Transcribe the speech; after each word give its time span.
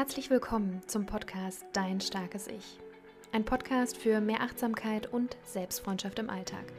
Herzlich 0.00 0.30
willkommen 0.30 0.80
zum 0.86 1.04
Podcast 1.04 1.62
Dein 1.74 2.00
starkes 2.00 2.46
Ich. 2.46 2.78
Ein 3.32 3.44
Podcast 3.44 3.98
für 3.98 4.22
mehr 4.22 4.40
Achtsamkeit 4.40 5.12
und 5.12 5.36
Selbstfreundschaft 5.44 6.18
im 6.18 6.30
Alltag. 6.30 6.72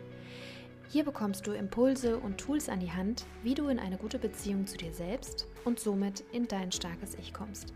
Hier 0.90 1.04
bekommst 1.04 1.46
du 1.46 1.52
Impulse 1.52 2.18
und 2.18 2.40
Tools 2.40 2.68
an 2.68 2.80
die 2.80 2.92
Hand, 2.92 3.26
wie 3.44 3.54
du 3.54 3.68
in 3.68 3.78
eine 3.78 3.98
gute 3.98 4.18
Beziehung 4.18 4.66
zu 4.66 4.76
dir 4.76 4.92
selbst 4.92 5.46
und 5.66 5.80
somit 5.80 6.24
in 6.32 6.48
dein 6.48 6.72
starkes 6.72 7.14
Ich 7.14 7.32
kommst. 7.32 7.76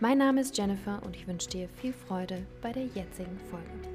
Mein 0.00 0.16
Name 0.16 0.40
ist 0.40 0.56
Jennifer 0.56 1.02
und 1.04 1.16
ich 1.16 1.26
wünsche 1.26 1.50
dir 1.50 1.68
viel 1.68 1.92
Freude 1.92 2.46
bei 2.62 2.72
der 2.72 2.86
jetzigen 2.86 3.38
Folge. 3.50 3.91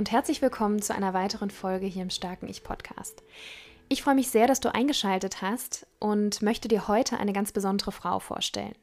Und 0.00 0.10
herzlich 0.10 0.40
willkommen 0.40 0.80
zu 0.80 0.94
einer 0.94 1.12
weiteren 1.12 1.50
Folge 1.50 1.84
hier 1.84 2.00
im 2.00 2.08
Starken 2.08 2.48
Ich 2.48 2.64
Podcast. 2.64 3.22
Ich 3.90 4.02
freue 4.02 4.14
mich 4.14 4.30
sehr, 4.30 4.46
dass 4.46 4.58
du 4.58 4.74
eingeschaltet 4.74 5.42
hast 5.42 5.86
und 5.98 6.40
möchte 6.40 6.68
dir 6.68 6.88
heute 6.88 7.18
eine 7.18 7.34
ganz 7.34 7.52
besondere 7.52 7.92
Frau 7.92 8.18
vorstellen. 8.18 8.74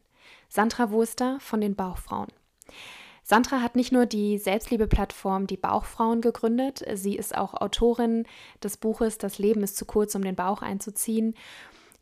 Sandra 0.48 0.92
Wurster 0.92 1.40
von 1.40 1.60
den 1.60 1.74
Bauchfrauen. 1.74 2.28
Sandra 3.24 3.62
hat 3.62 3.76
nicht 3.76 3.92
nur 3.92 4.06
die 4.06 4.38
Selbstliebe-Plattform 4.38 5.48
Die 5.48 5.58
Bauchfrauen 5.58 6.22
gegründet, 6.22 6.86
sie 6.94 7.16
ist 7.16 7.36
auch 7.36 7.56
Autorin 7.56 8.28
des 8.62 8.78
Buches 8.78 9.18
Das 9.18 9.40
Leben 9.40 9.64
ist 9.64 9.76
zu 9.76 9.86
kurz, 9.86 10.14
um 10.14 10.22
den 10.22 10.36
Bauch 10.36 10.62
einzuziehen. 10.62 11.34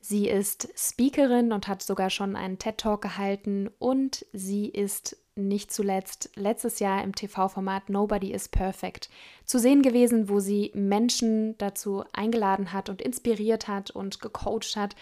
Sie 0.02 0.28
ist 0.28 0.68
Speakerin 0.76 1.54
und 1.54 1.70
hat 1.70 1.82
sogar 1.82 2.09
schon 2.09 2.36
einen 2.36 2.59
TED-Talk 2.59 3.02
gehalten 3.02 3.70
und 3.80 4.26
sie 4.34 4.67
ist 4.67 5.16
nicht 5.36 5.72
zuletzt 5.72 6.30
letztes 6.36 6.80
Jahr 6.80 7.03
im 7.03 7.14
TV-Format 7.14 7.89
Nobody 7.89 8.31
is 8.31 8.47
Perfect 8.47 9.09
zu 9.44 9.59
sehen 9.59 9.81
gewesen, 9.81 10.30
wo 10.30 10.39
sie 10.39 10.72
Menschen 10.73 11.58
dazu 11.58 12.03
eingeladen 12.14 12.72
hat 12.72 12.89
und 12.89 13.02
inspiriert 13.02 13.67
hat 13.67 13.92
und 13.92 14.22
gecoacht 14.22 14.75
hat, 14.75 14.95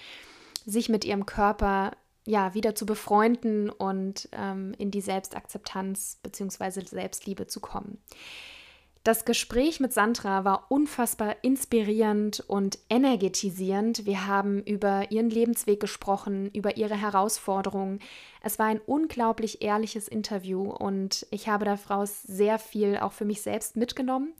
sich 0.65 0.89
mit 0.89 1.05
ihrem 1.05 1.25
Körper 1.25 1.91
ja 2.25 2.53
wieder 2.53 2.73
zu 2.73 2.85
befreunden 2.85 3.69
und 3.69 4.29
ähm, 4.31 4.73
in 4.77 4.91
die 4.91 5.01
Selbstakzeptanz 5.01 6.19
bzw. 6.23 6.85
Selbstliebe 6.85 7.47
zu 7.47 7.59
kommen. 7.59 8.01
Das 9.03 9.25
Gespräch 9.25 9.81
mit 9.81 9.91
Sandra 9.91 10.45
war 10.45 10.71
unfassbar 10.71 11.35
inspirierend 11.41 12.41
und 12.47 12.79
energetisierend. 12.89 14.05
Wir 14.05 14.27
haben 14.27 14.63
über 14.63 15.11
ihren 15.11 15.29
Lebensweg 15.29 15.81
gesprochen, 15.81 16.49
über 16.53 16.77
ihre 16.77 16.95
Herausforderungen. 16.95 17.99
Es 18.41 18.59
war 18.59 18.67
ein 18.67 18.79
unglaublich 18.79 19.61
ehrliches 19.61 20.07
Interview 20.07 20.71
und 20.71 21.27
ich 21.31 21.49
habe 21.49 21.65
daraus 21.65 22.23
sehr 22.23 22.57
viel 22.59 22.97
auch 22.97 23.11
für 23.11 23.25
mich 23.25 23.41
selbst 23.41 23.75
mitgenommen. 23.75 24.31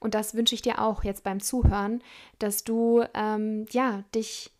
Und 0.00 0.14
das 0.14 0.34
wünsche 0.34 0.54
ich 0.54 0.60
dir 0.60 0.82
auch 0.82 1.02
jetzt 1.02 1.24
beim 1.24 1.40
Zuhören, 1.40 2.02
dass 2.38 2.62
du 2.62 3.02
ähm, 3.14 3.64
ja 3.70 4.04
dich 4.14 4.50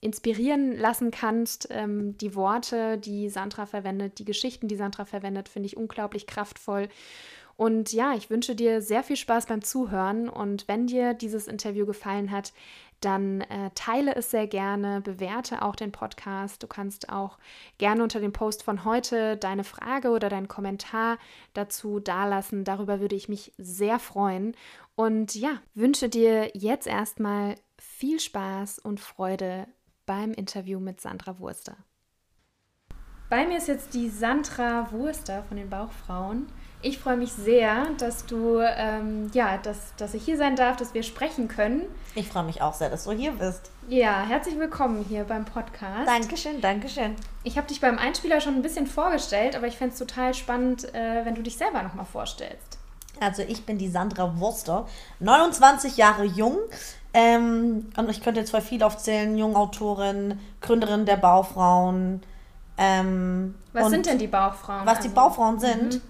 inspirieren 0.00 0.74
lassen 0.74 1.10
kannst. 1.10 1.68
Ähm, 1.70 2.16
die 2.16 2.34
Worte, 2.34 2.96
die 2.96 3.28
Sandra 3.28 3.66
verwendet, 3.66 4.18
die 4.18 4.24
Geschichten, 4.24 4.68
die 4.68 4.76
Sandra 4.76 5.04
verwendet, 5.04 5.50
finde 5.50 5.66
ich 5.66 5.76
unglaublich 5.76 6.26
kraftvoll. 6.26 6.88
Und 7.60 7.92
ja, 7.92 8.14
ich 8.14 8.30
wünsche 8.30 8.54
dir 8.54 8.80
sehr 8.80 9.02
viel 9.02 9.16
Spaß 9.16 9.44
beim 9.44 9.60
Zuhören 9.60 10.30
und 10.30 10.66
wenn 10.66 10.86
dir 10.86 11.12
dieses 11.12 11.46
Interview 11.46 11.84
gefallen 11.84 12.30
hat, 12.30 12.54
dann 13.02 13.42
äh, 13.42 13.70
teile 13.74 14.16
es 14.16 14.30
sehr 14.30 14.46
gerne, 14.46 15.02
bewerte 15.02 15.60
auch 15.60 15.76
den 15.76 15.92
Podcast. 15.92 16.62
Du 16.62 16.66
kannst 16.66 17.10
auch 17.10 17.36
gerne 17.76 18.02
unter 18.02 18.18
dem 18.18 18.32
Post 18.32 18.62
von 18.62 18.86
heute 18.86 19.36
deine 19.36 19.62
Frage 19.62 20.08
oder 20.08 20.30
deinen 20.30 20.48
Kommentar 20.48 21.18
dazu 21.52 22.00
dalassen. 22.00 22.64
Darüber 22.64 22.98
würde 22.98 23.14
ich 23.14 23.28
mich 23.28 23.52
sehr 23.58 23.98
freuen. 23.98 24.56
Und 24.94 25.34
ja, 25.34 25.60
wünsche 25.74 26.08
dir 26.08 26.52
jetzt 26.54 26.86
erstmal 26.86 27.56
viel 27.76 28.20
Spaß 28.20 28.78
und 28.78 29.00
Freude 29.00 29.66
beim 30.06 30.32
Interview 30.32 30.80
mit 30.80 31.02
Sandra 31.02 31.38
Wurster. 31.38 31.76
Bei 33.28 33.46
mir 33.46 33.58
ist 33.58 33.68
jetzt 33.68 33.92
die 33.92 34.08
Sandra 34.08 34.90
Wurster 34.92 35.42
von 35.42 35.58
den 35.58 35.68
Bauchfrauen. 35.68 36.46
Ich 36.82 36.98
freue 36.98 37.18
mich 37.18 37.30
sehr, 37.32 37.84
dass 37.98 38.24
du, 38.24 38.58
ähm, 38.60 39.30
ja, 39.34 39.58
dass, 39.58 39.94
dass 39.98 40.14
ich 40.14 40.24
hier 40.24 40.38
sein 40.38 40.56
darf, 40.56 40.76
dass 40.76 40.94
wir 40.94 41.02
sprechen 41.02 41.46
können. 41.46 41.82
Ich 42.14 42.28
freue 42.28 42.44
mich 42.44 42.62
auch 42.62 42.72
sehr, 42.72 42.88
dass 42.88 43.04
du 43.04 43.12
hier 43.12 43.32
bist. 43.32 43.70
Ja, 43.88 44.22
herzlich 44.22 44.58
willkommen 44.58 45.04
hier 45.06 45.24
beim 45.24 45.44
Podcast. 45.44 46.08
Dankeschön, 46.08 46.62
Dankeschön. 46.62 47.16
Ich 47.44 47.58
habe 47.58 47.66
dich 47.66 47.82
beim 47.82 47.98
Einspieler 47.98 48.40
schon 48.40 48.54
ein 48.54 48.62
bisschen 48.62 48.86
vorgestellt, 48.86 49.56
aber 49.56 49.66
ich 49.66 49.76
fände 49.76 49.92
es 49.92 49.98
total 49.98 50.32
spannend, 50.32 50.94
äh, 50.94 51.22
wenn 51.26 51.34
du 51.34 51.42
dich 51.42 51.58
selber 51.58 51.82
nochmal 51.82 52.06
vorstellst. 52.06 52.78
Also 53.20 53.42
ich 53.42 53.66
bin 53.66 53.76
die 53.76 53.88
Sandra 53.88 54.38
Wurster, 54.38 54.88
29 55.18 55.98
Jahre 55.98 56.24
jung. 56.24 56.56
Ähm, 57.12 57.90
und 57.94 58.08
ich 58.08 58.22
könnte 58.22 58.40
jetzt 58.40 58.50
zwar 58.50 58.62
viel 58.62 58.82
aufzählen, 58.82 59.36
Jungautorin, 59.36 60.40
Gründerin 60.62 61.04
der 61.04 61.18
Baufrauen. 61.18 62.22
Ähm, 62.78 63.54
was 63.74 63.90
sind 63.90 64.06
denn 64.06 64.18
die 64.18 64.28
Baufrauen? 64.28 64.86
Was 64.86 64.98
also? 64.98 65.08
die 65.08 65.14
Baufrauen 65.14 65.60
sind? 65.60 65.94
Mhm. 65.94 66.02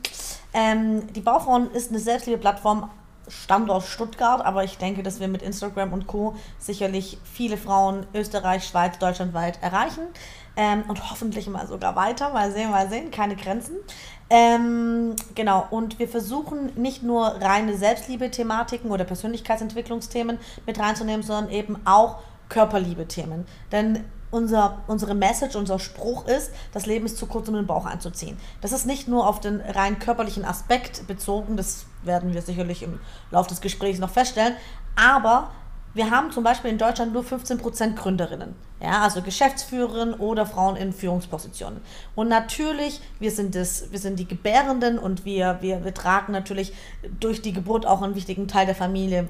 Ähm, 0.52 1.12
die 1.12 1.20
Baufrauen 1.20 1.70
ist 1.72 1.90
eine 1.90 1.98
Selbstliebe-Plattform, 1.98 2.90
Standort 3.28 3.84
Stuttgart, 3.84 4.44
aber 4.44 4.64
ich 4.64 4.78
denke, 4.78 5.02
dass 5.02 5.20
wir 5.20 5.28
mit 5.28 5.42
Instagram 5.42 5.92
und 5.92 6.06
Co. 6.08 6.34
sicherlich 6.58 7.18
viele 7.22 7.56
Frauen 7.56 8.06
Österreich, 8.12 8.64
Schweiz, 8.64 8.98
deutschlandweit 8.98 9.62
erreichen. 9.62 10.02
Ähm, 10.56 10.82
und 10.88 11.10
hoffentlich 11.10 11.48
mal 11.48 11.66
sogar 11.66 11.94
weiter. 11.94 12.30
Mal 12.30 12.50
sehen, 12.50 12.70
mal 12.70 12.88
sehen, 12.88 13.10
keine 13.10 13.36
Grenzen. 13.36 13.76
Ähm, 14.28 15.14
genau, 15.34 15.66
und 15.70 15.98
wir 15.98 16.08
versuchen 16.08 16.72
nicht 16.76 17.02
nur 17.02 17.24
reine 17.40 17.76
Selbstliebe-Thematiken 17.76 18.90
oder 18.90 19.04
Persönlichkeitsentwicklungsthemen 19.04 20.38
mit 20.66 20.78
reinzunehmen, 20.78 21.22
sondern 21.22 21.52
eben 21.52 21.76
auch 21.84 22.18
Körperliebe-Themen. 22.48 23.46
Denn 23.72 24.04
unser, 24.30 24.82
unsere 24.86 25.14
Message, 25.14 25.56
unser 25.56 25.78
Spruch 25.78 26.26
ist, 26.26 26.50
das 26.72 26.86
Leben 26.86 27.06
ist 27.06 27.18
zu 27.18 27.26
kurz, 27.26 27.48
um 27.48 27.54
den 27.54 27.66
Bauch 27.66 27.86
anzuziehen. 27.86 28.36
Das 28.60 28.72
ist 28.72 28.86
nicht 28.86 29.08
nur 29.08 29.26
auf 29.26 29.40
den 29.40 29.60
rein 29.60 29.98
körperlichen 29.98 30.44
Aspekt 30.44 31.06
bezogen, 31.06 31.56
das 31.56 31.86
werden 32.02 32.32
wir 32.32 32.42
sicherlich 32.42 32.82
im 32.82 33.00
Laufe 33.30 33.48
des 33.48 33.60
Gesprächs 33.60 33.98
noch 33.98 34.10
feststellen, 34.10 34.54
aber 34.96 35.50
wir 35.92 36.10
haben 36.10 36.30
zum 36.30 36.44
Beispiel 36.44 36.70
in 36.70 36.78
Deutschland 36.78 37.12
nur 37.12 37.24
15% 37.24 37.96
Gründerinnen, 37.96 38.54
ja, 38.80 39.02
also 39.02 39.22
Geschäftsführerinnen 39.22 40.14
oder 40.14 40.46
Frauen 40.46 40.76
in 40.76 40.92
Führungspositionen. 40.92 41.80
Und 42.14 42.28
natürlich, 42.28 43.00
wir 43.18 43.32
sind, 43.32 43.56
das, 43.56 43.90
wir 43.90 43.98
sind 43.98 44.18
die 44.20 44.28
Gebärenden 44.28 45.00
und 45.00 45.24
wir, 45.24 45.58
wir, 45.62 45.84
wir 45.84 45.92
tragen 45.92 46.32
natürlich 46.32 46.72
durch 47.18 47.42
die 47.42 47.52
Geburt 47.52 47.86
auch 47.86 48.02
einen 48.02 48.14
wichtigen 48.14 48.46
Teil 48.46 48.66
der 48.66 48.76
Familie 48.76 49.28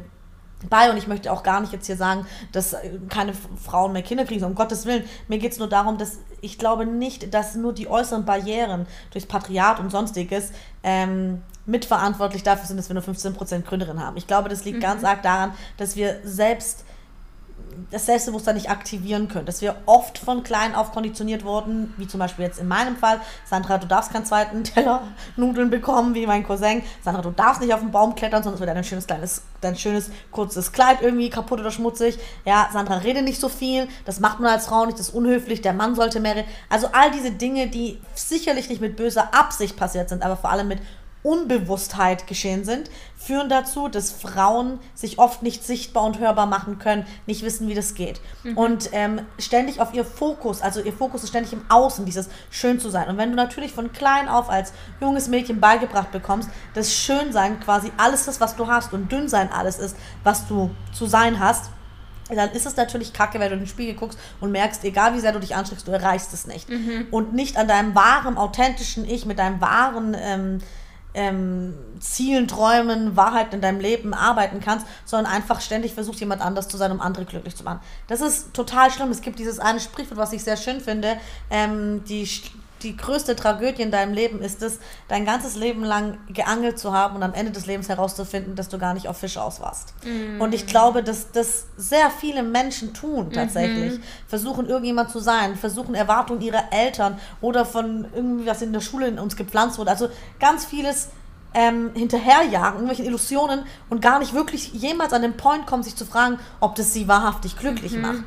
bei 0.69 0.91
und 0.91 0.97
ich 0.97 1.06
möchte 1.06 1.32
auch 1.32 1.43
gar 1.43 1.60
nicht 1.60 1.72
jetzt 1.72 1.87
hier 1.87 1.97
sagen, 1.97 2.26
dass 2.53 2.75
äh, 2.75 2.98
keine 3.09 3.32
Frauen 3.32 3.93
mehr 3.93 4.03
Kinder 4.03 4.25
kriegen, 4.25 4.44
um 4.44 4.54
Gottes 4.54 4.87
Willen. 4.87 5.04
Mir 5.28 5.38
geht 5.38 5.53
es 5.53 5.59
nur 5.59 5.69
darum, 5.69 5.98
dass 5.98 6.19
ich 6.41 6.59
glaube 6.59 6.87
nicht, 6.87 7.32
dass 7.32 7.54
nur 7.54 7.72
die 7.72 7.88
äußeren 7.88 8.25
Barrieren 8.25 8.87
durchs 9.10 9.26
Patriat 9.26 9.81
und 9.81 9.91
sonstiges 9.91 10.53
ähm, 10.82 11.43
mitverantwortlich 11.66 12.43
dafür 12.43 12.66
sind, 12.66 12.76
dass 12.76 12.88
wir 12.88 12.94
nur 12.94 13.04
15% 13.04 13.62
Gründerinnen 13.62 14.04
haben. 14.04 14.16
Ich 14.16 14.26
glaube, 14.26 14.48
das 14.48 14.65
liegt 14.65 14.78
mhm. 14.78 14.82
ganz 14.82 15.04
arg 15.04 15.22
daran, 15.22 15.53
dass 15.76 15.97
wir 15.97 16.21
selbst 16.25 16.84
das 17.91 18.07
Selbstbewusstsein 18.07 18.55
nicht 18.55 18.71
aktivieren 18.71 19.29
können. 19.29 19.47
Dass 19.47 19.63
wir 19.63 19.77
oft 19.87 20.19
von 20.19 20.43
klein 20.43 20.75
auf 20.75 20.93
konditioniert 20.93 21.45
wurden, 21.45 21.93
wie 21.97 22.07
zum 22.07 22.21
Beispiel 22.21 22.45
jetzt 22.45 22.59
in 22.59 22.69
meinem 22.69 22.97
Fall. 22.97 23.21
Sandra, 23.45 23.79
du 23.79 23.87
darfst 23.87 24.13
keinen 24.13 24.25
zweiten 24.25 24.65
Teller 24.65 25.03
Nudeln 25.37 25.71
bekommen, 25.71 26.15
wie 26.15 26.27
mein 26.27 26.45
Cousin. 26.45 26.83
Sandra, 27.03 27.23
du 27.23 27.31
darfst 27.31 27.61
nicht 27.61 27.73
auf 27.75 27.81
den 27.81 27.91
Baum 27.91 28.15
klettern, 28.15 28.43
sonst 28.43 28.61
wird 28.61 28.69
dein 28.69 28.85
schönes 28.85 29.07
kleines, 29.07 29.43
dein 29.61 29.77
schönes 29.77 30.11
kurzes 30.31 30.73
Kleid 30.73 31.03
irgendwie 31.03 31.31
kaputt 31.31 31.61
oder 31.61 31.71
schmutzig. 31.71 32.19
Ja, 32.45 32.69
Sandra, 32.73 32.97
rede 32.97 33.23
nicht 33.23 33.41
so 33.41 33.49
viel. 33.49 33.89
Das 34.05 34.21
macht 34.21 34.41
man 34.41 34.51
als 34.51 34.67
Frau 34.67 34.87
nicht, 34.87 34.99
das 34.99 35.09
ist 35.09 35.15
unhöflich. 35.15 35.63
Der 35.63 35.73
Mann 35.73 35.95
sollte 35.95 36.21
mehr 36.21 36.37
reden. 36.37 36.49
Also 36.69 36.89
all 36.93 37.11
diese 37.11 37.33
Dinge, 37.33 37.69
die 37.69 37.99
sicherlich 38.15 38.69
nicht 38.69 38.81
mit 38.81 38.97
böser 38.97 39.34
Absicht 39.34 39.77
passiert 39.77 40.09
sind, 40.09 40.23
aber 40.23 40.37
vor 40.37 40.51
allem 40.51 40.69
mit 40.69 40.81
Unbewusstheit 41.22 42.27
geschehen 42.27 42.65
sind, 42.65 42.91
führen 43.17 43.49
dazu, 43.49 43.89
dass 43.89 44.11
Frauen 44.11 44.78
sich 44.95 45.19
oft 45.19 45.43
nicht 45.43 45.65
sichtbar 45.65 46.05
und 46.05 46.19
hörbar 46.19 46.47
machen 46.47 46.78
können, 46.78 47.07
nicht 47.27 47.43
wissen, 47.43 47.69
wie 47.69 47.75
das 47.75 47.95
geht. 47.95 48.21
Mhm. 48.43 48.57
Und 48.57 48.89
ähm, 48.93 49.21
ständig 49.39 49.81
auf 49.81 49.93
ihr 49.93 50.05
Fokus, 50.05 50.63
also 50.63 50.81
ihr 50.81 50.93
Fokus 50.93 51.22
ist 51.22 51.31
ständig 51.31 51.53
im 51.53 51.63
Außen, 51.69 52.07
dieses 52.07 52.31
schön 52.51 52.81
zu 52.81 52.89
sein. 52.89 53.09
Und 53.09 53.19
wenn 53.19 53.31
du 53.31 53.37
natürlich 53.37 53.72
von 53.72 53.93
klein 53.93 54.28
auf 54.28 54.49
als 54.49 54.72
junges 55.01 55.28
Mädchen 55.28 55.61
beigebracht 55.61 56.11
bekommst, 56.11 56.49
dass 56.75 56.95
Schönsein 56.95 57.61
quasi 57.61 57.93
alles 57.99 58.27
ist, 58.27 58.41
was 58.41 58.57
du 58.57 58.66
hast 58.66 58.93
und 58.95 59.13
Dünnsein 59.13 59.53
alles 59.53 59.78
ist, 59.78 59.97
was 60.25 60.47
du 60.47 60.71
zu 60.93 61.07
sein 61.07 61.39
hast, 61.39 61.71
dann 62.34 62.51
ist 62.53 62.66
es 62.66 62.77
natürlich 62.77 63.13
kacke, 63.13 63.41
wenn 63.41 63.49
du 63.49 63.55
in 63.55 63.61
den 63.63 63.69
Spiegel 63.69 63.95
guckst 63.95 64.19
und 64.41 64.53
merkst, 64.53 64.84
egal 64.84 65.15
wie 65.15 65.21
sehr 65.21 65.33
du 65.33 65.41
dich 65.41 65.55
anstrengst, 65.55 65.87
du 65.87 65.93
erreichst 65.93 66.33
es 66.33 66.47
nicht. 66.47 66.69
Mhm. 66.69 67.09
Und 67.11 67.34
nicht 67.34 67.57
an 67.57 67.69
deinem 67.69 67.95
wahren, 67.95 68.39
authentischen 68.39 69.05
Ich, 69.05 69.27
mit 69.27 69.39
deinem 69.39 69.61
wahren 69.61 70.16
ähm, 70.19 70.59
ähm, 71.15 71.74
Zielen, 72.01 72.48
Träumen, 72.48 73.16
Wahrheiten 73.16 73.57
in 73.57 73.60
deinem 73.60 73.80
Leben 73.80 74.15
arbeiten 74.15 74.60
kannst, 74.60 74.86
sondern 75.04 75.33
einfach 75.33 75.60
ständig 75.60 75.95
versuchst, 75.95 76.21
jemand 76.21 76.42
anders 76.42 76.68
zu 76.68 76.77
sein, 76.77 76.92
um 76.92 77.01
andere 77.01 77.24
glücklich 77.24 77.57
zu 77.57 77.65
machen. 77.65 77.80
Das 78.07 78.21
ist 78.21 78.54
total 78.54 78.91
schlimm. 78.91 79.10
Es 79.10 79.21
gibt 79.21 79.39
dieses 79.39 79.59
eine 79.59 79.80
Sprichwort, 79.80 80.18
was 80.18 80.33
ich 80.33 80.42
sehr 80.42 80.57
schön 80.57 80.80
finde. 80.80 81.16
Ähm, 81.51 82.04
die 82.04 82.28
die 82.82 82.97
größte 82.97 83.36
Tragödie 83.36 83.82
in 83.82 83.91
deinem 83.91 84.15
Leben 84.15 84.41
ist 84.41 84.62
es, 84.62 84.78
dein 85.09 85.24
ganzes 85.24 85.56
Leben 85.56 85.84
lang 85.84 86.18
geangelt 86.28 86.78
zu 86.78 86.92
haben 86.92 87.16
und 87.16 87.22
am 87.22 87.34
Ende 87.34 87.53
des 87.53 87.66
Lebens 87.66 87.88
herauszufinden, 87.88 88.54
dass 88.54 88.68
du 88.68 88.78
gar 88.78 88.94
nicht 88.94 89.09
auf 89.09 89.18
Fisch 89.18 89.36
aus 89.36 89.60
warst. 89.60 89.94
Mm. 90.04 90.41
Und 90.41 90.54
ich 90.54 90.66
glaube, 90.66 91.03
dass 91.03 91.32
das 91.32 91.66
sehr 91.77 92.10
viele 92.10 92.42
Menschen 92.42 92.94
tun 92.94 93.30
tatsächlich. 93.32 93.98
Mhm. 93.98 94.03
Versuchen 94.27 94.66
irgendjemand 94.68 95.10
zu 95.10 95.18
sein, 95.18 95.56
versuchen 95.56 95.94
Erwartungen 95.94 96.41
ihrer 96.41 96.72
Eltern 96.72 97.18
oder 97.41 97.65
von 97.65 98.06
irgendwie 98.15 98.47
was 98.47 98.62
in 98.62 98.72
der 98.72 98.80
Schule 98.80 99.09
in 99.09 99.18
uns 99.18 99.36
gepflanzt 99.36 99.78
wurde. 99.78 99.91
Also 99.91 100.09
ganz 100.38 100.65
vieles 100.65 101.09
ähm, 101.54 101.91
hinterherjagen, 101.94 102.80
irgendwelche 102.80 103.03
Illusionen 103.03 103.65
und 103.88 104.00
gar 104.00 104.18
nicht 104.18 104.34
wirklich 104.34 104.72
jemals 104.72 105.12
an 105.12 105.22
den 105.22 105.36
Point 105.36 105.66
kommen, 105.66 105.82
sich 105.82 105.97
zu 105.97 106.06
fragen, 106.06 106.38
ob 106.60 106.74
das 106.77 106.92
sie 106.92 107.09
wahrhaftig 107.09 107.56
glücklich 107.59 107.92
mhm. 107.92 108.00
macht. 108.03 108.24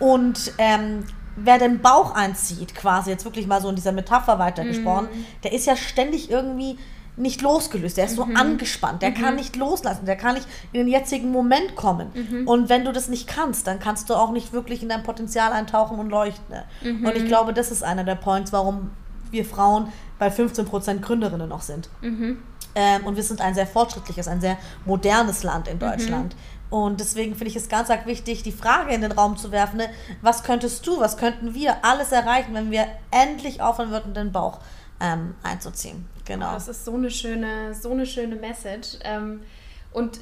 Und 0.00 0.52
ähm, 0.58 1.04
wer 1.36 1.58
den 1.58 1.80
Bauch 1.80 2.14
einzieht, 2.14 2.74
quasi 2.74 3.10
jetzt 3.10 3.24
wirklich 3.24 3.46
mal 3.46 3.60
so 3.60 3.68
in 3.68 3.76
dieser 3.76 3.92
Metapher 3.92 4.38
weitergesprochen, 4.38 5.08
mhm. 5.12 5.26
der 5.42 5.52
ist 5.52 5.66
ja 5.66 5.76
ständig 5.76 6.30
irgendwie 6.30 6.78
nicht 7.16 7.42
losgelöst, 7.42 7.96
der 7.96 8.06
ist 8.06 8.16
so 8.16 8.24
mhm. 8.24 8.36
angespannt, 8.36 9.02
der 9.02 9.10
mhm. 9.10 9.14
kann 9.14 9.34
nicht 9.36 9.56
loslassen, 9.56 10.04
der 10.04 10.16
kann 10.16 10.34
nicht 10.34 10.48
in 10.72 10.80
den 10.80 10.88
jetzigen 10.88 11.30
Moment 11.30 11.76
kommen. 11.76 12.08
Mhm. 12.14 12.48
Und 12.48 12.68
wenn 12.68 12.84
du 12.84 12.92
das 12.92 13.08
nicht 13.08 13.28
kannst, 13.28 13.66
dann 13.66 13.78
kannst 13.78 14.10
du 14.10 14.14
auch 14.14 14.32
nicht 14.32 14.52
wirklich 14.52 14.82
in 14.82 14.88
dein 14.88 15.04
Potenzial 15.04 15.52
eintauchen 15.52 15.98
und 15.98 16.10
leuchten. 16.10 16.56
Mhm. 16.82 17.06
Und 17.06 17.16
ich 17.16 17.26
glaube, 17.26 17.54
das 17.54 17.70
ist 17.70 17.84
einer 17.84 18.04
der 18.04 18.16
Points, 18.16 18.52
warum 18.52 18.90
wir 19.30 19.44
Frauen 19.44 19.92
bei 20.18 20.28
15% 20.28 21.00
Gründerinnen 21.00 21.48
noch 21.48 21.62
sind. 21.62 21.88
Mhm. 22.00 22.38
Ähm, 22.76 23.06
und 23.06 23.14
wir 23.14 23.22
sind 23.22 23.40
ein 23.40 23.54
sehr 23.54 23.66
fortschrittliches, 23.66 24.26
ein 24.26 24.40
sehr 24.40 24.58
modernes 24.84 25.44
Land 25.44 25.68
in 25.68 25.78
Deutschland. 25.78 26.34
Und 26.74 26.98
deswegen 26.98 27.36
finde 27.36 27.50
ich 27.50 27.56
es 27.56 27.68
ganz, 27.68 27.86
ganz 27.86 28.04
wichtig, 28.04 28.42
die 28.42 28.50
Frage 28.50 28.92
in 28.92 29.00
den 29.00 29.12
Raum 29.12 29.36
zu 29.36 29.52
werfen, 29.52 29.76
ne? 29.76 29.88
was 30.22 30.42
könntest 30.42 30.84
du, 30.84 30.98
was 30.98 31.16
könnten 31.16 31.54
wir 31.54 31.84
alles 31.84 32.10
erreichen, 32.10 32.52
wenn 32.52 32.72
wir 32.72 32.88
endlich 33.12 33.62
aufhören 33.62 33.92
würden, 33.92 34.12
den 34.12 34.32
Bauch 34.32 34.58
ähm, 35.00 35.36
einzuziehen. 35.44 36.08
Genau. 36.24 36.52
Das 36.52 36.66
ist 36.66 36.84
so 36.84 36.94
eine 36.94 37.12
schöne, 37.12 37.74
so 37.74 37.92
eine 37.92 38.06
schöne 38.06 38.34
Message. 38.34 38.98
Ähm, 39.04 39.44
und 39.92 40.18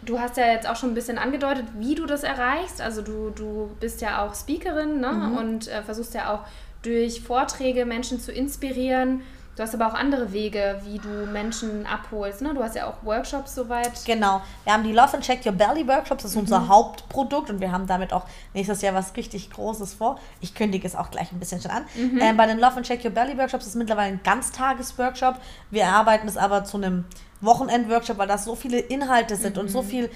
du 0.00 0.18
hast 0.18 0.38
ja 0.38 0.46
jetzt 0.46 0.66
auch 0.66 0.76
schon 0.76 0.92
ein 0.92 0.94
bisschen 0.94 1.18
angedeutet, 1.18 1.66
wie 1.76 1.94
du 1.94 2.06
das 2.06 2.22
erreichst. 2.22 2.80
Also 2.80 3.02
du, 3.02 3.28
du 3.28 3.68
bist 3.78 4.00
ja 4.00 4.24
auch 4.24 4.34
Speakerin 4.34 5.00
ne? 5.00 5.12
Mhm. 5.12 5.36
und 5.36 5.68
äh, 5.68 5.82
versuchst 5.82 6.14
ja 6.14 6.32
auch 6.32 6.46
durch 6.80 7.20
Vorträge 7.20 7.84
Menschen 7.84 8.20
zu 8.20 8.32
inspirieren 8.32 9.20
Du 9.56 9.62
hast 9.62 9.74
aber 9.74 9.88
auch 9.88 9.94
andere 9.94 10.32
Wege, 10.32 10.80
wie 10.84 10.98
du 10.98 11.26
Menschen 11.26 11.84
abholst. 11.84 12.40
Ne? 12.40 12.54
Du 12.54 12.62
hast 12.62 12.76
ja 12.76 12.86
auch 12.86 13.02
Workshops 13.02 13.54
soweit. 13.54 13.92
Genau. 14.06 14.40
Wir 14.64 14.72
haben 14.72 14.84
die 14.84 14.92
Love 14.92 15.14
and 15.14 15.24
Check 15.24 15.44
Your 15.44 15.52
Belly 15.52 15.86
Workshops. 15.86 16.22
Das 16.22 16.30
ist 16.30 16.36
mhm. 16.36 16.42
unser 16.42 16.68
Hauptprodukt 16.68 17.50
und 17.50 17.60
wir 17.60 17.72
haben 17.72 17.86
damit 17.86 18.12
auch 18.12 18.24
nächstes 18.54 18.80
Jahr 18.80 18.94
was 18.94 19.14
richtig 19.16 19.50
Großes 19.50 19.94
vor. 19.94 20.18
Ich 20.40 20.54
kündige 20.54 20.86
es 20.86 20.94
auch 20.94 21.10
gleich 21.10 21.32
ein 21.32 21.38
bisschen 21.38 21.60
schon 21.60 21.72
an. 21.72 21.84
Mhm. 21.94 22.20
Ähm, 22.20 22.36
bei 22.36 22.46
den 22.46 22.58
Love 22.58 22.76
and 22.76 22.86
Check 22.86 23.04
Your 23.04 23.10
Belly 23.10 23.36
Workshops 23.36 23.64
ist 23.64 23.72
es 23.72 23.76
mittlerweile 23.76 24.12
ein 24.12 24.20
Ganztages-Workshop. 24.22 25.36
Wir 25.70 25.82
erarbeiten 25.82 26.28
es 26.28 26.36
aber 26.36 26.64
zu 26.64 26.76
einem 26.76 27.04
Wochenend-Workshop, 27.40 28.18
weil 28.18 28.28
das 28.28 28.44
so 28.44 28.54
viele 28.54 28.78
Inhalte 28.78 29.36
sind 29.36 29.56
mhm. 29.56 29.62
und 29.62 29.68
so 29.68 29.82
viel 29.82 30.10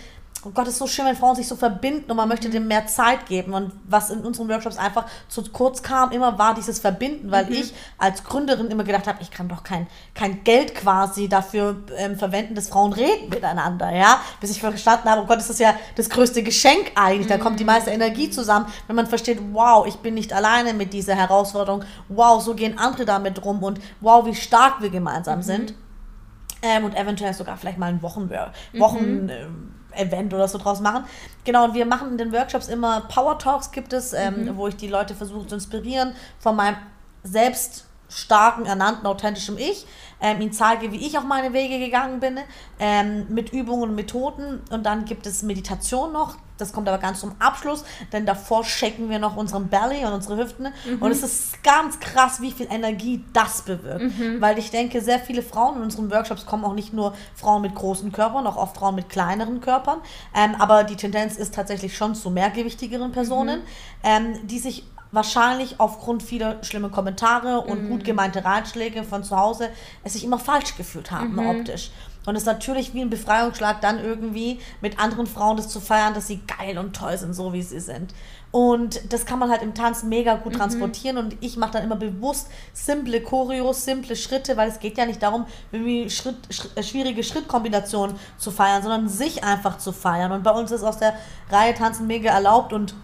oh 0.47 0.51
Gott, 0.51 0.67
es 0.67 0.75
ist 0.75 0.79
so 0.79 0.87
schön, 0.87 1.07
wenn 1.07 1.17
Frauen 1.17 1.35
sich 1.37 1.49
so 1.49 1.57
verbinden 1.57 2.11
und 2.11 2.17
man 2.17 2.29
möchte 2.29 2.49
mhm. 2.49 2.53
dem 2.53 2.69
mehr 2.69 2.87
Zeit 2.87 3.27
geben. 3.27 3.55
Und 3.55 3.73
was 3.89 4.11
in 4.11 4.21
unseren 4.21 4.49
Workshops 4.49 4.77
einfach 4.77 5.07
zu 5.29 5.43
kurz 5.51 5.83
kam, 5.83 6.11
immer 6.11 6.39
war 6.39 6.55
dieses 6.55 6.79
Verbinden, 6.79 7.31
weil 7.31 7.47
mhm. 7.47 7.53
ich 7.53 7.75
als 7.99 8.25
Gründerin 8.25 8.69
immer 8.69 8.85
gedacht 8.85 9.07
habe, 9.07 9.19
ich 9.23 9.31
kann 9.31 9.49
doch 9.49 9.63
kein, 9.63 9.87
kein 10.15 10.45
Geld 10.45 10.75
quasi 10.75 11.29
dafür 11.29 11.77
ähm, 11.97 12.17
verwenden, 12.17 12.55
dass 12.55 12.69
Frauen 12.69 12.93
reden 12.93 13.31
miteinander, 13.31 13.91
ja. 13.91 14.21
Bis 14.41 14.51
ich 14.51 14.61
verstanden 14.61 15.09
habe, 15.09 15.23
oh 15.23 15.27
Gott, 15.27 15.39
das 15.39 15.51
ist 15.51 15.61
ja 15.61 15.75
das 15.97 16.11
größte 16.11 16.43
Geschenk 16.43 16.93
eigentlich. 16.95 17.27
Da 17.27 17.39
kommt 17.39 17.59
die 17.59 17.65
mhm. 17.65 17.71
meiste 17.71 17.91
Energie 17.91 18.31
zusammen, 18.31 18.67
wenn 18.87 18.97
man 18.97 19.07
versteht, 19.07 19.41
wow, 19.53 19.87
ich 19.87 19.97
bin 19.97 20.15
nicht 20.15 20.33
alleine 20.33 20.75
mit 20.75 20.93
dieser 20.93 21.15
Herausforderung. 21.15 21.85
Wow, 22.09 22.43
so 22.43 22.55
gehen 22.55 22.79
andere 22.79 23.05
damit 23.05 23.45
rum 23.45 23.63
und 23.63 23.81
wow, 24.01 24.27
wie 24.27 24.35
stark 24.35 24.83
wir 24.83 24.91
gemeinsam 24.91 25.39
mhm. 25.39 25.43
sind. 25.43 25.75
Ähm, 26.63 26.85
und 26.85 26.97
eventuell 26.97 27.35
sogar 27.35 27.59
vielleicht 27.59 27.77
mal 27.77 27.89
ein 27.89 28.01
Wochen, 28.01 28.31
Wochen 28.73 29.27
mhm. 29.27 29.74
Event 29.97 30.33
oder 30.35 30.49
so 30.49 30.59
draus 30.59 30.81
machen. 30.81 31.05
Genau, 31.45 31.65
und 31.65 31.75
wir 31.75 31.87
machen 31.87 32.13
in 32.13 32.19
den 32.19 32.33
Workshops 32.33 32.69
immer 32.69 33.03
Power 33.03 33.39
Talks 33.39 33.71
gibt 33.71 33.93
es, 33.93 34.13
ähm, 34.13 34.45
mhm. 34.45 34.57
wo 34.57 34.69
ich 34.69 34.77
die 34.77 34.89
Leute 34.89 35.15
versuche 35.15 35.47
zu 35.47 35.55
inspirieren 35.57 36.15
von 36.39 36.57
meinem 36.57 36.77
selbst 37.23 37.87
starken, 38.09 38.67
ernannten, 38.67 39.07
authentischen 39.07 39.59
Ich, 39.59 39.87
ähm, 40.21 40.41
ihnen 40.41 40.53
zeige, 40.53 40.93
wie 40.93 41.07
ich 41.07 41.19
auch 41.19 41.25
meine 41.25 41.53
Wege 41.53 41.79
gegangen 41.79 42.21
bin, 42.21 42.39
ähm, 42.79 43.27
mit 43.29 43.53
Übungen 43.53 43.91
und 43.91 43.95
Methoden. 43.95 44.63
Und 44.71 44.85
dann 44.85 45.05
gibt 45.05 45.27
es 45.27 45.43
Meditation 45.43 46.13
noch, 46.13 46.37
das 46.57 46.73
kommt 46.73 46.89
aber 46.89 46.99
ganz 46.99 47.21
zum 47.21 47.33
Abschluss, 47.41 47.85
denn 48.13 48.27
davor 48.27 48.65
shaken 48.65 49.11
wir 49.11 49.19
noch 49.19 49.37
unseren 49.37 49.69
Belly 49.69 50.05
und 50.05 50.13
unsere 50.13 50.37
Hüften. 50.37 50.69
Mhm. 50.87 51.03
Und 51.03 51.11
es 51.11 51.23
ist 51.23 51.65
ganz 51.65 51.99
krass, 51.99 52.41
wie 52.41 52.53
viel 52.53 52.69
Energie 52.71 53.25
das 53.33 53.63
bewirkt. 53.63 54.19
Mhm. 54.19 54.41
Weil 54.41 54.59
ich 54.59 54.71
denke, 54.71 55.01
sehr 55.01 55.19
viele 55.19 55.43
Frauen 55.43 55.77
in 55.77 55.83
unseren 55.83 56.11
Workshops 56.11 56.47
kommen 56.47 56.65
auch 56.65 56.75
nicht 56.75 56.93
nur 56.93 57.15
Frauen 57.35 57.63
mit 57.63 57.75
großen 57.75 58.13
Körpern, 58.13 58.47
auch 58.47 58.57
oft 58.57 58.77
Frauen 58.77 58.95
mit 58.95 59.09
kleineren 59.09 59.61
Körpern. 59.61 59.99
Ähm, 60.35 60.55
aber 60.59 60.85
die 60.85 60.97
Tendenz 60.97 61.37
ist 61.37 61.55
tatsächlich 61.55 61.97
schon 61.97 62.15
zu 62.15 62.31
mehrgewichtigeren 62.31 63.11
Personen, 63.11 63.61
mhm. 63.61 63.65
ähm, 64.05 64.47
die 64.47 64.61
sich 64.61 64.85
wahrscheinlich 65.15 65.79
aufgrund 65.79 66.23
vieler 66.23 66.63
schlimmer 66.63 66.91
Kommentare 66.91 67.61
und 67.61 67.85
mhm. 67.85 67.89
gut 67.91 68.05
gemeinte 68.05 68.45
Ratschläge 68.45 69.05
von 69.05 69.25
zu 69.25 69.37
Hause 69.37 69.71
es 70.03 70.15
sich 70.15 70.25
immer 70.25 70.39
falsch 70.39 70.77
gefühlt 70.77 71.11
haben, 71.11 71.33
mhm. 71.33 71.61
optisch. 71.61 71.91
Und 72.27 72.37
es 72.37 72.43
ist 72.43 72.47
natürlich 72.47 72.95
wie 72.95 73.03
ein 73.03 73.11
Befreiungsschlag, 73.11 73.81
dann 73.83 74.03
irgendwie 74.03 74.59
mit 74.81 74.99
anderen 74.99 75.27
Frauen 75.27 75.59
das 75.59 75.69
zu 75.69 75.81
feiern, 75.81 76.15
dass 76.15 76.27
sie 76.27 76.41
geil 76.59 76.79
und 76.79 76.97
toll 76.97 77.17
sind, 77.19 77.35
so 77.35 77.53
wie 77.53 77.63
sie 77.63 77.81
sind. 77.81 78.15
Und 78.51 79.13
das 79.13 79.27
kann 79.27 79.41
man 79.41 79.51
halt 79.51 79.63
im 79.63 79.75
Tanz 79.75 80.05
mega 80.05 80.37
gut 80.37 80.55
mhm. 80.55 80.59
transportieren. 80.59 81.19
Und 81.19 81.37
ich 81.41 81.57
mache 81.57 81.73
dann 81.73 81.83
immer 81.83 81.97
bewusst 81.97 82.49
simple 82.73 83.21
Choreos, 83.21 83.85
simple 83.85 84.17
Schritte, 84.17 84.57
weil 84.57 84.69
es 84.69 84.79
geht 84.79 84.97
ja 84.97 85.07
nicht 85.07 85.23
darum, 85.23 85.45
irgendwie 85.73 86.09
Schritt, 86.09 86.37
Schritt, 86.51 86.71
äh, 86.77 86.83
schwierige 86.83 87.25
Schrittkombinationen 87.25 88.17
zu 88.39 88.51
feiern, 88.51 88.83
sondern 88.83 89.09
sich 89.09 89.45
einfach 89.45 89.79
zu 89.79 89.93
feiern. 89.93 90.33
Und 90.33 90.45
bei 90.45 90.53
uns 90.53 90.71
ist 90.71 90.85
aus 90.85 90.99
der 90.99 91.15
Reihe 91.51 91.75
Tanzen 91.75 92.07
mega 92.07 92.31
erlaubt 92.31 92.73
und 92.73 92.95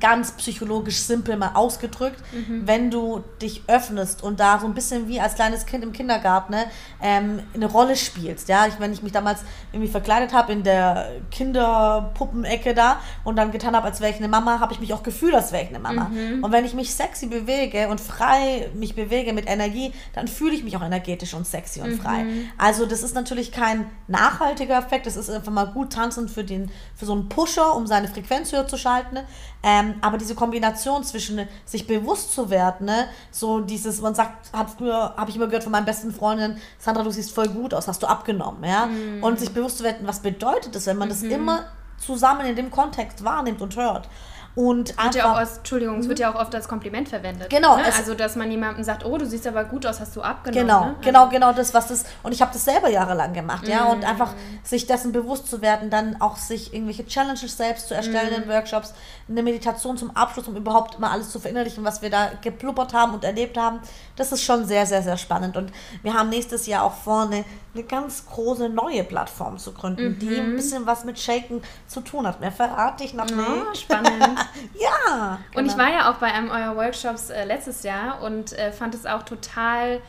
ganz 0.00 0.32
psychologisch 0.32 1.00
simpel 1.00 1.36
mal 1.36 1.52
ausgedrückt, 1.54 2.22
mhm. 2.32 2.66
wenn 2.66 2.90
du 2.90 3.24
dich 3.40 3.62
öffnest 3.66 4.22
und 4.22 4.40
da 4.40 4.58
so 4.58 4.66
ein 4.66 4.74
bisschen 4.74 5.08
wie 5.08 5.20
als 5.20 5.34
kleines 5.34 5.66
Kind 5.66 5.84
im 5.84 5.92
Kindergarten 5.92 6.52
ne, 6.52 6.66
ähm, 7.02 7.40
eine 7.54 7.66
Rolle 7.66 7.96
spielst. 7.96 8.48
Ja, 8.48 8.66
ich, 8.66 8.78
wenn 8.78 8.92
ich 8.92 9.02
mich 9.02 9.12
damals 9.12 9.40
irgendwie 9.72 9.90
verkleidet 9.90 10.32
habe 10.32 10.52
in 10.52 10.62
der 10.62 11.10
Kinderpuppenecke 11.30 12.74
da 12.74 13.00
und 13.24 13.36
dann 13.36 13.50
getan 13.50 13.74
habe, 13.74 13.86
als 13.86 14.00
wäre 14.00 14.10
ich 14.10 14.18
eine 14.18 14.28
Mama, 14.28 14.60
habe 14.60 14.72
ich 14.72 14.80
mich 14.80 14.92
auch 14.92 15.02
gefühlt, 15.02 15.34
als 15.34 15.52
wäre 15.52 15.62
ich 15.64 15.68
eine 15.70 15.78
Mama. 15.78 16.04
Mhm. 16.04 16.44
Und 16.44 16.52
wenn 16.52 16.64
ich 16.64 16.74
mich 16.74 16.94
sexy 16.94 17.26
bewege 17.26 17.88
und 17.88 18.00
frei 18.00 18.70
mich 18.74 18.94
bewege 18.94 19.32
mit 19.32 19.48
Energie, 19.48 19.92
dann 20.14 20.28
fühle 20.28 20.54
ich 20.54 20.64
mich 20.64 20.76
auch 20.76 20.82
energetisch 20.82 21.34
und 21.34 21.46
sexy 21.46 21.80
und 21.80 22.00
frei. 22.00 22.24
Mhm. 22.24 22.48
Also 22.58 22.86
das 22.86 23.02
ist 23.02 23.14
natürlich 23.14 23.52
kein 23.52 23.86
nachhaltiger 24.08 24.78
Effekt, 24.78 25.06
das 25.06 25.16
ist 25.16 25.30
einfach 25.30 25.52
mal 25.52 25.66
gut 25.66 25.92
tanzen 25.92 26.28
für, 26.28 26.44
den, 26.44 26.70
für 26.94 27.06
so 27.06 27.12
einen 27.12 27.28
Pusher, 27.28 27.74
um 27.74 27.86
seine 27.86 28.08
Frequenz 28.08 28.52
höher 28.52 28.66
zu 28.66 28.76
schalten. 28.76 29.18
Ähm, 29.62 29.81
aber 30.00 30.18
diese 30.18 30.34
Kombination 30.34 31.04
zwischen 31.04 31.48
sich 31.64 31.86
bewusst 31.86 32.32
zu 32.32 32.50
werden, 32.50 32.86
ne, 32.86 33.08
so 33.30 33.60
dieses, 33.60 34.00
man 34.00 34.14
sagt, 34.14 34.52
hat 34.52 34.70
früher, 34.70 35.14
habe 35.16 35.30
ich 35.30 35.36
immer 35.36 35.46
gehört 35.46 35.64
von 35.64 35.72
meinen 35.72 35.84
besten 35.84 36.12
Freundinnen, 36.12 36.58
Sandra, 36.78 37.02
du 37.02 37.10
siehst 37.10 37.32
voll 37.32 37.48
gut 37.48 37.74
aus, 37.74 37.88
hast 37.88 38.02
du 38.02 38.06
abgenommen, 38.06 38.64
ja? 38.64 38.86
Mhm. 38.86 39.22
Und 39.22 39.40
sich 39.40 39.52
bewusst 39.52 39.78
zu 39.78 39.84
werden, 39.84 40.06
was 40.06 40.20
bedeutet 40.20 40.74
das, 40.74 40.86
wenn 40.86 40.96
man 40.96 41.08
mhm. 41.08 41.12
das 41.12 41.22
immer 41.22 41.64
zusammen 41.98 42.46
in 42.46 42.56
dem 42.56 42.70
Kontext 42.70 43.24
wahrnimmt 43.24 43.62
und 43.62 43.76
hört. 43.76 44.08
Und 44.54 44.96
wird 45.02 45.14
ja 45.14 45.32
auch 45.32 45.36
als, 45.36 45.58
Entschuldigung, 45.58 45.98
es 45.98 46.08
wird 46.08 46.18
ja 46.18 46.32
auch 46.32 46.38
oft 46.38 46.54
als 46.54 46.68
Kompliment 46.68 47.08
verwendet. 47.08 47.48
Genau. 47.48 47.76
Ne? 47.76 47.84
Also, 47.84 48.14
dass 48.14 48.36
man 48.36 48.50
jemandem 48.50 48.84
sagt, 48.84 49.04
oh, 49.04 49.16
du 49.16 49.24
siehst 49.24 49.46
aber 49.46 49.64
gut 49.64 49.86
aus, 49.86 49.98
hast 49.98 50.14
du 50.14 50.20
abgenommen. 50.20 50.66
Genau, 50.66 50.84
ne? 50.86 50.96
genau, 51.00 51.20
also. 51.20 51.30
genau 51.32 51.52
das, 51.52 51.72
was 51.72 51.88
das, 51.88 52.04
und 52.22 52.32
ich 52.32 52.42
habe 52.42 52.52
das 52.52 52.64
selber 52.64 52.90
jahrelang 52.90 53.32
gemacht, 53.32 53.66
ja, 53.66 53.84
und 53.84 54.00
mm. 54.00 54.04
einfach 54.04 54.34
sich 54.62 54.86
dessen 54.86 55.12
bewusst 55.12 55.48
zu 55.48 55.62
werden, 55.62 55.88
dann 55.88 56.20
auch 56.20 56.36
sich 56.36 56.74
irgendwelche 56.74 57.06
Challenges 57.06 57.56
selbst 57.56 57.88
zu 57.88 57.94
erstellen 57.94 58.30
mm. 58.30 58.42
in 58.42 58.48
Workshops, 58.48 58.92
eine 59.28 59.42
Meditation 59.42 59.96
zum 59.96 60.10
Abschluss, 60.14 60.46
um 60.48 60.56
überhaupt 60.56 60.98
mal 60.98 61.10
alles 61.10 61.30
zu 61.30 61.40
verinnerlichen, 61.40 61.82
was 61.84 62.02
wir 62.02 62.10
da 62.10 62.30
gepluppert 62.42 62.92
haben 62.92 63.14
und 63.14 63.24
erlebt 63.24 63.56
haben, 63.56 63.80
das 64.16 64.32
ist 64.32 64.42
schon 64.42 64.66
sehr, 64.66 64.86
sehr, 64.86 65.02
sehr 65.02 65.16
spannend. 65.16 65.56
Und 65.56 65.72
wir 66.02 66.14
haben 66.14 66.28
nächstes 66.28 66.66
Jahr 66.66 66.84
auch 66.84 66.94
vor, 66.94 67.22
eine, 67.22 67.44
eine 67.74 67.84
ganz 67.84 68.26
große 68.26 68.68
neue 68.68 69.04
Plattform 69.04 69.58
zu 69.58 69.72
gründen, 69.72 70.10
mhm. 70.10 70.18
die 70.18 70.38
ein 70.38 70.54
bisschen 70.54 70.86
was 70.86 71.04
mit 71.04 71.18
Shaken 71.18 71.62
zu 71.86 72.00
tun 72.00 72.26
hat. 72.26 72.40
Mehr 72.40 72.52
verrate 72.52 73.04
ich 73.04 73.14
noch 73.14 73.26
oh, 73.30 73.70
nicht. 73.70 73.82
Spannend. 73.82 74.20
ja. 74.80 75.38
Genau. 75.50 75.60
Und 75.60 75.66
ich 75.66 75.72
genau. 75.72 75.84
war 75.84 75.92
ja 75.92 76.10
auch 76.10 76.16
bei 76.16 76.32
einem 76.32 76.50
eurer 76.50 76.76
Workshops 76.76 77.30
äh, 77.30 77.44
letztes 77.44 77.82
Jahr 77.82 78.22
und 78.22 78.52
äh, 78.52 78.72
fand 78.72 78.94
es 78.94 79.06
auch 79.06 79.22
total 79.22 80.00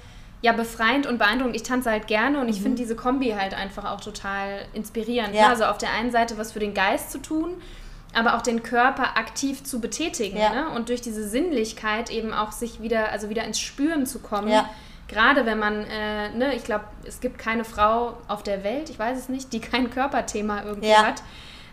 ja, 0.42 0.52
befreiend 0.52 1.08
und 1.08 1.18
beeindruckend. 1.18 1.56
Ich 1.56 1.64
tanze 1.64 1.90
halt 1.90 2.08
gerne 2.08 2.42
und 2.42 2.50
ich 2.50 2.60
mhm. 2.60 2.64
finde 2.64 2.78
diese 2.80 2.98
Kombi 2.98 3.32
halt 3.32 3.54
einfach 3.54 3.90
auch 3.90 4.02
total 4.02 4.66
inspirierend. 4.74 5.34
Ja. 5.34 5.48
Also 5.48 5.64
auf 5.64 5.78
der 5.78 5.92
einen 5.92 6.12
Seite 6.12 6.38
was 6.38 6.52
für 6.52 6.60
den 6.60 6.74
Geist 6.74 7.12
zu 7.12 7.20
tun, 7.20 7.54
aber 8.14 8.36
auch 8.36 8.42
den 8.42 8.64
Körper 8.64 9.18
aktiv 9.18 9.64
zu 9.64 9.82
betätigen. 9.82 10.38
Ja. 10.38 10.54
Ne? 10.54 10.70
Und 10.70 10.90
durch 10.90 11.02
diese 11.02 11.28
Sinnlichkeit 11.28 12.10
eben 12.10 12.34
auch 12.34 12.52
sich 12.52 12.82
wieder, 12.82 13.12
also 13.12 13.30
wieder 13.30 13.44
ins 13.44 13.60
Spüren 13.60 14.06
zu 14.06 14.20
kommen. 14.20 14.50
Ja. 14.50 14.70
Gerade 15.08 15.46
wenn 15.46 15.60
man, 15.60 15.86
äh, 15.86 16.30
ne, 16.32 16.56
ich 16.56 16.64
glaube, 16.64 16.86
es 17.06 17.20
gibt 17.20 17.38
keine 17.38 17.66
Frau 17.66 18.18
auf 18.28 18.44
der 18.44 18.64
Welt, 18.64 18.90
ich 18.90 18.98
weiß 18.98 19.18
es 19.18 19.30
nicht, 19.30 19.52
die 19.54 19.60
kein 19.60 19.90
Körperthema 19.90 20.64
irgendwie 20.64 20.90
ja. 20.90 21.06
hat. 21.06 21.22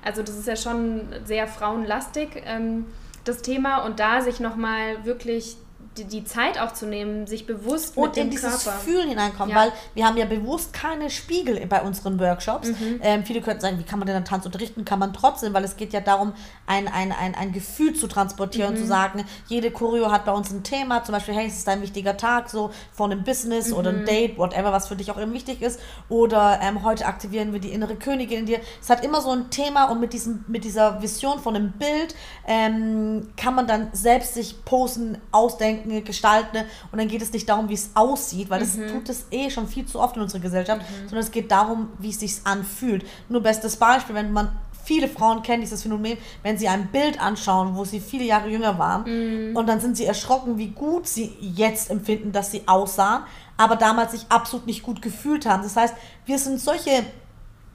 Also 0.02 0.22
das 0.22 0.36
ist 0.36 0.48
ja 0.48 0.56
schon 0.56 1.08
sehr 1.24 1.46
frauenlastig, 1.46 2.42
ähm, 2.44 2.86
das 3.24 3.42
Thema. 3.42 3.84
Und 3.84 4.00
da 4.00 4.20
sich 4.22 4.40
nochmal 4.40 5.04
wirklich 5.04 5.56
die, 5.96 6.04
die, 6.04 6.24
Zeit 6.24 6.58
auch 6.58 6.72
zu 6.72 6.86
nehmen, 6.86 7.26
sich 7.26 7.46
bewusst 7.46 7.96
und 7.96 8.04
mit 8.04 8.16
dem 8.16 8.24
in 8.24 8.30
dieses 8.30 8.64
Körper. 8.64 8.78
Fühlen 8.78 9.08
hineinkommen, 9.08 9.54
ja. 9.54 9.62
weil 9.62 9.72
wir 9.94 10.06
haben 10.06 10.16
ja 10.16 10.24
bewusst 10.24 10.72
keine 10.72 11.10
Spiegel 11.10 11.66
bei 11.66 11.82
unseren 11.82 12.20
Workshops. 12.20 12.68
Mhm. 12.68 13.00
Ähm, 13.02 13.24
viele 13.24 13.40
könnten 13.40 13.60
sagen, 13.60 13.78
wie 13.78 13.82
kann 13.82 13.98
man 13.98 14.06
denn 14.06 14.14
dann 14.14 14.24
Tanz 14.24 14.46
unterrichten? 14.46 14.84
Kann 14.84 15.00
man 15.00 15.12
trotzdem, 15.12 15.52
weil 15.52 15.64
es 15.64 15.76
geht 15.76 15.92
ja 15.92 16.00
darum, 16.00 16.32
ein, 16.66 16.86
ein, 16.86 17.10
ein, 17.12 17.34
ein 17.34 17.52
Gefühl 17.52 17.94
zu 17.94 18.06
transportieren 18.06 18.70
mhm. 18.70 18.76
und 18.76 18.82
zu 18.82 18.86
sagen, 18.86 19.24
jede 19.48 19.72
Choreo 19.72 20.12
hat 20.12 20.24
bei 20.24 20.32
uns 20.32 20.52
ein 20.52 20.62
Thema, 20.62 21.02
zum 21.02 21.12
Beispiel, 21.14 21.34
hey, 21.34 21.48
es 21.48 21.58
ist 21.58 21.68
ein 21.68 21.82
wichtiger 21.82 22.16
Tag, 22.16 22.50
so 22.50 22.70
von 22.92 23.10
einem 23.10 23.24
Business 23.24 23.70
mhm. 23.70 23.76
oder 23.76 23.90
ein 23.90 24.04
Date, 24.04 24.38
whatever, 24.38 24.72
was 24.72 24.86
für 24.86 24.96
dich 24.96 25.10
auch 25.10 25.20
eben 25.20 25.32
wichtig 25.32 25.60
ist. 25.60 25.80
Oder 26.08 26.60
ähm, 26.62 26.84
heute 26.84 27.06
aktivieren 27.06 27.52
wir 27.52 27.60
die 27.60 27.72
innere 27.72 27.96
Königin 27.96 28.40
in 28.40 28.46
dir. 28.46 28.60
Es 28.80 28.90
hat 28.90 29.04
immer 29.04 29.20
so 29.20 29.30
ein 29.30 29.50
Thema 29.50 29.86
und 29.86 29.98
mit, 29.98 30.12
diesem, 30.12 30.44
mit 30.46 30.62
dieser 30.62 31.02
Vision 31.02 31.40
von 31.40 31.56
einem 31.56 31.72
Bild 31.72 32.14
ähm, 32.46 33.28
kann 33.36 33.56
man 33.56 33.66
dann 33.66 33.88
selbst 33.92 34.34
sich 34.34 34.64
posen, 34.64 35.18
ausdenken, 35.32 35.79
gestalten 36.04 36.58
und 36.92 36.98
dann 36.98 37.08
geht 37.08 37.22
es 37.22 37.32
nicht 37.32 37.48
darum, 37.48 37.68
wie 37.68 37.74
es 37.74 37.90
aussieht, 37.94 38.50
weil 38.50 38.60
das 38.60 38.76
mhm. 38.76 38.88
tut 38.88 39.08
es 39.08 39.26
eh 39.30 39.50
schon 39.50 39.66
viel 39.66 39.86
zu 39.86 40.00
oft 40.00 40.16
in 40.16 40.22
unserer 40.22 40.40
Gesellschaft, 40.40 40.82
mhm. 40.82 41.08
sondern 41.08 41.20
es 41.20 41.30
geht 41.30 41.50
darum, 41.50 41.88
wie 41.98 42.10
es 42.10 42.20
sich 42.20 42.36
anfühlt. 42.44 43.04
Nur 43.28 43.42
bestes 43.42 43.76
Beispiel, 43.76 44.14
wenn 44.14 44.32
man 44.32 44.52
viele 44.84 45.08
Frauen 45.08 45.42
kennen 45.42 45.60
dieses 45.60 45.82
Phänomen, 45.82 46.18
wenn 46.42 46.58
sie 46.58 46.68
ein 46.68 46.88
Bild 46.88 47.20
anschauen, 47.20 47.76
wo 47.76 47.84
sie 47.84 48.00
viele 48.00 48.24
Jahre 48.24 48.48
jünger 48.48 48.78
waren 48.78 49.52
mm. 49.52 49.56
und 49.56 49.68
dann 49.68 49.80
sind 49.80 49.96
sie 49.96 50.04
erschrocken, 50.04 50.58
wie 50.58 50.68
gut 50.68 51.06
sie 51.06 51.36
jetzt 51.40 51.90
empfinden, 51.90 52.32
dass 52.32 52.50
sie 52.50 52.62
aussahen, 52.66 53.22
aber 53.56 53.76
damals 53.76 54.12
sich 54.12 54.26
absolut 54.30 54.66
nicht 54.66 54.82
gut 54.82 55.02
gefühlt 55.02 55.46
haben. 55.46 55.62
Das 55.62 55.76
heißt, 55.76 55.94
wir 56.26 56.38
sind 56.38 56.60
solche 56.60 57.04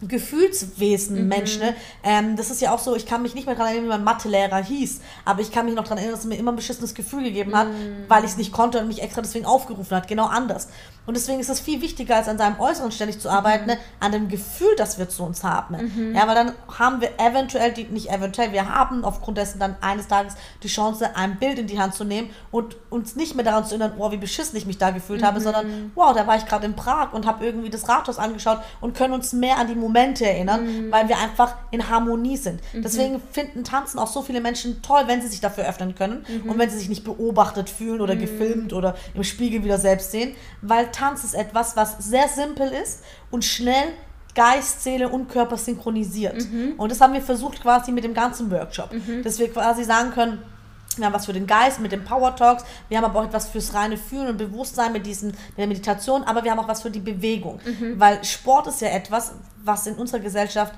Gefühlswesen, 0.01 1.23
mhm. 1.23 1.27
Mensch. 1.27 1.57
Ne? 1.59 1.73
Ähm, 2.03 2.35
das 2.35 2.51
ist 2.51 2.61
ja 2.61 2.73
auch 2.73 2.79
so, 2.79 2.95
ich 2.95 3.05
kann 3.05 3.21
mich 3.21 3.33
nicht 3.33 3.45
mehr 3.45 3.55
daran 3.55 3.71
erinnern, 3.71 3.85
wie 3.85 3.93
mein 3.93 4.03
Mathelehrer 4.03 4.61
hieß, 4.63 5.01
aber 5.23 5.41
ich 5.41 5.51
kann 5.51 5.65
mich 5.65 5.75
noch 5.75 5.83
daran 5.83 5.97
erinnern, 5.97 6.15
dass 6.15 6.25
er 6.25 6.29
mir 6.29 6.37
immer 6.37 6.51
ein 6.51 6.57
beschissenes 6.57 6.93
Gefühl 6.93 7.23
gegeben 7.23 7.55
hat, 7.55 7.67
mhm. 7.67 8.05
weil 8.07 8.23
ich 8.23 8.31
es 8.31 8.37
nicht 8.37 8.51
konnte 8.51 8.79
und 8.79 8.87
mich 8.87 9.01
extra 9.01 9.21
deswegen 9.21 9.45
aufgerufen 9.45 9.95
hat. 9.95 10.07
Genau 10.07 10.25
anders. 10.25 10.67
Und 11.05 11.15
deswegen 11.15 11.39
ist 11.39 11.49
es 11.49 11.59
viel 11.59 11.81
wichtiger, 11.81 12.15
als 12.15 12.27
an 12.27 12.37
seinem 12.37 12.59
Äußeren 12.59 12.91
ständig 12.91 13.19
zu 13.19 13.29
arbeiten, 13.29 13.65
mhm. 13.65 13.71
ne? 13.71 13.77
an 13.99 14.11
dem 14.11 14.27
Gefühl, 14.27 14.75
das 14.77 14.97
wir 14.97 15.07
zu 15.07 15.23
uns 15.23 15.43
haben. 15.43 15.75
Ne? 15.75 15.83
Mhm. 15.83 16.15
Ja, 16.15 16.27
weil 16.27 16.35
dann 16.35 16.51
haben 16.79 16.99
wir 16.99 17.19
eventuell, 17.19 17.71
die, 17.71 17.85
nicht 17.85 18.09
eventuell, 18.09 18.51
wir 18.51 18.73
haben 18.73 19.05
aufgrund 19.05 19.37
dessen 19.37 19.59
dann 19.59 19.75
eines 19.81 20.07
Tages 20.07 20.33
die 20.63 20.67
Chance, 20.67 21.15
ein 21.15 21.37
Bild 21.37 21.59
in 21.59 21.67
die 21.67 21.79
Hand 21.79 21.93
zu 21.93 22.03
nehmen 22.03 22.29
und 22.51 22.75
uns 22.89 23.15
nicht 23.15 23.35
mehr 23.35 23.45
daran 23.45 23.65
zu 23.65 23.75
erinnern, 23.75 23.93
oh, 23.97 24.11
wie 24.11 24.17
beschissen 24.17 24.57
ich 24.57 24.65
mich 24.65 24.77
da 24.77 24.89
gefühlt 24.89 25.23
habe, 25.23 25.39
mhm. 25.39 25.43
sondern 25.43 25.91
wow, 25.95 26.13
da 26.15 26.25
war 26.25 26.37
ich 26.37 26.45
gerade 26.45 26.65
in 26.65 26.75
Prag 26.75 27.13
und 27.13 27.25
habe 27.25 27.45
irgendwie 27.45 27.69
das 27.69 27.87
Rathaus 27.87 28.17
angeschaut 28.17 28.59
und 28.81 28.95
können 28.95 29.13
uns 29.13 29.31
mehr 29.33 29.57
an 29.57 29.67
die 29.67 29.75
Momente 29.85 30.25
erinnern, 30.25 30.65
mhm. 30.65 30.91
weil 30.91 31.07
wir 31.07 31.17
einfach 31.17 31.55
in 31.71 31.87
Harmonie 31.89 32.37
sind. 32.37 32.59
Mhm. 32.73 32.81
Deswegen 32.81 33.21
finden 33.31 33.63
Tanzen 33.63 33.99
auch 33.99 34.07
so 34.07 34.21
viele 34.21 34.41
Menschen 34.41 34.81
toll, 34.81 35.03
wenn 35.05 35.21
sie 35.21 35.27
sich 35.27 35.41
dafür 35.41 35.67
öffnen 35.67 35.93
können 35.93 36.25
mhm. 36.27 36.49
und 36.49 36.57
wenn 36.57 36.69
sie 36.69 36.77
sich 36.77 36.89
nicht 36.89 37.03
beobachtet 37.03 37.69
fühlen 37.69 38.01
oder 38.01 38.15
gefilmt 38.15 38.73
oder 38.73 38.95
im 39.13 39.23
Spiegel 39.23 39.63
wieder 39.63 39.77
selbst 39.77 40.11
sehen, 40.11 40.35
weil 40.61 40.91
Tanz 40.91 41.23
ist 41.23 41.35
etwas, 41.35 41.75
was 41.75 41.97
sehr 41.99 42.27
simpel 42.27 42.69
ist 42.69 43.03
und 43.31 43.45
schnell 43.45 43.93
Geist, 44.33 44.83
Seele 44.83 45.07
und 45.07 45.29
Körper 45.29 45.57
synchronisiert. 45.57 46.51
Mhm. 46.51 46.73
Und 46.77 46.91
das 46.91 46.99
haben 46.99 47.13
wir 47.13 47.21
versucht 47.21 47.61
quasi 47.61 47.91
mit 47.91 48.03
dem 48.03 48.13
ganzen 48.13 48.51
Workshop, 48.51 48.91
mhm. 48.91 49.23
dass 49.23 49.39
wir 49.39 49.51
quasi 49.51 49.85
sagen 49.85 50.11
können, 50.11 50.39
wir 50.97 51.05
haben 51.05 51.13
was 51.13 51.25
für 51.25 51.33
den 51.33 51.47
Geist 51.47 51.79
mit 51.79 51.91
den 51.91 52.03
Power 52.03 52.35
Talks, 52.35 52.63
wir 52.89 52.97
haben 52.97 53.05
aber 53.05 53.19
auch 53.19 53.25
etwas 53.25 53.47
fürs 53.47 53.73
reine 53.73 53.97
Fühlen 53.97 54.27
und 54.27 54.37
Bewusstsein 54.37 54.93
mit, 54.93 55.05
diesen, 55.05 55.29
mit 55.29 55.57
der 55.57 55.67
Meditation, 55.67 56.23
aber 56.23 56.43
wir 56.43 56.51
haben 56.51 56.59
auch 56.59 56.67
was 56.67 56.81
für 56.81 56.91
die 56.91 56.99
Bewegung. 56.99 57.59
Mhm. 57.65 57.99
Weil 57.99 58.23
Sport 58.23 58.67
ist 58.67 58.81
ja 58.81 58.89
etwas, 58.89 59.33
was 59.65 59.87
in 59.87 59.95
unserer 59.95 60.19
Gesellschaft 60.19 60.73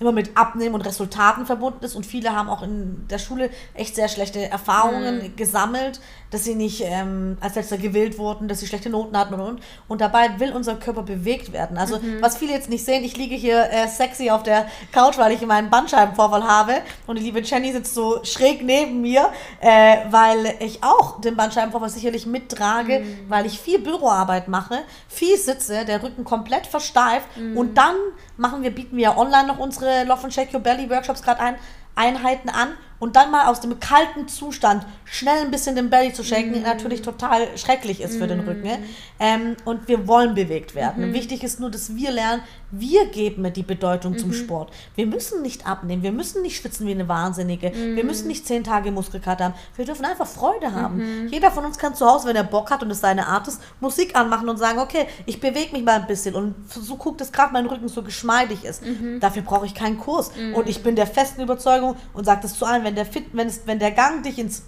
immer 0.00 0.12
mit 0.12 0.36
Abnehmen 0.36 0.74
und 0.74 0.82
Resultaten 0.82 1.44
verbunden 1.46 1.84
ist 1.84 1.94
und 1.94 2.06
viele 2.06 2.34
haben 2.34 2.48
auch 2.48 2.62
in 2.62 3.06
der 3.08 3.18
Schule 3.18 3.50
echt 3.74 3.94
sehr 3.94 4.08
schlechte 4.08 4.50
Erfahrungen 4.50 5.22
mhm. 5.22 5.36
gesammelt, 5.36 6.00
dass 6.30 6.44
sie 6.44 6.54
nicht 6.54 6.82
ähm, 6.84 7.36
als 7.40 7.54
letzter 7.54 7.76
gewählt 7.76 8.18
wurden, 8.18 8.48
dass 8.48 8.60
sie 8.60 8.66
schlechte 8.66 8.88
Noten 8.88 9.16
hatten 9.16 9.34
und 9.34 9.40
und 9.40 9.60
und 9.88 10.00
dabei 10.00 10.40
will 10.40 10.52
unser 10.52 10.76
Körper 10.76 11.02
bewegt 11.02 11.52
werden. 11.52 11.76
Also 11.76 11.98
mhm. 11.98 12.22
was 12.22 12.38
viele 12.38 12.52
jetzt 12.52 12.70
nicht 12.70 12.84
sehen, 12.84 13.04
ich 13.04 13.16
liege 13.16 13.34
hier 13.34 13.70
äh, 13.70 13.88
sexy 13.88 14.30
auf 14.30 14.42
der 14.42 14.66
Couch, 14.92 15.18
weil 15.18 15.32
ich 15.32 15.44
meinen 15.46 15.68
Bandscheibenvorfall 15.68 16.44
habe 16.44 16.74
und 17.06 17.18
die 17.18 17.22
liebe 17.22 17.40
Jenny 17.40 17.72
sitzt 17.72 17.94
so 17.94 18.24
schräg 18.24 18.62
neben 18.62 19.02
mir, 19.02 19.28
äh, 19.60 19.98
weil 20.10 20.54
ich 20.60 20.82
auch 20.82 21.20
den 21.20 21.36
Bandscheibenvorfall 21.36 21.90
sicherlich 21.90 22.24
mittrage, 22.24 23.00
mhm. 23.00 23.28
weil 23.28 23.44
ich 23.44 23.60
viel 23.60 23.78
Büroarbeit 23.78 24.48
mache, 24.48 24.78
viel 25.08 25.36
sitze, 25.36 25.84
der 25.84 26.02
Rücken 26.02 26.24
komplett 26.24 26.66
versteift 26.66 27.26
mhm. 27.36 27.56
und 27.56 27.76
dann 27.76 27.96
machen 28.40 28.62
wir, 28.62 28.74
bieten 28.74 28.96
wir 28.96 29.16
online 29.18 29.46
noch 29.46 29.58
unsere 29.58 30.04
Love 30.04 30.24
and 30.24 30.34
Shake 30.34 30.52
Your 30.54 30.60
Belly 30.60 30.88
Workshops 30.88 31.22
gerade 31.22 31.40
ein, 31.40 31.56
Einheiten 31.94 32.48
an 32.48 32.72
und 33.00 33.16
dann 33.16 33.32
mal 33.32 33.46
aus 33.46 33.60
dem 33.60 33.80
kalten 33.80 34.28
Zustand 34.28 34.86
schnell 35.04 35.40
ein 35.40 35.50
bisschen 35.50 35.74
den 35.74 35.90
Belly 35.90 36.12
zu 36.12 36.22
schenken, 36.22 36.60
mm. 36.60 36.62
natürlich 36.62 37.02
total 37.02 37.48
schrecklich 37.56 38.00
ist 38.00 38.16
für 38.16 38.26
mm. 38.26 38.28
den 38.28 38.40
Rücken. 38.40 38.62
Ne? 38.62 38.78
Ähm, 39.18 39.56
und 39.64 39.88
wir 39.88 40.06
wollen 40.06 40.34
bewegt 40.34 40.74
werden. 40.76 41.10
Mm. 41.10 41.14
Wichtig 41.14 41.42
ist 41.42 41.58
nur, 41.58 41.70
dass 41.70 41.96
wir 41.96 42.12
lernen, 42.12 42.42
wir 42.70 43.06
geben 43.06 43.52
die 43.52 43.62
Bedeutung 43.62 44.16
zum 44.16 44.28
mhm. 44.28 44.34
Sport. 44.34 44.72
Wir 44.94 45.06
müssen 45.06 45.42
nicht 45.42 45.66
abnehmen, 45.66 46.02
wir 46.02 46.12
müssen 46.12 46.42
nicht 46.42 46.56
schwitzen 46.56 46.86
wie 46.86 46.92
eine 46.92 47.08
Wahnsinnige, 47.08 47.72
wir 47.74 48.04
müssen 48.04 48.28
nicht 48.28 48.46
zehn 48.46 48.62
Tage 48.62 48.92
Muskelkater 48.92 49.46
haben. 49.46 49.54
Wir 49.74 49.84
dürfen 49.84 50.04
einfach 50.04 50.26
Freude 50.26 50.72
haben. 50.72 51.24
Mhm. 51.24 51.28
Jeder 51.28 51.50
von 51.50 51.64
uns 51.64 51.78
kann 51.78 51.94
zu 51.94 52.06
Hause, 52.06 52.28
wenn 52.28 52.36
er 52.36 52.44
Bock 52.44 52.70
hat 52.70 52.82
und 52.82 52.90
es 52.90 53.00
seine 53.00 53.26
Art 53.26 53.48
ist, 53.48 53.60
Musik 53.80 54.14
anmachen 54.14 54.48
und 54.48 54.58
sagen, 54.58 54.78
okay, 54.78 55.06
ich 55.26 55.40
bewege 55.40 55.72
mich 55.72 55.84
mal 55.84 56.00
ein 56.00 56.06
bisschen 56.06 56.34
und 56.34 56.54
so 56.68 56.96
guckt 56.96 57.20
es 57.20 57.32
gerade 57.32 57.52
mein 57.52 57.66
Rücken 57.66 57.88
so 57.88 58.02
geschmeidig 58.02 58.64
ist. 58.64 58.86
Mhm. 58.86 59.18
Dafür 59.18 59.42
brauche 59.42 59.66
ich 59.66 59.74
keinen 59.74 59.98
Kurs. 59.98 60.30
Und 60.54 60.68
ich 60.68 60.82
bin 60.82 60.94
der 60.94 61.06
festen 61.06 61.42
Überzeugung 61.42 61.96
und 62.12 62.24
sage 62.24 62.42
das 62.42 62.56
zu 62.56 62.66
allen, 62.66 62.84
wenn 62.84 62.89
der, 62.94 63.06
Fit, 63.06 63.26
wenn, 63.32 63.48
es, 63.48 63.62
wenn 63.66 63.78
der 63.78 63.90
Gang 63.90 64.22
dich 64.22 64.38
ins 64.38 64.62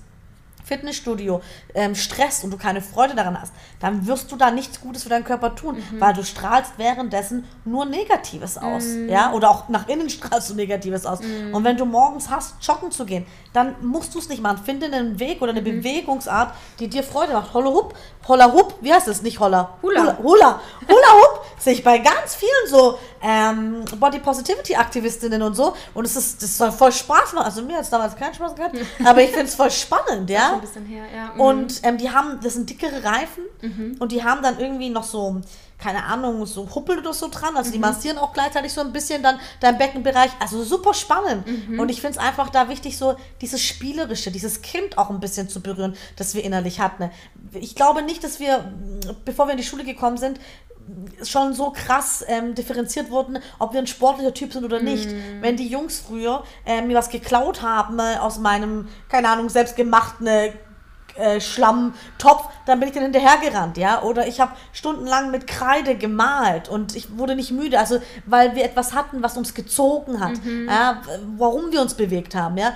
Fitnessstudio 0.65 1.43
ähm, 1.75 1.95
stresst 1.95 2.45
und 2.45 2.51
du 2.51 2.57
keine 2.57 2.81
Freude 2.81 3.15
daran 3.15 3.41
hast, 3.41 3.53
dann 3.81 4.07
wirst 4.07 4.31
du 4.31 4.37
da 4.37 4.51
nichts 4.51 4.81
Gutes 4.81 5.03
für 5.03 5.09
deinen 5.09 5.25
Körper 5.25 5.55
tun, 5.55 5.77
mhm. 5.77 6.01
weil 6.01 6.15
du 6.15 6.25
strahlst 6.25 6.75
währenddessen 6.77 7.45
nur 7.65 7.85
Negatives 7.85 8.59
aus, 8.59 8.85
mhm. 8.87 9.09
ja, 9.09 9.33
oder 9.33 9.51
auch 9.51 9.69
nach 9.69 9.89
innen 9.89 10.09
strahlst 10.11 10.51
du 10.51 10.55
Negatives 10.55 11.05
aus. 11.05 11.21
Mhm. 11.21 11.55
Und 11.55 11.65
wenn 11.65 11.77
du 11.77 11.85
morgens 11.85 12.31
hast, 12.31 12.55
joggen 12.65 12.91
zu 12.91 13.05
gehen, 13.05 13.27
dann 13.53 13.75
musst 13.83 14.15
du 14.15 14.19
es 14.19 14.29
nicht 14.29 14.43
machen. 14.43 14.59
Finde 14.65 14.87
einen 14.87 15.19
Weg 15.19 15.43
oder 15.43 15.51
eine 15.53 15.61
mhm. 15.61 15.83
Bewegungsart, 15.83 16.55
die 16.79 16.89
dir 16.89 17.03
Freude 17.03 17.33
macht. 17.33 17.53
Holla 17.55 17.71
Hup, 17.71 17.95
Holla 18.29 18.53
Hup, 18.53 18.75
wie 18.81 18.93
heißt 18.93 19.09
es? 19.09 19.23
Nicht 19.23 19.41
Holla. 19.41 19.79
Hula. 19.83 20.01
Hula, 20.03 20.19
Hula, 20.19 20.61
Hula 20.89 21.13
Hup 21.13 21.45
sehe 21.59 21.75
ich 21.75 21.85
bei 21.85 21.99
ganz 21.99 22.35
vielen 22.35 22.51
so 22.69 22.99
ähm, 23.23 23.85
Body 23.99 24.19
Positivity 24.19 24.75
Aktivistinnen 24.75 25.43
und 25.43 25.55
so 25.55 25.75
und 25.95 26.05
es 26.05 26.17
ist, 26.17 26.43
das 26.43 26.59
soll 26.59 26.73
voll 26.73 26.93
Spaß 26.93 27.35
machen. 27.35 27.45
Also 27.45 27.63
mir 27.63 27.77
hat 27.77 27.85
es 27.85 27.91
damals 27.91 28.17
keinen 28.17 28.35
Spaß 28.35 28.55
gehabt, 28.55 28.77
aber 29.05 29.23
ich 29.23 29.31
finde 29.31 29.47
es 29.47 29.55
voll 29.55 29.71
spannend, 29.71 30.29
ja 30.29 30.55
ein 30.55 30.61
bisschen 30.61 30.87
her, 30.87 31.05
ja. 31.15 31.33
Mhm. 31.35 31.41
Und 31.41 31.81
ähm, 31.85 31.99
die 31.99 32.11
haben, 32.11 32.41
das 32.43 32.55
sind 32.55 32.69
dickere 32.69 33.05
Reifen 33.05 33.45
mhm. 33.61 33.97
und 33.99 34.13
die 34.13 34.25
haben 34.25 34.43
dann 34.43 34.59
irgendwie 34.59 34.91
noch 34.91 35.05
so, 35.05 35.41
keine 35.83 36.05
Ahnung, 36.05 36.47
so 36.47 36.69
Huppel 36.75 36.99
oder 36.99 37.13
so 37.13 37.29
dran. 37.29 37.57
Also 37.57 37.71
mhm. 37.71 37.73
die 37.75 37.79
massieren 37.81 38.19
auch 38.19 38.33
gleichzeitig 38.33 38.73
so 38.73 38.81
ein 38.81 38.93
bisschen 38.93 39.23
dann 39.23 39.39
dein 39.61 39.79
Beckenbereich. 39.79 40.31
Also 40.39 40.63
super 40.63 40.95
spannend. 40.95 41.47
Mhm. 41.47 41.81
Und 41.81 41.91
ich 41.91 42.01
finde 42.01 42.19
es 42.19 42.25
einfach 42.25 42.51
da 42.51 42.69
wichtig, 42.69 42.97
so 42.97 43.17
dieses 43.41 43.63
Spielerische, 43.63 44.31
dieses 44.31 44.63
Kind 44.63 44.99
auch 44.99 45.11
ein 45.11 45.21
bisschen 45.21 45.49
zu 45.49 45.61
berühren, 45.61 45.97
das 46.17 46.35
wir 46.35 46.45
innerlich 46.45 46.81
hatten. 46.81 47.11
Ich 47.55 47.75
glaube 47.75 48.03
nicht, 48.03 48.23
dass 48.23 48.39
wir, 48.39 48.73
bevor 49.25 49.47
wir 49.47 49.53
in 49.53 49.59
die 49.59 49.65
Schule 49.65 49.85
gekommen 49.85 50.17
sind, 50.17 50.39
schon 51.23 51.55
so 51.55 51.71
krass 51.71 52.25
ähm, 52.27 52.55
differenziert 52.55 53.11
wurden, 53.11 53.39
ob 53.59 53.73
wir 53.73 53.81
ein 53.81 53.87
sportlicher 53.87 54.35
Typ 54.35 54.53
sind 54.53 54.65
oder 54.65 54.81
nicht. 54.81 55.11
Mm. 55.11 55.41
Wenn 55.41 55.57
die 55.57 55.69
Jungs 55.69 56.01
früher 56.01 56.43
äh, 56.67 56.83
mir 56.83 56.97
was 56.97 57.09
geklaut 57.09 57.63
haben 57.63 58.01
äh, 58.01 58.17
aus 58.19 58.39
meinem, 58.39 58.89
keine 59.09 59.29
Ahnung, 59.29 59.49
selbstgemachten 59.49 60.27
äh, 60.27 60.53
äh, 61.17 61.41
Schlammtopf, 61.41 62.49
dann 62.67 62.81
bin 62.81 62.89
ich 62.89 62.95
dann 62.95 63.05
hinterhergerannt, 63.05 63.77
ja. 63.77 64.03
Oder 64.03 64.27
ich 64.27 64.41
habe 64.41 64.53
stundenlang 64.73 65.31
mit 65.31 65.47
Kreide 65.47 65.95
gemalt 65.95 66.69
und 66.69 66.97
ich 66.97 67.19
wurde 67.19 67.37
nicht 67.37 67.51
müde, 67.51 67.79
also 67.79 68.01
weil 68.27 68.55
wir 68.55 68.65
etwas 68.65 68.95
hatten, 68.95 69.23
was 69.23 69.37
uns 69.37 69.55
gezogen 69.55 70.21
hat, 70.21 70.45
mhm. 70.45 70.69
ja, 70.69 71.03
warum 71.37 71.73
wir 71.73 71.81
uns 71.81 71.95
bewegt 71.95 72.35
haben, 72.35 72.57
ja. 72.57 72.73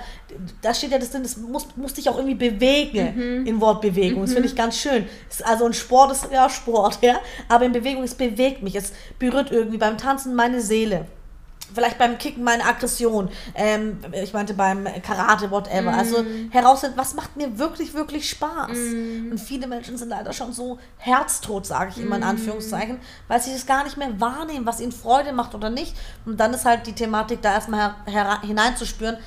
Da 0.61 0.73
steht 0.73 0.91
ja 0.91 0.99
das 0.99 1.11
drin, 1.11 1.23
das 1.23 1.37
muss, 1.37 1.67
muss 1.75 1.93
dich 1.93 2.09
auch 2.09 2.17
irgendwie 2.17 2.35
bewegen 2.35 3.39
mhm. 3.39 3.45
in 3.45 3.61
Wortbewegung. 3.61 4.19
Mhm. 4.19 4.25
Das 4.25 4.33
finde 4.33 4.47
ich 4.47 4.55
ganz 4.55 4.77
schön. 4.77 5.07
Also 5.43 5.65
ein 5.65 5.73
Sport 5.73 6.11
ist 6.11 6.27
ja 6.31 6.49
Sport, 6.49 6.99
ja. 7.01 7.19
Aber 7.49 7.65
in 7.65 7.71
Bewegung, 7.71 8.03
es 8.03 8.15
bewegt 8.15 8.61
mich, 8.61 8.75
es 8.75 8.93
berührt 9.19 9.51
irgendwie 9.51 9.77
beim 9.77 9.97
Tanzen 9.97 10.35
meine 10.35 10.61
Seele 10.61 11.07
vielleicht 11.73 11.97
beim 11.97 12.17
Kicken 12.17 12.43
meine 12.43 12.65
Aggression, 12.65 13.29
ähm, 13.55 13.99
ich 14.11 14.33
meinte 14.33 14.53
beim 14.53 14.85
Karate, 15.03 15.51
whatever. 15.51 15.91
Mm. 15.91 15.99
Also 15.99 16.25
herausfinden, 16.49 16.97
was 16.97 17.13
macht 17.13 17.35
mir 17.37 17.57
wirklich, 17.57 17.93
wirklich 17.93 18.29
Spaß. 18.29 18.71
Mm. 18.71 19.31
Und 19.31 19.39
viele 19.39 19.67
Menschen 19.67 19.97
sind 19.97 20.09
leider 20.09 20.33
schon 20.33 20.53
so 20.53 20.79
herztot, 20.97 21.65
sage 21.65 21.91
ich 21.95 22.01
immer 22.01 22.15
in 22.15 22.21
mm. 22.21 22.29
Anführungszeichen, 22.29 22.99
weil 23.27 23.41
sie 23.41 23.53
das 23.53 23.65
gar 23.65 23.83
nicht 23.83 23.97
mehr 23.97 24.19
wahrnehmen, 24.19 24.65
was 24.65 24.79
ihnen 24.79 24.91
Freude 24.91 25.33
macht 25.33 25.55
oder 25.55 25.69
nicht. 25.69 25.95
Und 26.25 26.39
dann 26.39 26.53
ist 26.53 26.65
halt 26.65 26.87
die 26.87 26.93
Thematik, 26.93 27.41
da 27.41 27.53
erstmal 27.53 27.95
hineinzuspüren, 28.41 29.17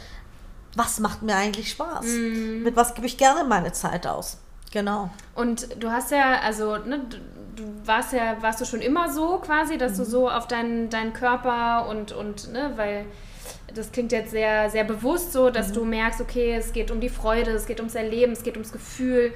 was 0.77 1.01
macht 1.01 1.23
mir 1.23 1.37
eigentlich 1.37 1.71
Spaß? 1.71 2.05
Mm. 2.05 2.63
Mit 2.63 2.77
was 2.77 2.95
gebe 2.95 3.07
ich 3.07 3.17
gerne 3.17 3.45
meine 3.45 3.73
Zeit 3.73 4.07
aus? 4.07 4.39
Genau. 4.73 5.11
Und 5.35 5.83
du 5.83 5.91
hast 5.91 6.13
ja, 6.13 6.41
also, 6.41 6.77
ne, 6.77 7.01
du 7.61 7.87
warst 7.87 8.13
ja, 8.13 8.37
warst 8.41 8.61
du 8.61 8.65
schon 8.65 8.81
immer 8.81 9.13
so 9.13 9.39
quasi, 9.39 9.79
dass 9.79 9.93
mhm. 9.93 9.97
du 9.99 10.05
so 10.05 10.31
auf 10.31 10.49
deinen, 10.49 10.91
deinen 10.91 11.13
Körper 11.13 11.89
und, 11.89 12.13
und, 12.13 12.53
ne, 12.53 12.73
weil 12.77 13.07
das 13.75 13.93
klingt 13.93 14.13
jetzt 14.13 14.31
sehr, 14.31 14.71
sehr 14.71 14.85
bewusst 14.85 15.33
so, 15.33 15.51
dass 15.51 15.69
mhm. 15.69 15.75
du 15.75 15.85
merkst, 15.85 16.21
okay, 16.21 16.55
es 16.55 16.73
geht 16.73 16.91
um 16.91 17.01
die 17.01 17.09
Freude, 17.09 17.53
es 17.53 17.67
geht 17.67 17.81
ums 17.81 17.95
Erleben, 17.95 18.33
es 18.33 18.43
geht 18.43 18.55
ums 18.55 18.73
Gefühl. 18.73 19.33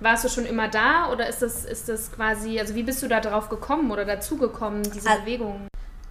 Warst 0.00 0.24
du 0.24 0.28
schon 0.28 0.46
immer 0.46 0.68
da 0.68 1.10
oder 1.12 1.28
ist 1.28 1.42
das, 1.42 1.64
ist 1.64 1.88
das 1.88 2.10
quasi, 2.10 2.58
also 2.58 2.74
wie 2.74 2.82
bist 2.82 3.02
du 3.02 3.08
da 3.08 3.20
drauf 3.20 3.48
gekommen 3.48 3.90
oder 3.92 4.04
dazu 4.04 4.36
gekommen, 4.36 4.82
diese 4.82 5.08
Al- 5.08 5.20
Bewegung? 5.20 5.68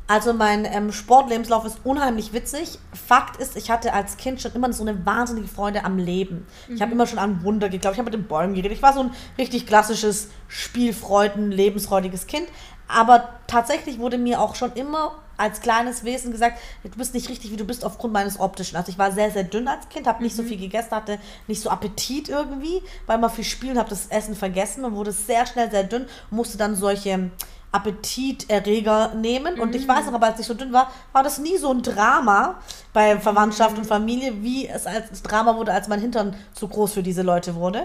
Also 0.07 0.33
mein 0.33 0.65
ähm, 0.65 0.91
Sportlebenslauf 0.91 1.63
ist 1.63 1.79
unheimlich 1.85 2.33
witzig. 2.33 2.79
Fakt 2.93 3.37
ist, 3.37 3.55
ich 3.55 3.71
hatte 3.71 3.93
als 3.93 4.17
Kind 4.17 4.41
schon 4.41 4.51
immer 4.53 4.71
so 4.73 4.83
eine 4.83 5.05
wahnsinnige 5.05 5.47
Freude 5.47 5.85
am 5.85 5.97
Leben. 5.97 6.45
Ich 6.67 6.81
habe 6.81 6.91
immer 6.91 7.07
schon 7.07 7.19
an 7.19 7.43
Wunder 7.43 7.69
geglaubt. 7.69 7.95
Ich 7.95 7.99
habe 7.99 8.11
mit 8.11 8.13
den 8.13 8.27
Bäumen 8.27 8.53
geredet. 8.53 8.73
Ich 8.73 8.83
war 8.83 8.93
so 8.93 9.01
ein 9.01 9.11
richtig 9.37 9.65
klassisches 9.65 10.27
Spielfreuden, 10.49 11.51
lebensfreudiges 11.51 12.27
Kind. 12.27 12.47
Aber 12.89 13.29
tatsächlich 13.47 13.99
wurde 13.99 14.17
mir 14.17 14.41
auch 14.41 14.55
schon 14.55 14.73
immer 14.73 15.15
als 15.37 15.61
kleines 15.61 16.03
Wesen 16.03 16.31
gesagt, 16.31 16.59
du 16.83 16.89
bist 16.91 17.13
nicht 17.13 17.29
richtig, 17.29 17.51
wie 17.51 17.57
du 17.57 17.65
bist, 17.65 17.83
aufgrund 17.83 18.13
meines 18.13 18.39
optischen. 18.39 18.75
Also 18.75 18.91
ich 18.91 18.99
war 18.99 19.11
sehr, 19.11 19.31
sehr 19.31 19.43
dünn 19.43 19.67
als 19.67 19.89
Kind, 19.89 20.07
habe 20.07 20.21
nicht 20.21 20.35
so 20.35 20.43
viel 20.43 20.57
gegessen, 20.57 20.91
hatte 20.91 21.19
nicht 21.47 21.61
so 21.61 21.69
Appetit 21.69 22.29
irgendwie, 22.29 22.81
weil 23.07 23.17
man 23.17 23.29
viel 23.29 23.43
spielen, 23.43 23.79
habe 23.79 23.89
das 23.89 24.07
Essen 24.07 24.35
vergessen 24.35 24.85
und 24.85 24.95
wurde 24.95 25.11
sehr 25.11 25.47
schnell 25.47 25.71
sehr 25.71 25.83
dünn 25.83 26.03
und 26.03 26.37
musste 26.37 26.57
dann 26.57 26.75
solche 26.75 27.31
Appetiterreger 27.71 29.13
nehmen. 29.15 29.59
Und 29.59 29.75
ich 29.75 29.87
weiß 29.87 30.05
noch, 30.07 30.13
aber 30.13 30.27
als 30.27 30.39
ich 30.39 30.45
so 30.45 30.53
dünn 30.53 30.73
war, 30.73 30.91
war 31.13 31.23
das 31.23 31.39
nie 31.39 31.57
so 31.57 31.71
ein 31.71 31.81
Drama 31.81 32.55
bei 32.93 33.17
Verwandtschaft 33.19 33.77
und 33.77 33.85
Familie, 33.85 34.41
wie 34.43 34.67
es 34.67 34.85
als 34.85 35.21
Drama 35.21 35.55
wurde, 35.55 35.71
als 35.73 35.87
mein 35.87 36.01
Hintern 36.01 36.35
zu 36.53 36.67
groß 36.67 36.93
für 36.93 37.03
diese 37.03 37.21
Leute 37.21 37.55
wurde. 37.55 37.83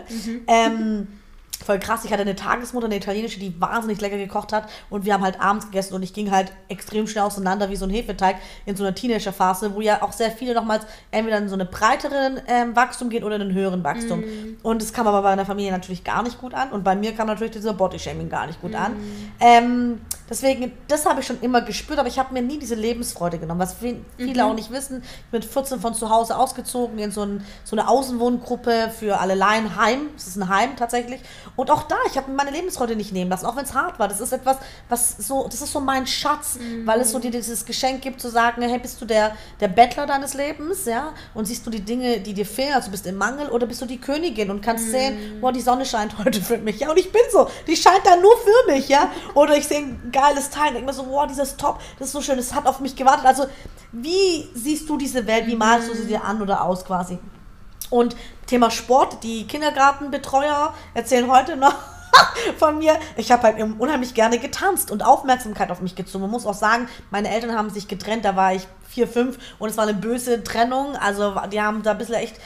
Ähm, 0.49 1.07
voll 1.65 1.79
krass. 1.79 2.05
Ich 2.05 2.13
hatte 2.13 2.23
eine 2.23 2.37
Tagesmutter, 2.37 2.87
eine 2.87 2.97
italienische, 2.97 3.41
die 3.41 3.61
wahnsinnig 3.61 4.01
lecker 4.01 4.17
gekocht 4.17 4.53
hat 4.53 4.69
und 4.91 5.05
wir 5.05 5.15
haben 5.15 5.23
halt 5.23 5.41
abends 5.41 5.67
gegessen 5.67 5.95
und 5.95 6.03
ich 6.03 6.13
ging 6.13 6.31
halt 6.31 6.53
extrem 6.69 7.07
schnell 7.07 7.25
auseinander 7.25 7.71
wie 7.71 7.77
so 7.77 7.85
ein 7.87 7.91
Hefeteig 7.91 8.37
in 8.65 8.77
so 8.77 8.85
einer 8.85 8.95
Teenagerphase, 8.95 9.75
wo 9.75 9.81
ja 9.81 10.03
auch 10.03 10.13
sehr 10.13 10.31
viele 10.31 10.55
nochmals 10.55 10.87
entweder 11.11 11.39
in 11.39 11.49
so 11.49 11.55
eine 11.55 11.65
breitere 11.65 12.43
ähm, 12.47 12.77
Wachstum 12.77 13.11
gehen 13.11 13.25
oder 13.25 13.37
in 13.37 13.43
einen 13.43 13.55
höheren 13.55 13.85
Wachstum. 13.85 14.25
Und 14.63 14.83
das 14.83 14.93
kam 14.93 15.07
aber 15.07 15.23
bei 15.23 15.31
meiner 15.31 15.47
Familie 15.47 15.73
natürlich 15.73 16.05
gar 16.05 16.23
nicht 16.23 16.41
gut 16.41 16.55
an 16.55 16.71
und 16.71 16.85
bei 16.85 16.95
mir 16.95 17.15
kam 17.15 17.27
natürlich 17.27 17.53
dieser 17.53 17.73
Bodyshaming 17.75 18.29
gar 18.29 18.47
nicht 18.47 18.61
gut 18.61 18.75
an. 18.75 18.97
Ähm, 19.41 20.01
deswegen, 20.29 20.73
das 20.89 21.07
habe 21.07 21.21
ich 21.21 21.27
schon 21.27 21.41
immer 21.41 21.61
gespürt, 21.61 21.99
aber 21.99 22.09
ich 22.09 22.19
habe 22.19 22.33
mir 22.33 22.43
nie 22.43 22.59
diese 22.59 22.75
Lebensfreude 22.75 23.39
genommen, 23.39 23.61
was 23.61 23.75
viel- 23.75 24.05
viele 24.17 24.45
auch 24.47 24.55
nicht 24.55 24.71
wissen. 24.71 25.03
Ich 25.03 25.31
bin 25.31 25.41
mit 25.41 25.45
14 25.45 25.81
von 25.81 25.95
zu 25.95 26.11
Hause 26.11 26.37
ausgezogen 26.37 26.99
in 26.99 27.11
so, 27.11 27.23
ein, 27.23 27.45
so 27.65 27.77
eine 27.77 27.89
Außenwohngruppe 27.89 28.91
für 28.99 29.19
alle 29.21 29.35
Laien, 29.35 29.77
Heim. 29.77 30.11
Es 30.17 30.27
ist 30.27 30.37
ein 30.37 30.49
Heim 30.49 30.77
tatsächlich. 30.77 31.21
Und 31.57 31.71
auch 31.71 31.83
da, 31.85 31.97
ich 32.11 32.17
habe 32.17 32.31
mir 32.31 32.37
meine 32.37 32.51
Lebensfreude 32.51 32.97
nicht 32.97 33.13
nehmen 33.13 33.31
lassen, 33.31 33.47
auch 33.47 33.57
wenn 33.57 33.65
es 33.65 33.75
hart 33.75 33.99
war. 33.99 34.09
Das 34.09 34.21
ist 34.21 34.33
etwas, 34.33 34.57
was 34.89 35.17
so, 35.19 35.45
das 35.51 35.61
ist 35.61 35.73
so 35.73 35.81
mein 35.81 36.07
Schatz, 36.07 36.59
weil 36.85 37.01
es 37.01 37.11
so 37.13 37.19
dir 37.19 37.31
dieses 37.31 37.65
Geschenk 37.65 38.03
gibt, 38.03 38.21
zu 38.21 38.29
sagen, 38.29 38.63
hey, 38.63 38.79
bist 38.79 39.01
du 39.01 39.05
der, 39.05 39.37
der 39.61 39.69
Bettler 39.69 40.07
deines 40.07 40.35
Lebens, 40.35 40.85
ja? 40.87 41.13
Und 41.35 41.47
siehst 41.47 41.67
du 41.67 41.71
die 41.71 41.81
Dinge, 41.81 42.21
die 42.21 42.35
dir 42.35 42.47
fehlen, 42.47 42.75
also 42.75 42.91
bist 42.91 43.07
im 43.07 43.17
Mangel, 43.17 43.49
oder 43.49 43.67
bist 43.67 43.81
du 43.83 43.87
die 43.87 44.01
Königin 44.01 44.51
und 44.51 44.61
kannst 44.61 44.91
sehen, 44.91 45.41
boah, 45.41 45.53
die 45.53 45.61
Sonne 45.61 45.85
scheint 45.85 46.17
heute 46.25 46.41
für 46.41 46.59
mich, 46.59 46.81
ja? 46.81 46.91
Und 46.91 46.99
ich 46.99 47.13
bin 47.13 47.23
so, 47.33 47.49
die 47.67 47.77
scheint 47.77 48.05
da 48.05 48.17
nur 48.17 48.33
für 48.39 48.73
mich, 48.73 48.89
ja? 48.89 49.11
Oder 49.35 49.57
ich 49.57 49.67
sehe 49.67 49.85
geiles 50.17 50.51
Teil 50.51 50.73
denke 50.73 50.87
mir 50.87 50.93
so, 50.93 51.05
boah, 51.05 51.27
dieses 51.27 51.57
Top, 51.57 51.79
das 51.99 52.09
ist 52.09 52.13
so 52.13 52.23
schön, 52.23 52.39
es 52.39 52.55
hat 52.55 52.67
auf 52.67 52.81
mich 52.81 52.97
gewartet. 52.97 53.27
Also, 53.27 53.47
wie 53.93 54.49
siehst 54.55 54.89
du 54.89 54.97
diese 54.97 55.27
Welt, 55.27 55.47
wie 55.47 55.57
malst 55.57 55.91
du 55.91 55.95
sie 55.95 56.07
dir 56.07 56.25
an 56.25 56.41
oder 56.41 56.63
aus 56.63 56.85
quasi? 56.85 57.19
Und 57.91 58.17
Thema 58.47 58.71
Sport, 58.71 59.23
die 59.23 59.47
Kindergartenbetreuer 59.47 60.75
erzählen 60.95 61.31
heute 61.31 61.57
noch 61.57 61.75
von 62.59 62.79
mir, 62.79 62.99
ich 63.17 63.33
habe 63.33 63.43
halt 63.45 63.57
unheimlich 63.79 64.15
gerne 64.15 64.39
getanzt 64.39 64.91
und 64.91 65.05
Aufmerksamkeit 65.05 65.71
auf 65.71 65.81
mich 65.81 65.95
gezogen. 65.95 66.23
Man 66.23 66.31
muss 66.31 66.47
auch 66.47 66.55
sagen, 66.55 66.89
meine 67.11 67.31
Eltern 67.31 67.57
haben 67.57 67.71
sich 67.71 67.89
getrennt, 67.89 68.25
da 68.25 68.37
war 68.37 68.55
ich 68.55 68.67
vier, 68.89 69.09
fünf 69.09 69.39
und 69.59 69.69
es 69.69 69.77
war 69.77 69.85
eine 69.85 69.95
böse 69.95 70.43
Trennung. 70.43 70.97
Also 70.97 71.35
die 71.53 71.61
haben 71.61 71.83
da 71.83 71.93
ein 71.93 71.99
bisschen 71.99 72.15
echt, 72.15 72.37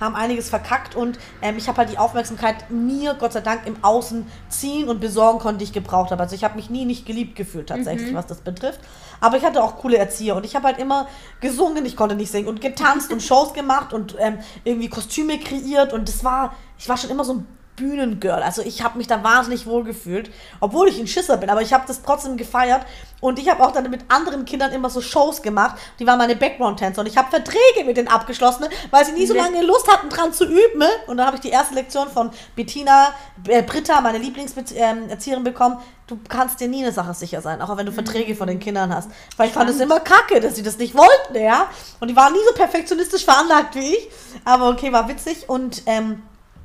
haben 0.00 0.14
einiges 0.14 0.48
verkackt 0.48 0.94
und 0.94 1.18
ähm, 1.42 1.56
ich 1.56 1.68
habe 1.68 1.78
halt 1.78 1.90
die 1.90 1.98
Aufmerksamkeit 1.98 2.70
mir, 2.70 3.14
Gott 3.14 3.32
sei 3.32 3.40
Dank, 3.40 3.66
im 3.66 3.82
Außen 3.82 4.26
ziehen 4.48 4.88
und 4.88 5.00
besorgen 5.00 5.38
konnte, 5.38 5.58
die 5.58 5.64
ich 5.64 5.72
gebraucht 5.72 6.10
habe. 6.10 6.22
Also 6.22 6.34
ich 6.34 6.44
habe 6.44 6.56
mich 6.56 6.70
nie 6.70 6.84
nicht 6.84 7.04
geliebt 7.04 7.36
gefühlt 7.36 7.68
tatsächlich, 7.68 8.14
was 8.14 8.26
das 8.26 8.40
betrifft. 8.40 8.80
Aber 9.20 9.36
ich 9.36 9.44
hatte 9.44 9.62
auch 9.62 9.76
coole 9.76 9.98
Erzieher 9.98 10.36
und 10.36 10.46
ich 10.46 10.54
habe 10.54 10.66
halt 10.66 10.78
immer 10.78 11.08
gesungen, 11.40 11.84
ich 11.84 11.96
konnte 11.96 12.14
nicht 12.14 12.30
singen 12.30 12.48
und 12.48 12.60
getanzt 12.60 13.12
und 13.12 13.22
Shows 13.28 13.52
gemacht 13.52 13.92
und 13.92 14.16
ähm, 14.18 14.38
irgendwie 14.64 14.88
Kostüme 14.88 15.38
kreiert 15.38 15.92
und 15.92 16.08
das 16.08 16.22
war, 16.24 16.54
ich 16.78 16.88
war 16.88 16.96
schon 16.96 17.10
immer 17.10 17.24
so 17.24 17.34
ein 17.34 17.57
Bühnengirl. 17.78 18.42
Also 18.42 18.62
ich 18.62 18.82
habe 18.82 18.98
mich 18.98 19.06
da 19.06 19.22
wahnsinnig 19.22 19.66
wohl 19.66 19.84
gefühlt, 19.84 20.30
obwohl 20.60 20.88
ich 20.88 20.98
ein 20.98 21.06
Schisser 21.06 21.36
bin, 21.36 21.48
aber 21.48 21.62
ich 21.62 21.72
habe 21.72 21.84
das 21.86 22.02
trotzdem 22.02 22.36
gefeiert 22.36 22.84
und 23.20 23.38
ich 23.38 23.48
habe 23.48 23.64
auch 23.64 23.72
dann 23.72 23.90
mit 23.90 24.02
anderen 24.08 24.44
Kindern 24.44 24.72
immer 24.72 24.90
so 24.90 25.00
Shows 25.00 25.42
gemacht. 25.42 25.76
Die 25.98 26.06
waren 26.06 26.18
meine 26.18 26.36
Background-Tänzer 26.36 27.00
und 27.00 27.06
ich 27.06 27.16
habe 27.16 27.30
Verträge 27.30 27.84
mit 27.84 27.96
denen 27.96 28.08
abgeschlossen, 28.08 28.66
weil 28.90 29.04
sie 29.04 29.12
nie 29.12 29.26
so 29.26 29.34
lange 29.34 29.62
Lust 29.62 29.90
hatten, 29.90 30.08
dran 30.08 30.32
zu 30.32 30.44
üben. 30.44 30.84
Und 31.06 31.16
dann 31.16 31.26
habe 31.26 31.36
ich 31.36 31.42
die 31.42 31.50
erste 31.50 31.74
Lektion 31.74 32.08
von 32.08 32.30
Bettina, 32.54 33.08
äh, 33.46 33.62
Britta, 33.62 34.00
meine 34.00 34.18
Lieblingserzieherin 34.18 35.42
bekommen. 35.42 35.78
Du 36.06 36.18
kannst 36.28 36.60
dir 36.60 36.68
nie 36.68 36.82
eine 36.82 36.92
Sache 36.92 37.12
sicher 37.12 37.42
sein, 37.42 37.60
auch 37.60 37.76
wenn 37.76 37.86
du 37.86 37.92
Verträge 37.92 38.34
von 38.34 38.46
den 38.46 38.60
Kindern 38.60 38.94
hast. 38.94 39.10
Weil 39.36 39.48
ich 39.48 39.54
fand 39.54 39.68
es 39.68 39.80
immer 39.80 40.00
kacke, 40.00 40.40
dass 40.40 40.56
sie 40.56 40.62
das 40.62 40.78
nicht 40.78 40.94
wollten, 40.94 41.34
ja. 41.34 41.68
Und 42.00 42.08
die 42.08 42.16
waren 42.16 42.32
nie 42.32 42.38
so 42.48 42.54
perfektionistisch 42.54 43.24
veranlagt 43.24 43.74
wie 43.74 43.94
ich. 43.94 44.08
Aber 44.44 44.70
okay, 44.70 44.92
war 44.92 45.08
witzig 45.08 45.48
und 45.48 45.82
ähm, 45.86 46.22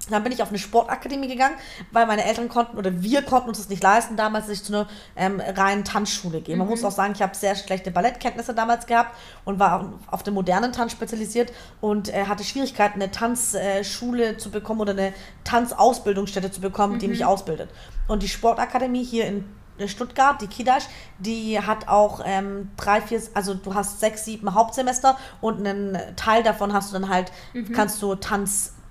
dann 0.10 0.24
bin 0.24 0.32
ich 0.32 0.42
auf 0.42 0.50
eine 0.50 0.58
Sportakademie 0.58 1.28
gegangen, 1.28 1.56
weil 1.92 2.06
meine 2.06 2.26
Eltern 2.26 2.50
konnten 2.50 2.78
oder 2.78 3.02
wir 3.02 3.22
konnten 3.22 3.50
uns 3.50 3.58
das 3.60 3.70
nicht 3.70 3.84
leisten, 3.84 4.18
damals 4.18 4.48
sich 4.48 4.64
zu 4.64 4.74
einer 4.74 4.88
ähm, 5.16 5.40
reinen 5.40 5.84
Tanzschule 5.84 6.42
gehen. 6.42 6.58
Man 6.58 6.68
muss 6.68 6.84
auch 6.84 6.92
sagen, 6.92 7.14
ich 7.16 7.22
habe 7.22 7.36
sehr 7.36 7.56
schlechte 7.56 7.92
Ballettkenntnisse 7.92 8.54
damals 8.54 8.86
gehabt 8.86 9.16
und 9.46 9.60
war 9.60 9.94
auf 10.08 10.24
den 10.24 10.34
modernen 10.34 10.72
Tanz 10.72 10.92
spezialisiert 10.92 11.54
und 11.82 12.14
äh, 12.14 12.26
hatte 12.26 12.44
Schwierigkeiten, 12.44 13.02
eine 13.02 13.12
Tanzschule 13.12 14.38
zu 14.38 14.52
bekommen 14.52 14.82
oder 14.82 14.92
eine 14.92 15.14
Tanzausbildungsstätte 15.44 16.52
zu 16.52 16.62
bekommen, 16.62 17.00
die 17.00 17.08
mich 17.08 17.26
ausbildet. 17.26 17.70
Und 18.08 18.24
die 18.24 18.30
Sportakademie 18.30 19.04
hier 19.04 19.26
in 19.26 19.46
Stuttgart, 19.88 20.40
die 20.42 20.48
Kidash, 20.48 20.84
die 21.18 21.60
hat 21.60 21.88
auch 21.88 22.22
ähm, 22.26 22.70
drei, 22.78 23.02
vier, 23.02 23.22
also 23.34 23.54
du 23.54 23.74
hast 23.74 24.00
sechs, 24.00 24.26
sieben 24.26 24.54
Hauptsemester 24.54 25.18
und 25.42 25.66
einen 25.66 25.98
Teil 26.16 26.44
davon 26.44 26.74
hast 26.74 26.92
du 26.92 27.00
dann 27.00 27.10
halt, 27.10 27.32
kannst 27.74 28.02
du 28.02 28.16
Tanzpädagogin 28.16 28.83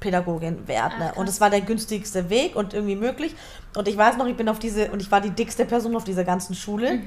werden. 0.66 0.92
Ach, 0.96 1.06
krass. 1.08 1.16
und 1.16 1.28
es 1.28 1.40
war 1.40 1.50
der 1.50 1.60
günstigste 1.60 2.28
Weg 2.30 2.56
und 2.56 2.74
irgendwie 2.74 2.96
möglich. 2.96 3.34
Und 3.76 3.88
ich 3.88 3.96
weiß 3.96 4.16
noch, 4.16 4.26
ich 4.26 4.36
bin 4.36 4.48
auf 4.48 4.58
diese, 4.58 4.90
und 4.90 5.00
ich 5.00 5.10
war 5.10 5.20
die 5.20 5.30
dickste 5.30 5.64
Person 5.64 5.96
auf 5.96 6.04
dieser 6.04 6.24
ganzen 6.24 6.54
Schule. 6.54 6.98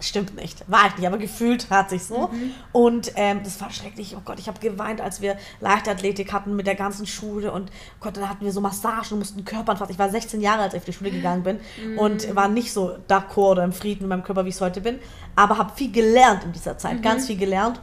Stimmt 0.00 0.34
nicht, 0.34 0.64
war 0.68 0.88
ich 0.88 0.96
nicht, 0.96 1.06
aber 1.06 1.18
gefühlt 1.18 1.70
hat 1.70 1.88
sich 1.90 2.04
so. 2.04 2.28
Und 2.72 3.12
ähm, 3.14 3.40
das 3.44 3.60
war 3.60 3.70
schrecklich. 3.70 4.16
Oh 4.16 4.22
Gott, 4.24 4.38
ich 4.40 4.48
habe 4.48 4.58
geweint, 4.58 5.00
als 5.00 5.20
wir 5.20 5.36
Leichtathletik 5.60 6.32
hatten 6.32 6.56
mit 6.56 6.66
der 6.66 6.74
ganzen 6.74 7.06
Schule. 7.06 7.52
Und 7.52 7.70
oh 7.70 7.96
Gott, 8.00 8.16
dann 8.16 8.28
hatten 8.28 8.44
wir 8.44 8.50
so 8.52 8.60
Massagen 8.60 9.12
und 9.12 9.18
mussten 9.20 9.44
Körpern 9.44 9.76
fassen. 9.76 9.92
Ich 9.92 9.98
war 9.98 10.10
16 10.10 10.40
Jahre, 10.40 10.62
als 10.62 10.74
ich 10.74 10.78
auf 10.78 10.84
die 10.84 10.92
Schule 10.92 11.10
gegangen 11.12 11.42
bin 11.44 11.60
und 11.96 12.34
war 12.34 12.48
nicht 12.48 12.72
so 12.72 12.96
d'accord 13.08 13.52
oder 13.52 13.64
im 13.64 13.72
Frieden 13.72 14.02
mit 14.02 14.08
meinem 14.10 14.24
Körper, 14.24 14.44
wie 14.44 14.48
ich 14.48 14.56
es 14.56 14.60
heute 14.60 14.80
bin. 14.80 14.98
Aber 15.36 15.58
habe 15.58 15.72
viel 15.74 15.92
gelernt 15.92 16.42
in 16.44 16.52
dieser 16.52 16.76
Zeit, 16.76 17.02
ganz 17.02 17.26
viel 17.26 17.36
gelernt. 17.38 17.80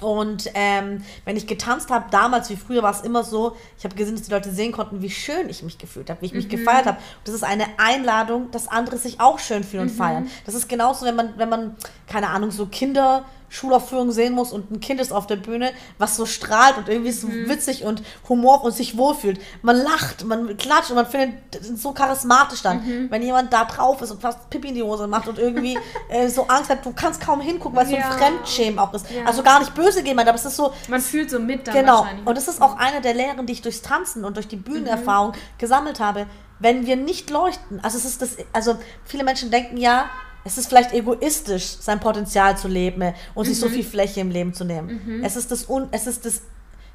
Und 0.00 0.50
ähm, 0.54 1.02
wenn 1.24 1.36
ich 1.36 1.46
getanzt 1.46 1.90
habe, 1.90 2.06
damals 2.10 2.50
wie 2.50 2.56
früher, 2.56 2.82
war 2.82 2.90
es 2.90 3.00
immer 3.00 3.24
so, 3.24 3.56
ich 3.78 3.84
habe 3.84 3.94
gesehen, 3.94 4.16
dass 4.16 4.26
die 4.26 4.32
Leute 4.32 4.50
sehen 4.50 4.72
konnten, 4.72 5.00
wie 5.00 5.10
schön 5.10 5.48
ich 5.48 5.62
mich 5.62 5.78
gefühlt 5.78 6.10
habe, 6.10 6.20
wie 6.20 6.26
ich 6.26 6.34
mich 6.34 6.48
gefeiert 6.48 6.86
habe. 6.86 6.98
Das 7.24 7.34
ist 7.34 7.44
eine 7.44 7.64
Einladung, 7.78 8.50
dass 8.50 8.68
andere 8.68 8.98
sich 8.98 9.20
auch 9.20 9.38
schön 9.38 9.64
fühlen 9.64 9.84
und 9.84 9.90
feiern. 9.90 10.30
Das 10.44 10.54
ist 10.54 10.68
genauso, 10.68 11.06
wenn 11.06 11.16
man, 11.16 11.38
wenn 11.38 11.48
man, 11.48 11.76
keine 12.06 12.28
Ahnung, 12.28 12.50
so 12.50 12.66
Kinder. 12.66 13.24
Schulaufführung 13.48 14.10
sehen 14.10 14.34
muss 14.34 14.52
und 14.52 14.70
ein 14.70 14.80
Kind 14.80 15.00
ist 15.00 15.12
auf 15.12 15.26
der 15.26 15.36
Bühne, 15.36 15.70
was 15.98 16.16
so 16.16 16.26
strahlt 16.26 16.76
und 16.78 16.88
irgendwie 16.88 17.12
so 17.12 17.28
witzig 17.28 17.84
und 17.84 18.02
humor 18.28 18.64
und 18.64 18.72
sich 18.72 18.96
wohlfühlt. 18.96 19.40
Man 19.62 19.76
lacht, 19.76 20.24
man 20.24 20.56
klatscht 20.56 20.90
und 20.90 20.96
man 20.96 21.06
findet 21.06 21.38
so 21.62 21.92
charismatisch 21.92 22.62
dann. 22.62 23.08
Wenn 23.10 23.22
jemand 23.22 23.52
da 23.52 23.64
drauf 23.64 24.02
ist 24.02 24.10
und 24.10 24.20
fast 24.20 24.50
Pipi 24.50 24.68
in 24.68 24.74
die 24.74 24.82
Hose 24.82 25.06
macht 25.06 25.28
und 25.28 25.38
irgendwie 25.38 25.78
äh, 26.08 26.28
so 26.28 26.46
Angst 26.48 26.70
hat, 26.70 26.84
du 26.84 26.92
kannst 26.92 27.20
kaum 27.20 27.40
hingucken, 27.40 27.76
weil 27.76 27.84
es 27.84 27.90
so 27.90 27.96
Ja. 27.96 28.10
ein 28.10 28.18
Fremdschämen 28.18 28.78
auch 28.78 28.92
ist. 28.94 29.10
Ja. 29.10 29.24
Also 29.24 29.42
gar 29.42 29.60
nicht 29.60 29.74
böse 29.74 30.02
gemeint, 30.02 30.28
aber 30.28 30.36
es 30.36 30.44
ist 30.44 30.56
so, 30.56 30.72
Man 30.88 31.00
fühlt 31.00 31.30
so 31.30 31.38
mit 31.38 31.66
dann 31.68 31.74
Genau. 31.74 32.06
Und 32.24 32.36
das 32.36 32.48
ist 32.48 32.60
auch 32.60 32.76
eine 32.76 33.00
der 33.00 33.14
Lehren, 33.14 33.46
die 33.46 33.52
ich 33.52 33.62
durchs 33.62 33.82
Tanzen 33.82 34.24
und 34.24 34.36
durch 34.36 34.48
die 34.48 34.56
Bühnenerfahrung 34.56 35.32
gesammelt 35.58 36.00
habe. 36.00 36.26
Wenn 36.58 36.86
wir 36.86 36.96
nicht 36.96 37.30
leuchten, 37.30 37.80
also 37.82 37.98
es 37.98 38.04
ist 38.04 38.22
das, 38.22 38.36
also 38.52 38.76
viele 39.04 39.24
Menschen 39.24 39.50
denken 39.50 39.76
ja, 39.76 40.06
es 40.46 40.58
ist 40.58 40.68
vielleicht 40.68 40.92
egoistisch, 40.92 41.76
sein 41.80 41.98
Potenzial 41.98 42.56
zu 42.56 42.68
leben 42.68 43.12
und 43.34 43.46
sich 43.46 43.58
so 43.58 43.68
viel 43.68 43.84
Fläche 43.84 44.20
im 44.20 44.30
Leben 44.30 44.54
zu 44.54 44.64
nehmen. 44.64 45.20
Es 45.24 45.36
ist 45.36 45.50
das, 45.50 45.68
un, 45.68 45.88
es 45.90 46.06
ist 46.06 46.24
das, 46.24 46.42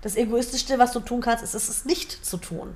das 0.02 0.16
Egoistischste, 0.16 0.80
was 0.80 0.94
du 0.94 1.00
tun 1.02 1.22
kannst, 1.22 1.44
ist 1.44 1.54
es 1.54 1.70
ist 1.70 1.86
nicht 1.86 2.26
zu 2.26 2.38
tun. 2.38 2.70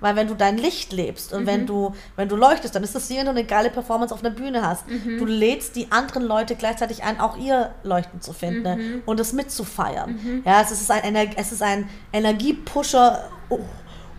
Weil 0.00 0.16
wenn 0.16 0.26
du 0.26 0.34
dein 0.34 0.56
Licht 0.58 0.92
lebst 0.92 1.32
und 1.32 1.46
wenn 1.46 1.66
du, 1.66 1.94
wenn 2.16 2.28
du 2.28 2.36
leuchtest, 2.36 2.74
dann 2.74 2.82
ist 2.82 2.94
das 2.94 3.10
wie 3.10 3.18
wenn 3.18 3.26
du 3.26 3.30
eine 3.30 3.44
geile 3.44 3.70
Performance 3.70 4.12
auf 4.14 4.24
einer 4.24 4.34
Bühne 4.34 4.66
hast. 4.66 4.84
Du 5.18 5.26
lädst 5.26 5.76
die 5.76 5.92
anderen 5.92 6.24
Leute 6.24 6.56
gleichzeitig 6.56 7.04
ein, 7.04 7.20
auch 7.20 7.36
ihr 7.36 7.70
Leuchten 7.84 8.20
zu 8.22 8.32
finden 8.32 8.62
ne? 8.62 9.02
und 9.06 9.20
es 9.20 9.32
mitzufeiern. 9.34 10.42
Ja, 10.44 10.62
es 10.62 10.70
ist 10.70 10.90
ein, 10.90 11.04
Ener 11.04 11.26
es 11.36 11.52
ist 11.52 11.62
ein 11.62 11.88
Energiepusher 12.12 13.30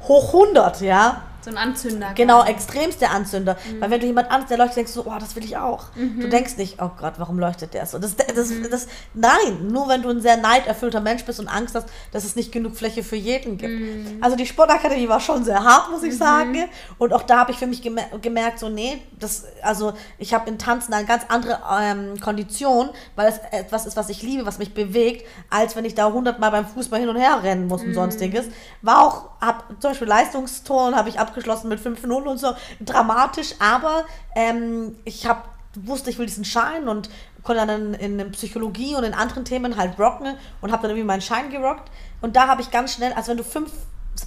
hoch 0.07 0.33
100, 0.33 0.81
ja. 0.81 1.23
So 1.45 1.51
ein 1.51 1.57
Anzünder. 1.57 2.13
Genau, 2.15 2.43
extremste 2.43 3.07
Anzünder. 3.11 3.55
Mhm. 3.69 3.79
Weil 3.79 3.91
wenn 3.91 3.99
du 3.99 4.07
jemand 4.07 4.31
an 4.31 4.47
der 4.49 4.57
leuchtet, 4.57 4.77
denkst 4.77 4.95
du, 4.95 5.03
oh, 5.05 5.13
das 5.19 5.35
will 5.35 5.45
ich 5.45 5.57
auch. 5.57 5.95
Mhm. 5.95 6.21
Du 6.21 6.27
denkst 6.27 6.57
nicht, 6.57 6.81
oh 6.81 6.89
Gott, 6.99 7.13
warum 7.17 7.37
leuchtet 7.37 7.75
der 7.75 7.85
so? 7.85 7.99
Das, 7.99 8.15
das, 8.15 8.49
mhm. 8.49 8.67
das, 8.71 8.87
nein, 9.13 9.67
nur 9.67 9.87
wenn 9.87 10.01
du 10.01 10.09
ein 10.09 10.21
sehr 10.21 10.37
neiderfüllter 10.37 11.01
Mensch 11.01 11.23
bist 11.23 11.39
und 11.39 11.47
Angst 11.47 11.75
hast, 11.75 11.87
dass 12.11 12.23
es 12.23 12.35
nicht 12.35 12.51
genug 12.51 12.75
Fläche 12.75 13.03
für 13.03 13.15
jeden 13.15 13.59
gibt. 13.59 13.79
Mhm. 13.79 14.17
Also 14.21 14.35
die 14.35 14.47
Sportakademie 14.47 15.07
war 15.07 15.19
schon 15.19 15.43
sehr 15.43 15.63
hart, 15.63 15.91
muss 15.91 16.01
ich 16.01 16.13
mhm. 16.13 16.17
sagen. 16.17 16.63
Und 16.97 17.13
auch 17.13 17.21
da 17.21 17.37
habe 17.37 17.51
ich 17.51 17.59
für 17.59 17.67
mich 17.67 17.83
gemer 17.83 18.05
gemerkt, 18.23 18.57
so, 18.57 18.69
nee, 18.69 19.03
das, 19.19 19.43
also 19.61 19.93
ich 20.17 20.33
habe 20.33 20.49
in 20.49 20.57
Tanzen 20.57 20.95
eine 20.95 21.05
ganz 21.05 21.25
andere 21.27 21.59
ähm, 21.79 22.19
Kondition, 22.19 22.89
weil 23.15 23.27
es 23.27 23.37
etwas 23.51 23.85
ist, 23.85 23.95
was 23.95 24.09
ich 24.09 24.23
liebe, 24.23 24.47
was 24.47 24.57
mich 24.57 24.73
bewegt, 24.73 25.27
als 25.51 25.75
wenn 25.75 25.85
ich 25.85 25.93
da 25.93 26.11
hundertmal 26.11 26.49
beim 26.49 26.65
Fußball 26.65 26.99
hin 26.99 27.09
und 27.09 27.17
her 27.17 27.43
rennen 27.43 27.67
muss 27.67 27.83
und 27.83 27.89
mhm. 27.89 27.93
sonstiges. 27.93 28.47
War 28.81 29.05
auch, 29.05 29.29
hab 29.39 29.67
zum 29.79 29.91
Beispiel 29.91 30.07
Leistungsturnen 30.07 30.95
habe 30.95 31.09
ich 31.09 31.19
ab 31.19 31.34
abgeschlossen 31.35 31.67
mit 31.67 31.79
5-0 31.79 32.11
und 32.11 32.37
so. 32.37 32.55
Dramatisch, 32.79 33.55
aber 33.59 34.05
ähm, 34.35 34.95
ich 35.03 35.27
habe 35.27 35.41
wusste, 35.75 36.09
ich 36.09 36.17
will 36.17 36.25
diesen 36.25 36.45
Schein 36.45 36.87
und 36.87 37.09
konnte 37.43 37.65
dann 37.67 37.93
in, 37.95 38.19
in 38.19 38.31
Psychologie 38.31 38.95
und 38.95 39.03
in 39.03 39.13
anderen 39.13 39.43
Themen 39.43 39.75
halt 39.75 39.99
rocken 39.99 40.37
und 40.61 40.71
habe 40.71 40.83
dann 40.83 40.91
irgendwie 40.91 41.05
meinen 41.05 41.21
Schein 41.21 41.49
gerockt. 41.49 41.91
Und 42.21 42.37
da 42.37 42.47
habe 42.47 42.61
ich 42.61 42.71
ganz 42.71 42.93
schnell, 42.93 43.11
also 43.11 43.31
wenn 43.31 43.37
du 43.37 43.43
fünf 43.43 43.71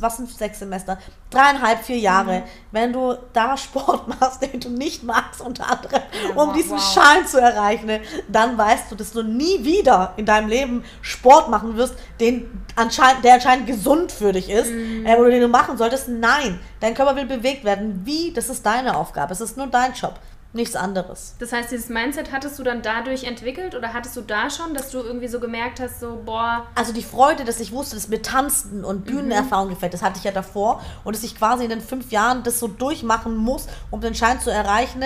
was 0.00 0.16
sind 0.16 0.30
sechs 0.30 0.58
Semester? 0.58 0.98
Dreieinhalb, 1.30 1.82
vier 1.82 1.98
Jahre. 1.98 2.40
Mhm. 2.40 2.42
Wenn 2.72 2.92
du 2.92 3.16
da 3.32 3.56
Sport 3.56 4.08
machst, 4.20 4.42
den 4.42 4.60
du 4.60 4.70
nicht 4.70 5.02
magst, 5.02 5.40
unter 5.40 5.70
anderem, 5.70 6.02
ja, 6.28 6.42
um 6.42 6.54
diesen 6.54 6.72
wow. 6.76 6.94
Schein 6.94 7.26
zu 7.26 7.40
erreichen, 7.40 7.90
dann 8.28 8.56
weißt 8.56 8.90
du, 8.90 8.94
dass 8.94 9.12
du 9.12 9.22
nie 9.22 9.64
wieder 9.64 10.14
in 10.16 10.26
deinem 10.26 10.48
Leben 10.48 10.84
Sport 11.02 11.50
machen 11.50 11.76
wirst, 11.76 11.94
den 12.20 12.62
anscheinend, 12.76 13.24
der 13.24 13.34
anscheinend 13.34 13.66
gesund 13.66 14.12
für 14.12 14.32
dich 14.32 14.50
ist, 14.50 14.70
mhm. 14.70 15.06
äh, 15.06 15.16
oder 15.16 15.30
den 15.30 15.40
du 15.40 15.48
machen 15.48 15.76
solltest. 15.76 16.08
Nein, 16.08 16.60
dein 16.80 16.94
Körper 16.94 17.16
will 17.16 17.26
bewegt 17.26 17.64
werden. 17.64 18.02
Wie? 18.04 18.32
Das 18.32 18.48
ist 18.48 18.64
deine 18.64 18.96
Aufgabe. 18.96 19.32
Es 19.32 19.40
ist 19.40 19.56
nur 19.56 19.66
dein 19.66 19.92
Job. 19.92 20.14
Nichts 20.58 20.74
anderes. 20.74 21.36
Das 21.38 21.52
heißt, 21.52 21.70
dieses 21.70 21.88
Mindset 21.88 22.32
hattest 22.32 22.58
du 22.58 22.64
dann 22.64 22.82
dadurch 22.82 23.22
entwickelt 23.22 23.76
oder 23.76 23.92
hattest 23.92 24.16
du 24.16 24.22
da 24.22 24.50
schon, 24.50 24.74
dass 24.74 24.90
du 24.90 24.98
irgendwie 24.98 25.28
so 25.28 25.38
gemerkt 25.38 25.78
hast, 25.78 26.00
so, 26.00 26.20
boah. 26.24 26.66
Also 26.74 26.92
die 26.92 27.04
Freude, 27.04 27.44
dass 27.44 27.60
ich 27.60 27.70
wusste, 27.70 27.94
dass 27.94 28.08
mir 28.08 28.22
Tanzen 28.22 28.84
und 28.84 29.06
mhm. 29.06 29.12
Bühnenerfahrung 29.12 29.68
mhm. 29.68 29.74
gefällt, 29.74 29.94
das 29.94 30.02
hatte 30.02 30.18
ich 30.18 30.24
ja 30.24 30.32
davor. 30.32 30.82
Und 31.04 31.14
dass 31.14 31.22
ich 31.22 31.36
quasi 31.36 31.62
in 31.62 31.70
den 31.70 31.80
fünf 31.80 32.10
Jahren 32.10 32.42
das 32.42 32.58
so 32.58 32.66
durchmachen 32.66 33.36
muss, 33.36 33.68
um 33.92 34.00
den 34.00 34.16
Schein 34.16 34.40
zu 34.40 34.50
erreichen, 34.50 35.04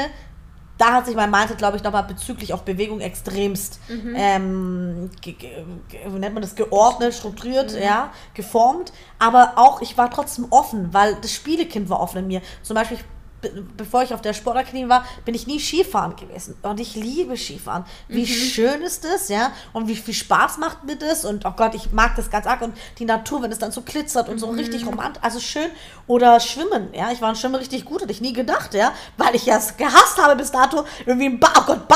da 0.79 0.95
hat 0.95 1.05
sich 1.05 1.15
mein 1.15 1.31
Mindset, 1.31 1.59
glaube 1.59 1.77
ich, 1.77 1.83
nochmal 1.83 2.05
bezüglich 2.05 2.55
auf 2.55 2.63
Bewegung 2.63 3.01
extremst, 3.01 3.79
mhm. 3.91 4.15
ähm, 4.17 5.11
wie 5.23 6.19
nennt 6.19 6.33
man 6.33 6.41
das, 6.41 6.55
geordnet, 6.55 7.13
strukturiert, 7.13 7.75
mhm. 7.75 7.83
ja, 7.83 8.11
geformt. 8.33 8.95
Aber 9.19 9.53
auch, 9.57 9.83
ich 9.83 9.99
war 9.99 10.11
trotzdem 10.11 10.47
offen, 10.49 10.95
weil 10.95 11.17
das 11.17 11.31
Spielekind 11.31 11.91
war 11.91 12.01
offen 12.01 12.21
in 12.21 12.27
mir. 12.29 12.41
Zum 12.63 12.75
Beispiel, 12.75 12.97
ich 12.97 13.05
bevor 13.77 14.03
ich 14.03 14.15
auf 14.15 14.23
der 14.23 14.33
Sportakademie 14.33 14.89
war, 14.89 15.05
bin 15.25 15.35
ich 15.35 15.47
nie 15.47 15.59
Skifahren 15.59 16.17
gewesen. 16.17 16.57
Und 16.63 16.81
ich 16.81 16.95
liebe 16.95 17.37
Skifahren. 17.37 17.85
Wie 18.09 18.23
mhm. 18.23 18.27
schön 18.27 18.83
ist 18.83 19.05
das, 19.05 19.29
ja? 19.29 19.53
Und 19.73 19.89
wie 19.89 19.97
viel 19.97 20.15
Spaß 20.15 20.59
macht 20.59 20.85
mir 20.85 20.97
das? 20.97 21.25
Und 21.25 21.45
oh 21.45 21.53
Gott, 21.57 21.75
ich 21.75 21.93
mag 21.93 22.17
das 22.17 22.31
ganz 22.31 22.47
arg. 22.47 22.63
Und 22.63 22.77
die 22.99 23.05
Natur, 23.05 23.43
wenn 23.43 23.53
es 23.53 23.59
dann 23.59 23.73
so 23.73 23.83
glitzert 23.83 24.29
und 24.29 24.39
so 24.39 24.47
mhm. 24.49 24.59
richtig 24.59 24.87
romantisch, 24.87 25.23
also 25.23 25.41
schön. 25.41 25.71
Oder 26.07 26.41
Schwimmen, 26.41 26.93
ja? 26.95 27.11
Ich 27.13 27.21
war 27.21 27.31
in 27.31 27.37
Schwimmen 27.37 27.57
richtig 27.57 27.85
gut, 27.85 28.03
hätte 28.03 28.13
ich 28.13 28.21
nie 28.21 28.33
gedacht, 28.33 28.75
ja? 28.75 28.93
Weil 29.17 29.35
ich 29.35 29.47
ja 29.47 29.57
es 29.57 29.77
gehasst 29.77 30.23
habe 30.23 30.37
bis 30.37 30.51
dato, 30.51 30.85
irgendwie 31.07 31.27
ein 31.27 31.41
ba 31.41 31.53
oh 31.59 31.63
Gott, 31.67 31.89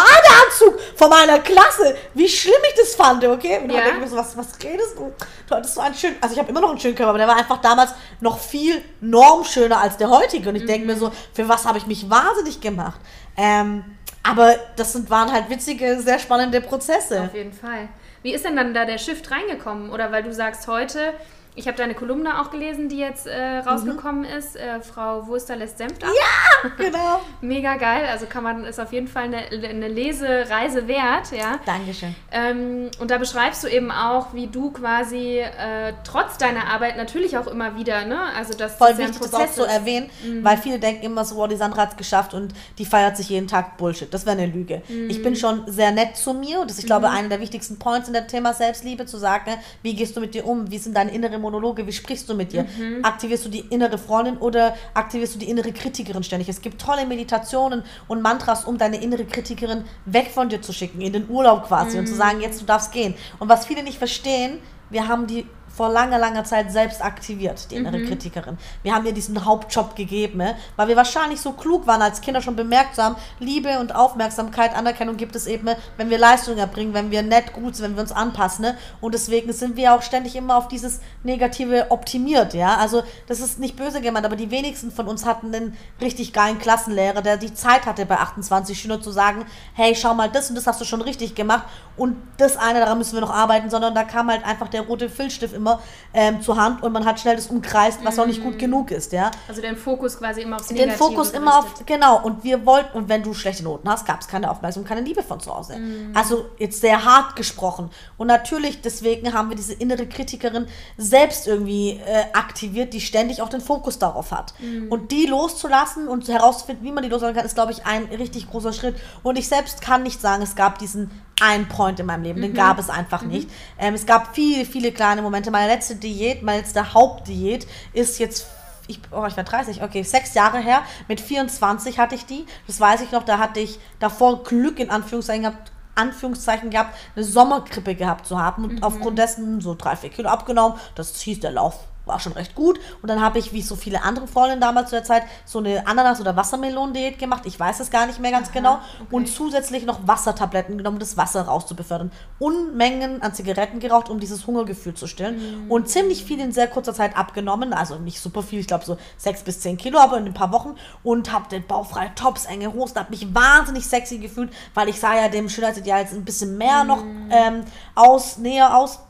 Badeanzug 0.46 0.80
von 0.96 1.10
meiner 1.10 1.38
Klasse. 1.40 1.96
Wie 2.14 2.28
schlimm 2.28 2.54
ich 2.68 2.74
das 2.80 2.94
fand, 2.94 3.24
okay? 3.24 3.58
Und 3.62 3.70
ja. 3.70 3.76
dann 3.76 3.84
denke 3.84 3.90
ich 3.94 4.00
mir 4.04 4.08
so, 4.08 4.16
was, 4.16 4.36
was 4.36 4.62
redest 4.62 4.96
du? 4.96 5.12
Du 5.48 5.54
hattest 5.54 5.74
so 5.74 5.80
einen 5.80 5.94
schönen, 5.94 6.16
also 6.20 6.34
ich 6.34 6.38
habe 6.38 6.50
immer 6.50 6.60
noch 6.60 6.70
einen 6.70 6.80
schönen 6.80 6.94
Körper, 6.94 7.10
aber 7.10 7.18
der 7.18 7.28
war 7.28 7.36
einfach 7.36 7.60
damals 7.60 7.92
noch 8.20 8.38
viel 8.38 8.82
normschöner 9.00 9.80
als 9.80 9.96
der 9.96 10.10
heutige. 10.10 10.48
Und 10.48 10.56
ich 10.56 10.62
mhm. 10.62 10.68
denke 10.68 10.86
mir 10.86 10.96
so, 10.96 11.12
für 11.32 11.48
was 11.48 11.64
habe 11.64 11.78
ich 11.78 11.86
mich 11.86 12.08
wahnsinnig 12.08 12.60
gemacht? 12.60 13.00
Ähm, 13.36 13.84
aber 14.22 14.56
das 14.76 14.92
sind, 14.92 15.08
waren 15.10 15.30
halt 15.30 15.48
witzige, 15.48 16.00
sehr 16.00 16.18
spannende 16.18 16.60
Prozesse. 16.60 17.22
Auf 17.22 17.34
jeden 17.34 17.52
Fall. 17.52 17.88
Wie 18.22 18.34
ist 18.34 18.44
denn 18.44 18.56
dann 18.56 18.74
da 18.74 18.84
der 18.84 18.98
Shift 18.98 19.30
reingekommen? 19.30 19.90
Oder 19.90 20.10
weil 20.10 20.24
du 20.24 20.32
sagst, 20.32 20.66
heute 20.66 21.12
ich 21.56 21.66
habe 21.66 21.76
deine 21.76 21.94
Kolumne 21.94 22.40
auch 22.40 22.50
gelesen, 22.50 22.90
die 22.90 22.98
jetzt 22.98 23.26
äh, 23.26 23.58
rausgekommen 23.58 24.20
mhm. 24.20 24.36
ist. 24.36 24.56
Äh, 24.56 24.80
Frau 24.82 25.26
Wurster 25.26 25.56
lässt 25.56 25.78
Senf 25.78 25.94
ab. 26.02 26.10
Ja, 26.10 26.70
genau. 26.76 27.20
Mega 27.40 27.76
geil. 27.76 28.06
Also 28.10 28.26
kann 28.26 28.44
man, 28.44 28.64
ist 28.64 28.78
auf 28.78 28.92
jeden 28.92 29.08
Fall 29.08 29.24
eine, 29.24 29.38
eine 29.66 29.88
Lesereise 29.88 30.86
wert. 30.86 31.32
Ja. 31.32 31.58
Dankeschön. 31.64 32.14
Ähm, 32.30 32.90
und 33.00 33.10
da 33.10 33.16
beschreibst 33.16 33.64
du 33.64 33.68
eben 33.68 33.90
auch, 33.90 34.34
wie 34.34 34.48
du 34.48 34.70
quasi 34.70 35.38
äh, 35.38 35.94
trotz 36.04 36.36
deiner 36.36 36.68
Arbeit 36.68 36.98
natürlich 36.98 37.38
auch 37.38 37.46
immer 37.46 37.74
wieder, 37.76 38.04
ne? 38.04 38.18
Also 38.36 38.52
das 38.52 38.76
Voll 38.76 38.98
wichtig, 38.98 39.18
das 39.18 39.32
auch 39.32 39.50
zu 39.50 39.64
erwähnen, 39.64 40.10
mhm. 40.24 40.44
weil 40.44 40.58
viele 40.58 40.78
denken 40.78 41.06
immer 41.06 41.24
so, 41.24 41.42
oh, 41.42 41.46
die 41.46 41.56
Sandra 41.56 41.82
hat 41.82 41.92
es 41.92 41.96
geschafft 41.96 42.34
und 42.34 42.52
die 42.76 42.84
feiert 42.84 43.16
sich 43.16 43.30
jeden 43.30 43.48
Tag 43.48 43.78
Bullshit. 43.78 44.12
Das 44.12 44.26
wäre 44.26 44.36
eine 44.36 44.46
Lüge. 44.46 44.82
Mhm. 44.88 45.08
Ich 45.08 45.22
bin 45.22 45.34
schon 45.34 45.62
sehr 45.66 45.90
nett 45.90 46.16
zu 46.16 46.34
mir 46.34 46.60
und 46.60 46.70
das 46.70 46.76
ist, 46.76 46.84
ich 46.84 46.86
glaube, 46.86 47.08
mhm. 47.08 47.14
einer 47.14 47.28
der 47.30 47.40
wichtigsten 47.40 47.78
Points 47.78 48.08
in 48.08 48.14
dem 48.14 48.28
Thema 48.28 48.52
Selbstliebe, 48.52 49.06
zu 49.06 49.16
sagen, 49.16 49.52
wie 49.82 49.94
gehst 49.94 50.16
du 50.16 50.20
mit 50.20 50.34
dir 50.34 50.46
um? 50.46 50.70
Wie 50.70 50.78
sind 50.78 50.94
deine 50.94 51.12
innere 51.12 51.38
Monologe, 51.46 51.86
wie 51.86 51.92
sprichst 51.92 52.28
du 52.28 52.34
mit 52.34 52.52
dir? 52.52 52.64
Mhm. 52.64 53.04
Aktivierst 53.04 53.44
du 53.44 53.48
die 53.48 53.60
innere 53.60 53.98
Freundin 53.98 54.36
oder 54.38 54.74
aktivierst 54.94 55.36
du 55.36 55.38
die 55.38 55.48
innere 55.48 55.72
Kritikerin 55.72 56.22
ständig? 56.22 56.48
Es 56.48 56.60
gibt 56.60 56.80
tolle 56.80 57.06
Meditationen 57.06 57.84
und 58.08 58.20
Mantras, 58.20 58.64
um 58.64 58.78
deine 58.78 59.00
innere 59.00 59.24
Kritikerin 59.24 59.84
weg 60.04 60.30
von 60.32 60.48
dir 60.48 60.60
zu 60.60 60.72
schicken, 60.72 61.00
in 61.00 61.12
den 61.12 61.28
Urlaub 61.28 61.66
quasi 61.68 61.92
mhm. 61.92 62.00
und 62.00 62.06
zu 62.06 62.14
mhm. 62.14 62.18
sagen, 62.18 62.40
jetzt 62.40 62.60
du 62.60 62.66
darfst 62.66 62.92
gehen. 62.92 63.14
Und 63.38 63.48
was 63.48 63.66
viele 63.66 63.82
nicht 63.82 63.98
verstehen, 63.98 64.58
wir 64.90 65.08
haben 65.08 65.26
die 65.26 65.46
vor 65.76 65.90
langer, 65.90 66.18
langer 66.18 66.44
Zeit 66.44 66.72
selbst 66.72 67.04
aktiviert, 67.04 67.70
die 67.70 67.76
innere 67.76 67.98
mhm. 67.98 68.06
Kritikerin. 68.06 68.56
Wir 68.82 68.94
haben 68.94 69.04
ihr 69.04 69.12
diesen 69.12 69.44
Hauptjob 69.44 69.94
gegeben, 69.94 70.38
ne? 70.38 70.56
weil 70.76 70.88
wir 70.88 70.96
wahrscheinlich 70.96 71.38
so 71.38 71.52
klug 71.52 71.86
waren, 71.86 72.00
als 72.00 72.22
Kinder 72.22 72.40
schon 72.40 72.56
bemerkt 72.56 72.96
haben, 72.96 73.16
Liebe 73.40 73.78
und 73.78 73.94
Aufmerksamkeit, 73.94 74.74
Anerkennung 74.74 75.18
gibt 75.18 75.36
es 75.36 75.46
eben, 75.46 75.68
wenn 75.98 76.08
wir 76.08 76.16
Leistungen 76.16 76.56
erbringen, 76.56 76.94
wenn 76.94 77.10
wir 77.10 77.22
nett, 77.22 77.52
gut 77.52 77.76
sind, 77.76 77.84
wenn 77.84 77.96
wir 77.96 78.00
uns 78.00 78.12
anpassen. 78.12 78.64
Ne? 78.64 78.78
Und 79.02 79.12
deswegen 79.12 79.52
sind 79.52 79.76
wir 79.76 79.94
auch 79.94 80.00
ständig 80.00 80.34
immer 80.34 80.56
auf 80.56 80.68
dieses 80.68 81.00
Negative 81.22 81.90
optimiert. 81.90 82.54
Ja? 82.54 82.78
Also 82.78 83.02
das 83.26 83.40
ist 83.40 83.58
nicht 83.58 83.76
böse 83.76 84.00
gemeint, 84.00 84.24
aber 84.24 84.36
die 84.36 84.50
wenigsten 84.50 84.90
von 84.90 85.06
uns 85.06 85.26
hatten 85.26 85.54
einen 85.54 85.76
richtig 86.00 86.32
geilen 86.32 86.58
Klassenlehrer, 86.58 87.20
der 87.20 87.36
die 87.36 87.52
Zeit 87.52 87.84
hatte, 87.84 88.06
bei 88.06 88.16
28 88.16 88.80
Schülern 88.80 89.02
zu 89.02 89.10
sagen, 89.10 89.44
hey, 89.74 89.94
schau 89.94 90.14
mal, 90.14 90.30
das 90.30 90.48
und 90.48 90.56
das 90.56 90.66
hast 90.66 90.80
du 90.80 90.86
schon 90.86 91.02
richtig 91.02 91.34
gemacht 91.34 91.66
und 91.98 92.16
das 92.38 92.56
eine, 92.56 92.80
daran 92.80 92.96
müssen 92.96 93.12
wir 93.12 93.20
noch 93.20 93.34
arbeiten, 93.34 93.68
sondern 93.68 93.94
da 93.94 94.04
kam 94.04 94.30
halt 94.30 94.42
einfach 94.42 94.68
der 94.68 94.82
rote 94.82 95.10
Filzstift 95.10 95.52
immer 95.54 95.65
immer 95.66 95.80
ähm, 96.14 96.40
zur 96.40 96.56
Hand 96.56 96.82
und 96.82 96.92
man 96.92 97.04
hat 97.04 97.20
schnell 97.20 97.36
das 97.36 97.48
umkreist, 97.48 98.04
was 98.04 98.16
mm. 98.16 98.20
auch 98.20 98.26
nicht 98.26 98.42
gut 98.42 98.54
mm. 98.56 98.58
genug 98.58 98.90
ist, 98.90 99.12
ja. 99.12 99.30
Also 99.48 99.60
den 99.60 99.76
Fokus 99.76 100.18
quasi 100.18 100.42
immer 100.42 100.56
aufs 100.56 100.70
Negative 100.70 100.90
Den 100.90 100.98
Fokus 100.98 101.32
gerichtet. 101.32 101.42
immer 101.42 101.58
auf, 101.58 101.84
genau. 101.84 102.22
Und 102.22 102.44
wir 102.44 102.64
wollten, 102.64 102.96
und 102.96 103.08
wenn 103.08 103.22
du 103.22 103.34
schlechte 103.34 103.64
Noten 103.64 103.88
hast, 103.88 104.06
gab 104.06 104.20
es 104.20 104.28
keine 104.28 104.50
Aufmerksamkeit, 104.50 104.96
keine 104.96 105.06
Liebe 105.06 105.22
von 105.22 105.40
zu 105.40 105.54
Hause. 105.54 105.76
Mm. 105.76 106.12
Also 106.14 106.46
jetzt 106.58 106.80
sehr 106.80 107.04
hart 107.04 107.36
gesprochen. 107.36 107.90
Und 108.16 108.28
natürlich, 108.28 108.80
deswegen 108.80 109.32
haben 109.34 109.50
wir 109.50 109.56
diese 109.56 109.74
innere 109.74 110.06
Kritikerin 110.06 110.66
selbst 110.96 111.46
irgendwie 111.46 112.00
äh, 112.06 112.24
aktiviert, 112.32 112.94
die 112.94 113.00
ständig 113.00 113.42
auch 113.42 113.48
den 113.48 113.60
Fokus 113.60 113.98
darauf 113.98 114.30
hat. 114.30 114.54
Mm. 114.58 114.90
Und 114.90 115.10
die 115.10 115.26
loszulassen 115.26 116.08
und 116.08 116.28
herauszufinden, 116.28 116.84
wie 116.84 116.92
man 116.92 117.02
die 117.02 117.10
loslassen 117.10 117.34
kann, 117.34 117.44
ist, 117.44 117.54
glaube 117.54 117.72
ich, 117.72 117.84
ein 117.84 118.04
richtig 118.04 118.50
großer 118.50 118.72
Schritt. 118.72 118.96
Und 119.22 119.36
ich 119.36 119.48
selbst 119.48 119.82
kann 119.82 120.02
nicht 120.02 120.20
sagen, 120.20 120.42
es 120.42 120.54
gab 120.54 120.78
diesen 120.78 121.10
ein 121.40 121.68
Point 121.68 122.00
in 122.00 122.06
meinem 122.06 122.22
Leben. 122.22 122.40
Den 122.40 122.52
mhm. 122.52 122.56
gab 122.56 122.78
es 122.78 122.90
einfach 122.90 123.22
mhm. 123.22 123.28
nicht. 123.28 123.50
Ähm, 123.78 123.94
es 123.94 124.06
gab 124.06 124.34
viele, 124.34 124.64
viele 124.64 124.92
kleine 124.92 125.22
Momente. 125.22 125.50
Meine 125.50 125.72
letzte 125.72 125.96
Diät, 125.96 126.42
meine 126.42 126.60
letzte 126.60 126.94
Hauptdiät 126.94 127.66
ist 127.92 128.18
jetzt 128.18 128.46
ich, 128.88 129.00
oh, 129.10 129.24
ich 129.26 129.36
war 129.36 129.42
30, 129.42 129.82
okay, 129.82 130.04
sechs 130.04 130.34
Jahre 130.34 130.58
her. 130.58 130.82
Mit 131.08 131.20
24 131.20 131.98
hatte 131.98 132.14
ich 132.14 132.24
die. 132.24 132.46
Das 132.68 132.78
weiß 132.78 133.00
ich 133.00 133.10
noch, 133.10 133.24
da 133.24 133.38
hatte 133.38 133.58
ich 133.58 133.80
davor 133.98 134.44
Glück 134.44 134.78
in 134.78 134.90
Anführungszeichen 134.90 135.42
gehabt, 135.42 135.72
Anführungszeichen 135.96 136.70
gehabt, 136.70 136.96
eine 137.16 137.24
Sommergrippe 137.24 137.96
gehabt 137.96 138.26
zu 138.26 138.40
haben 138.40 138.64
und 138.64 138.74
mhm. 138.74 138.82
aufgrund 138.84 139.18
dessen 139.18 139.60
so 139.60 139.74
drei, 139.74 139.96
vier 139.96 140.10
Kilo 140.10 140.28
abgenommen. 140.28 140.78
Das 140.94 141.20
hieß 141.20 141.40
der 141.40 141.50
Lauf 141.50 141.80
war 142.06 142.20
schon 142.20 142.32
recht 142.32 142.54
gut. 142.54 142.78
Und 143.02 143.08
dann 143.08 143.20
habe 143.20 143.38
ich, 143.38 143.52
wie 143.52 143.62
so 143.62 143.76
viele 143.76 144.02
andere 144.02 144.26
Freundinnen 144.26 144.60
damals 144.60 144.90
zu 144.90 144.96
der 144.96 145.04
Zeit, 145.04 145.24
so 145.44 145.58
eine 145.58 145.86
Ananas- 145.86 146.20
oder 146.20 146.36
Wassermelonen-Diät 146.36 147.18
gemacht. 147.18 147.42
Ich 147.44 147.58
weiß 147.58 147.80
es 147.80 147.90
gar 147.90 148.06
nicht 148.06 148.20
mehr 148.20 148.30
ganz 148.30 148.48
Aha, 148.48 148.54
genau. 148.54 148.74
Okay. 148.74 149.06
Und 149.10 149.26
zusätzlich 149.26 149.84
noch 149.84 150.06
Wassertabletten 150.06 150.78
genommen, 150.78 150.96
um 150.96 151.00
das 151.00 151.16
Wasser 151.16 151.42
rauszubefördern. 151.42 152.12
Unmengen 152.38 153.22
an 153.22 153.34
Zigaretten 153.34 153.80
geraucht, 153.80 154.08
um 154.08 154.20
dieses 154.20 154.46
Hungergefühl 154.46 154.94
zu 154.94 155.06
stillen. 155.06 155.64
Mhm. 155.64 155.70
Und 155.70 155.88
ziemlich 155.88 156.24
viel 156.24 156.40
in 156.40 156.52
sehr 156.52 156.68
kurzer 156.68 156.94
Zeit 156.94 157.16
abgenommen. 157.16 157.72
Also 157.72 157.96
nicht 157.96 158.20
super 158.20 158.42
viel, 158.42 158.60
ich 158.60 158.68
glaube 158.68 158.84
so 158.84 158.96
sechs 159.16 159.42
bis 159.42 159.60
zehn 159.60 159.76
Kilo, 159.76 159.98
aber 159.98 160.16
in 160.18 160.26
ein 160.26 160.34
paar 160.34 160.52
Wochen. 160.52 160.76
Und 161.02 161.32
habe 161.32 161.48
den 161.48 161.66
bauchfreie 161.66 162.14
Tops, 162.14 162.46
enge 162.46 162.72
Hosen, 162.72 162.98
habe 162.98 163.10
mich 163.10 163.34
wahnsinnig 163.34 163.86
sexy 163.86 164.18
gefühlt, 164.18 164.52
weil 164.74 164.88
ich 164.88 165.00
sah 165.00 165.16
ja 165.16 165.28
dem 165.28 165.48
Schönheitsideal 165.48 166.02
jetzt 166.02 166.14
ein 166.14 166.24
bisschen 166.24 166.56
mehr 166.56 166.84
mhm. 166.84 166.88
noch 166.88 167.02
ähm, 167.30 167.64
aus, 167.94 168.38
näher 168.38 168.76
aus 168.76 169.00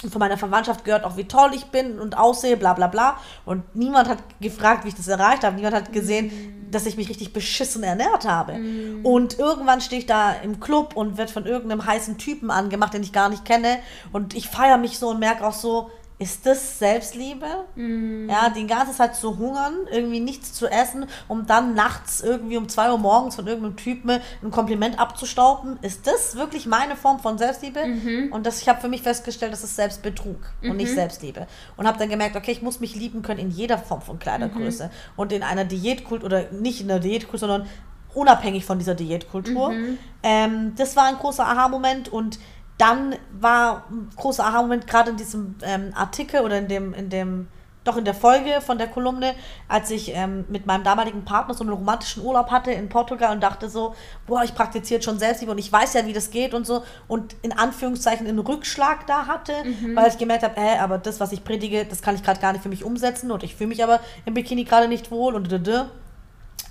von 0.00 0.18
meiner 0.18 0.36
Verwandtschaft 0.36 0.84
gehört 0.84 1.04
auch, 1.04 1.16
wie 1.16 1.24
toll 1.24 1.50
ich 1.54 1.66
bin 1.66 1.98
und 1.98 2.18
aussehe, 2.18 2.56
bla 2.56 2.74
bla 2.74 2.86
bla. 2.86 3.16
Und 3.46 3.74
niemand 3.74 4.08
hat 4.08 4.18
gefragt, 4.40 4.84
wie 4.84 4.88
ich 4.88 4.94
das 4.94 5.08
erreicht 5.08 5.42
habe. 5.42 5.56
Niemand 5.56 5.74
hat 5.74 5.92
gesehen, 5.92 6.26
mm. 6.26 6.70
dass 6.70 6.84
ich 6.84 6.98
mich 6.98 7.08
richtig 7.08 7.32
beschissen 7.32 7.82
ernährt 7.82 8.28
habe. 8.28 8.58
Mm. 8.58 9.06
Und 9.06 9.38
irgendwann 9.38 9.80
stehe 9.80 10.00
ich 10.00 10.06
da 10.06 10.32
im 10.32 10.60
Club 10.60 10.96
und 10.96 11.16
werde 11.16 11.32
von 11.32 11.46
irgendeinem 11.46 11.86
heißen 11.86 12.18
Typen 12.18 12.50
angemacht, 12.50 12.92
den 12.92 13.02
ich 13.02 13.12
gar 13.12 13.30
nicht 13.30 13.46
kenne. 13.46 13.78
Und 14.12 14.34
ich 14.34 14.48
feiere 14.48 14.76
mich 14.76 14.98
so 14.98 15.08
und 15.08 15.18
merke 15.18 15.46
auch 15.46 15.54
so, 15.54 15.90
ist 16.18 16.46
das 16.46 16.78
Selbstliebe? 16.78 17.46
Mm. 17.74 18.30
Ja, 18.30 18.48
die 18.48 18.66
ganze 18.66 18.94
Zeit 18.94 19.16
zu 19.16 19.36
hungern, 19.36 19.74
irgendwie 19.90 20.20
nichts 20.20 20.54
zu 20.54 20.66
essen, 20.66 21.06
um 21.28 21.46
dann 21.46 21.74
nachts 21.74 22.22
irgendwie 22.22 22.56
um 22.56 22.68
2 22.68 22.92
Uhr 22.92 22.98
morgens 22.98 23.36
von 23.36 23.46
irgendeinem 23.46 23.76
Typen 23.76 24.20
ein 24.42 24.50
Kompliment 24.50 24.98
abzustauben. 24.98 25.78
Ist 25.82 26.06
das 26.06 26.36
wirklich 26.36 26.66
meine 26.66 26.96
Form 26.96 27.18
von 27.18 27.36
Selbstliebe? 27.36 27.84
Mhm. 27.86 28.32
Und 28.32 28.46
das, 28.46 28.62
ich 28.62 28.68
habe 28.68 28.80
für 28.80 28.88
mich 28.88 29.02
festgestellt, 29.02 29.52
das 29.52 29.62
ist 29.62 29.76
Selbstbetrug 29.76 30.38
mhm. 30.62 30.70
und 30.70 30.76
nicht 30.78 30.90
mhm. 30.92 30.94
Selbstliebe. 30.94 31.46
Und 31.76 31.86
habe 31.86 31.98
dann 31.98 32.08
gemerkt, 32.08 32.34
okay, 32.34 32.52
ich 32.52 32.62
muss 32.62 32.80
mich 32.80 32.94
lieben 32.96 33.20
können 33.20 33.40
in 33.40 33.50
jeder 33.50 33.76
Form 33.76 34.00
von 34.00 34.18
Kleidergröße. 34.18 34.84
Mhm. 34.84 34.90
Und 35.16 35.32
in 35.32 35.42
einer 35.42 35.66
Diätkult 35.66 36.24
oder 36.24 36.50
nicht 36.50 36.80
in 36.80 36.90
einer 36.90 37.00
Diätkultur, 37.00 37.38
sondern 37.38 37.66
unabhängig 38.14 38.64
von 38.64 38.78
dieser 38.78 38.94
Diätkultur. 38.94 39.70
Mhm. 39.70 39.98
Ähm, 40.22 40.72
das 40.76 40.96
war 40.96 41.04
ein 41.04 41.16
großer 41.16 41.46
Aha-Moment 41.46 42.08
und 42.08 42.38
dann 42.78 43.16
war 43.32 43.84
ein 43.90 44.10
großer 44.16 44.44
Aha-Moment 44.44 44.86
gerade 44.86 45.10
in 45.10 45.16
diesem 45.16 45.56
ähm, 45.62 45.92
Artikel 45.94 46.40
oder 46.40 46.58
in 46.58 46.68
dem, 46.68 46.92
in 46.92 47.08
dem, 47.08 47.48
doch 47.84 47.96
in 47.96 48.04
der 48.04 48.14
Folge 48.14 48.60
von 48.60 48.76
der 48.76 48.88
Kolumne, 48.88 49.34
als 49.68 49.90
ich 49.90 50.14
ähm, 50.14 50.44
mit 50.48 50.66
meinem 50.66 50.84
damaligen 50.84 51.24
Partner 51.24 51.54
so 51.54 51.64
einen 51.64 51.72
romantischen 51.72 52.22
Urlaub 52.22 52.50
hatte 52.50 52.72
in 52.72 52.88
Portugal 52.88 53.32
und 53.32 53.42
dachte 53.42 53.70
so, 53.70 53.94
boah, 54.26 54.42
ich 54.42 54.54
praktiziere 54.54 55.00
schon 55.00 55.18
Selbstliebe 55.18 55.52
und 55.52 55.58
ich 55.58 55.72
weiß 55.72 55.94
ja, 55.94 56.04
wie 56.04 56.12
das 56.12 56.30
geht 56.30 56.52
und 56.52 56.66
so 56.66 56.82
und 57.08 57.34
in 57.42 57.52
Anführungszeichen 57.52 58.26
einen 58.26 58.40
Rückschlag 58.40 59.06
da 59.06 59.26
hatte, 59.26 59.54
mhm. 59.64 59.96
weil 59.96 60.08
ich 60.08 60.18
gemerkt 60.18 60.42
habe, 60.42 60.60
hä, 60.60 60.78
aber 60.78 60.98
das, 60.98 61.18
was 61.18 61.32
ich 61.32 61.44
predige, 61.44 61.86
das 61.86 62.02
kann 62.02 62.14
ich 62.14 62.22
gerade 62.22 62.40
gar 62.40 62.52
nicht 62.52 62.62
für 62.62 62.68
mich 62.68 62.84
umsetzen 62.84 63.30
und 63.30 63.42
ich 63.42 63.56
fühle 63.56 63.68
mich 63.68 63.82
aber 63.82 64.00
im 64.26 64.34
Bikini 64.34 64.64
gerade 64.64 64.88
nicht 64.88 65.10
wohl 65.10 65.34
und 65.34 65.46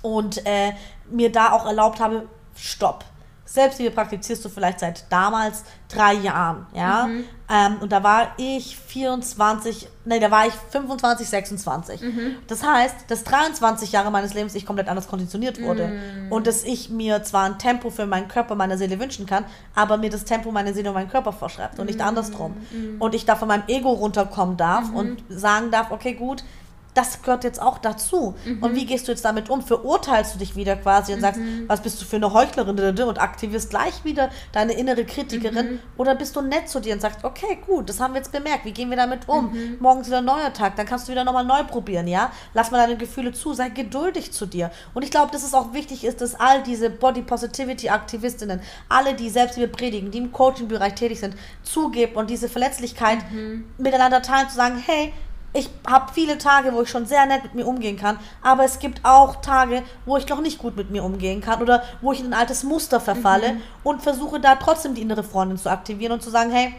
und 0.02 0.46
äh, 0.46 0.72
mir 1.10 1.32
da 1.32 1.50
auch 1.52 1.66
erlaubt 1.66 1.98
habe, 1.98 2.28
stopp 2.54 3.04
Selbstliebe 3.46 3.92
praktizierst 3.92 4.44
du 4.44 4.48
vielleicht 4.48 4.80
seit 4.80 5.10
damals 5.10 5.62
drei 5.88 6.14
Jahren, 6.14 6.66
ja. 6.74 7.06
Mhm. 7.06 7.24
Ähm, 7.48 7.76
und 7.80 7.92
da 7.92 8.02
war 8.02 8.32
ich 8.38 8.76
24, 8.76 9.88
nee, 10.04 10.18
da 10.18 10.32
war 10.32 10.48
ich 10.48 10.52
25, 10.52 11.28
26. 11.28 12.00
Mhm. 12.00 12.36
Das 12.48 12.64
heißt, 12.64 12.96
dass 13.06 13.22
23 13.22 13.92
Jahre 13.92 14.10
meines 14.10 14.34
Lebens 14.34 14.56
ich 14.56 14.66
komplett 14.66 14.88
anders 14.88 15.06
konditioniert 15.06 15.62
wurde. 15.62 15.86
Mhm. 15.86 16.32
Und 16.32 16.48
dass 16.48 16.64
ich 16.64 16.90
mir 16.90 17.22
zwar 17.22 17.44
ein 17.44 17.58
Tempo 17.58 17.90
für 17.90 18.06
meinen 18.06 18.26
Körper, 18.26 18.56
meine 18.56 18.76
Seele 18.76 18.98
wünschen 18.98 19.26
kann, 19.26 19.44
aber 19.76 19.96
mir 19.96 20.10
das 20.10 20.24
Tempo 20.24 20.50
meine 20.50 20.74
Seele 20.74 20.88
und 20.88 20.94
meinen 20.94 21.10
Körper 21.10 21.32
vorschreibt 21.32 21.78
und 21.78 21.86
nicht 21.86 22.00
mhm. 22.00 22.06
andersrum. 22.06 22.56
Mhm. 22.72 23.00
Und 23.00 23.14
ich 23.14 23.24
da 23.26 23.36
von 23.36 23.46
meinem 23.46 23.64
Ego 23.68 23.90
runterkommen 23.90 24.56
darf 24.56 24.90
mhm. 24.90 24.96
und 24.96 25.22
sagen 25.28 25.70
darf, 25.70 25.92
okay, 25.92 26.14
gut, 26.14 26.42
das 26.96 27.22
gehört 27.22 27.44
jetzt 27.44 27.60
auch 27.60 27.78
dazu. 27.78 28.34
Mhm. 28.44 28.62
Und 28.62 28.74
wie 28.74 28.86
gehst 28.86 29.06
du 29.06 29.12
jetzt 29.12 29.24
damit 29.24 29.50
um? 29.50 29.60
Verurteilst 29.60 30.34
du 30.34 30.38
dich 30.38 30.56
wieder 30.56 30.76
quasi 30.76 31.12
und 31.12 31.18
mhm. 31.18 31.22
sagst, 31.22 31.40
was 31.66 31.80
bist 31.82 32.00
du 32.00 32.06
für 32.06 32.16
eine 32.16 32.32
Heuchlerin 32.32 32.78
und 32.78 33.20
aktivierst 33.20 33.68
gleich 33.68 34.04
wieder 34.04 34.30
deine 34.52 34.72
innere 34.72 35.04
Kritikerin? 35.04 35.72
Mhm. 35.72 35.78
Oder 35.98 36.14
bist 36.14 36.34
du 36.36 36.40
nett 36.40 36.68
zu 36.68 36.80
dir 36.80 36.94
und 36.94 37.00
sagst, 37.00 37.22
okay, 37.22 37.58
gut, 37.66 37.88
das 37.88 38.00
haben 38.00 38.14
wir 38.14 38.18
jetzt 38.18 38.32
bemerkt, 38.32 38.64
wie 38.64 38.72
gehen 38.72 38.88
wir 38.88 38.96
damit 38.96 39.28
um? 39.28 39.52
Mhm. 39.52 39.76
Morgen 39.78 40.00
ist 40.00 40.06
wieder 40.06 40.18
ein 40.18 40.24
neuer 40.24 40.52
Tag, 40.52 40.76
dann 40.76 40.86
kannst 40.86 41.06
du 41.06 41.12
wieder 41.12 41.24
nochmal 41.24 41.44
neu 41.44 41.64
probieren, 41.64 42.08
ja? 42.08 42.32
Lass 42.54 42.70
mal 42.70 42.78
deine 42.78 42.96
Gefühle 42.96 43.32
zu, 43.32 43.52
sei 43.52 43.68
geduldig 43.68 44.32
zu 44.32 44.46
dir. 44.46 44.70
Und 44.94 45.02
ich 45.02 45.10
glaube, 45.10 45.30
dass 45.32 45.44
es 45.44 45.52
auch 45.52 45.74
wichtig 45.74 46.04
ist, 46.04 46.22
dass 46.22 46.34
all 46.34 46.62
diese 46.62 46.88
Body 46.88 47.22
Positivity 47.22 47.90
Aktivistinnen, 47.90 48.60
alle, 48.88 49.14
die 49.14 49.28
selbst 49.28 49.58
wir 49.58 49.66
predigen, 49.70 50.10
die 50.10 50.18
im 50.18 50.32
Coaching-Bereich 50.32 50.94
tätig 50.94 51.20
sind, 51.20 51.34
zugeben 51.62 52.16
und 52.16 52.30
diese 52.30 52.48
Verletzlichkeit 52.48 53.18
mhm. 53.30 53.64
miteinander 53.76 54.22
teilen, 54.22 54.48
zu 54.48 54.56
sagen, 54.56 54.82
hey, 54.84 55.12
ich 55.56 55.70
habe 55.86 56.12
viele 56.12 56.38
Tage, 56.38 56.72
wo 56.72 56.82
ich 56.82 56.88
schon 56.90 57.06
sehr 57.06 57.26
nett 57.26 57.42
mit 57.42 57.54
mir 57.54 57.66
umgehen 57.66 57.96
kann, 57.96 58.18
aber 58.42 58.64
es 58.64 58.78
gibt 58.78 59.00
auch 59.04 59.36
Tage, 59.36 59.82
wo 60.04 60.16
ich 60.16 60.28
noch 60.28 60.40
nicht 60.40 60.58
gut 60.58 60.76
mit 60.76 60.90
mir 60.90 61.02
umgehen 61.02 61.40
kann 61.40 61.62
oder 61.62 61.82
wo 62.02 62.12
ich 62.12 62.20
in 62.20 62.26
ein 62.26 62.34
altes 62.34 62.62
Muster 62.62 63.00
verfalle 63.00 63.54
mhm. 63.54 63.62
und 63.82 64.02
versuche 64.02 64.38
da 64.40 64.56
trotzdem 64.56 64.94
die 64.94 65.02
innere 65.02 65.22
Freundin 65.22 65.58
zu 65.58 65.70
aktivieren 65.70 66.12
und 66.12 66.22
zu 66.22 66.30
sagen, 66.30 66.50
hey, 66.50 66.74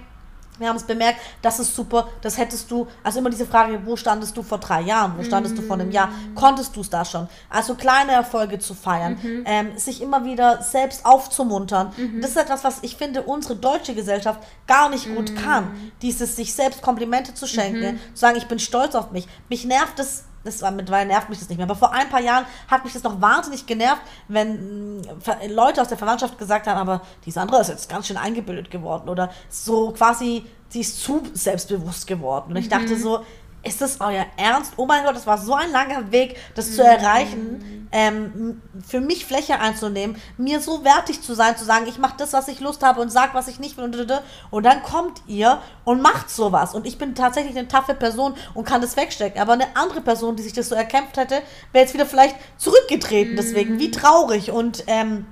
wir 0.59 0.69
haben 0.69 0.75
es 0.75 0.83
bemerkt, 0.83 1.19
das 1.41 1.59
ist 1.59 1.75
super, 1.75 2.09
das 2.21 2.37
hättest 2.37 2.69
du, 2.71 2.87
also 3.03 3.19
immer 3.19 3.29
diese 3.29 3.45
Frage, 3.45 3.79
wo 3.85 3.95
standest 3.95 4.35
du 4.35 4.43
vor 4.43 4.57
drei 4.57 4.81
Jahren, 4.81 5.13
wo 5.17 5.23
standest 5.23 5.55
mm. 5.55 5.57
du 5.57 5.61
vor 5.63 5.75
einem 5.75 5.91
Jahr, 5.91 6.07
mhm. 6.07 6.35
konntest 6.35 6.75
du 6.75 6.81
es 6.81 6.89
da 6.89 7.05
schon? 7.05 7.27
Also 7.49 7.75
kleine 7.75 8.11
Erfolge 8.11 8.59
zu 8.59 8.73
feiern, 8.73 9.17
mhm. 9.21 9.43
ähm, 9.45 9.77
sich 9.77 10.01
immer 10.01 10.23
wieder 10.25 10.61
selbst 10.61 11.05
aufzumuntern. 11.05 11.93
Mhm. 11.97 12.21
Das 12.21 12.31
ist 12.31 12.37
etwas, 12.37 12.63
was 12.63 12.79
ich 12.81 12.95
finde, 12.95 13.23
unsere 13.23 13.55
deutsche 13.55 13.95
Gesellschaft 13.95 14.39
gar 14.65 14.89
nicht 14.89 15.13
gut 15.13 15.31
mhm. 15.31 15.35
kann. 15.35 15.91
Dieses 16.01 16.35
sich 16.35 16.53
selbst 16.53 16.81
Komplimente 16.81 17.33
zu 17.33 17.47
schenken, 17.47 17.95
mhm. 17.95 17.99
zu 18.13 18.19
sagen, 18.19 18.37
ich 18.37 18.47
bin 18.47 18.59
stolz 18.59 18.95
auf 18.95 19.11
mich. 19.11 19.27
Mich 19.49 19.65
nervt 19.65 19.99
es 19.99 20.23
das 20.47 20.61
war 20.61 20.71
mittlerweile 20.71 21.07
nervt 21.07 21.29
mich 21.29 21.39
das 21.39 21.49
nicht 21.49 21.57
mehr. 21.57 21.65
Aber 21.65 21.75
vor 21.75 21.91
ein 21.91 22.09
paar 22.09 22.21
Jahren 22.21 22.45
hat 22.67 22.83
mich 22.83 22.93
das 22.93 23.03
noch 23.03 23.21
wahnsinnig 23.21 23.65
genervt, 23.65 24.01
wenn 24.27 25.01
äh, 25.41 25.47
Leute 25.47 25.81
aus 25.81 25.89
der 25.89 25.97
Verwandtschaft 25.97 26.37
gesagt 26.37 26.67
haben, 26.67 26.79
aber 26.79 27.01
die 27.25 27.31
Sandra 27.31 27.59
ist 27.59 27.67
jetzt 27.67 27.89
ganz 27.89 28.07
schön 28.07 28.17
eingebildet 28.17 28.71
geworden 28.71 29.09
oder 29.09 29.29
so 29.49 29.91
quasi, 29.91 30.45
sie 30.69 30.81
ist 30.81 31.01
zu 31.01 31.21
selbstbewusst 31.33 32.07
geworden. 32.07 32.51
Und 32.51 32.57
ich 32.57 32.69
dachte 32.69 32.95
mhm. 32.95 33.01
so, 33.01 33.25
ist 33.67 33.81
das 33.81 34.01
euer 34.01 34.25
Ernst? 34.37 34.73
Oh 34.77 34.85
mein 34.85 35.03
Gott, 35.03 35.15
das 35.15 35.27
war 35.27 35.37
so 35.37 35.53
ein 35.53 35.71
langer 35.71 36.11
Weg, 36.11 36.37
das 36.55 36.75
zu 36.75 36.83
erreichen, 36.83 37.87
ähm, 37.91 38.61
für 38.85 38.99
mich 38.99 39.25
Fläche 39.25 39.59
einzunehmen, 39.59 40.17
mir 40.37 40.59
so 40.59 40.83
wertig 40.83 41.21
zu 41.21 41.33
sein, 41.33 41.57
zu 41.57 41.65
sagen, 41.65 41.85
ich 41.87 41.97
mache 41.99 42.15
das, 42.17 42.33
was 42.33 42.47
ich 42.47 42.59
Lust 42.59 42.83
habe 42.83 43.01
und 43.01 43.09
sag, 43.09 43.33
was 43.33 43.47
ich 43.47 43.59
nicht 43.59 43.77
will 43.77 43.85
und, 43.85 44.21
und 44.51 44.65
dann 44.65 44.83
kommt 44.83 45.21
ihr 45.27 45.61
und 45.85 46.01
macht 46.01 46.29
sowas. 46.29 46.73
Und 46.73 46.85
ich 46.85 46.97
bin 46.97 47.15
tatsächlich 47.15 47.57
eine 47.57 47.67
taffe 47.67 47.93
Person 47.93 48.33
und 48.53 48.65
kann 48.65 48.81
das 48.81 48.97
wegstecken, 48.97 49.41
aber 49.41 49.53
eine 49.53 49.75
andere 49.75 50.01
Person, 50.01 50.35
die 50.35 50.43
sich 50.43 50.53
das 50.53 50.69
so 50.69 50.75
erkämpft 50.75 51.17
hätte, 51.17 51.41
wäre 51.71 51.85
jetzt 51.85 51.93
wieder 51.93 52.05
vielleicht 52.05 52.35
zurückgetreten, 52.57 53.35
deswegen, 53.35 53.79
wie 53.79 53.91
traurig. 53.91 54.51
Und 54.51 54.83
ähm, 54.87 55.25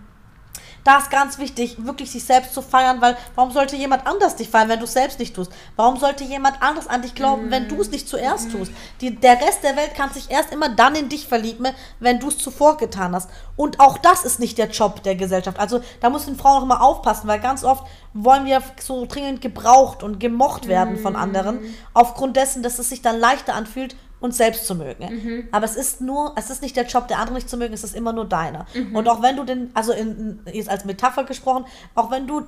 da 0.86 1.00
ist 1.00 1.10
ganz 1.10 1.40
wichtig, 1.40 1.84
wirklich 1.84 2.12
sich 2.12 2.24
selbst 2.24 2.54
zu 2.54 2.62
feiern, 2.62 3.02
weil 3.02 3.18
warum 3.34 3.52
sollte 3.52 3.76
jemand 3.76 4.06
anders 4.06 4.36
dich 4.36 4.50
feiern, 4.50 4.70
wenn 4.70 4.78
du 4.78 4.86
es 4.86 4.94
selbst 4.94 5.18
nicht 5.18 5.36
tust? 5.36 5.52
Warum 5.76 5.98
sollte 5.98 6.24
jemand 6.24 6.62
anders 6.62 6.88
an 6.88 7.02
dich 7.02 7.16
glauben, 7.16 7.50
wenn 7.50 7.68
du 7.68 7.82
es 7.82 7.90
nicht 7.90 8.08
zuerst 8.08 8.52
tust? 8.52 8.72
Die, 9.02 9.16
der 9.16 9.42
Rest 9.42 9.64
der 9.64 9.76
Welt 9.76 9.96
kann 9.96 10.12
sich 10.12 10.30
erst 10.30 10.54
immer 10.54 10.70
dann 10.70 10.94
in 10.94 11.10
dich 11.10 11.28
verlieben, 11.28 11.68
wenn 12.00 12.20
du 12.20 12.28
es 12.28 12.38
zuvor 12.38 12.78
getan 12.78 13.16
hast. 13.16 13.32
Und 13.56 13.80
auch 13.80 13.98
das 13.98 14.24
ist 14.26 14.40
nicht 14.40 14.60
der 14.60 14.70
Job 14.70 15.02
der 15.02 15.16
Gesellschaft. 15.16 15.60
Also 15.60 15.82
da 16.02 16.12
müssen 16.12 16.38
Frauen 16.38 16.60
auch 16.60 16.64
immer 16.64 16.82
aufpassen, 16.84 17.28
weil 17.28 17.40
ganz 17.40 17.64
oft 17.64 17.88
wollen 18.14 18.46
wir 18.46 18.62
so 18.80 19.08
dringend 19.08 19.42
gebraucht 19.42 20.04
und 20.04 20.20
gemocht 20.20 20.68
werden 20.68 20.98
von 20.98 21.16
anderen, 21.16 21.60
aufgrund 21.96 22.38
dessen, 22.38 22.62
dass 22.62 22.78
es 22.78 22.90
sich 22.90 23.02
dann 23.02 23.20
leichter 23.20 23.56
anfühlt, 23.56 23.96
uns 24.20 24.38
selbst 24.38 24.66
zu 24.66 24.76
mögen. 24.76 25.06
Mhm. 25.06 25.48
Aber 25.52 25.66
es 25.66 25.76
ist 25.76 26.02
nur, 26.02 26.34
es 26.36 26.50
ist 26.50 26.62
nicht 26.62 26.76
der 26.76 26.86
Job 26.86 27.08
der 27.08 27.18
anderen 27.18 27.36
nicht 27.36 27.50
zu 27.50 27.58
mögen, 27.58 27.74
es 27.74 27.84
ist 27.84 27.96
immer 27.96 28.14
nur 28.14 28.26
deiner. 28.26 28.66
Mhm. 28.74 28.96
Und 28.96 29.08
auch 29.08 29.22
wenn 29.22 29.36
du 29.36 29.44
den, 29.44 29.72
also 29.74 29.92
in, 29.92 30.40
jetzt 30.52 30.70
als 30.70 30.86
Metapher 30.86 31.24
gesprochen, 31.24 31.66
auch 31.94 32.12
wenn 32.12 32.28
du 32.28 32.44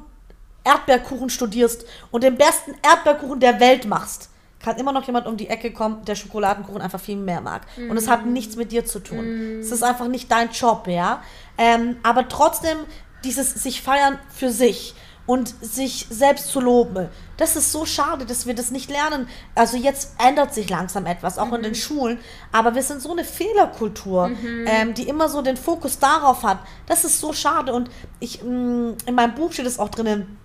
Erdbeerkuchen 0.63 1.29
studierst 1.29 1.85
und 2.11 2.23
den 2.23 2.35
besten 2.35 2.73
Erdbeerkuchen 2.81 3.39
der 3.39 3.59
Welt 3.59 3.85
machst, 3.85 4.29
kann 4.59 4.77
immer 4.77 4.91
noch 4.91 5.05
jemand 5.05 5.27
um 5.27 5.37
die 5.37 5.49
Ecke 5.49 5.71
kommen, 5.71 6.03
der 6.05 6.15
Schokoladenkuchen 6.15 6.81
einfach 6.81 6.99
viel 6.99 7.15
mehr 7.15 7.41
mag. 7.41 7.61
Mhm. 7.77 7.91
Und 7.91 7.97
es 7.97 8.07
hat 8.07 8.25
mhm. 8.25 8.33
nichts 8.33 8.55
mit 8.55 8.71
dir 8.71 8.85
zu 8.85 8.99
tun. 8.99 9.55
Mhm. 9.55 9.59
Es 9.59 9.71
ist 9.71 9.83
einfach 9.83 10.07
nicht 10.07 10.31
dein 10.31 10.49
Job, 10.51 10.87
ja. 10.87 11.21
Ähm, 11.57 11.97
aber 12.03 12.27
trotzdem 12.27 12.77
dieses 13.23 13.53
sich 13.53 13.81
feiern 13.81 14.19
für 14.29 14.51
sich 14.51 14.95
und 15.27 15.53
sich 15.61 16.07
selbst 16.09 16.47
zu 16.47 16.59
loben. 16.59 17.09
Das 17.35 17.55
ist 17.55 17.71
so 17.71 17.85
schade, 17.85 18.25
dass 18.25 18.47
wir 18.47 18.55
das 18.55 18.71
nicht 18.71 18.89
lernen. 18.89 19.27
Also 19.53 19.77
jetzt 19.77 20.13
ändert 20.17 20.53
sich 20.53 20.69
langsam 20.69 21.05
etwas, 21.05 21.37
auch 21.37 21.47
mhm. 21.47 21.55
in 21.55 21.61
den 21.63 21.71
mhm. 21.73 21.75
Schulen. 21.75 22.19
Aber 22.51 22.73
wir 22.73 22.81
sind 22.81 23.01
so 23.01 23.11
eine 23.11 23.23
Fehlerkultur, 23.23 24.29
mhm. 24.29 24.65
ähm, 24.65 24.93
die 24.93 25.07
immer 25.07 25.29
so 25.29 25.41
den 25.41 25.57
Fokus 25.57 25.99
darauf 25.99 26.43
hat. 26.43 26.59
Das 26.87 27.03
ist 27.03 27.19
so 27.19 27.33
schade. 27.33 27.73
Und 27.73 27.91
ich, 28.19 28.41
mh, 28.41 28.49
mm, 28.49 28.97
in 29.05 29.15
meinem 29.15 29.35
Buch 29.35 29.51
steht 29.51 29.67
es 29.67 29.77
auch 29.77 29.89
drinnen, 29.89 30.37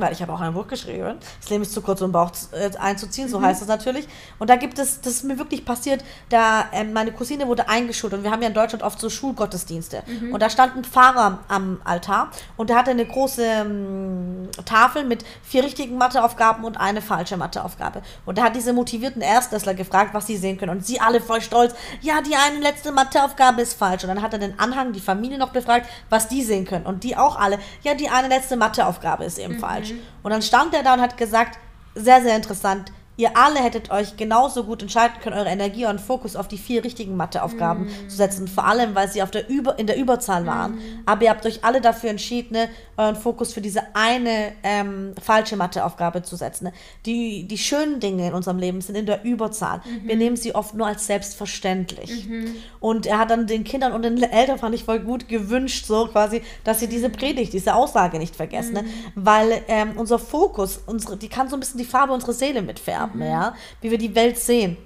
weil 0.00 0.12
ich 0.12 0.22
habe 0.22 0.32
auch 0.32 0.40
ein 0.40 0.54
Buch 0.54 0.66
geschrieben. 0.66 1.16
Das 1.40 1.50
Leben 1.50 1.62
ist 1.62 1.72
zu 1.72 1.82
kurz, 1.82 2.00
um 2.02 2.12
Bauch 2.12 2.30
äh, 2.52 2.70
einzuziehen, 2.78 3.28
so 3.28 3.38
mhm. 3.38 3.46
heißt 3.46 3.62
es 3.62 3.68
natürlich. 3.68 4.06
Und 4.38 4.50
da 4.50 4.56
gibt 4.56 4.78
es, 4.78 5.00
das 5.00 5.14
ist 5.14 5.24
mir 5.24 5.38
wirklich 5.38 5.64
passiert, 5.64 6.04
da 6.28 6.66
ähm, 6.72 6.92
meine 6.92 7.12
Cousine 7.12 7.46
wurde 7.46 7.68
eingeschult 7.68 8.12
und 8.14 8.22
wir 8.22 8.30
haben 8.30 8.42
ja 8.42 8.48
in 8.48 8.54
Deutschland 8.54 8.82
oft 8.82 9.00
so 9.00 9.10
Schulgottesdienste. 9.10 10.02
Mhm. 10.06 10.34
Und 10.34 10.42
da 10.42 10.50
stand 10.50 10.76
ein 10.76 10.84
Pfarrer 10.84 11.40
am 11.48 11.80
Altar 11.84 12.30
und 12.56 12.70
der 12.70 12.76
hatte 12.76 12.90
eine 12.90 13.06
große 13.06 13.42
ähm, 13.42 14.48
Tafel 14.64 15.04
mit 15.04 15.24
vier 15.42 15.64
richtigen 15.64 15.98
Matheaufgaben 15.98 16.64
und 16.64 16.76
eine 16.76 17.02
falsche 17.02 17.36
Matheaufgabe. 17.36 18.02
Und 18.24 18.38
da 18.38 18.44
hat 18.44 18.56
diese 18.56 18.72
motivierten 18.72 19.22
Erstklässler 19.22 19.74
gefragt, 19.74 20.14
was 20.14 20.26
sie 20.26 20.36
sehen 20.36 20.58
können. 20.58 20.72
Und 20.72 20.86
sie 20.86 21.00
alle 21.00 21.20
voll 21.20 21.40
stolz, 21.40 21.74
ja, 22.00 22.20
die 22.20 22.36
eine 22.36 22.60
letzte 22.60 22.92
Matheaufgabe 22.92 23.62
ist 23.62 23.74
falsch. 23.74 24.04
Und 24.04 24.08
dann 24.08 24.22
hat 24.22 24.32
er 24.32 24.38
den 24.38 24.58
Anhang, 24.58 24.92
die 24.92 25.00
Familie 25.00 25.38
noch 25.38 25.50
befragt, 25.50 25.88
was 26.10 26.28
die 26.28 26.42
sehen 26.42 26.64
können. 26.64 26.86
Und 26.86 27.04
die 27.04 27.16
auch 27.16 27.38
alle, 27.38 27.58
ja, 27.82 27.94
die 27.94 28.08
eine 28.08 28.28
letzte 28.28 28.56
Matheaufgabe 28.56 29.24
ist 29.24 29.38
eben 29.38 29.54
mhm. 29.54 29.60
falsch 29.60 29.85
falsch. 29.88 30.00
Und 30.22 30.30
dann 30.30 30.42
stand 30.42 30.74
er 30.74 30.82
da 30.82 30.94
und 30.94 31.00
hat 31.00 31.16
gesagt, 31.16 31.58
sehr, 31.94 32.20
sehr 32.22 32.36
interessant, 32.36 32.92
Ihr 33.18 33.36
alle 33.36 33.60
hättet 33.60 33.90
euch 33.90 34.16
genauso 34.18 34.64
gut 34.64 34.82
entscheiden 34.82 35.16
können, 35.22 35.36
eure 35.36 35.48
Energie 35.48 35.86
und 35.86 36.00
Fokus 36.00 36.36
auf 36.36 36.48
die 36.48 36.58
vier 36.58 36.84
richtigen 36.84 37.16
Matheaufgaben 37.16 37.86
mm. 37.86 38.08
zu 38.10 38.16
setzen. 38.16 38.46
Vor 38.46 38.66
allem, 38.66 38.94
weil 38.94 39.08
sie 39.08 39.22
auf 39.22 39.30
der 39.30 39.48
Über 39.48 39.78
in 39.78 39.86
der 39.86 39.96
Überzahl 39.96 40.44
waren. 40.44 40.72
Mm. 40.72 40.80
Aber 41.06 41.22
ihr 41.22 41.30
habt 41.30 41.46
euch 41.46 41.64
alle 41.64 41.80
dafür 41.80 42.10
entschieden, 42.10 42.52
ne, 42.52 42.68
euren 42.98 43.16
Fokus 43.16 43.54
für 43.54 43.62
diese 43.62 43.82
eine 43.94 44.52
ähm, 44.62 45.14
falsche 45.20 45.56
Matheaufgabe 45.56 46.22
zu 46.22 46.36
setzen. 46.36 46.64
Ne. 46.64 46.72
Die, 47.06 47.48
die 47.48 47.56
schönen 47.56 48.00
Dinge 48.00 48.28
in 48.28 48.34
unserem 48.34 48.58
Leben 48.58 48.82
sind 48.82 48.96
in 48.96 49.06
der 49.06 49.24
Überzahl. 49.24 49.78
Mm 49.78 50.08
Wir 50.08 50.16
nehmen 50.16 50.36
sie 50.36 50.54
oft 50.54 50.74
nur 50.74 50.86
als 50.86 51.06
selbstverständlich. 51.06 52.10
-hmm. 52.10 52.50
Und 52.80 53.06
er 53.06 53.18
hat 53.18 53.30
dann 53.30 53.46
den 53.46 53.64
Kindern 53.64 53.92
und 53.92 54.02
den 54.02 54.22
Eltern, 54.22 54.58
fand 54.58 54.74
ich 54.74 54.84
voll 54.84 55.00
gut, 55.00 55.26
gewünscht, 55.26 55.86
so 55.86 56.06
quasi, 56.06 56.42
dass 56.64 56.80
sie 56.80 56.86
diese 56.86 57.08
Predigt, 57.08 57.54
diese 57.54 57.74
Aussage 57.74 58.18
nicht 58.18 58.36
vergessen. 58.36 58.74
Ne. 58.74 58.82
Mhm. 58.82 58.88
Weil 59.14 59.62
ähm, 59.68 59.92
unser 59.96 60.18
Fokus, 60.18 60.82
unsere, 60.84 61.16
die 61.16 61.28
kann 61.28 61.48
so 61.48 61.56
ein 61.56 61.60
bisschen 61.60 61.78
die 61.78 61.84
Farbe 61.86 62.12
unserer 62.12 62.34
Seele 62.34 62.60
mitfärben 62.60 63.05
haben, 63.06 63.22
ja, 63.22 63.54
wie 63.80 63.90
wir 63.90 63.98
die 63.98 64.14
Welt 64.14 64.38
sehen. 64.38 64.76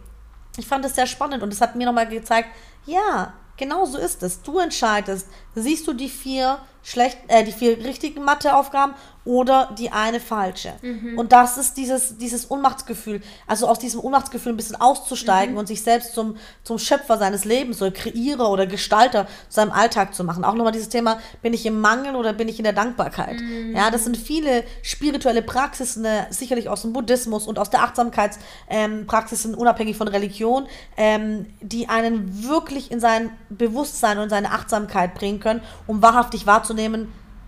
Ich 0.56 0.66
fand 0.66 0.85
das 0.85 0.94
sehr 0.94 1.06
spannend 1.06 1.42
und 1.42 1.52
es 1.52 1.61
hat 1.61 1.76
mir 1.76 1.87
nochmal 1.87 2.09
gezeigt, 2.09 2.48
ja, 2.87 3.35
genau 3.56 3.85
so 3.85 3.98
ist 3.98 4.22
es. 4.22 4.42
Du 4.42 4.59
entscheidest, 4.59 5.28
siehst 5.54 5.87
du 5.87 5.92
die 5.92 6.09
vier 6.09 6.59
schlecht, 6.90 7.18
äh, 7.29 7.44
die 7.44 7.53
vier 7.53 7.79
richtigen 7.79 8.24
Matheaufgaben 8.24 8.94
oder 9.24 9.74
die 9.79 9.90
eine 9.90 10.18
falsche. 10.18 10.72
Mhm. 10.81 11.18
Und 11.18 11.33
das 11.33 11.59
ist 11.59 11.76
dieses, 11.76 12.16
dieses 12.16 12.46
Unmachtsgefühl, 12.46 13.20
also 13.46 13.68
aus 13.68 13.79
diesem 13.79 14.00
Unmachtsgefühl 14.00 14.53
ein 14.53 14.57
bisschen 14.57 14.81
auszusteigen 14.81 15.53
mhm. 15.53 15.59
und 15.59 15.66
sich 15.68 15.83
selbst 15.83 16.14
zum, 16.14 16.37
zum 16.64 16.79
Schöpfer 16.79 17.18
seines 17.18 17.44
Lebens 17.44 17.83
oder 17.83 17.90
Kreierer 17.90 18.50
oder 18.50 18.66
Gestalter 18.66 19.26
seinem 19.48 19.72
Alltag 19.72 20.14
zu 20.14 20.24
machen. 20.24 20.42
Auch 20.42 20.55
nochmal 20.55 20.72
dieses 20.72 20.88
Thema, 20.88 21.20
bin 21.42 21.53
ich 21.53 21.66
im 21.66 21.81
Mangel 21.81 22.16
oder 22.16 22.33
bin 22.33 22.48
ich 22.48 22.59
in 22.59 22.64
der 22.64 22.72
Dankbarkeit? 22.72 23.38
Mhm. 23.40 23.76
Ja, 23.76 23.90
das 23.90 24.05
sind 24.05 24.16
viele 24.16 24.64
spirituelle 24.83 25.42
Praxisen, 25.42 26.05
äh, 26.05 26.24
sicherlich 26.31 26.70
aus 26.70 26.83
dem 26.83 26.94
Buddhismus 26.94 27.46
und 27.46 27.59
aus 27.59 27.68
der 27.68 27.83
Achtsamkeitspraxisen, 27.83 29.53
ähm, 29.53 29.59
unabhängig 29.59 29.98
von 29.98 30.09
Religion, 30.09 30.66
ähm, 30.96 31.46
die 31.61 31.90
einen 31.90 32.48
wirklich 32.48 32.90
in 32.90 33.00
sein 33.00 33.31
Bewusstsein 33.50 34.18
und 34.18 34.31
seine 34.31 34.50
Achtsamkeit 34.53 35.14
bringen 35.14 35.40
können, 35.40 35.61
um 35.87 36.00
wahrhaftig 36.00 36.46
wahrzunehmen, 36.46 36.80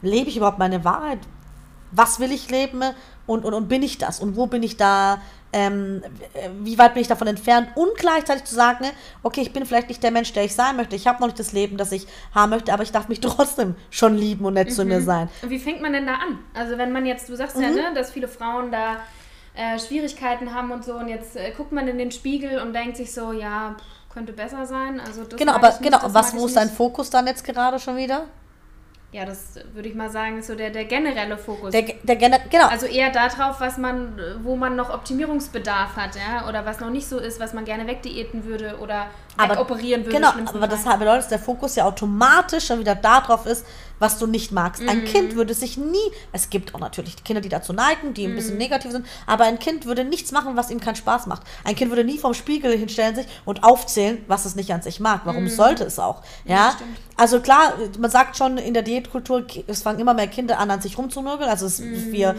lebe 0.03 0.29
ich 0.29 0.37
überhaupt 0.37 0.59
meine 0.59 0.85
Wahrheit? 0.85 1.19
was 1.93 2.19
will 2.19 2.33
ich 2.33 2.51
leben 2.51 2.83
und, 3.27 3.45
und, 3.45 3.55
und 3.55 3.69
bin 3.69 3.83
ich 3.83 3.99
das 3.99 4.19
und 4.19 4.37
wo 4.37 4.47
bin 4.47 4.63
ich 4.63 4.77
da, 4.77 5.21
ähm, 5.53 6.03
wie 6.61 6.79
weit 6.79 6.95
bin 6.95 7.03
ich 7.03 7.09
davon 7.09 7.29
entfernt 7.29 7.69
und 7.77 7.97
gleichzeitig 7.97 8.45
zu 8.45 8.55
sagen, 8.55 8.87
okay, 9.23 9.43
ich 9.43 9.53
bin 9.53 9.65
vielleicht 9.67 9.89
nicht 9.89 10.03
der 10.03 10.11
Mensch, 10.11 10.33
der 10.33 10.45
ich 10.45 10.55
sein 10.55 10.77
möchte, 10.77 10.97
ich 10.97 11.07
habe 11.07 11.21
noch 11.21 11.29
nicht 11.29 11.39
das 11.39 11.53
Leben, 11.53 11.77
das 11.77 11.93
ich 11.93 12.07
haben 12.35 12.51
möchte, 12.51 12.73
aber 12.73 12.83
ich 12.83 12.91
darf 12.91 13.09
mich 13.09 13.21
trotzdem 13.21 13.77
schon 13.91 14.17
lieben 14.17 14.45
und 14.45 14.55
nett 14.55 14.71
mhm. 14.71 14.73
zu 14.73 14.85
mir 14.85 15.01
mhm. 15.01 15.05
sein. 15.05 15.29
Und 15.43 15.51
wie 15.51 15.59
fängt 15.59 15.83
man 15.83 15.93
denn 15.93 16.07
da 16.07 16.15
an? 16.15 16.39
Also 16.55 16.79
wenn 16.79 16.91
man 16.91 17.07
jetzt, 17.07 17.29
du 17.29 17.37
sagst 17.37 17.57
mhm. 17.57 17.63
ja, 17.63 17.71
ne, 17.71 17.83
dass 17.95 18.11
viele 18.11 18.29
Frauen 18.29 18.73
da 18.73 18.97
äh, 19.55 19.79
Schwierigkeiten 19.79 20.55
haben 20.55 20.73
und 20.73 20.85
so 20.85 20.95
und 20.95 21.09
jetzt 21.09 21.37
äh, 21.37 21.53
guckt 21.57 21.73
man 21.73 21.87
in 21.87 21.99
den 21.99 22.11
Spiegel 22.11 22.61
und 22.61 22.73
denkt 22.73 22.97
sich 22.97 23.13
so, 23.13 23.33
ja, 23.33 23.77
könnte 24.09 24.33
besser 24.33 24.67
sein. 24.67 25.01
Also 25.01 25.25
genau, 25.37 25.53
aber 25.53 25.69
nicht, 25.69 25.83
genau, 25.83 25.99
was, 26.05 26.35
wo 26.35 26.47
ist 26.47 26.57
dein 26.57 26.71
Fokus 26.71 27.11
dann 27.11 27.27
jetzt 27.27 27.45
gerade 27.45 27.79
schon 27.79 27.97
wieder? 27.97 28.27
Ja, 29.13 29.27
das 29.27 29.61
würde 29.75 29.91
ich 29.91 29.95
mal 29.95 30.11
sagen, 30.11 30.39
ist 30.39 30.47
so 30.47 30.55
der, 30.55 30.71
der 30.71 30.87
generelle 30.87 31.37
Fokus. 31.37 31.71
Der, 31.73 31.83
der 32.03 32.17
gener 32.17 32.39
genau. 32.51 32.67
Also 32.69 32.87
eher 32.87 33.11
darauf, 33.11 33.61
was 33.61 33.77
man, 33.77 34.19
wo 34.43 34.57
man 34.57 34.75
noch 34.75 34.89
Optimierungsbedarf 34.89 35.97
hat, 35.97 36.17
ja, 36.17 36.49
oder 36.49 36.65
was 36.65 36.81
noch 36.81 36.89
nicht 36.89 37.07
so 37.07 37.19
ist, 37.19 37.39
was 37.39 37.53
man 37.53 37.67
gerne 37.67 37.87
wegdiäten 37.87 38.47
würde 38.47 38.79
oder 38.81 39.09
aber, 39.37 39.61
operieren 39.61 40.05
würde. 40.05 40.17
Genau, 40.17 40.31
aber 40.31 40.69
das 40.69 40.85
bedeutet, 40.85 41.07
dass 41.07 41.29
der 41.29 41.39
Fokus 41.39 41.77
ja 41.77 41.85
automatisch 41.85 42.67
schon 42.67 42.81
wieder 42.81 42.95
darauf 42.95 43.47
ist, 43.47 43.65
was 43.99 44.19
du 44.19 44.27
nicht 44.27 44.53
magst. 44.53 44.83
Mhm. 44.83 44.89
Ein 44.89 45.05
Kind 45.05 45.37
würde 45.37 45.55
sich 45.55 45.77
nie, 45.77 45.97
es 46.33 46.51
gibt 46.51 46.75
auch 46.75 46.81
natürlich 46.81 47.23
Kinder, 47.25 47.41
die 47.41 47.49
dazu 47.49 47.73
neigen, 47.73 48.15
die 48.15 48.27
ein 48.27 48.35
bisschen 48.35 48.55
mhm. 48.55 48.59
negativ 48.59 48.91
sind, 48.91 49.07
aber 49.27 49.45
ein 49.45 49.59
Kind 49.59 49.87
würde 49.87 50.05
nichts 50.05 50.33
machen, 50.33 50.57
was 50.57 50.71
ihm 50.71 50.81
keinen 50.81 50.97
Spaß 50.97 51.27
macht. 51.27 51.43
Ein 51.65 51.77
Kind 51.77 51.91
würde 51.91 52.05
nie 52.05 52.19
vorm 52.19 52.35
Spiegel 52.35 52.77
hinstellen 52.77 53.15
sich 53.15 53.27
und 53.45 53.65
aufzählen, 53.65 54.19
was 54.27 54.45
es 54.45 54.57
nicht 54.57 54.73
an 54.73 54.83
sich 54.83 55.01
mag. 55.01 55.23
Warum 55.25 55.45
mhm. 55.45 55.49
sollte 55.49 55.85
es 55.85 55.99
auch? 55.99 56.23
Ja, 56.45 56.57
ja 56.57 56.77
also 57.17 57.41
klar, 57.41 57.75
man 57.99 58.11
sagt 58.11 58.37
schon 58.37 58.59
in 58.59 58.75
der 58.75 58.83
Diätkultur, 58.83 59.47
es 59.69 59.83
fangen 59.83 60.01
immer 60.01 60.15
mehr 60.15 60.27
Kinder 60.27 60.59
an, 60.59 60.71
an 60.71 60.81
sich 60.81 60.99
rumzunörgeln. 60.99 61.49
Also 61.49 61.67
es, 61.67 61.79
mhm. 61.79 62.11
wir 62.11 62.35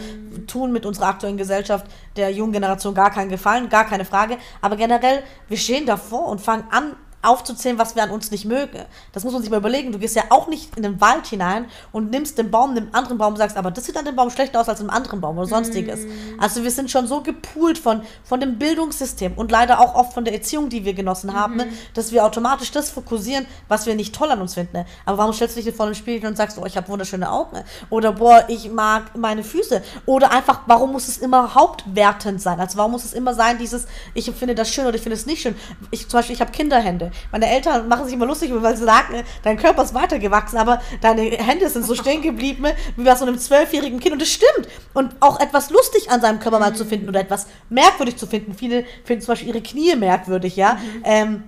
tun 0.46 0.72
mit 0.72 0.84
unserer 0.84 1.06
aktuellen 1.06 1.38
Gesellschaft 1.38 1.86
der 2.16 2.30
jungen 2.30 2.52
Generation 2.52 2.94
gar 2.94 3.10
keinen 3.10 3.30
Gefallen, 3.30 3.68
gar 3.68 3.86
keine 3.86 4.04
Frage. 4.04 4.36
Aber 4.60 4.76
generell, 4.76 5.22
wir 5.48 5.56
stehen 5.56 5.86
davor 5.86 6.28
und 6.28 6.40
fangen 6.40 6.64
an, 6.70 6.93
aufzuzählen, 7.24 7.78
was 7.78 7.96
wir 7.96 8.02
an 8.02 8.10
uns 8.10 8.30
nicht 8.30 8.44
mögen. 8.44 8.84
Das 9.12 9.24
muss 9.24 9.32
man 9.32 9.42
sich 9.42 9.50
mal 9.50 9.58
überlegen. 9.58 9.92
Du 9.92 9.98
gehst 9.98 10.16
ja 10.16 10.24
auch 10.30 10.48
nicht 10.48 10.76
in 10.76 10.82
den 10.82 11.00
Wald 11.00 11.26
hinein 11.26 11.66
und 11.92 12.10
nimmst 12.10 12.38
den 12.38 12.50
Baum, 12.50 12.70
einem 12.70 12.88
anderen 12.92 13.18
Baum 13.18 13.34
und 13.34 13.38
sagst, 13.38 13.56
aber 13.56 13.70
das 13.70 13.84
sieht 13.84 13.96
an 13.96 14.04
dem 14.04 14.16
Baum 14.16 14.30
schlechter 14.30 14.60
aus 14.60 14.68
als 14.68 14.80
im 14.80 14.90
anderen 14.90 15.20
Baum 15.20 15.38
oder 15.38 15.46
sonstiges. 15.46 16.00
Mm. 16.04 16.40
Also 16.40 16.62
wir 16.62 16.70
sind 16.70 16.90
schon 16.90 17.06
so 17.06 17.20
gepoolt 17.22 17.78
von, 17.78 18.02
von 18.22 18.40
dem 18.40 18.58
Bildungssystem 18.58 19.32
und 19.34 19.50
leider 19.50 19.80
auch 19.80 19.94
oft 19.94 20.12
von 20.12 20.24
der 20.24 20.34
Erziehung, 20.34 20.68
die 20.68 20.84
wir 20.84 20.94
genossen 20.94 21.34
haben, 21.34 21.56
mm. 21.56 21.72
dass 21.94 22.12
wir 22.12 22.24
automatisch 22.24 22.70
das 22.70 22.90
fokussieren, 22.90 23.46
was 23.68 23.86
wir 23.86 23.94
nicht 23.94 24.14
toll 24.14 24.30
an 24.30 24.40
uns 24.40 24.54
finden. 24.54 24.84
Aber 25.04 25.18
warum 25.18 25.32
stellst 25.32 25.56
du 25.56 25.62
dich 25.62 25.74
vor 25.74 25.86
den 25.86 25.94
Spiegel 25.94 26.28
und 26.28 26.36
sagst, 26.36 26.58
oh, 26.58 26.66
ich 26.66 26.76
habe 26.76 26.88
wunderschöne 26.88 27.30
Augen? 27.30 27.58
Oder 27.90 28.12
boah, 28.12 28.44
ich 28.48 28.70
mag 28.70 29.16
meine 29.16 29.44
Füße? 29.44 29.82
Oder 30.06 30.30
einfach, 30.30 30.60
warum 30.66 30.92
muss 30.92 31.08
es 31.08 31.18
immer 31.18 31.54
hauptwertend 31.54 32.40
sein? 32.40 32.60
Also 32.60 32.78
warum 32.78 32.92
muss 32.92 33.04
es 33.04 33.12
immer 33.12 33.34
sein, 33.34 33.58
dieses, 33.58 33.86
ich 34.14 34.30
finde 34.30 34.54
das 34.54 34.70
schön 34.70 34.86
oder 34.86 34.96
ich 34.96 35.02
finde 35.02 35.16
es 35.16 35.26
nicht 35.26 35.42
schön? 35.42 35.54
Ich 35.90 36.08
zum 36.08 36.18
Beispiel, 36.18 36.34
ich 36.34 36.40
habe 36.40 36.52
Kinderhände. 36.52 37.10
Meine 37.32 37.48
Eltern 37.48 37.88
machen 37.88 38.04
sich 38.04 38.14
immer 38.14 38.26
lustig, 38.26 38.50
weil 38.54 38.76
sie 38.76 38.84
sagen, 38.84 39.22
dein 39.42 39.56
Körper 39.56 39.82
ist 39.82 39.94
weitergewachsen, 39.94 40.58
aber 40.58 40.80
deine 41.00 41.22
Hände 41.22 41.68
sind 41.68 41.84
so 41.84 41.94
stehen 42.04 42.22
geblieben 42.22 42.66
wie 42.96 43.04
bei 43.04 43.14
so 43.14 43.24
einem 43.24 43.38
zwölfjährigen 43.38 44.00
Kind. 44.00 44.12
Und 44.12 44.22
das 44.22 44.30
stimmt. 44.30 44.68
Und 44.92 45.14
auch 45.20 45.40
etwas 45.40 45.70
lustig 45.70 46.10
an 46.10 46.20
seinem 46.20 46.40
Körper 46.40 46.58
mal 46.58 46.74
zu 46.74 46.84
finden 46.84 47.08
oder 47.08 47.20
etwas 47.20 47.46
merkwürdig 47.68 48.16
zu 48.16 48.26
finden. 48.26 48.54
Viele 48.54 48.84
finden 49.04 49.22
zum 49.22 49.32
Beispiel 49.32 49.48
ihre 49.48 49.62
Knie 49.62 49.96
merkwürdig, 49.96 50.56
ja. 50.56 50.74
Mhm. 50.74 51.02
Ähm, 51.04 51.42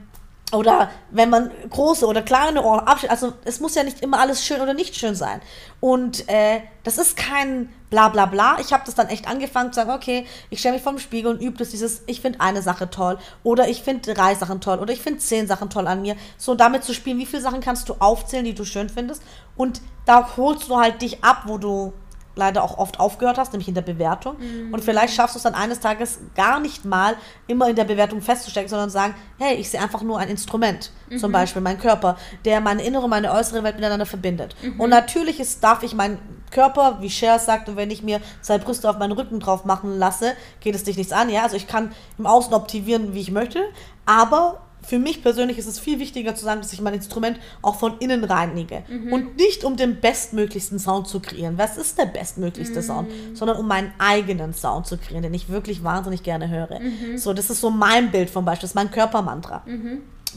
oder 0.52 0.90
wenn 1.10 1.28
man 1.28 1.50
große 1.70 2.06
oder 2.06 2.22
kleine 2.22 2.62
Ohren 2.62 2.86
abschneidet. 2.86 3.10
Also 3.10 3.32
es 3.44 3.58
muss 3.58 3.74
ja 3.74 3.82
nicht 3.82 4.00
immer 4.00 4.20
alles 4.20 4.44
schön 4.44 4.60
oder 4.60 4.74
nicht 4.74 4.94
schön 4.94 5.16
sein. 5.16 5.40
Und 5.80 6.28
äh, 6.28 6.60
das 6.84 6.98
ist 6.98 7.16
kein 7.16 7.72
bla 7.90 8.08
bla 8.08 8.26
bla. 8.26 8.58
Ich 8.60 8.72
habe 8.72 8.84
das 8.86 8.94
dann 8.94 9.08
echt 9.08 9.26
angefangen 9.26 9.72
zu 9.72 9.80
sagen, 9.80 9.90
okay, 9.90 10.24
ich 10.50 10.60
stelle 10.60 10.74
mich 10.74 10.84
vor 10.84 10.92
dem 10.92 11.00
Spiegel 11.00 11.32
und 11.32 11.42
übe 11.42 11.58
das 11.58 11.70
dieses, 11.70 12.02
ich 12.06 12.20
finde 12.20 12.40
eine 12.40 12.62
Sache 12.62 12.90
toll 12.90 13.18
oder 13.42 13.68
ich 13.68 13.82
finde 13.82 14.14
drei 14.14 14.36
Sachen 14.36 14.60
toll 14.60 14.78
oder 14.78 14.92
ich 14.92 15.00
finde 15.00 15.18
zehn 15.18 15.48
Sachen 15.48 15.68
toll 15.68 15.88
an 15.88 16.02
mir. 16.02 16.14
So 16.38 16.54
damit 16.54 16.84
zu 16.84 16.94
spielen, 16.94 17.18
wie 17.18 17.26
viele 17.26 17.42
Sachen 17.42 17.60
kannst 17.60 17.88
du 17.88 17.96
aufzählen, 17.98 18.44
die 18.44 18.54
du 18.54 18.64
schön 18.64 18.88
findest. 18.88 19.22
Und 19.56 19.80
da 20.04 20.36
holst 20.36 20.68
du 20.68 20.76
halt 20.76 21.02
dich 21.02 21.24
ab, 21.24 21.42
wo 21.46 21.58
du 21.58 21.92
leider 22.36 22.62
auch 22.62 22.78
oft 22.78 23.00
aufgehört 23.00 23.38
hast, 23.38 23.52
nämlich 23.52 23.68
in 23.68 23.74
der 23.74 23.82
Bewertung. 23.82 24.36
Mhm. 24.38 24.72
Und 24.72 24.84
vielleicht 24.84 25.14
schaffst 25.14 25.34
du 25.34 25.38
es 25.38 25.42
dann 25.42 25.54
eines 25.54 25.80
Tages 25.80 26.20
gar 26.36 26.60
nicht 26.60 26.84
mal 26.84 27.16
immer 27.46 27.68
in 27.68 27.74
der 27.74 27.84
Bewertung 27.84 28.20
festzustecken, 28.20 28.68
sondern 28.68 28.90
sagen, 28.90 29.14
hey, 29.38 29.56
ich 29.56 29.70
sehe 29.70 29.80
einfach 29.80 30.02
nur 30.02 30.18
ein 30.18 30.28
Instrument, 30.28 30.92
mhm. 31.08 31.18
zum 31.18 31.32
Beispiel 31.32 31.62
mein 31.62 31.78
Körper, 31.78 32.16
der 32.44 32.60
meine 32.60 32.84
innere 32.84 33.04
und 33.04 33.10
meine 33.10 33.32
äußere 33.32 33.62
Welt 33.64 33.76
miteinander 33.76 34.06
verbindet. 34.06 34.54
Mhm. 34.62 34.80
Und 34.80 34.90
natürlich 34.90 35.40
ist, 35.40 35.64
darf 35.64 35.82
ich 35.82 35.94
meinen 35.94 36.18
Körper, 36.50 36.98
wie 37.00 37.10
Cher 37.10 37.38
sagt, 37.38 37.68
und 37.68 37.76
wenn 37.76 37.90
ich 37.90 38.02
mir 38.02 38.20
zwei 38.42 38.58
Brüste 38.58 38.88
auf 38.88 38.98
meinen 38.98 39.12
Rücken 39.12 39.40
drauf 39.40 39.64
machen 39.64 39.98
lasse, 39.98 40.34
geht 40.60 40.74
es 40.74 40.84
dich 40.84 40.96
nichts 40.96 41.12
an. 41.12 41.30
Ja, 41.30 41.42
also 41.42 41.56
ich 41.56 41.66
kann 41.66 41.92
im 42.18 42.26
Außen 42.26 42.52
optimieren, 42.54 43.14
wie 43.14 43.20
ich 43.20 43.30
möchte, 43.30 43.60
aber 44.04 44.65
für 44.86 44.98
mich 44.98 45.22
persönlich 45.22 45.58
ist 45.58 45.66
es 45.66 45.78
viel 45.78 45.98
wichtiger 45.98 46.34
zu 46.34 46.44
sagen, 46.44 46.60
dass 46.60 46.72
ich 46.72 46.80
mein 46.80 46.94
Instrument 46.94 47.38
auch 47.62 47.76
von 47.76 47.98
innen 47.98 48.24
reinige. 48.24 48.84
Mhm. 48.88 49.12
Und 49.12 49.36
nicht 49.36 49.64
um 49.64 49.76
den 49.76 50.00
bestmöglichsten 50.00 50.78
Sound 50.78 51.08
zu 51.08 51.20
kreieren. 51.20 51.58
Was 51.58 51.76
ist 51.76 51.98
der 51.98 52.06
bestmöglichste 52.06 52.80
mhm. 52.80 52.84
Sound? 52.84 53.08
Sondern 53.34 53.58
um 53.58 53.66
meinen 53.66 53.92
eigenen 53.98 54.54
Sound 54.54 54.86
zu 54.86 54.96
kreieren, 54.96 55.22
den 55.22 55.34
ich 55.34 55.48
wirklich 55.48 55.82
wahnsinnig 55.82 56.22
gerne 56.22 56.48
höre. 56.48 56.80
Mhm. 56.80 57.18
So, 57.18 57.32
das 57.32 57.50
ist 57.50 57.60
so 57.60 57.70
mein 57.70 58.10
Bild 58.10 58.30
vom 58.30 58.44
Beispiel, 58.44 58.62
das 58.62 58.70
ist 58.70 58.76
mein 58.76 58.90
Körpermantra. 58.90 59.62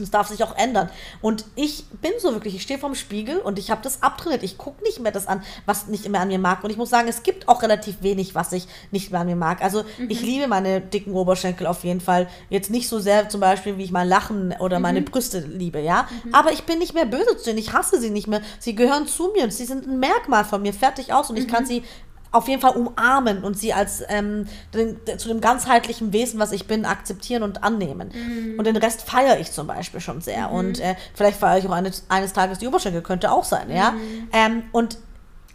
Das 0.03 0.12
darf 0.12 0.27
sich 0.27 0.43
auch 0.43 0.57
ändern. 0.57 0.89
Und 1.21 1.45
ich 1.55 1.85
bin 2.01 2.12
so 2.19 2.31
wirklich, 2.33 2.55
ich 2.55 2.62
stehe 2.62 2.79
vorm 2.79 2.95
Spiegel 2.95 3.38
und 3.39 3.59
ich 3.59 3.71
habe 3.71 3.81
das 3.83 4.01
abtrainiert. 4.01 4.43
Ich 4.43 4.57
gucke 4.57 4.83
nicht 4.83 4.99
mehr 4.99 5.12
das 5.12 5.27
an, 5.27 5.43
was 5.65 5.88
nicht 5.88 6.07
mehr 6.09 6.21
an 6.21 6.27
mir 6.27 6.39
mag. 6.39 6.63
Und 6.63 6.69
ich 6.69 6.77
muss 6.77 6.89
sagen, 6.89 7.07
es 7.07 7.23
gibt 7.23 7.47
auch 7.47 7.62
relativ 7.62 8.01
wenig, 8.01 8.35
was 8.35 8.51
ich 8.51 8.67
nicht 8.91 9.12
mehr 9.12 9.21
an 9.21 9.27
mir 9.27 9.35
mag. 9.35 9.62
Also 9.62 9.83
mhm. 9.97 10.09
ich 10.09 10.21
liebe 10.21 10.47
meine 10.47 10.81
dicken 10.81 11.13
Oberschenkel 11.13 11.67
auf 11.67 11.83
jeden 11.83 12.01
Fall. 12.01 12.27
Jetzt 12.49 12.69
nicht 12.69 12.88
so 12.88 12.99
sehr 12.99 13.29
zum 13.29 13.41
Beispiel, 13.41 13.77
wie 13.77 13.83
ich 13.83 13.91
mein 13.91 14.07
Lachen 14.07 14.53
oder 14.59 14.79
mhm. 14.79 14.83
meine 14.83 15.01
Brüste 15.01 15.39
liebe, 15.39 15.79
ja. 15.79 16.07
Mhm. 16.23 16.35
Aber 16.35 16.51
ich 16.51 16.63
bin 16.63 16.79
nicht 16.79 16.93
mehr 16.93 17.05
böse 17.05 17.38
zu 17.38 17.45
denen. 17.45 17.59
Ich 17.59 17.73
hasse 17.73 17.99
sie 17.99 18.09
nicht 18.09 18.27
mehr. 18.27 18.41
Sie 18.59 18.75
gehören 18.75 19.07
zu 19.07 19.31
mir 19.35 19.43
und 19.43 19.53
sie 19.53 19.65
sind 19.65 19.88
ein 19.88 19.99
Merkmal 19.99 20.45
von 20.45 20.62
mir. 20.62 20.73
Fertig 20.73 21.13
aus. 21.13 21.29
Und 21.29 21.38
ich 21.38 21.47
kann 21.47 21.63
mhm. 21.63 21.67
sie 21.67 21.83
auf 22.31 22.47
jeden 22.47 22.61
Fall 22.61 22.75
umarmen 22.75 23.43
und 23.43 23.57
sie 23.57 23.73
als 23.73 24.03
ähm, 24.07 24.47
den, 24.73 24.99
zu 25.17 25.27
dem 25.29 25.41
ganzheitlichen 25.41 26.13
Wesen, 26.13 26.39
was 26.39 26.51
ich 26.51 26.67
bin, 26.67 26.85
akzeptieren 26.85 27.43
und 27.43 27.63
annehmen. 27.63 28.11
Mhm. 28.13 28.59
Und 28.59 28.65
den 28.65 28.77
Rest 28.77 29.01
feiere 29.01 29.39
ich 29.39 29.51
zum 29.51 29.67
Beispiel 29.67 29.99
schon 29.99 30.21
sehr. 30.21 30.49
Mhm. 30.49 30.53
Und 30.53 30.79
äh, 30.79 30.95
vielleicht 31.15 31.39
feiere 31.39 31.57
ich 31.57 31.67
auch 31.67 31.71
eines, 31.71 32.05
eines 32.09 32.33
Tages 32.33 32.59
die 32.59 32.67
Oberschenkel, 32.67 33.01
könnte 33.01 33.31
auch 33.31 33.43
sein, 33.43 33.71
ja. 33.71 33.91
Mhm. 33.91 34.29
Ähm, 34.31 34.63
und 34.71 34.97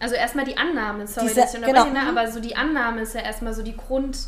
also 0.01 0.17
erstmal 0.17 0.45
die 0.45 0.57
Annahme, 0.57 1.07
sorry, 1.07 1.29
diese, 1.29 1.41
dass 1.41 1.55
ich 1.55 1.63
genau. 1.63 1.87
aber 2.09 2.31
so 2.31 2.41
die 2.41 2.57
Annahme 2.57 3.03
ist 3.03 3.15
ja 3.15 3.21
erstmal 3.21 3.55
so 3.55 3.63
die 3.63 3.77
Grund 3.77 4.19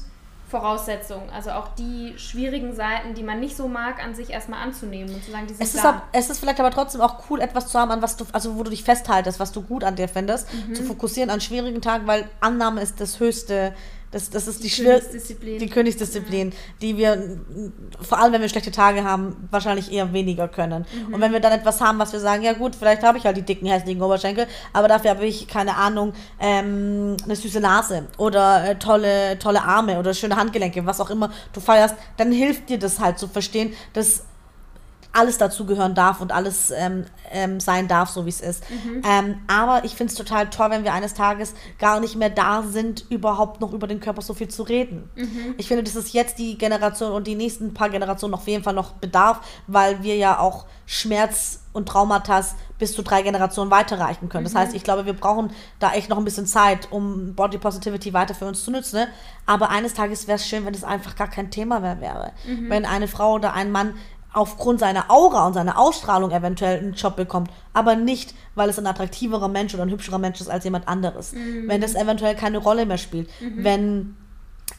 Voraussetzungen, 0.49 1.29
also 1.31 1.51
auch 1.51 1.69
die 1.77 2.15
schwierigen 2.19 2.73
Seiten, 2.73 3.15
die 3.15 3.25
man 3.25 3.41
nicht 3.41 3.57
so 3.57 3.67
mag, 3.67 4.03
an 4.03 4.15
sich 4.15 4.31
erstmal 4.31 4.63
anzunehmen 4.63 5.13
und 5.13 5.25
zu 5.25 5.33
sagen, 5.33 5.49
die 5.49 5.55
sind 5.55 5.67
es 5.67 5.75
ist, 5.75 5.85
ab, 5.85 6.07
es 6.13 6.31
ist 6.31 6.39
vielleicht 6.39 6.61
aber 6.61 6.71
trotzdem 6.71 7.01
auch 7.01 7.29
cool, 7.29 7.41
etwas 7.41 7.67
zu 7.67 7.79
haben, 7.79 7.91
an 7.91 8.01
was 8.01 8.17
du, 8.17 8.25
also 8.33 8.57
wo 8.57 8.63
du 8.63 8.71
dich 8.71 8.85
festhaltest, 8.85 9.41
was 9.41 9.51
du 9.51 9.63
gut 9.63 9.83
an 9.83 9.97
dir 9.97 10.09
findest, 10.09 10.47
mhm. 10.55 10.75
zu 10.75 10.85
fokussieren 10.85 11.31
an 11.31 11.41
schwierigen 11.41 11.83
Tagen, 11.83 12.07
weil 12.07 12.29
Annahme 12.39 12.81
ist 12.81 13.01
das 13.01 13.19
höchste, 13.19 13.75
das, 14.11 14.31
das 14.31 14.47
ist 14.47 14.63
die, 14.63 14.69
die 14.69 14.83
Königsdisziplin, 14.83 15.59
die, 15.59 15.69
Königsdisziplin 15.69 16.51
ja. 16.51 16.57
die 16.81 16.97
wir, 16.97 17.39
vor 18.01 18.19
allem 18.19 18.33
wenn 18.33 18.41
wir 18.41 18.49
schlechte 18.49 18.71
Tage 18.71 19.05
haben, 19.05 19.49
wahrscheinlich 19.51 19.93
eher 19.93 20.13
weniger 20.13 20.49
können. 20.49 20.87
Mhm. 21.09 21.15
Und 21.15 21.21
wenn 21.21 21.33
wir 21.33 21.41
dann 21.41 21.53
etwas 21.53 21.81
haben, 21.81 21.99
was 21.99 22.13
wir 22.13 22.21
sagen, 22.21 22.43
ja 22.43 22.53
gut, 22.53 22.77
vielleicht 22.77 23.03
habe 23.03 23.19
ich 23.19 23.25
halt 23.25 23.37
die 23.37 23.43
dicken, 23.43 23.67
hässlichen 23.67 24.01
Oberschenkel, 24.01 24.47
aber 24.73 24.89
dafür 24.89 25.11
habe 25.11 25.27
ich, 25.27 25.49
keine 25.49 25.77
Ahnung, 25.77 26.13
ähm, 26.41 27.17
eine 27.25 27.37
süße 27.37 27.61
Nase 27.61 28.07
oder 28.17 28.71
äh, 28.71 28.75
tolle, 28.77 29.39
tolle 29.39 29.63
Arme 29.63 29.99
oder 29.99 30.15
schöne 30.15 30.37
Handgelenke, 30.37 30.87
was 30.87 31.01
auch 31.01 31.11
immer 31.11 31.33
du 31.53 31.61
feierst, 31.61 31.97
dann 32.17 32.33
hilft 32.33 32.69
dir 32.69 32.79
das 32.79 33.01
halt 33.01 33.19
zu 33.19 33.29
verstehen, 33.29 33.75
dass 33.93 34.23
alles 35.17 35.39
dazugehören 35.39 35.95
darf 35.95 36.21
und 36.21 36.33
alles 36.33 36.71
ähm, 36.71 37.07
ähm, 37.33 37.61
sein 37.61 37.89
darf, 37.89 38.11
so 38.11 38.27
wie 38.27 38.31
es 38.31 38.41
ist. 38.41 38.65
Mhm. 38.71 39.03
Ähm, 39.05 39.39
aber 39.47 39.85
ich 39.85 39.95
finde 39.95 40.13
es 40.13 40.17
total 40.17 40.51
toll, 40.51 40.71
wenn 40.71 40.85
wir 40.85 40.93
eines 40.93 41.15
Tages 41.15 41.55
gar 41.79 42.01
nicht 42.01 42.17
mehr 42.17 42.31
da 42.31 42.63
sind, 42.63 43.05
überhaupt 43.11 43.61
noch 43.61 43.73
über 43.73 43.87
den 43.87 44.01
Körper 44.01 44.23
so 44.23 44.35
viel 44.35 44.49
zu 44.49 44.63
reden. 44.63 45.11
Mhm. 45.15 45.55
Ich 45.57 45.69
finde, 45.69 45.83
das 45.83 45.97
ist 45.97 46.13
jetzt 46.13 46.39
die 46.39 46.59
Generation 46.59 47.13
und 47.13 47.27
die 47.27 47.35
nächsten 47.35 47.75
paar 47.75 47.89
Generationen 47.89 48.35
auf 48.35 48.47
jeden 48.47 48.63
Fall 48.63 48.75
noch 48.75 48.93
bedarf, 48.93 49.41
weil 49.67 50.03
wir 50.03 50.17
ja 50.17 50.39
auch 50.39 50.67
Schmerz 50.87 51.61
und 51.73 51.89
Traumata 51.89 52.43
bis 52.79 52.95
zu 52.95 53.03
drei 53.03 53.23
Generationen 53.23 53.71
weiterreichen 53.71 54.29
können. 54.29 54.45
Das 54.45 54.55
mhm. 54.55 54.59
heißt, 54.59 54.75
ich 54.75 54.83
glaube, 54.83 55.05
wir 55.05 55.13
brauchen 55.13 55.51
da 55.79 55.93
echt 55.93 56.09
noch 56.09 56.17
ein 56.17 56.25
bisschen 56.25 56.47
Zeit, 56.47 56.89
um 56.91 57.35
Body 57.35 57.59
Positivity 57.59 58.13
weiter 58.13 58.35
für 58.35 58.47
uns 58.47 58.65
zu 58.65 58.71
nutzen. 58.71 58.97
Ne? 58.97 59.09
Aber 59.45 59.71
eines 59.71 59.95
Tages 59.95 60.27
wäre 60.27 60.37
es 60.37 60.47
schön, 60.47 60.65
wenn 60.65 60.75
es 60.75 60.85
einfach 60.85 61.17
gar 61.17 61.29
kein 61.29 61.51
Thema 61.51 61.81
mehr 61.81 62.01
wäre. 62.01 62.33
Mhm. 62.47 62.71
Wenn 62.71 62.85
eine 62.87 63.09
Frau 63.09 63.35
oder 63.35 63.53
ein 63.53 63.73
Mann 63.73 63.95
aufgrund 64.37 64.81
seiner 64.81 65.11
Aura 65.11 65.47
und 65.47 65.55
seiner 65.55 65.79
Ausstrahlung 65.79 66.31
eventuell 66.31 66.79
einen 66.79 66.93
Job 66.93 67.17
bekommt, 67.17 67.51
aber 67.73 67.97
nicht, 67.97 68.35
weil 68.55 68.69
es 68.69 68.79
ein 68.79 68.87
attraktiverer 68.87 69.49
Mensch 69.49 69.73
oder 69.73 69.85
ein 69.85 69.91
hübscherer 69.91 70.19
Mensch 70.19 70.43
ist 70.43 70.51
als 70.51 70.65
jemand 70.65 70.87
anderes. 70.89 71.33
Mhm. 71.33 71.69
Wenn 71.69 71.81
das 71.81 71.95
eventuell 71.95 72.35
keine 72.35 72.59
Rolle 72.59 72.85
mehr 72.85 72.99
spielt, 72.99 73.31
mhm. 73.41 73.65
wenn 73.65 74.17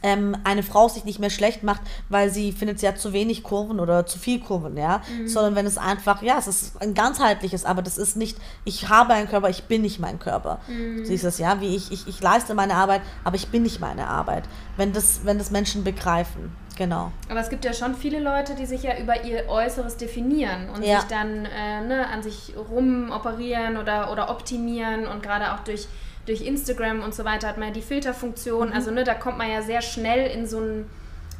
ähm, 0.03 0.38
eine 0.43 0.62
Frau 0.62 0.88
sich 0.89 1.05
nicht 1.05 1.18
mehr 1.18 1.32
schlecht 1.32 1.64
macht, 1.64 1.82
weil 2.08 2.30
sie 2.30 2.51
findet, 2.51 2.80
sie 2.80 2.88
hat 2.88 2.99
zu 2.99 3.14
wenig 3.14 3.41
Kurven 3.41 3.80
oder 3.80 4.05
zu 4.05 4.20
viel 4.20 4.39
Kurven, 4.39 4.78
ja, 4.78 5.01
mhm. 5.10 5.28
sondern 5.28 5.55
wenn 5.55 5.66
es 5.66 5.80
einfach, 5.80 6.22
ja, 6.22 6.38
es 6.38 6.45
ist 6.45 6.80
ein 6.80 6.93
ganzheitliches, 6.93 7.66
aber 7.66 7.82
das 7.82 7.97
ist 7.97 8.16
nicht, 8.16 8.38
ich 8.64 8.89
habe 8.89 9.14
einen 9.14 9.28
Körper, 9.28 9.49
ich 9.49 9.64
bin 9.64 9.82
nicht 9.82 9.99
mein 9.99 10.20
Körper. 10.20 10.60
Mhm. 10.68 11.03
Siehst 11.03 11.24
du 11.24 11.30
es, 11.30 11.39
ja, 11.39 11.62
wie 11.62 11.76
ich, 11.76 11.91
ich, 11.91 12.08
ich 12.08 12.22
leiste 12.22 12.53
meine 12.53 12.76
Arbeit, 12.76 13.01
aber 13.24 13.38
ich 13.38 13.47
bin 13.47 13.64
nicht 13.64 13.80
meine 13.80 14.08
Arbeit. 14.08 14.43
Wenn 14.76 14.93
das, 14.93 15.22
wenn 15.24 15.39
das 15.39 15.49
Menschen 15.49 15.84
begreifen. 15.84 16.55
Genau. 16.78 17.11
Aber 17.30 17.39
es 17.39 17.49
gibt 17.49 17.65
ja 17.65 17.73
schon 17.73 17.95
viele 17.95 18.19
Leute, 18.19 18.53
die 18.53 18.67
sich 18.67 18.84
ja 18.84 18.97
über 18.97 19.23
ihr 19.23 19.49
Äußeres 19.49 19.97
definieren 19.97 20.69
und 20.69 20.84
ja. 20.84 20.99
sich 20.99 21.09
dann 21.09 21.45
äh, 21.45 21.82
ne, 21.82 22.07
an 22.07 22.21
sich 22.21 22.53
rumoperieren 22.55 23.78
oder, 23.78 24.11
oder 24.11 24.30
optimieren 24.30 25.07
und 25.07 25.23
gerade 25.23 25.53
auch 25.53 25.61
durch 25.61 25.88
durch 26.28 26.41
Instagram 26.41 27.03
und 27.03 27.15
so 27.15 27.23
weiter 27.23 27.47
hat 27.47 27.57
man 27.57 27.69
ja 27.69 27.73
die 27.73 27.82
Filterfunktion. 27.82 28.67
Mhm. 28.67 28.73
Also 28.75 28.91
ne, 28.91 29.03
da 29.05 29.13
kommt 29.13 29.38
man 29.38 29.49
ja 29.49 29.61
sehr 29.61 29.82
schnell 29.82 30.30
in 30.30 30.45
so 30.45 30.57
einen 30.57 30.89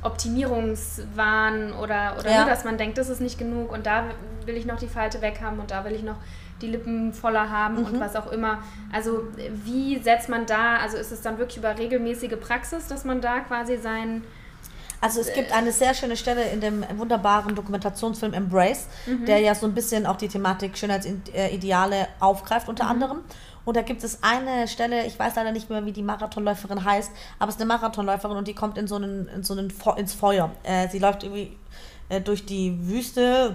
Optimierungswahn 0.02 1.74
oder, 1.74 2.16
oder 2.18 2.32
ja. 2.32 2.44
ne, 2.46 2.50
dass 2.50 2.64
man 2.64 2.78
denkt, 2.78 2.98
das 2.98 3.10
ist 3.10 3.20
nicht 3.20 3.38
genug 3.38 3.72
und 3.72 3.86
da 3.86 4.06
will 4.46 4.56
ich 4.56 4.66
noch 4.66 4.80
die 4.80 4.88
Falte 4.88 5.22
weg 5.22 5.42
haben 5.42 5.60
und 5.60 5.72
da 5.72 5.84
will 5.84 5.92
ich 5.92 6.04
noch 6.04 6.16
die 6.62 6.68
Lippen 6.68 7.14
voller 7.14 7.50
haben 7.50 7.80
mhm. 7.80 7.86
und 7.86 8.00
was 8.00 8.16
auch 8.16 8.32
immer. 8.32 8.60
Also 8.92 9.28
wie 9.66 10.00
setzt 10.00 10.30
man 10.30 10.46
da, 10.46 10.78
also 10.78 10.98
ist 10.98 11.12
es 11.12 11.22
dann 11.22 11.38
wirklich 11.38 11.58
über 11.58 11.78
regelmäßige 11.78 12.40
Praxis, 12.40 12.88
dass 12.88 13.06
man 13.06 13.22
da 13.22 13.42
quasi 13.42 13.78
sein... 13.78 14.24
Also 15.00 15.22
es 15.22 15.32
gibt 15.34 15.52
eine 15.52 15.72
sehr 15.72 15.94
schöne 15.94 16.18
Stelle 16.18 16.44
in 16.50 16.60
dem 16.60 16.84
wunderbaren 16.96 17.54
Dokumentationsfilm 17.54 18.34
Embrace, 18.34 18.88
mhm. 19.06 19.26
der 19.26 19.40
ja 19.40 19.54
so 19.54 19.68
ein 19.68 19.74
bisschen 19.74 20.06
auch 20.06 20.16
die 20.16 20.28
Thematik 20.28 20.78
Schönheitsideale 20.78 22.08
aufgreift 22.20 22.68
unter 22.68 22.86
mhm. 22.86 22.90
anderem. 22.90 23.18
Und 23.64 23.76
da 23.76 23.82
gibt 23.82 24.04
es 24.04 24.24
eine 24.24 24.68
Stelle, 24.68 25.06
ich 25.06 25.20
weiß 25.20 25.36
leider 25.36 25.52
nicht 25.52 25.70
mehr, 25.70 25.86
wie 25.86 25.92
die 25.92 26.02
Marathonläuferin 26.02 26.86
heißt, 26.86 27.12
aber 27.38 27.50
es 27.50 27.56
ist 27.56 27.62
eine 27.62 27.68
Marathonläuferin 27.68 28.38
und 28.38 28.48
die 28.48 28.54
kommt 28.54 28.78
in 28.78 28.88
so 28.88 28.96
einen, 28.96 29.28
in 29.28 29.44
so 29.44 29.54
einen 29.54 29.74
ins 29.98 30.14
Feuer. 30.14 30.52
Äh, 30.64 30.88
sie 30.88 31.00
läuft 31.00 31.24
irgendwie 31.24 31.58
äh, 32.10 32.22
durch 32.22 32.46
die 32.46 32.88
Wüste, 32.88 33.54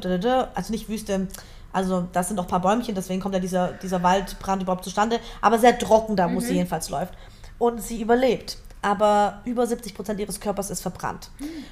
also 0.54 0.70
nicht 0.70 0.88
Wüste, 0.88 1.28
also 1.72 2.06
das 2.12 2.28
sind 2.28 2.38
auch 2.38 2.44
ein 2.44 2.50
paar 2.50 2.60
Bäumchen, 2.60 2.94
deswegen 2.94 3.20
kommt 3.20 3.34
ja 3.34 3.40
dieser, 3.40 3.72
dieser 3.72 4.02
Waldbrand 4.02 4.62
überhaupt 4.62 4.84
zustande, 4.84 5.18
aber 5.40 5.58
sehr 5.58 5.78
trocken 5.78 6.14
da, 6.14 6.28
wo 6.28 6.34
mhm. 6.34 6.40
sie 6.40 6.54
jedenfalls 6.54 6.90
läuft. 6.90 7.14
Und 7.58 7.82
sie 7.82 8.02
überlebt 8.02 8.58
aber 8.82 9.40
über 9.44 9.66
70 9.66 9.94
Prozent 9.94 10.20
ihres 10.20 10.40
Körpers 10.40 10.68
ist 10.70 10.80
verbrannt. 10.80 11.30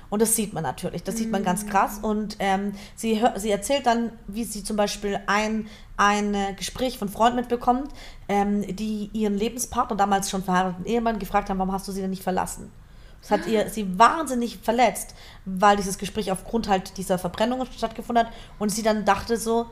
Und 0.09 0.23
das 0.23 0.37
sieht 0.37 0.53
man 0.53 0.63
natürlich, 0.63 1.03
das 1.03 1.17
sieht 1.17 1.31
man 1.31 1.43
ganz 1.43 1.67
krass. 1.67 1.99
Und 2.01 2.37
ähm, 2.39 2.73
sie, 2.95 3.21
sie 3.37 3.51
erzählt 3.51 3.87
dann, 3.87 4.13
wie 4.29 4.45
sie 4.45 4.63
zum 4.63 4.77
Beispiel 4.77 5.21
ein, 5.27 5.67
ein 5.97 6.37
Gespräch 6.57 6.99
von 6.99 7.09
Freunden 7.09 7.37
mitbekommt, 7.37 7.91
ähm, 8.29 8.63
die 8.77 9.11
ihren 9.13 9.35
Lebenspartner, 9.35 9.97
damals 9.97 10.31
schon 10.31 10.45
verheirateten 10.45 10.87
Ehemann, 10.87 11.19
gefragt 11.19 11.51
haben, 11.51 11.59
warum 11.59 11.73
hast 11.73 11.89
du 11.89 11.93
sie 11.93 12.01
denn 12.01 12.11
nicht 12.11 12.23
verlassen? 12.23 12.71
Das 13.21 13.31
hat 13.33 13.47
ihr, 13.47 13.69
sie 13.69 13.99
wahnsinnig 13.99 14.59
verletzt, 14.59 15.15
weil 15.45 15.77
dieses 15.77 15.99
Gespräch 15.99 16.33
aufgrund 16.33 16.69
halt 16.69 16.97
dieser 16.97 17.19
Verbrennung 17.19 17.67
stattgefunden 17.67 18.27
hat 18.27 18.33
und 18.59 18.71
sie 18.71 18.83
dann 18.83 19.05
dachte 19.05 19.37
so, 19.37 19.67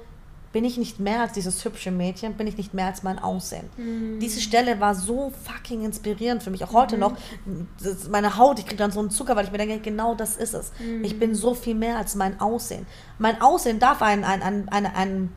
bin 0.53 0.65
ich 0.65 0.79
nicht 0.79 0.99
mehr 0.99 1.21
als 1.21 1.33
dieses 1.33 1.65
hübsche 1.65 1.91
Mädchen, 1.91 2.35
bin 2.35 2.47
ich 2.47 2.57
nicht 2.57 2.73
mehr 2.75 2.87
als 2.87 3.03
mein 3.03 3.19
Aussehen. 3.19 3.69
Mhm. 3.77 4.19
Diese 4.21 4.41
Stelle 4.41 4.81
war 4.81 4.95
so 4.95 5.33
fucking 5.45 5.85
inspirierend 5.85 6.43
für 6.43 6.51
mich, 6.51 6.65
auch 6.65 6.73
heute 6.73 6.97
mhm. 6.97 7.01
noch. 7.01 7.13
Meine 8.11 8.37
Haut, 8.37 8.59
ich 8.59 8.67
kriege 8.67 8.79
dann 8.79 8.91
so 8.91 9.01
einen 9.01 9.11
Zucker, 9.11 9.37
weil 9.37 9.45
ich 9.45 9.53
mir 9.53 9.59
denke, 9.59 9.79
genau 9.81 10.15
das 10.15 10.37
ist 10.37 10.55
es. 10.55 10.73
Mhm. 10.79 11.05
Ich 11.05 11.19
bin 11.19 11.35
so 11.35 11.55
viel 11.55 11.75
mehr 11.75 11.99
als 11.99 12.15
mein 12.15 12.41
Aussehen. 12.41 12.87
Mein 13.19 13.41
Aussehen 13.43 13.79
darf 13.79 14.01
ein, 14.03 14.25
ein, 14.25 14.43
ein, 14.43 14.69
ein, 14.69 14.87
ein 14.87 15.33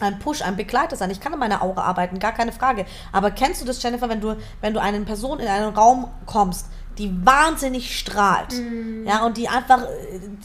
ein 0.00 0.18
Push, 0.20 0.42
ein 0.42 0.56
Begleiter 0.56 0.94
sein. 0.94 1.10
Ich 1.10 1.20
kann 1.20 1.32
an 1.32 1.40
meiner 1.40 1.60
Aura 1.60 1.82
arbeiten, 1.82 2.20
gar 2.20 2.32
keine 2.32 2.52
Frage. 2.52 2.86
Aber 3.10 3.32
kennst 3.32 3.60
du 3.60 3.66
das, 3.66 3.82
Jennifer, 3.82 4.08
wenn 4.08 4.20
du, 4.20 4.36
wenn 4.60 4.74
du 4.74 4.80
eine 4.80 5.00
Person 5.00 5.40
in 5.40 5.48
einen 5.48 5.74
Raum 5.74 6.08
kommst, 6.24 6.66
die 6.98 7.14
wahnsinnig 7.24 7.96
strahlt, 7.96 8.52
mm. 8.52 9.06
ja, 9.06 9.24
und 9.24 9.36
die 9.36 9.48
einfach 9.48 9.86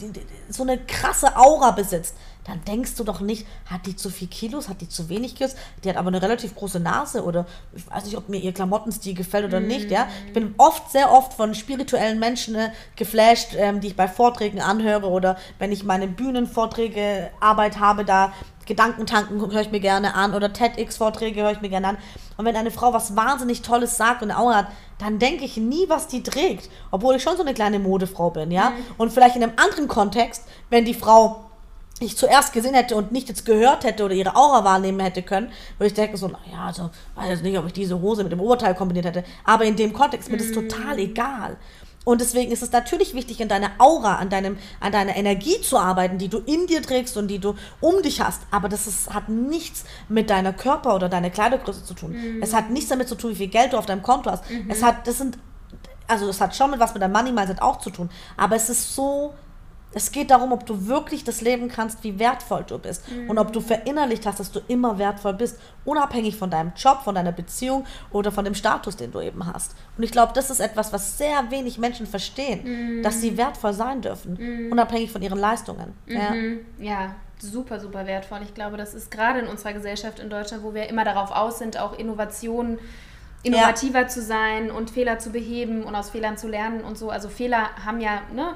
die, 0.00 0.12
die, 0.12 0.20
so 0.48 0.62
eine 0.62 0.78
krasse 0.78 1.36
Aura 1.36 1.72
besitzt, 1.72 2.16
dann 2.44 2.62
denkst 2.64 2.94
du 2.96 3.04
doch 3.04 3.20
nicht, 3.20 3.46
hat 3.66 3.86
die 3.86 3.96
zu 3.96 4.10
viel 4.10 4.28
Kilos, 4.28 4.68
hat 4.68 4.80
die 4.80 4.88
zu 4.88 5.08
wenig 5.08 5.34
Kilos, 5.34 5.56
die 5.82 5.88
hat 5.88 5.96
aber 5.96 6.08
eine 6.08 6.20
relativ 6.20 6.54
große 6.54 6.78
Nase 6.78 7.24
oder 7.24 7.46
ich 7.74 7.90
weiß 7.90 8.04
nicht, 8.04 8.16
ob 8.16 8.28
mir 8.28 8.38
ihr 8.38 8.52
Klamottenstil 8.52 9.14
gefällt 9.14 9.46
oder 9.46 9.60
mm. 9.60 9.66
nicht, 9.66 9.90
ja. 9.90 10.06
Ich 10.26 10.32
bin 10.32 10.54
oft, 10.58 10.92
sehr 10.92 11.10
oft 11.10 11.34
von 11.34 11.54
spirituellen 11.54 12.18
Menschen 12.18 12.54
äh, 12.54 12.70
geflasht, 12.96 13.54
ähm, 13.56 13.80
die 13.80 13.88
ich 13.88 13.96
bei 13.96 14.08
Vorträgen 14.08 14.60
anhöre 14.60 15.08
oder 15.08 15.36
wenn 15.58 15.72
ich 15.72 15.84
meine 15.84 16.06
Bühnenvorträge, 16.06 17.30
Arbeit 17.40 17.80
habe, 17.80 18.04
da 18.04 18.32
Gedankentanken 18.66 19.40
höre 19.40 19.60
ich 19.60 19.70
mir 19.70 19.80
gerne 19.80 20.14
an 20.14 20.34
oder 20.34 20.52
TEDx-Vorträge 20.52 21.42
höre 21.42 21.52
ich 21.52 21.60
mir 21.60 21.68
gerne 21.68 21.88
an. 21.88 21.98
Und 22.36 22.44
wenn 22.46 22.56
eine 22.56 22.70
Frau 22.70 22.92
was 22.92 23.16
wahnsinnig 23.16 23.62
Tolles 23.62 23.96
sagt 23.96 24.22
und 24.22 24.30
eine 24.30 24.40
Aura 24.40 24.56
hat, 24.56 24.66
dann 24.98 25.18
denke 25.18 25.44
ich 25.44 25.56
nie, 25.56 25.84
was 25.88 26.08
die 26.08 26.22
trägt. 26.22 26.70
Obwohl 26.90 27.16
ich 27.16 27.22
schon 27.22 27.36
so 27.36 27.42
eine 27.42 27.54
kleine 27.54 27.78
Modefrau 27.78 28.30
bin, 28.30 28.50
ja. 28.50 28.70
Mhm. 28.70 28.74
Und 28.98 29.12
vielleicht 29.12 29.36
in 29.36 29.42
einem 29.42 29.52
anderen 29.56 29.88
Kontext, 29.88 30.44
wenn 30.70 30.84
die 30.84 30.94
Frau 30.94 31.43
ich 32.00 32.16
zuerst 32.16 32.52
gesehen 32.52 32.74
hätte 32.74 32.96
und 32.96 33.12
nicht 33.12 33.28
jetzt 33.28 33.46
gehört 33.46 33.84
hätte 33.84 34.04
oder 34.04 34.14
ihre 34.14 34.34
Aura 34.34 34.64
wahrnehmen 34.64 35.00
hätte 35.00 35.22
können, 35.22 35.50
würde 35.78 35.88
ich 35.88 35.94
denken 35.94 36.16
so, 36.16 36.26
naja, 36.26 36.66
also, 36.66 36.90
weiß 37.14 37.28
jetzt 37.28 37.42
nicht, 37.44 37.56
ob 37.56 37.66
ich 37.66 37.72
diese 37.72 38.00
Hose 38.00 38.24
mit 38.24 38.32
dem 38.32 38.40
Oberteil 38.40 38.74
kombiniert 38.74 39.06
hätte. 39.06 39.24
Aber 39.44 39.64
in 39.64 39.76
dem 39.76 39.92
Kontext 39.92 40.28
mir 40.28 40.36
mm. 40.36 40.38
das 40.38 40.52
total 40.52 40.98
egal. 40.98 41.56
Und 42.04 42.20
deswegen 42.20 42.52
ist 42.52 42.62
es 42.62 42.70
natürlich 42.70 43.14
wichtig, 43.14 43.40
in 43.40 43.48
deiner 43.48 43.70
Aura, 43.78 44.16
an, 44.16 44.28
deinem, 44.28 44.58
an 44.80 44.92
deiner 44.92 45.16
Energie 45.16 45.60
zu 45.62 45.78
arbeiten, 45.78 46.18
die 46.18 46.28
du 46.28 46.38
in 46.38 46.66
dir 46.66 46.82
trägst 46.82 47.16
und 47.16 47.28
die 47.28 47.38
du 47.38 47.54
um 47.80 48.02
dich 48.02 48.20
hast. 48.20 48.42
Aber 48.50 48.68
das 48.68 48.86
ist, 48.86 49.12
hat 49.12 49.28
nichts 49.28 49.84
mit 50.08 50.28
deiner 50.28 50.52
Körper- 50.52 50.94
oder 50.94 51.08
deiner 51.08 51.30
Kleidergröße 51.30 51.84
zu 51.84 51.94
tun. 51.94 52.12
Mhm. 52.12 52.42
Es 52.42 52.52
hat 52.52 52.70
nichts 52.70 52.90
damit 52.90 53.08
zu 53.08 53.14
tun, 53.14 53.30
wie 53.30 53.36
viel 53.36 53.48
Geld 53.48 53.72
du 53.72 53.78
auf 53.78 53.86
deinem 53.86 54.02
Konto 54.02 54.30
hast. 54.30 54.48
Mhm. 54.50 54.70
Es 54.70 54.82
hat, 54.82 55.06
das 55.06 55.18
sind, 55.18 55.38
also 56.06 56.28
es 56.28 56.40
hat 56.40 56.54
schon 56.54 56.70
mit 56.70 56.80
was 56.80 56.92
mit 56.92 57.02
deinem 57.02 57.12
Money 57.12 57.32
Mindset 57.32 57.62
auch 57.62 57.78
zu 57.78 57.88
tun. 57.88 58.10
Aber 58.36 58.54
es 58.56 58.68
ist 58.68 58.94
so 58.94 59.32
es 59.94 60.10
geht 60.10 60.30
darum, 60.30 60.52
ob 60.52 60.66
du 60.66 60.86
wirklich 60.88 61.24
das 61.24 61.40
leben 61.40 61.68
kannst, 61.68 62.02
wie 62.02 62.18
wertvoll 62.18 62.64
du 62.66 62.78
bist. 62.78 63.10
Mhm. 63.10 63.30
Und 63.30 63.38
ob 63.38 63.52
du 63.52 63.60
verinnerlicht 63.60 64.26
hast, 64.26 64.40
dass 64.40 64.50
du 64.50 64.60
immer 64.66 64.98
wertvoll 64.98 65.34
bist. 65.34 65.58
Unabhängig 65.84 66.36
von 66.36 66.50
deinem 66.50 66.72
Job, 66.76 67.02
von 67.02 67.14
deiner 67.14 67.32
Beziehung 67.32 67.84
oder 68.10 68.32
von 68.32 68.44
dem 68.44 68.54
Status, 68.54 68.96
den 68.96 69.12
du 69.12 69.20
eben 69.20 69.46
hast. 69.46 69.74
Und 69.96 70.02
ich 70.02 70.10
glaube, 70.10 70.32
das 70.34 70.50
ist 70.50 70.60
etwas, 70.60 70.92
was 70.92 71.16
sehr 71.16 71.50
wenig 71.50 71.78
Menschen 71.78 72.06
verstehen, 72.06 72.98
mhm. 72.98 73.02
dass 73.02 73.20
sie 73.20 73.36
wertvoll 73.36 73.72
sein 73.72 74.00
dürfen. 74.00 74.36
Mhm. 74.38 74.72
Unabhängig 74.72 75.12
von 75.12 75.22
ihren 75.22 75.38
Leistungen. 75.38 75.94
Ja. 76.06 76.30
Mhm. 76.30 76.60
ja. 76.78 77.14
Super, 77.40 77.78
super 77.78 78.06
wertvoll. 78.06 78.40
Ich 78.42 78.54
glaube, 78.54 78.76
das 78.76 78.94
ist 78.94 79.10
gerade 79.10 79.40
in 79.40 79.48
unserer 79.48 79.74
Gesellschaft 79.74 80.18
in 80.18 80.30
Deutschland, 80.30 80.62
wo 80.62 80.72
wir 80.72 80.88
immer 80.88 81.04
darauf 81.04 81.30
aus 81.30 81.58
sind, 81.58 81.78
auch 81.78 81.98
Innovationen 81.98 82.78
innovativer 83.44 84.02
ja. 84.02 84.08
zu 84.08 84.22
sein 84.22 84.70
und 84.70 84.90
Fehler 84.90 85.18
zu 85.18 85.30
beheben 85.30 85.84
und 85.84 85.94
aus 85.94 86.10
Fehlern 86.10 86.36
zu 86.36 86.48
lernen 86.48 86.80
und 86.80 86.98
so. 86.98 87.10
Also 87.10 87.28
Fehler 87.28 87.70
haben 87.84 88.00
ja, 88.00 88.22
ne, 88.34 88.54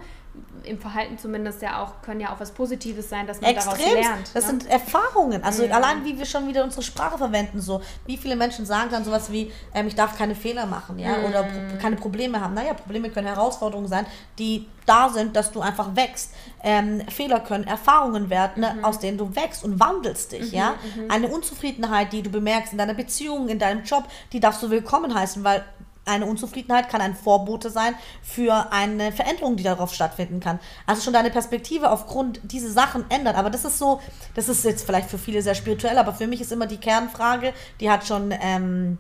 im 0.65 0.79
Verhalten 0.79 1.19
zumindest 1.19 1.63
ja 1.63 1.83
auch, 1.83 2.03
können 2.03 2.21
ja 2.21 2.33
auch 2.33 2.41
was 2.41 2.53
Positives 2.53 3.09
sein, 3.09 3.27
dass 3.27 3.41
man 3.41 3.51
Extrem. 3.51 3.79
daraus 3.79 3.93
lernt. 3.95 4.31
Das 4.35 4.45
ne? 4.45 4.51
sind 4.51 4.67
Erfahrungen. 4.71 5.43
Also 5.43 5.65
mhm. 5.65 5.73
allein 5.73 6.05
wie 6.05 6.19
wir 6.19 6.27
schon 6.27 6.47
wieder 6.49 6.65
unsere 6.65 6.83
Sprache 6.83 7.19
verwenden, 7.19 7.61
so 7.61 7.81
wie 8.07 8.17
viele 8.17 8.37
Menschen 8.37 8.67
sagen 8.67 8.91
dann 8.91 9.05
sowas 9.05 9.33
wie, 9.33 9.53
ähm, 9.75 9.87
ich 9.87 9.95
darf 9.95 10.17
keine 10.17 10.35
Fehler 10.35 10.67
machen, 10.67 10.99
ja, 10.99 11.19
mhm. 11.19 11.25
oder 11.25 11.45
keine 11.81 11.97
Probleme 11.97 12.41
haben. 12.41 12.55
Naja, 12.55 12.75
Probleme 12.75 13.11
können 13.11 13.27
Herausforderungen 13.27 13.89
sein, 13.89 14.07
die 14.39 14.67
da 14.87 15.09
sind, 15.09 15.37
dass 15.37 15.53
du 15.53 15.61
einfach 15.61 15.95
wächst. 15.97 16.33
Ähm, 16.63 17.03
Fehler 17.09 17.41
können 17.41 17.65
Erfahrungen 17.65 18.31
werden, 18.31 18.63
ne, 18.63 18.75
mhm. 18.77 18.85
aus 18.85 18.99
denen 18.99 19.19
du 19.19 19.35
wächst 19.37 19.65
und 19.65 19.79
wandelst 19.79 20.33
dich, 20.33 20.53
ja. 20.53 20.75
Mhm, 20.97 21.05
mhm. 21.05 21.11
Eine 21.11 21.29
Unzufriedenheit, 21.29 22.13
die 22.13 22.23
du 22.23 22.31
bemerkst 22.31 22.73
in 22.73 22.79
deiner 22.79 22.95
Beziehung, 22.95 23.49
in 23.49 23.59
deinem 23.59 23.85
Job, 23.85 24.05
die 24.33 24.41
darfst 24.41 24.63
du 24.63 24.71
willkommen 24.71 25.15
heißen, 25.15 25.45
weil 25.45 25.65
eine 26.09 26.27
Unzufriedenheit 26.27 26.89
kann 26.89 27.01
ein 27.01 27.15
Vorbote 27.15 27.71
sein 27.71 27.95
für 28.23 28.73
eine 28.73 29.13
Veränderung, 29.13 29.57
die 29.57 29.63
darauf 29.63 29.95
stattfinden 29.95 30.41
kann. 30.41 30.59
Also 30.87 31.03
schon 31.03 31.13
deine 31.13 31.31
Perspektive 31.31 31.91
aufgrund 31.91 32.41
dieser 32.45 32.71
Sachen 32.71 33.05
ändert. 33.11 33.37
Aber 33.37 33.51
das 33.51 33.65
ist 33.65 33.79
so, 33.79 34.01
das 34.35 34.49
ist 34.49 34.65
jetzt 34.65 34.87
vielleicht 34.87 35.11
für 35.11 35.19
viele 35.19 35.43
sehr 35.43 35.55
spirituell, 35.55 35.99
aber 35.99 36.15
für 36.15 36.27
mich 36.27 36.41
ist 36.41 36.53
immer 36.53 36.67
die 36.67 36.79
Kernfrage, 36.79 37.53
die 37.81 37.91
hat 37.91 38.07
schon, 38.07 38.35
ähm, 38.43 38.99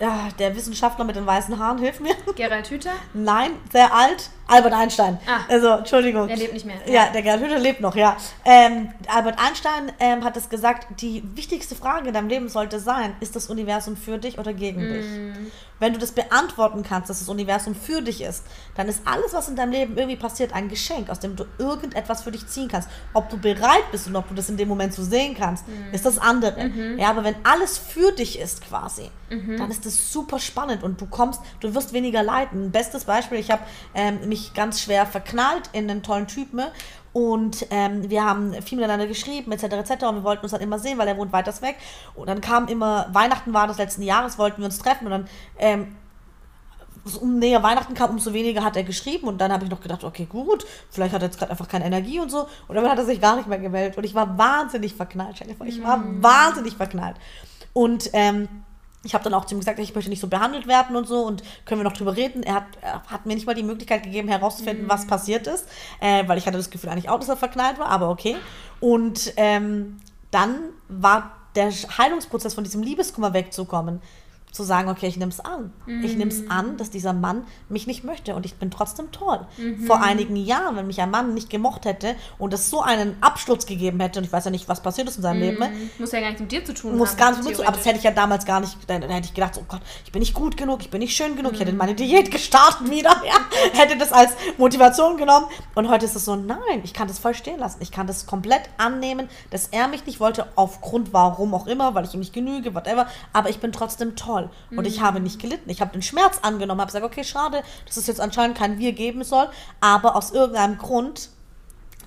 ah, 0.00 0.28
der 0.38 0.54
Wissenschaftler 0.56 1.04
mit 1.04 1.16
den 1.16 1.26
weißen 1.26 1.58
Haaren, 1.58 1.78
hilf 1.78 2.00
mir. 2.00 2.14
Gerald 2.36 2.70
Hüther? 2.70 2.92
Nein, 3.14 3.52
sehr 3.72 3.92
alt. 3.94 4.30
Albert 4.48 4.74
Einstein. 4.74 5.18
Ah, 5.26 5.40
also, 5.48 5.68
Entschuldigung. 5.70 6.28
Er 6.28 6.36
lebt 6.36 6.52
nicht 6.52 6.66
mehr. 6.66 6.76
Ja, 6.86 6.92
ja 6.92 7.12
der 7.12 7.22
Gerald 7.22 7.42
Hüther 7.42 7.58
lebt 7.58 7.80
noch, 7.80 7.96
ja. 7.96 8.16
Ähm, 8.44 8.90
Albert 9.08 9.38
Einstein 9.38 9.92
ähm, 9.98 10.24
hat 10.24 10.36
es 10.36 10.48
gesagt, 10.48 11.00
die 11.00 11.22
wichtigste 11.34 11.74
Frage 11.74 12.08
in 12.08 12.14
deinem 12.14 12.28
Leben 12.28 12.48
sollte 12.48 12.78
sein, 12.78 13.14
ist 13.20 13.34
das 13.34 13.48
Universum 13.48 13.96
für 13.96 14.18
dich 14.18 14.38
oder 14.38 14.52
gegen 14.52 14.88
mm. 14.88 14.92
dich? 14.92 15.06
Wenn 15.78 15.92
du 15.92 15.98
das 15.98 16.12
beantworten 16.12 16.82
kannst, 16.82 17.10
dass 17.10 17.18
das 17.18 17.28
Universum 17.28 17.74
für 17.74 18.00
dich 18.00 18.22
ist, 18.22 18.44
dann 18.74 18.88
ist 18.88 19.02
alles, 19.04 19.32
was 19.32 19.48
in 19.48 19.56
deinem 19.56 19.72
Leben 19.72 19.96
irgendwie 19.96 20.16
passiert, 20.16 20.52
ein 20.52 20.68
Geschenk, 20.68 21.10
aus 21.10 21.20
dem 21.20 21.36
du 21.36 21.44
irgendetwas 21.58 22.22
für 22.22 22.30
dich 22.32 22.46
ziehen 22.46 22.68
kannst. 22.68 22.88
Ob 23.12 23.28
du 23.28 23.36
bereit 23.38 23.90
bist 23.92 24.06
und 24.06 24.16
ob 24.16 24.28
du 24.28 24.34
das 24.34 24.48
in 24.48 24.56
dem 24.56 24.68
Moment 24.68 24.94
so 24.94 25.02
sehen 25.02 25.34
kannst, 25.34 25.68
mhm. 25.68 25.92
ist 25.92 26.06
das 26.06 26.18
andere. 26.18 26.68
Mhm. 26.68 26.98
Ja, 26.98 27.10
aber 27.10 27.24
wenn 27.24 27.36
alles 27.44 27.76
für 27.76 28.12
dich 28.12 28.38
ist 28.38 28.62
quasi, 28.62 29.10
mhm. 29.30 29.58
dann 29.58 29.70
ist 29.70 29.84
das 29.84 30.12
super 30.12 30.38
spannend 30.38 30.82
und 30.82 31.00
du 31.00 31.06
kommst, 31.06 31.40
du 31.60 31.74
wirst 31.74 31.92
weniger 31.92 32.22
leiden. 32.22 32.70
Bestes 32.70 33.04
Beispiel, 33.04 33.38
ich 33.38 33.50
habe 33.50 33.62
ähm, 33.94 34.28
mich 34.28 34.54
ganz 34.54 34.80
schwer 34.80 35.06
verknallt 35.06 35.68
in 35.72 35.90
einen 35.90 36.02
tollen 36.02 36.26
Typen 36.26 36.62
und 37.16 37.66
ähm, 37.70 38.10
wir 38.10 38.26
haben 38.26 38.52
viel 38.60 38.76
miteinander 38.76 39.06
geschrieben, 39.06 39.50
etc. 39.50 39.62
etc. 39.62 40.04
Und 40.04 40.16
wir 40.16 40.22
wollten 40.22 40.42
uns 40.42 40.52
dann 40.52 40.60
immer 40.60 40.78
sehen, 40.78 40.98
weil 40.98 41.08
er 41.08 41.16
wohnt 41.16 41.32
weiter 41.32 41.50
weg. 41.62 41.76
Und 42.14 42.28
dann 42.28 42.42
kam 42.42 42.68
immer, 42.68 43.06
Weihnachten 43.10 43.54
war 43.54 43.66
des 43.66 43.78
letzten 43.78 44.02
Jahres, 44.02 44.38
wollten 44.38 44.58
wir 44.58 44.66
uns 44.66 44.76
treffen. 44.78 45.06
Und 45.06 45.10
dann, 45.12 45.28
ähm, 45.58 45.96
um 47.18 47.38
näher 47.38 47.62
Weihnachten 47.62 47.94
kam, 47.94 48.10
umso 48.10 48.34
weniger 48.34 48.62
hat 48.62 48.76
er 48.76 48.82
geschrieben. 48.82 49.28
Und 49.28 49.38
dann 49.38 49.50
habe 49.50 49.64
ich 49.64 49.70
noch 49.70 49.80
gedacht, 49.80 50.04
okay, 50.04 50.26
gut, 50.26 50.66
vielleicht 50.90 51.14
hat 51.14 51.22
er 51.22 51.28
jetzt 51.28 51.38
gerade 51.38 51.52
einfach 51.52 51.68
keine 51.68 51.86
Energie 51.86 52.20
und 52.20 52.30
so. 52.30 52.48
Und 52.68 52.74
dann 52.74 52.86
hat 52.86 52.98
er 52.98 53.06
sich 53.06 53.18
gar 53.18 53.36
nicht 53.36 53.48
mehr 53.48 53.60
gemeldet. 53.60 53.96
Und 53.96 54.04
ich 54.04 54.14
war 54.14 54.36
wahnsinnig 54.36 54.92
verknallt. 54.92 55.40
Ich 55.64 55.82
war 55.82 55.96
mm. 55.96 56.22
wahnsinnig 56.22 56.76
verknallt. 56.76 57.16
Und 57.72 58.10
ähm, 58.12 58.46
ich 59.06 59.14
habe 59.14 59.24
dann 59.24 59.34
auch 59.34 59.44
zu 59.44 59.54
ihm 59.54 59.60
gesagt, 59.60 59.78
ich 59.78 59.94
möchte 59.94 60.10
nicht 60.10 60.20
so 60.20 60.26
behandelt 60.26 60.66
werden 60.66 60.96
und 60.96 61.06
so 61.06 61.22
und 61.22 61.42
können 61.64 61.80
wir 61.80 61.84
noch 61.84 61.96
drüber 61.96 62.16
reden. 62.16 62.42
Er 62.42 62.56
hat, 62.56 62.64
er 62.82 63.02
hat 63.04 63.24
mir 63.24 63.34
nicht 63.34 63.46
mal 63.46 63.54
die 63.54 63.62
Möglichkeit 63.62 64.02
gegeben, 64.02 64.28
herauszufinden, 64.28 64.86
mhm. 64.86 64.90
was 64.90 65.06
passiert 65.06 65.46
ist, 65.46 65.66
äh, 66.00 66.26
weil 66.26 66.38
ich 66.38 66.46
hatte 66.46 66.58
das 66.58 66.70
Gefühl 66.70 66.90
eigentlich 66.90 67.08
auch, 67.08 67.18
dass 67.18 67.28
er 67.28 67.36
verknallt 67.36 67.78
war, 67.78 67.88
aber 67.88 68.10
okay. 68.10 68.36
Und 68.80 69.32
ähm, 69.36 69.98
dann 70.30 70.56
war 70.88 71.30
der 71.54 71.70
Heilungsprozess 71.70 72.54
von 72.54 72.64
diesem 72.64 72.82
Liebeskummer 72.82 73.32
wegzukommen, 73.32 74.02
zu 74.56 74.64
sagen, 74.64 74.88
okay, 74.88 75.06
ich 75.06 75.16
nehme 75.16 75.30
es 75.30 75.40
an. 75.40 75.72
Mhm. 75.86 76.04
Ich 76.04 76.16
nehme 76.16 76.30
es 76.30 76.50
an, 76.50 76.76
dass 76.76 76.90
dieser 76.90 77.12
Mann 77.12 77.44
mich 77.68 77.86
nicht 77.86 78.04
möchte 78.04 78.34
und 78.34 78.46
ich 78.46 78.56
bin 78.56 78.70
trotzdem 78.70 79.12
toll. 79.12 79.46
Mhm. 79.58 79.86
Vor 79.86 80.02
einigen 80.02 80.36
Jahren, 80.36 80.76
wenn 80.76 80.86
mich 80.86 81.00
ein 81.00 81.10
Mann 81.10 81.34
nicht 81.34 81.50
gemocht 81.50 81.84
hätte 81.84 82.16
und 82.38 82.52
es 82.54 82.70
so 82.70 82.80
einen 82.80 83.16
Absturz 83.20 83.66
gegeben 83.66 84.00
hätte 84.00 84.18
und 84.18 84.24
ich 84.24 84.32
weiß 84.32 84.46
ja 84.46 84.50
nicht, 84.50 84.68
was 84.68 84.82
passiert 84.82 85.08
ist 85.08 85.16
in 85.16 85.22
seinem 85.22 85.36
mhm. 85.36 85.60
Leben. 85.60 85.90
Muss 85.98 86.12
ja 86.12 86.20
gar 86.20 86.28
nichts 86.28 86.40
mit 86.40 86.52
dir 86.52 86.64
zu 86.64 86.74
tun 86.74 86.96
muss 86.96 87.10
haben. 87.10 87.18
gar 87.18 87.30
nichts 87.30 87.46
mit 87.46 87.56
zu 87.56 87.62
aber 87.66 87.76
das 87.76 87.86
hätte 87.86 87.98
ich 87.98 88.04
ja 88.04 88.10
damals 88.10 88.44
gar 88.44 88.60
nicht, 88.60 88.76
dann, 88.86 89.00
dann, 89.00 89.10
hätte 89.10 89.26
ich 89.26 89.34
gedacht, 89.34 89.58
oh 89.58 89.64
Gott, 89.68 89.80
ich 90.04 90.12
bin 90.12 90.20
nicht 90.20 90.34
gut 90.34 90.56
genug, 90.56 90.80
ich 90.80 90.90
bin 90.90 91.00
nicht 91.00 91.16
schön 91.16 91.36
genug, 91.36 91.52
ich 91.52 91.60
hätte 91.60 91.72
meine 91.72 91.94
Diät 91.94 92.30
gestartet 92.30 92.90
wieder, 92.90 93.10
ja, 93.26 93.78
hätte 93.78 93.96
das 93.96 94.12
als 94.12 94.32
Motivation 94.58 95.16
genommen 95.16 95.46
und 95.74 95.88
heute 95.88 96.04
ist 96.06 96.16
es 96.16 96.24
so, 96.24 96.36
nein, 96.36 96.80
ich 96.84 96.94
kann 96.94 97.08
das 97.08 97.18
voll 97.18 97.34
stehen 97.34 97.58
lassen. 97.58 97.78
Ich 97.80 97.90
kann 97.90 98.06
das 98.06 98.26
komplett 98.26 98.62
annehmen, 98.78 99.28
dass 99.50 99.68
er 99.68 99.88
mich 99.88 100.06
nicht 100.06 100.20
wollte, 100.20 100.46
aufgrund 100.56 101.12
warum 101.12 101.54
auch 101.54 101.66
immer, 101.66 101.94
weil 101.94 102.04
ich 102.04 102.14
ihm 102.14 102.20
nicht 102.20 102.32
genüge, 102.32 102.74
whatever, 102.74 103.06
aber 103.32 103.50
ich 103.50 103.58
bin 103.58 103.72
trotzdem 103.72 104.16
toll. 104.16 104.45
Und 104.70 104.78
mhm. 104.78 104.84
ich 104.84 105.00
habe 105.00 105.20
nicht 105.20 105.40
gelitten. 105.40 105.70
Ich 105.70 105.80
habe 105.80 105.92
den 105.92 106.02
Schmerz 106.02 106.40
angenommen, 106.42 106.80
habe 106.80 106.88
gesagt, 106.88 107.04
okay, 107.04 107.24
schade, 107.24 107.62
dass 107.86 107.96
es 107.96 108.06
jetzt 108.06 108.20
anscheinend 108.20 108.56
kein 108.56 108.78
Wir 108.78 108.92
geben 108.92 109.24
soll, 109.24 109.48
aber 109.80 110.16
aus 110.16 110.32
irgendeinem 110.32 110.78
Grund 110.78 111.30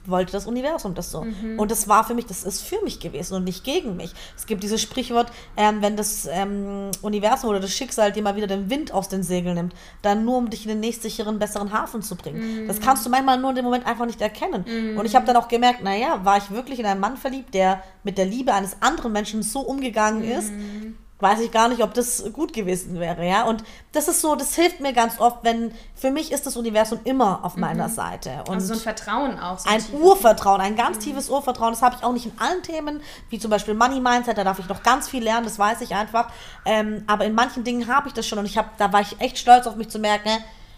wollte 0.09 0.31
das 0.31 0.47
Universum 0.47 0.95
das 0.95 1.11
so. 1.11 1.23
Mhm. 1.23 1.59
Und 1.59 1.71
das 1.71 1.87
war 1.87 2.03
für 2.03 2.13
mich, 2.13 2.25
das 2.25 2.43
ist 2.43 2.61
für 2.61 2.81
mich 2.83 2.99
gewesen 2.99 3.35
und 3.35 3.43
nicht 3.43 3.63
gegen 3.63 3.95
mich. 3.95 4.11
Es 4.35 4.45
gibt 4.45 4.63
dieses 4.63 4.81
Sprichwort, 4.81 5.31
ähm, 5.57 5.81
wenn 5.81 5.95
das 5.95 6.27
ähm, 6.31 6.91
Universum 7.01 7.49
oder 7.49 7.59
das 7.59 7.71
Schicksal 7.71 8.11
dir 8.11 8.23
mal 8.23 8.35
wieder 8.35 8.47
den 8.47 8.69
Wind 8.69 8.93
aus 8.93 9.09
den 9.09 9.23
Segeln 9.23 9.55
nimmt, 9.55 9.75
dann 10.01 10.25
nur 10.25 10.37
um 10.37 10.49
dich 10.49 10.63
in 10.63 10.69
den 10.69 10.79
nächstsicheren, 10.79 11.39
besseren 11.39 11.73
Hafen 11.73 12.01
zu 12.01 12.15
bringen. 12.15 12.63
Mhm. 12.63 12.67
Das 12.67 12.79
kannst 12.79 13.05
du 13.05 13.09
manchmal 13.09 13.39
nur 13.39 13.51
in 13.51 13.57
dem 13.57 13.65
Moment 13.65 13.85
einfach 13.85 14.05
nicht 14.05 14.21
erkennen. 14.21 14.65
Mhm. 14.67 14.97
Und 14.97 15.05
ich 15.05 15.15
habe 15.15 15.25
dann 15.25 15.35
auch 15.35 15.47
gemerkt, 15.47 15.83
naja, 15.83 16.21
war 16.23 16.37
ich 16.37 16.51
wirklich 16.51 16.79
in 16.79 16.85
einen 16.85 16.99
Mann 16.99 17.17
verliebt, 17.17 17.53
der 17.53 17.83
mit 18.03 18.17
der 18.17 18.25
Liebe 18.25 18.53
eines 18.53 18.81
anderen 18.81 19.11
Menschen 19.11 19.43
so 19.43 19.61
umgegangen 19.61 20.23
ist, 20.23 20.51
mhm 20.51 20.97
weiß 21.19 21.41
ich 21.41 21.51
gar 21.51 21.67
nicht, 21.67 21.83
ob 21.83 21.93
das 21.93 22.23
gut 22.31 22.53
gewesen 22.53 22.99
wäre, 22.99 23.27
ja. 23.27 23.43
Und 23.43 23.63
das 23.91 24.07
ist 24.07 24.21
so, 24.21 24.35
das 24.35 24.55
hilft 24.55 24.79
mir 24.79 24.93
ganz 24.93 25.19
oft, 25.19 25.43
wenn 25.43 25.73
für 25.95 26.11
mich 26.11 26.31
ist 26.31 26.45
das 26.45 26.55
Universum 26.55 26.99
immer 27.03 27.43
auf 27.43 27.57
meiner 27.57 27.87
mhm. 27.87 27.93
Seite. 27.93 28.43
Und 28.47 28.55
also 28.55 28.67
so 28.67 28.73
ein 28.73 28.79
Vertrauen 28.79 29.39
auch. 29.39 29.59
So 29.59 29.69
ein, 29.69 29.81
ein 29.81 30.01
Urvertrauen, 30.01 30.61
ein 30.61 30.75
ganz 30.75 30.97
mhm. 30.97 31.01
tiefes 31.01 31.29
Urvertrauen. 31.29 31.73
Das 31.73 31.81
habe 31.81 31.97
ich 31.97 32.03
auch 32.03 32.13
nicht 32.13 32.25
in 32.25 32.39
allen 32.39 32.63
Themen, 32.63 33.01
wie 33.29 33.39
zum 33.39 33.51
Beispiel 33.51 33.73
Money 33.73 33.99
Mindset, 33.99 34.37
da 34.37 34.43
darf 34.43 34.59
ich 34.59 34.67
noch 34.69 34.81
ganz 34.81 35.09
viel 35.09 35.23
lernen, 35.23 35.43
das 35.43 35.59
weiß 35.59 35.81
ich 35.81 35.93
einfach. 35.93 36.31
Ähm, 36.65 37.03
aber 37.07 37.25
in 37.25 37.35
manchen 37.35 37.63
Dingen 37.63 37.87
habe 37.93 38.07
ich 38.07 38.13
das 38.13 38.25
schon 38.25 38.39
und 38.39 38.45
ich 38.45 38.57
habe, 38.57 38.69
da 38.77 38.93
war 38.93 39.01
ich 39.01 39.19
echt 39.19 39.37
stolz 39.37 39.67
auf 39.67 39.75
mich 39.75 39.89
zu 39.89 39.99
merken, 39.99 40.29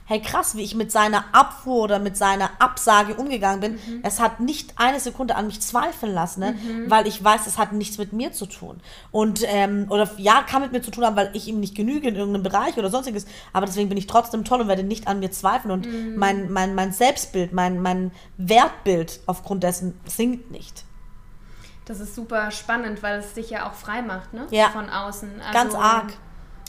hey 0.06 0.22
krass, 0.22 0.56
wie 0.56 0.62
ich 0.62 0.76
mit 0.76 0.92
seiner 0.92 1.24
Abfuhr 1.32 1.84
oder 1.84 2.00
mit 2.00 2.18
seiner 2.18 2.50
Absage 2.60 3.16
umgegangen 3.16 3.60
bin. 3.62 3.72
Mhm. 3.74 4.02
Es 4.04 4.20
hat 4.20 4.40
nicht 4.40 4.74
eine 4.76 5.00
Sekunde 5.00 5.36
an 5.36 5.48
mich 5.48 5.62
zweifeln 5.62 6.14
lassen, 6.14 6.42
ne? 6.42 6.54
Mhm. 6.54 6.90
weil 6.90 7.08
ich 7.08 7.24
weiß, 7.24 7.48
es 7.48 7.58
hat 7.58 7.74
nichts 7.74 7.98
mit 7.98 8.12
mir 8.12 8.32
zu 8.32 8.46
tun. 8.46 8.82
Und, 9.12 9.44
ähm, 9.46 9.88
oder 9.90 10.10
ja, 10.18 10.44
kann 10.44 10.62
mit 10.62 10.72
mir 10.72 10.82
zu 10.82 10.92
tun 10.92 11.06
haben, 11.06 11.16
weil 11.16 11.32
ich 11.34 11.48
ihm 11.48 11.60
nicht 11.60 11.76
genüge 11.76 12.08
in 12.10 12.16
irgendeinem 12.16 12.44
Bereich 12.44 12.78
oder 12.78 12.90
sonstiges. 12.90 13.26
Aber 13.54 13.66
deswegen 13.66 13.90
bin 13.90 13.98
ich 13.98 14.08
trotzdem 14.08 14.44
toll 14.44 14.62
und 14.62 14.68
werde 14.68 14.84
nicht 14.84 15.08
an 15.08 15.20
mir 15.20 15.32
zweifeln. 15.32 15.72
Und 15.72 15.86
mhm. 15.86 16.16
mein, 16.16 16.52
mein, 16.52 16.76
mein 16.76 16.92
Selbstbild, 16.92 17.54
mein, 17.54 17.82
mein 17.82 18.12
Wertbild 18.38 19.22
aufgrund 19.28 19.64
dessen 19.64 20.00
sinkt 20.06 20.52
nicht. 20.52 20.84
Das 21.86 22.00
ist 22.00 22.16
super 22.16 22.52
spannend, 22.52 23.02
weil 23.02 23.20
es 23.20 23.34
dich 23.34 23.50
ja 23.50 23.70
auch 23.70 23.74
frei 23.74 24.02
macht, 24.02 24.34
ne? 24.34 24.48
Ja. 24.52 24.70
Von 24.70 24.90
außen. 24.90 25.42
Also, 25.42 25.54
Ganz 25.54 25.76
arg. 25.76 26.14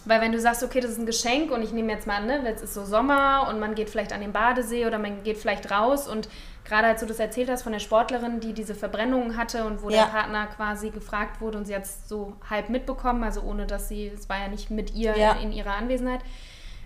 Weil 0.05 0.21
wenn 0.21 0.33
du 0.33 0.41
sagst, 0.41 0.63
okay, 0.63 0.81
das 0.81 0.93
ist 0.93 0.99
ein 0.99 1.07
Geschenk 1.07 1.53
und 1.53 1.63
ich 1.63 1.73
nehme 1.73 1.93
jetzt 1.93 2.07
mal 2.07 2.17
an, 2.17 2.27
ne, 2.27 2.43
jetzt 2.45 2.63
ist 2.63 2.75
so 2.75 2.85
Sommer 2.85 3.47
und 3.49 3.61
man 3.61 3.75
geht 3.75 3.89
vielleicht 3.89 4.13
an 4.13 4.21
den 4.21 4.33
Badesee 4.33 4.87
oder 4.87 4.99
man 4.99 5.23
geht 5.23 5.39
vielleicht 5.39 5.71
raus 5.71 6.09
und 6.09 6.29
gerade 6.65 6.89
als 6.89 7.01
du 7.01 7.07
das 7.07 7.19
erzählt 7.19 7.49
hast 7.51 7.63
von 7.63 7.73
der 7.73 7.79
Sportlerin, 7.79 8.41
die 8.41 8.53
diese 8.53 8.75
Verbrennungen 8.75 9.37
hatte 9.37 9.65
und 9.65 9.83
wo 9.83 9.91
ja. 9.91 10.05
der 10.05 10.11
Partner 10.11 10.47
quasi 10.47 10.91
gefragt 10.91 11.41
wurde 11.41 11.59
und 11.59 11.67
sie 11.67 11.75
hat 11.75 11.85
es 11.85 12.09
so 12.09 12.35
halb 12.49 12.69
mitbekommen, 12.69 13.23
also 13.23 13.43
ohne 13.43 13.67
dass 13.67 13.89
sie, 13.89 14.09
es 14.09 14.29
war 14.29 14.39
ja 14.39 14.49
nicht 14.49 14.71
mit 14.71 14.95
ihr 14.95 15.17
ja. 15.17 15.33
in, 15.33 15.51
in, 15.51 15.53
ihrer 15.53 15.75
Anwesenheit. 15.75 16.21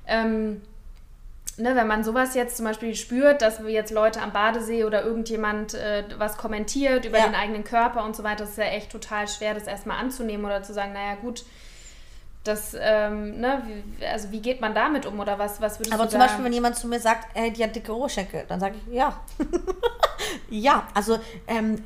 Ähm, 0.07 0.63
ne, 1.57 1.75
wenn 1.75 1.87
man 1.87 2.05
sowas 2.05 2.35
jetzt 2.35 2.57
zum 2.57 2.67
Beispiel 2.67 2.95
spürt, 2.95 3.43
dass 3.43 3.61
jetzt 3.67 3.93
Leute 3.93 4.21
am 4.21 4.33
Badesee 4.33 4.85
oder 4.85 5.05
irgendjemand 5.05 5.75
äh, 5.75 6.05
was 6.19 6.37
kommentiert 6.37 7.05
über 7.05 7.19
ja. 7.19 7.27
den 7.27 7.35
eigenen 7.35 7.65
Körper 7.65 8.05
und 8.05 8.15
so 8.15 8.25
weiter, 8.25 8.45
ist 8.45 8.59
ja 8.59 8.65
echt 8.65 8.91
total 8.91 9.29
schwer, 9.29 9.55
das 9.55 9.67
erstmal 9.67 9.99
anzunehmen 9.99 10.45
oder 10.45 10.63
zu 10.63 10.73
sagen, 10.73 10.93
naja 10.93 11.17
gut, 11.17 11.45
das, 12.47 12.77
ähm, 12.79 13.41
ne, 13.41 13.63
wie, 13.67 14.07
also 14.07 14.31
wie 14.31 14.41
geht 14.41 14.61
man 14.61 14.75
damit 14.75 15.07
um 15.07 15.19
oder 15.21 15.39
was, 15.39 15.61
was 15.61 15.79
würdest 15.79 15.93
Aber 15.93 16.09
zum 16.09 16.21
Beispiel, 16.21 16.45
wenn 16.45 16.53
jemand 16.53 16.77
zu 16.77 16.87
mir 16.89 17.01
sagt, 17.01 17.29
hey, 17.35 17.53
die 17.53 17.63
hat 17.63 17.75
dicke 17.75 17.95
Oberschenkel, 17.95 18.45
dann 18.49 18.61
sage 18.61 18.77
ich, 18.77 18.95
ja. 18.95 19.21
ja, 20.51 20.87
also, 20.95 21.19
ähm, 21.47 21.83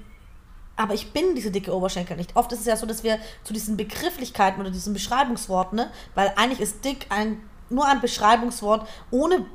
aber 0.76 0.94
ich 0.94 1.12
bin 1.12 1.34
diese 1.34 1.50
dicke 1.50 1.74
Oberschenkel 1.74 2.16
nicht. 2.16 2.36
Oft 2.36 2.52
ist 2.52 2.60
es 2.60 2.66
ja 2.66 2.76
so, 2.76 2.86
dass 2.86 3.04
wir 3.04 3.18
zu 3.44 3.52
diesen 3.52 3.76
Begrifflichkeiten 3.76 4.60
oder 4.60 4.70
diesen 4.70 4.92
Beschreibungsworten, 4.92 5.76
ne, 5.76 5.90
weil 6.14 6.32
eigentlich 6.36 6.60
ist 6.60 6.84
dick 6.84 7.06
ein, 7.10 7.40
nur 7.68 7.86
ein 7.86 8.00
Beschreibungswort 8.00 8.86
ohne 9.10 9.46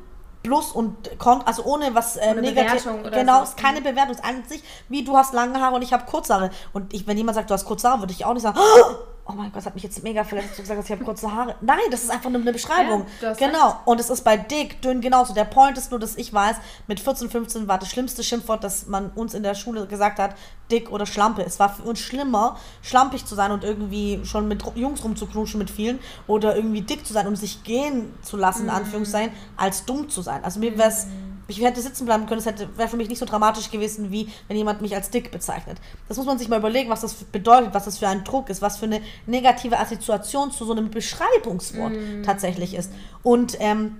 Plus 0.43 0.71
und 0.71 1.17
Kont, 1.17 1.47
also 1.47 1.63
ohne 1.63 1.95
was 1.95 2.17
äh, 2.17 2.35
negativ. 2.35 2.87
Genau, 3.11 3.39
so. 3.39 3.43
ist 3.45 3.57
keine 3.57 3.81
Bewertung. 3.81 4.11
Es 4.11 4.19
ist 4.19 4.25
an 4.25 4.43
sich, 4.47 4.63
wie 4.89 5.03
du 5.03 5.17
hast 5.17 5.33
lange 5.33 5.59
Haare 5.59 5.75
und 5.75 5.81
ich 5.81 5.91
habe 5.91 6.05
kurze 6.05 6.35
Haare. 6.35 6.51
Und 6.71 6.93
ich, 6.93 7.07
wenn 7.07 7.17
jemand 7.17 7.35
sagt, 7.35 7.49
du 7.49 7.55
hast 7.55 7.65
kurze 7.65 7.89
Haare, 7.89 8.01
würde 8.01 8.13
ich 8.13 8.25
auch 8.25 8.33
nicht 8.33 8.43
sagen, 8.43 8.59
oh! 8.59 9.14
Oh 9.27 9.33
mein 9.33 9.45
Gott, 9.45 9.57
das 9.57 9.65
hat 9.65 9.73
mich 9.73 9.83
jetzt 9.83 10.03
mega 10.03 10.23
verletzt, 10.23 10.51
dass 10.51 10.57
du 10.57 10.61
gesagt 10.61 10.79
hast, 10.79 10.85
ich 10.85 10.91
habe 10.91 11.03
kurze 11.03 11.31
Haare. 11.31 11.55
Nein, 11.61 11.79
das 11.89 12.03
ist 12.03 12.11
einfach 12.11 12.29
nur 12.29 12.41
eine 12.41 12.53
Beschreibung. 12.53 13.05
Ja, 13.21 13.33
genau. 13.33 13.69
Recht. 13.69 13.77
Und 13.85 13.99
es 13.99 14.09
ist 14.11 14.23
bei 14.23 14.37
dick, 14.37 14.81
dünn 14.81 15.01
genauso. 15.01 15.33
Der 15.33 15.45
Point 15.45 15.77
ist 15.77 15.89
nur, 15.89 15.99
dass 15.99 16.15
ich 16.15 16.31
weiß, 16.31 16.57
mit 16.87 16.99
14, 16.99 17.29
15 17.29 17.67
war 17.67 17.79
das 17.79 17.89
schlimmste 17.89 18.23
Schimpfwort, 18.23 18.63
das 18.63 18.85
man 18.85 19.09
uns 19.11 19.33
in 19.33 19.41
der 19.41 19.55
Schule 19.55 19.87
gesagt 19.87 20.19
hat, 20.19 20.35
dick 20.69 20.91
oder 20.91 21.07
Schlampe. 21.07 21.43
Es 21.43 21.59
war 21.59 21.73
für 21.73 21.83
uns 21.83 21.99
schlimmer, 21.99 22.57
schlampig 22.83 23.25
zu 23.25 23.33
sein 23.33 23.51
und 23.51 23.63
irgendwie 23.63 24.21
schon 24.25 24.47
mit 24.47 24.63
Jungs 24.75 25.03
rumzuknuschen 25.03 25.57
mit 25.57 25.71
vielen 25.71 25.99
oder 26.27 26.55
irgendwie 26.55 26.81
dick 26.81 27.05
zu 27.05 27.13
sein 27.13 27.27
und 27.27 27.35
sich 27.35 27.63
gehen 27.63 28.13
zu 28.21 28.37
lassen, 28.37 28.61
in 28.61 28.67
mhm. 28.67 28.75
Anführungszeichen, 28.75 29.31
als 29.57 29.85
dumm 29.85 30.07
zu 30.09 30.21
sein. 30.21 30.43
Also 30.43 30.59
mir 30.59 30.77
wäre 30.77 30.89
es 30.89 31.07
ich 31.47 31.61
hätte 31.61 31.81
sitzen 31.81 32.05
bleiben 32.05 32.25
können, 32.25 32.39
es 32.39 32.45
wäre 32.45 32.89
für 32.89 32.97
mich 32.97 33.09
nicht 33.09 33.19
so 33.19 33.25
dramatisch 33.25 33.69
gewesen, 33.69 34.11
wie 34.11 34.29
wenn 34.47 34.57
jemand 34.57 34.81
mich 34.81 34.95
als 34.95 35.09
dick 35.09 35.31
bezeichnet. 35.31 35.77
Das 36.07 36.17
muss 36.17 36.25
man 36.25 36.37
sich 36.37 36.49
mal 36.49 36.59
überlegen, 36.59 36.89
was 36.89 37.01
das 37.01 37.13
bedeutet, 37.13 37.73
was 37.73 37.85
das 37.85 37.97
für 37.97 38.07
ein 38.07 38.23
Druck 38.23 38.49
ist, 38.49 38.61
was 38.61 38.77
für 38.77 38.85
eine 38.85 39.01
negative 39.25 39.77
Assoziation 39.79 40.51
zu 40.51 40.65
so 40.65 40.71
einem 40.71 40.89
Beschreibungswort 40.89 41.93
mm. 41.93 42.23
tatsächlich 42.23 42.73
ist. 42.73 42.91
Und 43.21 43.57
ähm, 43.59 43.97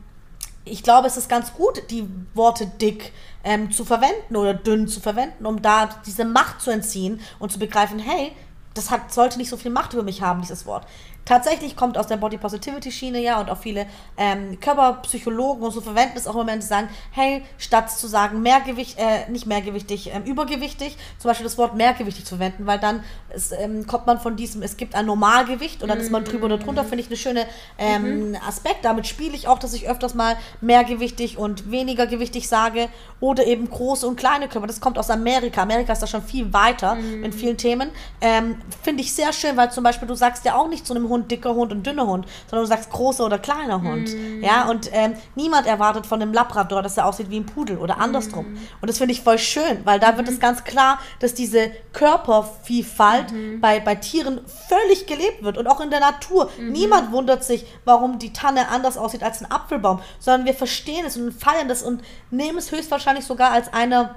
ich 0.65 0.81
glaube, 0.81 1.07
es 1.07 1.17
ist 1.17 1.29
ganz 1.29 1.53
gut, 1.53 1.83
die 1.91 2.07
Worte 2.33 2.65
dick 2.65 3.13
ähm, 3.43 3.71
zu 3.71 3.85
verwenden 3.85 4.35
oder 4.35 4.55
dünn 4.55 4.87
zu 4.87 4.99
verwenden, 4.99 5.45
um 5.45 5.61
da 5.61 5.89
diese 6.05 6.25
Macht 6.25 6.61
zu 6.61 6.71
entziehen 6.71 7.21
und 7.37 7.51
zu 7.51 7.59
begreifen, 7.59 7.99
hey, 7.99 8.31
das 8.73 8.91
hat, 8.91 9.13
sollte 9.13 9.37
nicht 9.37 9.49
so 9.49 9.57
viel 9.57 9.71
Macht 9.71 9.93
über 9.93 10.03
mich 10.03 10.21
haben, 10.21 10.41
dieses 10.41 10.65
Wort. 10.65 10.85
Tatsächlich 11.25 11.75
kommt 11.75 11.97
aus 11.97 12.07
der 12.07 12.17
Body 12.17 12.37
Positivity 12.37 12.91
Schiene, 12.91 13.19
ja, 13.19 13.39
und 13.39 13.49
auch 13.49 13.57
viele 13.57 13.87
ähm, 14.17 14.59
Körperpsychologen 14.59 15.63
und 15.63 15.71
so 15.71 15.81
verwenden 15.81 16.17
es 16.17 16.27
auch 16.27 16.33
im 16.33 16.39
Moment, 16.39 16.63
die 16.63 16.67
sagen, 16.67 16.89
hey, 17.11 17.43
statt 17.57 17.91
zu 17.91 18.07
sagen 18.07 18.41
Mehrgewicht, 18.41 18.97
äh, 18.97 19.29
nicht 19.29 19.45
mehrgewichtig, 19.45 20.11
ähm, 20.13 20.23
übergewichtig, 20.23 20.97
zum 21.17 21.29
Beispiel 21.29 21.45
das 21.45 21.57
Wort 21.57 21.75
mehrgewichtig 21.75 22.25
zu 22.25 22.37
verwenden, 22.37 22.65
weil 22.65 22.79
dann 22.79 23.03
ist, 23.33 23.53
ähm, 23.57 23.85
kommt 23.87 24.05
man 24.05 24.19
von 24.19 24.35
diesem, 24.35 24.61
es 24.61 24.77
gibt 24.77 24.95
ein 24.95 25.05
Normalgewicht 25.05 25.81
und 25.81 25.89
dann 25.89 25.99
ist 25.99 26.11
man 26.11 26.23
drüber 26.23 26.45
oder 26.45 26.57
drunter, 26.57 26.83
finde 26.83 26.99
ich 26.99 27.07
eine 27.07 27.17
schöne 27.17 27.45
ähm, 27.77 28.29
mhm. 28.29 28.37
Aspekt. 28.47 28.85
Damit 28.85 29.07
spiele 29.07 29.35
ich 29.35 29.47
auch, 29.47 29.59
dass 29.59 29.73
ich 29.73 29.89
öfters 29.89 30.13
mal 30.13 30.37
mehrgewichtig 30.61 31.37
und 31.37 31.71
weniger 31.71 32.07
gewichtig 32.07 32.47
sage 32.47 32.87
oder 33.19 33.45
eben 33.45 33.69
große 33.69 34.07
und 34.07 34.15
kleine 34.15 34.47
Körper. 34.47 34.67
Das 34.67 34.79
kommt 34.79 34.97
aus 34.97 35.09
Amerika. 35.09 35.63
Amerika 35.63 35.93
ist 35.93 36.01
da 36.01 36.07
schon 36.07 36.23
viel 36.23 36.53
weiter 36.53 36.95
mhm. 36.95 37.23
in 37.23 37.33
vielen 37.33 37.57
Themen. 37.57 37.89
Ähm, 38.21 38.57
finde 38.83 39.01
ich 39.01 39.13
sehr 39.13 39.33
schön, 39.33 39.57
weil 39.57 39.71
zum 39.71 39.83
Beispiel 39.83 40.07
du 40.07 40.15
sagst 40.15 40.45
ja 40.45 40.55
auch 40.55 40.67
nicht 40.67 40.85
zu 40.85 40.93
einem 40.93 41.09
Hund 41.15 41.31
dicker 41.31 41.55
Hund 41.55 41.71
und 41.71 41.87
dünner 41.87 42.05
Hund, 42.05 42.25
sondern 42.49 42.65
du 42.65 42.69
sagst 42.69 42.89
großer 42.89 43.25
oder 43.25 43.39
kleiner 43.39 43.81
Hund. 43.81 44.13
Mhm. 44.13 44.43
Ja, 44.43 44.69
und 44.69 44.89
ähm, 44.91 45.13
niemand 45.35 45.65
erwartet 45.65 46.05
von 46.05 46.21
einem 46.21 46.33
Labrador, 46.33 46.81
dass 46.81 46.97
er 46.97 47.05
aussieht 47.05 47.29
wie 47.29 47.39
ein 47.39 47.45
Pudel 47.45 47.77
oder 47.77 47.99
andersrum. 47.99 48.51
Mhm. 48.51 48.57
Und 48.81 48.89
das 48.89 48.97
finde 48.97 49.13
ich 49.13 49.21
voll 49.21 49.39
schön, 49.39 49.79
weil 49.85 49.99
da 49.99 50.17
wird 50.17 50.27
es 50.27 50.39
ganz 50.39 50.63
klar, 50.63 50.99
dass 51.19 51.33
diese 51.33 51.71
Körpervielfalt 51.93 53.31
mhm. 53.31 53.61
bei, 53.61 53.79
bei 53.79 53.95
Tieren 53.95 54.41
völlig 54.67 55.07
gelebt 55.07 55.43
wird 55.43 55.57
und 55.57 55.67
auch 55.67 55.79
in 55.79 55.89
der 55.89 56.01
Natur. 56.01 56.49
Mhm. 56.59 56.71
Niemand 56.71 57.11
wundert 57.11 57.43
sich, 57.43 57.65
warum 57.85 58.19
die 58.19 58.33
Tanne 58.33 58.69
anders 58.69 58.97
aussieht 58.97 59.23
als 59.23 59.41
ein 59.41 59.49
Apfelbaum, 59.49 60.01
sondern 60.19 60.45
wir 60.45 60.53
verstehen 60.53 61.05
es 61.05 61.15
und 61.17 61.31
feiern 61.31 61.67
das 61.67 61.81
und 61.81 62.03
nehmen 62.31 62.57
es 62.57 62.71
höchstwahrscheinlich 62.71 63.25
sogar 63.25 63.51
als 63.51 63.71
eine 63.73 64.15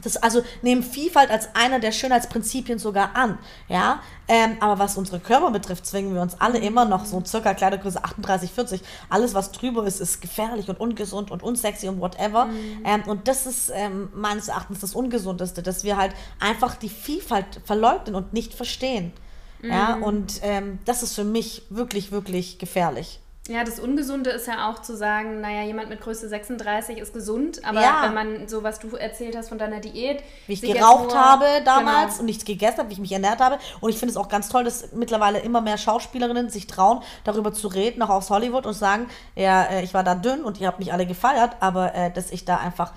das 0.00 0.16
also 0.16 0.42
nehmen 0.62 0.82
Vielfalt 0.82 1.30
als 1.30 1.54
einer 1.54 1.78
der 1.78 1.92
Schönheitsprinzipien 1.92 2.78
sogar 2.78 3.14
an, 3.14 3.38
ja. 3.68 4.00
Ähm, 4.28 4.56
aber 4.60 4.78
was 4.78 4.96
unsere 4.96 5.20
Körper 5.20 5.50
betrifft, 5.50 5.84
zwingen 5.84 6.14
wir 6.14 6.22
uns 6.22 6.40
alle 6.40 6.58
immer 6.58 6.84
noch 6.84 7.04
so 7.04 7.22
circa 7.24 7.52
Kleidergröße 7.52 8.02
38, 8.02 8.50
40. 8.50 8.80
Alles, 9.10 9.34
was 9.34 9.52
drüber 9.52 9.84
ist, 9.84 10.00
ist 10.00 10.22
gefährlich 10.22 10.68
und 10.68 10.80
ungesund 10.80 11.30
und 11.30 11.42
unsexy 11.42 11.88
und 11.88 12.00
whatever. 12.00 12.46
Mhm. 12.46 12.82
Ähm, 12.84 13.02
und 13.06 13.28
das 13.28 13.46
ist 13.46 13.70
ähm, 13.74 14.08
meines 14.14 14.48
Erachtens 14.48 14.80
das 14.80 14.94
Ungesundeste, 14.94 15.62
dass 15.62 15.84
wir 15.84 15.96
halt 15.96 16.14
einfach 16.40 16.76
die 16.76 16.88
Vielfalt 16.88 17.60
verleugnen 17.64 18.14
und 18.14 18.32
nicht 18.32 18.54
verstehen. 18.54 19.12
Mhm. 19.60 19.70
Ja, 19.70 19.94
und 19.96 20.40
ähm, 20.42 20.78
das 20.86 21.02
ist 21.02 21.14
für 21.14 21.24
mich 21.24 21.64
wirklich, 21.68 22.12
wirklich 22.12 22.58
gefährlich. 22.58 23.20
Ja, 23.48 23.64
das 23.64 23.80
Ungesunde 23.80 24.30
ist 24.30 24.46
ja 24.46 24.70
auch 24.70 24.82
zu 24.82 24.96
sagen, 24.96 25.40
naja, 25.40 25.64
jemand 25.64 25.88
mit 25.88 26.00
Größe 26.00 26.28
36 26.28 26.98
ist 26.98 27.12
gesund, 27.12 27.64
aber 27.64 27.80
ja. 27.80 28.02
wenn 28.04 28.14
man 28.14 28.48
so, 28.48 28.62
was 28.62 28.78
du 28.78 28.94
erzählt 28.94 29.36
hast 29.36 29.48
von 29.48 29.58
deiner 29.58 29.80
Diät. 29.80 30.22
Wie 30.46 30.52
ich 30.52 30.62
geraucht 30.62 31.10
nur, 31.10 31.18
habe 31.18 31.46
damals 31.64 32.12
genau. 32.12 32.20
und 32.20 32.26
nichts 32.26 32.44
gegessen 32.44 32.78
habe, 32.78 32.90
wie 32.90 32.92
ich 32.92 33.00
mich 33.00 33.10
ernährt 33.10 33.40
habe. 33.40 33.58
Und 33.80 33.90
ich 33.90 33.98
finde 33.98 34.12
es 34.12 34.16
auch 34.16 34.28
ganz 34.28 34.48
toll, 34.48 34.62
dass 34.62 34.92
mittlerweile 34.92 35.40
immer 35.40 35.60
mehr 35.60 35.76
Schauspielerinnen 35.76 36.50
sich 36.50 36.68
trauen, 36.68 37.02
darüber 37.24 37.52
zu 37.52 37.66
reden, 37.66 38.00
auch 38.02 38.10
aus 38.10 38.30
Hollywood 38.30 38.64
und 38.64 38.74
sagen, 38.74 39.08
ja, 39.34 39.64
äh, 39.64 39.82
ich 39.82 39.92
war 39.92 40.04
da 40.04 40.14
dünn 40.14 40.44
und 40.44 40.60
ihr 40.60 40.68
habt 40.68 40.78
mich 40.78 40.92
alle 40.92 41.04
gefeiert, 41.04 41.56
aber 41.58 41.96
äh, 41.96 42.12
dass 42.12 42.30
ich 42.30 42.44
da 42.44 42.58
einfach 42.58 42.92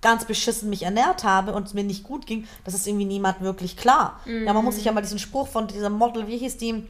ganz 0.00 0.24
beschissen 0.24 0.70
mich 0.70 0.84
ernährt 0.84 1.22
habe 1.22 1.52
und 1.52 1.66
es 1.66 1.74
mir 1.74 1.84
nicht 1.84 2.02
gut 2.02 2.26
ging, 2.26 2.48
das 2.64 2.72
ist 2.72 2.86
irgendwie 2.86 3.04
niemand 3.04 3.42
wirklich 3.42 3.76
klar. 3.76 4.20
Mhm. 4.24 4.46
Ja, 4.46 4.54
man 4.54 4.64
muss 4.64 4.76
sich 4.76 4.86
ja 4.86 4.92
mal 4.92 5.02
diesen 5.02 5.18
Spruch 5.18 5.48
von 5.48 5.68
dieser 5.68 5.90
Model, 5.90 6.26
wie 6.26 6.38
hieß 6.38 6.56
die? 6.56 6.88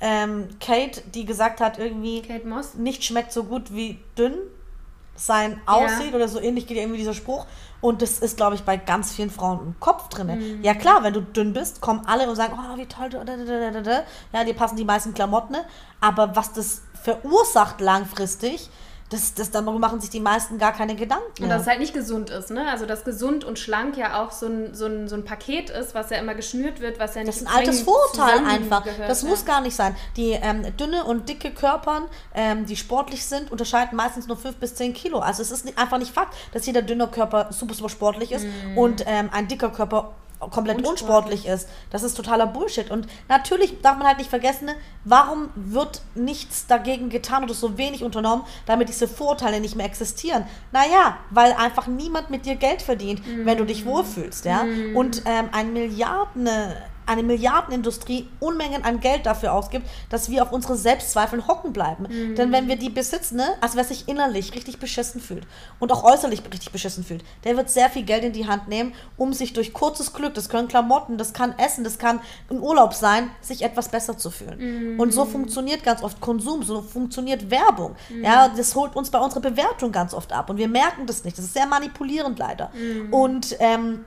Ähm, 0.00 0.48
Kate, 0.60 1.02
die 1.14 1.24
gesagt 1.24 1.60
hat, 1.60 1.78
irgendwie 1.78 2.22
Kate 2.22 2.46
Moss? 2.46 2.74
nicht 2.74 3.04
schmeckt 3.04 3.32
so 3.32 3.44
gut 3.44 3.74
wie 3.74 3.98
dünn 4.16 4.34
sein 5.16 5.60
aussieht 5.66 6.10
ja. 6.10 6.16
oder 6.16 6.28
so 6.28 6.40
ähnlich 6.40 6.66
geht 6.66 6.76
irgendwie 6.76 6.98
dieser 6.98 7.14
Spruch. 7.14 7.46
Und 7.80 8.02
das 8.02 8.18
ist, 8.18 8.36
glaube 8.36 8.54
ich, 8.54 8.62
bei 8.62 8.76
ganz 8.76 9.14
vielen 9.14 9.30
Frauen 9.30 9.60
im 9.60 9.80
Kopf 9.80 10.08
drin. 10.08 10.26
Mhm. 10.26 10.62
Ja 10.62 10.74
klar, 10.74 11.02
wenn 11.02 11.12
du 11.12 11.20
dünn 11.20 11.52
bist, 11.52 11.80
kommen 11.80 12.02
alle 12.06 12.28
und 12.28 12.36
sagen, 12.36 12.54
oh, 12.56 12.78
wie 12.78 12.86
toll 12.86 13.10
du, 13.10 13.18
ja, 14.32 14.44
dir 14.44 14.54
passen 14.54 14.76
die 14.76 14.84
meisten 14.84 15.14
Klamotten. 15.14 15.52
Ne? 15.52 15.64
Aber 16.00 16.36
was 16.36 16.52
das 16.52 16.82
verursacht 17.02 17.80
langfristig, 17.80 18.68
das, 19.10 19.34
das, 19.34 19.50
darüber 19.52 19.78
machen 19.78 20.00
sich 20.00 20.10
die 20.10 20.20
meisten 20.20 20.58
gar 20.58 20.72
keine 20.72 20.96
Gedanken. 20.96 21.44
Und 21.44 21.48
dass 21.48 21.62
es 21.62 21.68
halt 21.68 21.78
nicht 21.78 21.94
gesund 21.94 22.30
ist, 22.30 22.50
ne? 22.50 22.68
Also 22.68 22.86
dass 22.86 23.04
gesund 23.04 23.44
und 23.44 23.58
schlank 23.58 23.96
ja 23.96 24.22
auch 24.22 24.32
so 24.32 24.46
ein, 24.46 24.74
so 24.74 24.86
ein, 24.86 25.06
so 25.06 25.14
ein 25.14 25.24
Paket 25.24 25.70
ist, 25.70 25.94
was 25.94 26.10
ja 26.10 26.18
immer 26.18 26.34
geschnürt 26.34 26.80
wird, 26.80 26.98
was 26.98 27.14
ja 27.14 27.22
nicht 27.22 27.28
Das 27.28 27.42
ist 27.42 27.46
ein 27.46 27.54
altes 27.54 27.82
Vorurteil 27.82 28.44
einfach. 28.44 28.84
Das 29.06 29.22
ja. 29.22 29.28
muss 29.28 29.44
gar 29.44 29.60
nicht 29.60 29.76
sein. 29.76 29.94
Die 30.16 30.32
ähm, 30.32 30.76
dünne 30.76 31.04
und 31.04 31.28
dicke 31.28 31.52
Körpern, 31.52 32.04
ähm, 32.34 32.66
die 32.66 32.76
sportlich 32.76 33.24
sind, 33.24 33.52
unterscheiden 33.52 33.96
meistens 33.96 34.26
nur 34.26 34.36
5 34.36 34.56
bis 34.56 34.74
10 34.74 34.92
Kilo. 34.94 35.20
Also 35.20 35.42
es 35.42 35.52
ist 35.52 35.64
nicht, 35.64 35.78
einfach 35.78 35.98
nicht 35.98 36.12
Fakt, 36.12 36.34
dass 36.52 36.66
jeder 36.66 36.82
dünne 36.82 37.06
Körper 37.06 37.48
super, 37.50 37.74
super 37.74 37.88
sportlich 37.88 38.32
ist 38.32 38.44
mm. 38.44 38.78
und 38.78 39.04
ähm, 39.06 39.28
ein 39.32 39.48
dicker 39.48 39.70
Körper 39.70 40.14
komplett 40.38 40.78
unsportlich. 40.78 41.44
unsportlich 41.44 41.46
ist. 41.46 41.68
Das 41.90 42.02
ist 42.02 42.14
totaler 42.14 42.46
Bullshit. 42.46 42.90
Und 42.90 43.06
natürlich 43.28 43.80
darf 43.80 43.96
man 43.96 44.06
halt 44.06 44.18
nicht 44.18 44.30
vergessen, 44.30 44.70
warum 45.04 45.50
wird 45.54 46.02
nichts 46.14 46.66
dagegen 46.66 47.08
getan 47.08 47.44
oder 47.44 47.54
so 47.54 47.78
wenig 47.78 48.04
unternommen, 48.04 48.44
damit 48.66 48.88
diese 48.88 49.08
Vorurteile 49.08 49.60
nicht 49.60 49.76
mehr 49.76 49.86
existieren? 49.86 50.44
Naja, 50.72 51.18
weil 51.30 51.52
einfach 51.52 51.86
niemand 51.86 52.30
mit 52.30 52.46
dir 52.46 52.56
Geld 52.56 52.82
verdient, 52.82 53.26
mm. 53.26 53.46
wenn 53.46 53.58
du 53.58 53.64
dich 53.64 53.86
wohlfühlst. 53.86 54.44
Ja? 54.44 54.64
Mm. 54.64 54.96
Und 54.96 55.22
ähm, 55.26 55.48
ein 55.52 55.72
Milliarden 55.72 56.48
eine 57.06 57.22
Milliardenindustrie 57.22 58.28
Unmengen 58.40 58.84
an 58.84 59.00
Geld 59.00 59.26
dafür 59.26 59.52
ausgibt, 59.52 59.86
dass 60.10 60.30
wir 60.30 60.42
auf 60.42 60.52
unsere 60.52 60.76
Selbstzweifeln 60.76 61.46
hocken 61.46 61.72
bleiben. 61.72 62.06
Mhm. 62.08 62.34
Denn 62.34 62.52
wenn 62.52 62.68
wir 62.68 62.76
die 62.76 62.90
besitzen, 62.90 63.36
ne, 63.36 63.46
also 63.60 63.76
wer 63.76 63.84
sich 63.84 64.08
innerlich 64.08 64.54
richtig 64.54 64.78
beschissen 64.78 65.20
fühlt 65.20 65.46
und 65.78 65.92
auch 65.92 66.04
äußerlich 66.04 66.42
richtig 66.44 66.72
beschissen 66.72 67.04
fühlt, 67.04 67.24
der 67.44 67.56
wird 67.56 67.70
sehr 67.70 67.88
viel 67.90 68.02
Geld 68.02 68.24
in 68.24 68.32
die 68.32 68.46
Hand 68.46 68.68
nehmen, 68.68 68.92
um 69.16 69.32
sich 69.32 69.52
durch 69.52 69.72
kurzes 69.72 70.12
Glück, 70.12 70.34
das 70.34 70.48
können 70.48 70.68
Klamotten, 70.68 71.16
das 71.16 71.32
kann 71.32 71.56
Essen, 71.58 71.84
das 71.84 71.98
kann 71.98 72.20
ein 72.50 72.60
Urlaub 72.60 72.94
sein, 72.94 73.30
sich 73.40 73.62
etwas 73.62 73.88
besser 73.88 74.18
zu 74.18 74.30
fühlen. 74.30 74.94
Mhm. 74.94 75.00
Und 75.00 75.12
so 75.12 75.24
funktioniert 75.24 75.84
ganz 75.84 76.02
oft 76.02 76.20
Konsum, 76.20 76.62
so 76.62 76.82
funktioniert 76.82 77.50
Werbung. 77.50 77.94
Mhm. 78.08 78.24
Ja, 78.24 78.48
das 78.48 78.74
holt 78.74 78.96
uns 78.96 79.10
bei 79.10 79.18
unserer 79.18 79.40
Bewertung 79.40 79.92
ganz 79.92 80.12
oft 80.12 80.32
ab 80.32 80.50
und 80.50 80.56
wir 80.56 80.68
merken 80.68 81.06
das 81.06 81.24
nicht. 81.24 81.38
Das 81.38 81.44
ist 81.44 81.54
sehr 81.54 81.66
manipulierend 81.66 82.38
leider. 82.38 82.70
Mhm. 82.74 83.12
Und 83.12 83.56
ähm, 83.60 84.04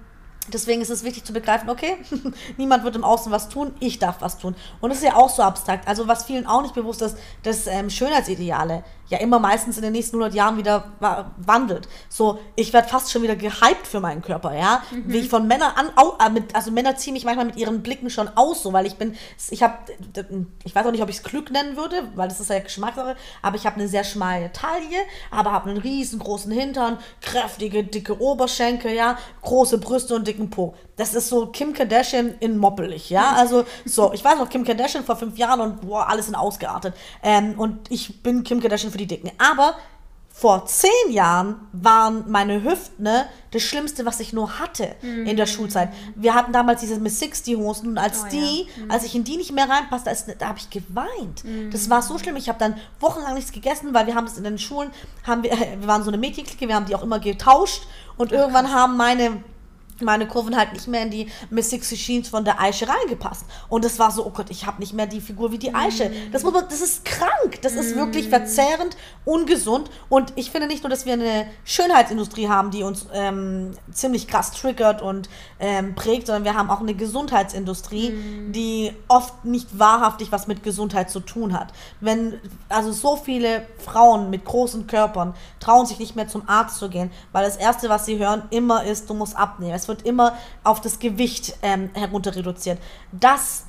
Deswegen 0.53 0.81
ist 0.81 0.89
es 0.89 1.03
wichtig 1.03 1.23
zu 1.23 1.33
begreifen, 1.33 1.69
okay, 1.69 1.97
niemand 2.57 2.83
wird 2.83 2.95
im 2.95 3.03
Außen 3.03 3.31
was 3.31 3.49
tun, 3.49 3.73
ich 3.79 3.99
darf 3.99 4.21
was 4.21 4.37
tun. 4.37 4.55
Und 4.81 4.89
das 4.89 4.99
ist 4.99 5.05
ja 5.05 5.15
auch 5.15 5.29
so 5.29 5.41
abstrakt. 5.43 5.87
Also 5.87 6.07
was 6.07 6.25
vielen 6.25 6.45
auch 6.45 6.61
nicht 6.61 6.73
bewusst 6.73 7.01
ist, 7.01 7.17
dass 7.43 7.67
ähm, 7.67 7.89
Schönheitsideale 7.89 8.83
ja 9.09 9.17
immer 9.17 9.39
meistens 9.39 9.77
in 9.77 9.83
den 9.83 9.91
nächsten 9.91 10.15
100 10.15 10.33
Jahren 10.33 10.57
wieder 10.57 10.91
wandelt. 11.37 11.87
So, 12.09 12.39
ich 12.55 12.73
werde 12.73 12.87
fast 12.87 13.11
schon 13.11 13.23
wieder 13.23 13.35
gehypt 13.35 13.85
für 13.85 13.99
meinen 13.99 14.21
Körper, 14.21 14.55
ja. 14.55 14.83
Mhm. 14.91 15.03
Wie 15.07 15.17
ich 15.17 15.29
von 15.29 15.47
Männern 15.47 15.71
an, 15.75 16.35
äh, 16.35 16.41
also 16.53 16.71
Männer 16.71 16.95
ziehen 16.95 17.13
mich 17.13 17.25
manchmal 17.25 17.45
mit 17.45 17.57
ihren 17.57 17.81
Blicken 17.81 18.09
schon 18.09 18.29
aus, 18.35 18.63
so, 18.63 18.71
weil 18.73 18.85
ich 18.85 18.95
bin, 18.95 19.15
ich 19.49 19.63
habe, 19.63 19.75
ich 20.63 20.75
weiß 20.75 20.85
auch 20.85 20.91
nicht, 20.91 21.01
ob 21.01 21.09
ich 21.09 21.17
es 21.17 21.23
Glück 21.23 21.51
nennen 21.51 21.75
würde, 21.75 22.09
weil 22.15 22.27
das 22.27 22.39
ist 22.39 22.49
ja 22.49 22.59
Geschmackssache, 22.59 23.15
aber 23.41 23.55
ich 23.55 23.65
habe 23.65 23.77
eine 23.77 23.87
sehr 23.87 24.03
schmale 24.03 24.51
Taille, 24.53 24.97
aber 25.31 25.51
habe 25.51 25.69
einen 25.69 25.79
riesengroßen 25.79 26.51
Hintern, 26.51 26.99
kräftige, 27.21 27.83
dicke 27.83 28.21
Oberschenkel, 28.21 28.93
ja, 28.93 29.17
große 29.41 29.79
Brüste 29.79 30.15
und 30.15 30.27
dicken 30.27 30.49
Po. 30.49 30.75
Das 30.99 31.13
ist 31.13 31.29
so 31.29 31.47
Kim 31.47 31.73
Kardashian 31.73 32.35
in 32.39 32.57
moppelig, 32.57 33.09
ja. 33.09 33.35
Also, 33.39 33.63
so, 33.85 34.11
ich 34.13 34.23
weiß 34.23 34.37
noch, 34.37 34.49
Kim 34.49 34.65
Kardashian 34.65 35.05
vor 35.05 35.15
fünf 35.15 35.37
Jahren 35.37 35.61
und 35.61 35.81
boah, 35.81 36.09
alles 36.09 36.25
sind 36.25 36.35
ausgeartet. 36.35 36.93
Ähm, 37.23 37.57
und 37.57 37.89
ich 37.89 38.21
bin 38.21 38.43
Kim 38.43 38.59
Kardashian 38.59 38.91
für 38.91 38.97
die 38.99 39.07
Dicken. 39.07 39.31
Aber 39.37 39.75
vor 40.39 40.65
zehn 40.67 41.11
Jahren 41.11 41.67
waren 41.73 42.23
meine 42.31 42.63
Hüften 42.63 43.03
ne, 43.03 43.25
das 43.51 43.61
Schlimmste, 43.61 44.05
was 44.05 44.21
ich 44.21 44.31
nur 44.31 44.57
hatte 44.57 44.95
mm. 45.01 45.25
in 45.25 45.35
der 45.35 45.45
mhm. 45.45 45.51
Schulzeit. 45.51 45.89
Wir 46.15 46.33
hatten 46.33 46.53
damals 46.53 46.79
diese 46.79 46.97
Miss 46.97 47.19
60 47.19 47.57
Hosen 47.57 47.89
und 47.89 47.97
als 47.97 48.23
oh, 48.23 48.27
die, 48.31 48.61
ja. 48.61 48.85
mm. 48.85 48.91
als 48.91 49.03
ich 49.03 49.15
in 49.15 49.25
die 49.25 49.35
nicht 49.35 49.51
mehr 49.51 49.69
reinpasste, 49.69 50.09
da, 50.27 50.33
da 50.39 50.47
habe 50.47 50.59
ich 50.59 50.69
geweint. 50.69 51.43
Mm. 51.43 51.71
Das 51.71 51.89
war 51.89 52.01
so 52.01 52.17
schlimm. 52.17 52.37
Ich 52.37 52.47
habe 52.47 52.57
dann 52.57 52.75
wochenlang 53.01 53.33
nichts 53.33 53.51
gegessen, 53.51 53.93
weil 53.93 54.07
wir 54.07 54.15
haben 54.15 54.27
das 54.27 54.37
in 54.37 54.45
den 54.45 54.57
Schulen, 54.57 54.91
haben 55.27 55.43
wir, 55.43 55.51
wir 55.79 55.87
waren 55.87 56.03
so 56.03 56.09
eine 56.09 56.17
Mädchenklicke, 56.17 56.69
wir 56.69 56.75
haben 56.75 56.85
die 56.85 56.95
auch 56.95 57.03
immer 57.03 57.19
getauscht 57.19 57.83
und 58.15 58.31
irgendwann 58.31 58.71
haben 58.71 58.95
meine 58.95 59.43
meine 60.01 60.27
Kurven 60.27 60.55
halt 60.57 60.73
nicht 60.73 60.87
mehr 60.87 61.03
in 61.03 61.11
die 61.11 61.27
Miss 61.49 61.69
Sixty 61.69 61.95
Jeans 61.95 62.29
von 62.29 62.45
der 62.45 62.59
Aische 62.59 62.87
reingepasst. 62.87 63.45
Und 63.69 63.85
es 63.85 63.99
war 63.99 64.11
so, 64.11 64.25
oh 64.25 64.31
Gott, 64.31 64.49
ich 64.49 64.65
habe 64.65 64.79
nicht 64.79 64.93
mehr 64.93 65.07
die 65.07 65.21
Figur 65.21 65.51
wie 65.51 65.57
die 65.57 65.73
Aische. 65.73 66.09
Mm. 66.09 66.31
Das, 66.31 66.43
das 66.43 66.81
ist 66.81 67.05
krank. 67.05 67.61
Das 67.61 67.73
ist 67.73 67.95
wirklich 67.95 68.27
mm. 68.27 68.29
verzehrend, 68.29 68.97
ungesund. 69.25 69.89
Und 70.09 70.33
ich 70.35 70.51
finde 70.51 70.67
nicht 70.67 70.83
nur, 70.83 70.89
dass 70.89 71.05
wir 71.05 71.13
eine 71.13 71.47
Schönheitsindustrie 71.63 72.47
haben, 72.47 72.71
die 72.71 72.83
uns 72.83 73.07
ähm, 73.13 73.71
ziemlich 73.91 74.27
krass 74.27 74.51
triggert 74.51 75.01
und 75.01 75.29
ähm, 75.59 75.95
prägt, 75.95 76.27
sondern 76.27 76.43
wir 76.43 76.55
haben 76.55 76.69
auch 76.69 76.79
eine 76.79 76.93
Gesundheitsindustrie, 76.93 78.11
mm. 78.11 78.51
die 78.51 78.93
oft 79.07 79.45
nicht 79.45 79.77
wahrhaftig 79.77 80.31
was 80.31 80.47
mit 80.47 80.63
Gesundheit 80.63 81.09
zu 81.09 81.19
tun 81.19 81.57
hat. 81.59 81.73
Wenn 81.99 82.39
also 82.69 82.91
so 82.91 83.15
viele 83.15 83.65
Frauen 83.77 84.29
mit 84.29 84.45
großen 84.45 84.87
Körpern 84.87 85.33
trauen 85.59 85.85
sich 85.85 85.99
nicht 85.99 86.15
mehr 86.15 86.27
zum 86.27 86.47
Arzt 86.47 86.77
zu 86.77 86.89
gehen, 86.89 87.11
weil 87.31 87.43
das 87.43 87.57
Erste, 87.57 87.89
was 87.89 88.05
sie 88.05 88.17
hören, 88.17 88.43
immer 88.49 88.83
ist, 88.83 89.09
du 89.09 89.13
musst 89.13 89.35
abnehmen. 89.35 89.73
Es 89.73 89.87
wird 89.89 90.03
immer 90.03 90.37
auf 90.63 90.79
das 90.79 90.99
Gewicht 90.99 91.57
ähm, 91.61 91.89
herunter 91.93 92.33
reduziert. 92.33 92.79
Das 93.11 93.65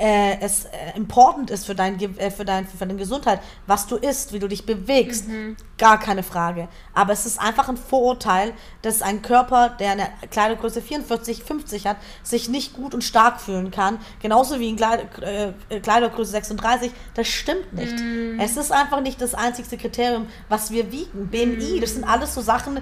äh, 0.00 0.40
es 0.40 0.64
äh, 0.64 0.96
important 0.96 1.50
ist 1.50 1.66
für, 1.66 1.74
dein, 1.74 2.00
äh, 2.00 2.30
für, 2.30 2.46
dein, 2.46 2.66
für 2.66 2.78
deine 2.78 2.96
Gesundheit, 2.96 3.40
was 3.66 3.86
du 3.86 3.96
isst, 3.96 4.32
wie 4.32 4.38
du 4.38 4.48
dich 4.48 4.64
bewegst, 4.64 5.28
mhm. 5.28 5.58
gar 5.76 6.00
keine 6.00 6.22
Frage. 6.22 6.68
Aber 6.94 7.12
es 7.12 7.26
ist 7.26 7.38
einfach 7.38 7.68
ein 7.68 7.76
Vorurteil, 7.76 8.54
dass 8.80 9.02
ein 9.02 9.20
Körper, 9.20 9.68
der 9.68 9.90
eine 9.90 10.08
Kleidergröße 10.30 10.80
44, 10.80 11.44
50 11.44 11.86
hat, 11.86 11.98
sich 12.22 12.48
nicht 12.48 12.72
gut 12.72 12.94
und 12.94 13.04
stark 13.04 13.42
fühlen 13.42 13.70
kann. 13.70 13.98
Genauso 14.22 14.58
wie 14.58 14.70
in 14.70 14.78
äh, 14.78 15.80
Kleidergröße 15.82 16.30
36. 16.30 16.92
Das 17.12 17.28
stimmt 17.28 17.74
nicht. 17.74 18.00
Mhm. 18.00 18.40
Es 18.40 18.56
ist 18.56 18.72
einfach 18.72 19.02
nicht 19.02 19.20
das 19.20 19.34
einzigste 19.34 19.76
Kriterium, 19.76 20.28
was 20.48 20.70
wir 20.70 20.90
wiegen. 20.90 21.28
BMI, 21.28 21.76
mhm. 21.76 21.80
das 21.82 21.92
sind 21.92 22.04
alles 22.04 22.34
so 22.34 22.40
Sachen, 22.40 22.80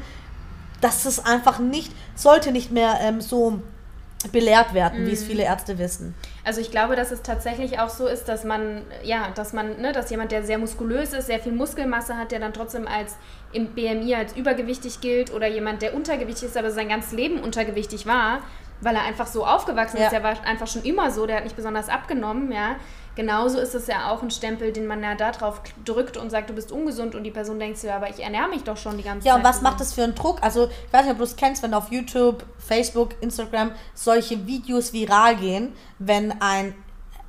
das 0.81 1.07
ist 1.07 1.21
einfach 1.21 1.59
nicht, 1.59 1.93
sollte 2.15 2.53
nicht 2.53 2.71
mehr 2.71 2.99
ähm, 3.01 3.21
so 3.21 3.61
belehrt 4.33 4.75
werden, 4.75 5.03
mhm. 5.03 5.07
wie 5.07 5.13
es 5.13 5.23
mhm. 5.23 5.27
viele 5.27 5.43
Ärzte 5.45 5.79
wissen. 5.79 6.15
Also 6.45 6.61
ich 6.61 6.71
glaube, 6.71 6.97
dass 6.97 7.13
es 7.13 7.23
tatsächlich 7.23 7.79
auch 7.79 7.89
so 7.89 8.07
ist, 8.07 8.25
dass 8.25 8.45
man, 8.45 8.83
ja, 9.05 9.31
dass 9.35 9.53
man, 9.53 9.81
ne, 9.81 9.93
dass 9.93 10.11
jemand, 10.11 10.33
der 10.33 10.43
sehr 10.43 10.59
muskulös 10.59 11.13
ist, 11.13 11.27
sehr 11.27 11.39
viel 11.39 11.53
Muskelmasse 11.53 12.17
hat, 12.17 12.33
der 12.33 12.41
dann 12.41 12.53
trotzdem 12.53 12.89
als 12.89 13.17
im 13.53 13.75
BMI 13.75 14.17
als 14.17 14.37
übergewichtig 14.37 15.01
gilt 15.01 15.33
oder 15.33 15.47
jemand, 15.47 15.83
der 15.83 15.95
untergewichtig 15.95 16.49
ist, 16.49 16.57
aber 16.57 16.71
sein 16.73 16.89
ganzes 16.89 17.13
Leben 17.13 17.41
untergewichtig 17.41 18.07
war, 18.07 18.41
weil 18.81 18.97
er 18.97 19.03
einfach 19.03 19.27
so 19.27 19.47
aufgewachsen 19.47 19.99
ja. 19.99 20.05
ist, 20.05 20.13
der 20.13 20.23
war 20.23 20.35
einfach 20.45 20.67
schon 20.67 20.83
immer 20.83 21.11
so, 21.11 21.27
der 21.27 21.37
hat 21.37 21.45
nicht 21.45 21.57
besonders 21.57 21.89
abgenommen, 21.89 22.51
ja, 22.51 22.77
Genauso 23.19 23.59
ist 23.59 23.75
es 23.75 23.89
ja 23.89 24.13
auch 24.13 24.23
ein 24.23 24.31
Stempel, 24.31 24.73
den 24.73 24.87
man 24.87 25.03
ja 25.03 25.17
da 25.17 25.33
drauf 25.33 25.61
drückt 25.85 26.17
und 26.17 26.31
sagt, 26.31 26.51
du 26.51 26.55
bist 26.55 26.71
ungesund 26.71 27.17
und 27.17 27.25
die 27.25 27.33
Person 27.33 27.59
denkt 27.59 27.77
sich, 27.79 27.91
ja, 27.91 27.97
aber 27.97 28.09
ich 28.09 28.21
ernähre 28.21 28.49
mich 28.49 28.63
doch 28.63 28.77
schon 28.77 28.97
die 28.97 29.03
ganze 29.03 29.27
ja, 29.27 29.35
Zeit. 29.35 29.43
Ja, 29.43 29.49
und 29.49 29.57
was 29.57 29.61
macht 29.61 29.81
das 29.81 29.93
für 29.93 30.05
einen 30.05 30.15
Druck? 30.15 30.41
Also, 30.41 30.69
ich 30.87 30.93
weiß 30.93 31.03
nicht, 31.03 31.11
ob 31.11 31.19
du 31.19 31.25
es 31.25 31.35
kennst, 31.35 31.65
wenn 31.65 31.75
auf 31.75 31.91
YouTube, 31.91 32.45
Facebook, 32.59 33.21
Instagram 33.21 33.73
solche 33.93 34.47
Videos 34.47 34.93
viral 34.93 35.35
gehen, 35.35 35.73
wenn 35.99 36.41
ein 36.41 36.77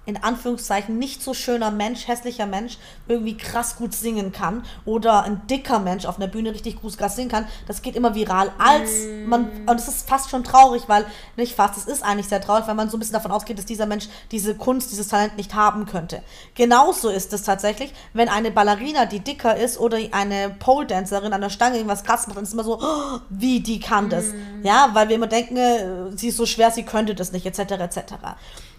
in 0.10 0.24
Anführungszeichen 0.24 0.97
nicht 0.97 1.22
so 1.22 1.36
schöner 1.36 1.70
Mensch, 1.70 2.07
hässlicher 2.07 2.47
Mensch 2.47 2.80
irgendwie 3.07 3.38
krass 3.38 3.76
gut 3.76 3.93
singen 3.93 4.32
kann 4.32 4.64
oder 4.84 5.24
ein 5.24 5.45
dicker 5.47 5.78
Mensch 5.78 6.05
auf 6.05 6.18
einer 6.18 6.28
Bühne 6.28 6.51
richtig 6.51 6.82
gut 6.82 6.97
krass 6.97 7.16
singen 7.16 7.30
kann, 7.30 7.47
das 7.68 7.84
geht 7.84 7.95
immer 7.95 8.16
viral, 8.16 8.51
als 8.57 8.89
mm. 9.05 9.30
man, 9.30 9.49
und 9.68 9.80
es 9.80 9.88
ist 9.88 10.10
fast 10.10 10.32
schon 10.32 10.43
traurig, 10.43 10.84
weil, 10.88 11.05
nicht 11.38 11.55
fast, 11.55 11.78
es 11.78 11.86
ist 11.86 12.03
eigentlich 12.03 12.28
sehr 12.28 12.41
traurig, 12.41 12.68
weil 12.68 12.74
man 12.74 12.89
so 12.89 12.97
ein 12.97 12.99
bisschen 12.99 13.14
davon 13.14 13.32
ausgeht, 13.32 13.60
dass 13.60 13.66
dieser 13.66 13.86
Mensch 13.86 14.07
diese 14.32 14.55
Kunst, 14.55 14.91
dieses 14.91 15.10
Talent 15.10 15.38
nicht 15.38 15.53
haben 15.53 15.86
könnte. 15.86 16.24
Genauso 16.55 17.10
ist 17.10 17.32
es 17.34 17.43
tatsächlich, 17.43 17.93
wenn 18.14 18.30
eine 18.30 18.49
Ballerina, 18.49 19.05
die 19.05 19.20
dicker 19.20 19.55
ist 19.55 19.80
oder 19.80 19.99
eine 20.12 20.49
Pole-Dancerin 20.57 21.34
an 21.34 21.41
der 21.41 21.51
Stange 21.51 21.76
irgendwas 21.76 22.03
krass 22.03 22.26
macht, 22.26 22.38
dann 22.38 22.43
ist 22.43 22.49
es 22.49 22.53
immer 22.53 22.64
so, 22.64 22.80
oh, 22.82 23.20
wie, 23.30 23.60
die 23.60 23.80
kann 23.80 24.10
das. 24.10 24.30
Mm. 24.30 24.66
Ja, 24.66 24.89
weil 24.93 25.07
wir 25.10 25.18
immer 25.18 25.28
denken, 25.28 25.57
äh, 25.57 26.18
sie 26.18 26.30
ist 26.30 26.38
so 26.38 26.47
schwer, 26.47 26.72
sie 26.72 26.84
könnte 26.84 27.14
das 27.14 27.32
nicht, 27.32 27.45
etc., 27.45 27.60
etc. 27.74 27.99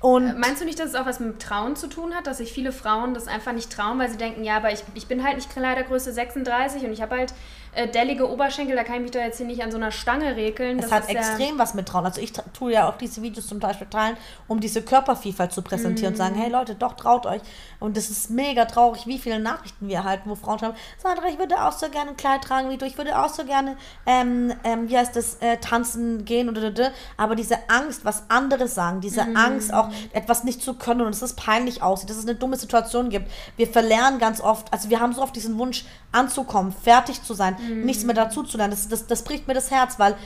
Und 0.00 0.38
Meinst 0.38 0.62
du 0.62 0.64
nicht, 0.64 0.78
dass 0.78 0.88
es 0.88 0.94
auch 0.94 1.04
was 1.04 1.19
mit 1.20 1.40
Trauen 1.40 1.76
zu 1.76 1.88
tun 1.88 2.14
hat, 2.14 2.26
dass 2.26 2.38
sich 2.38 2.52
viele 2.52 2.72
Frauen 2.72 3.14
das 3.14 3.28
einfach 3.28 3.52
nicht 3.52 3.72
trauen, 3.72 3.98
weil 3.98 4.10
sie 4.10 4.16
denken, 4.16 4.44
ja, 4.44 4.56
aber 4.56 4.72
ich, 4.72 4.82
ich 4.94 5.06
bin 5.06 5.24
halt 5.24 5.36
nicht 5.36 5.50
Kleidergröße 5.50 6.12
36 6.12 6.84
und 6.84 6.92
ich 6.92 7.02
habe 7.02 7.16
halt 7.16 7.32
äh, 7.72 7.88
dellige 7.88 8.28
Oberschenkel, 8.28 8.74
da 8.74 8.82
kann 8.82 8.96
ich 8.96 9.02
mich 9.02 9.10
doch 9.12 9.20
jetzt 9.20 9.38
hier 9.38 9.46
nicht 9.46 9.62
an 9.62 9.70
so 9.70 9.76
einer 9.76 9.92
Stange 9.92 10.36
regeln. 10.36 10.78
Es 10.78 10.86
das 10.86 10.92
hat 10.92 11.08
extrem 11.08 11.56
ja 11.56 11.58
was 11.58 11.74
mit 11.74 11.86
Trauen. 11.86 12.04
Also 12.04 12.20
ich 12.20 12.32
tue 12.32 12.72
ja 12.72 12.88
auch 12.88 12.96
diese 12.96 13.22
Videos 13.22 13.46
zum 13.46 13.60
Beispiel 13.60 13.86
teilen, 13.88 14.16
um 14.48 14.60
diese 14.60 14.82
Körpervielfalt 14.82 15.52
zu 15.52 15.62
präsentieren 15.62 16.12
mm. 16.12 16.14
und 16.14 16.18
sagen, 16.18 16.36
mhm. 16.36 16.40
hey 16.40 16.50
Leute, 16.50 16.74
doch 16.74 16.94
traut 16.94 17.26
euch. 17.26 17.40
Und 17.78 17.96
das 17.96 18.10
ist 18.10 18.30
mega 18.30 18.64
traurig, 18.64 19.06
wie 19.06 19.18
viele 19.18 19.38
Nachrichten 19.38 19.88
wir 19.88 19.96
erhalten, 19.96 20.28
wo 20.28 20.34
Frauen 20.34 20.58
schreiben, 20.58 20.74
Sandra, 20.98 21.28
ich 21.28 21.38
würde 21.38 21.62
auch 21.62 21.72
so 21.72 21.88
gerne 21.88 22.10
ein 22.10 22.16
Kleid 22.16 22.42
tragen 22.42 22.70
wie 22.70 22.76
du, 22.76 22.86
ich 22.86 22.98
würde 22.98 23.18
auch 23.18 23.28
so 23.28 23.44
gerne, 23.44 23.76
ähm, 24.06 24.52
ähm, 24.64 24.88
wie 24.88 24.98
heißt 24.98 25.14
das, 25.14 25.36
äh, 25.36 25.56
tanzen 25.58 26.24
gehen 26.24 26.48
oder 26.48 26.70
aber 27.16 27.36
diese 27.36 27.56
Angst, 27.68 28.04
was 28.04 28.24
andere 28.28 28.68
sagen, 28.68 29.00
diese 29.00 29.24
mm. 29.24 29.36
Angst 29.36 29.72
auch 29.72 29.90
etwas 30.12 30.44
nicht 30.44 30.62
zu 30.62 30.74
können 30.74 31.02
und 31.02 31.12
dass 31.12 31.22
es 31.22 31.34
peinlich 31.34 31.82
aussieht, 31.82 32.10
dass 32.10 32.16
es 32.16 32.26
eine 32.26 32.34
dumme 32.34 32.56
Situation 32.56 33.10
gibt. 33.10 33.30
Wir 33.56 33.66
verlernen 33.66 34.18
ganz 34.18 34.40
oft, 34.40 34.72
also 34.72 34.90
wir 34.90 35.00
haben 35.00 35.12
so 35.12 35.22
oft 35.22 35.36
diesen 35.36 35.58
Wunsch 35.58 35.84
anzukommen, 36.12 36.72
fertig 36.72 37.22
zu 37.22 37.34
sein, 37.34 37.56
mhm. 37.61 37.84
nichts 37.84 38.04
mehr 38.04 38.14
dazu 38.14 38.42
zu 38.42 38.56
lernen. 38.56 38.72
Das, 38.72 38.88
das, 38.88 39.06
das 39.06 39.22
bricht 39.22 39.46
mir 39.46 39.54
das 39.54 39.70
Herz, 39.70 39.98
weil 39.98 40.16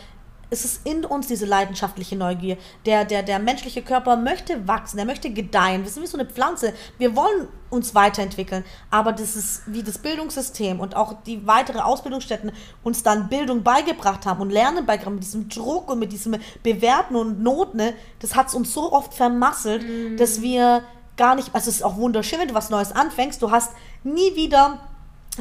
es 0.50 0.64
ist 0.64 0.86
in 0.86 1.04
uns 1.04 1.26
diese 1.26 1.46
leidenschaftliche 1.46 2.16
Neugier. 2.16 2.56
Der, 2.86 3.04
der, 3.04 3.22
der 3.22 3.38
menschliche 3.38 3.82
Körper 3.82 4.16
möchte 4.16 4.68
wachsen, 4.68 4.98
er 4.98 5.04
möchte 5.04 5.30
gedeihen. 5.30 5.82
Wir 5.82 5.90
sind 5.90 6.02
wie 6.02 6.06
so 6.06 6.16
eine 6.18 6.28
Pflanze. 6.28 6.74
Wir 6.98 7.16
wollen 7.16 7.48
uns 7.70 7.94
weiterentwickeln. 7.94 8.64
Aber 8.90 9.12
das 9.12 9.36
ist 9.36 9.62
wie 9.66 9.82
das 9.82 9.98
Bildungssystem 9.98 10.80
und 10.80 10.96
auch 10.96 11.22
die 11.24 11.46
weitere 11.46 11.80
Ausbildungsstätten 11.80 12.52
uns 12.82 13.02
dann 13.02 13.28
Bildung 13.28 13.62
beigebracht 13.62 14.26
haben 14.26 14.40
und 14.40 14.50
Lernen 14.50 14.86
beigebracht 14.86 15.06
haben, 15.06 15.14
mit 15.16 15.24
diesem 15.24 15.48
Druck 15.48 15.90
und 15.90 15.98
mit 15.98 16.12
diesem 16.12 16.36
Bewerten 16.62 17.16
und 17.16 17.42
Noten. 17.42 17.78
Ne, 17.78 17.94
das 18.20 18.36
hat 18.36 18.48
es 18.48 18.54
uns 18.54 18.72
so 18.72 18.92
oft 18.92 19.12
vermasselt, 19.12 19.82
mhm. 19.82 20.16
dass 20.16 20.40
wir 20.40 20.84
gar 21.16 21.34
nicht, 21.34 21.54
also 21.54 21.70
es 21.70 21.76
ist 21.76 21.82
auch 21.82 21.96
wunderschön, 21.96 22.38
wenn 22.38 22.48
du 22.48 22.54
was 22.54 22.70
Neues 22.70 22.92
anfängst, 22.92 23.42
du 23.42 23.50
hast 23.50 23.72
nie 24.02 24.36
wieder 24.36 24.80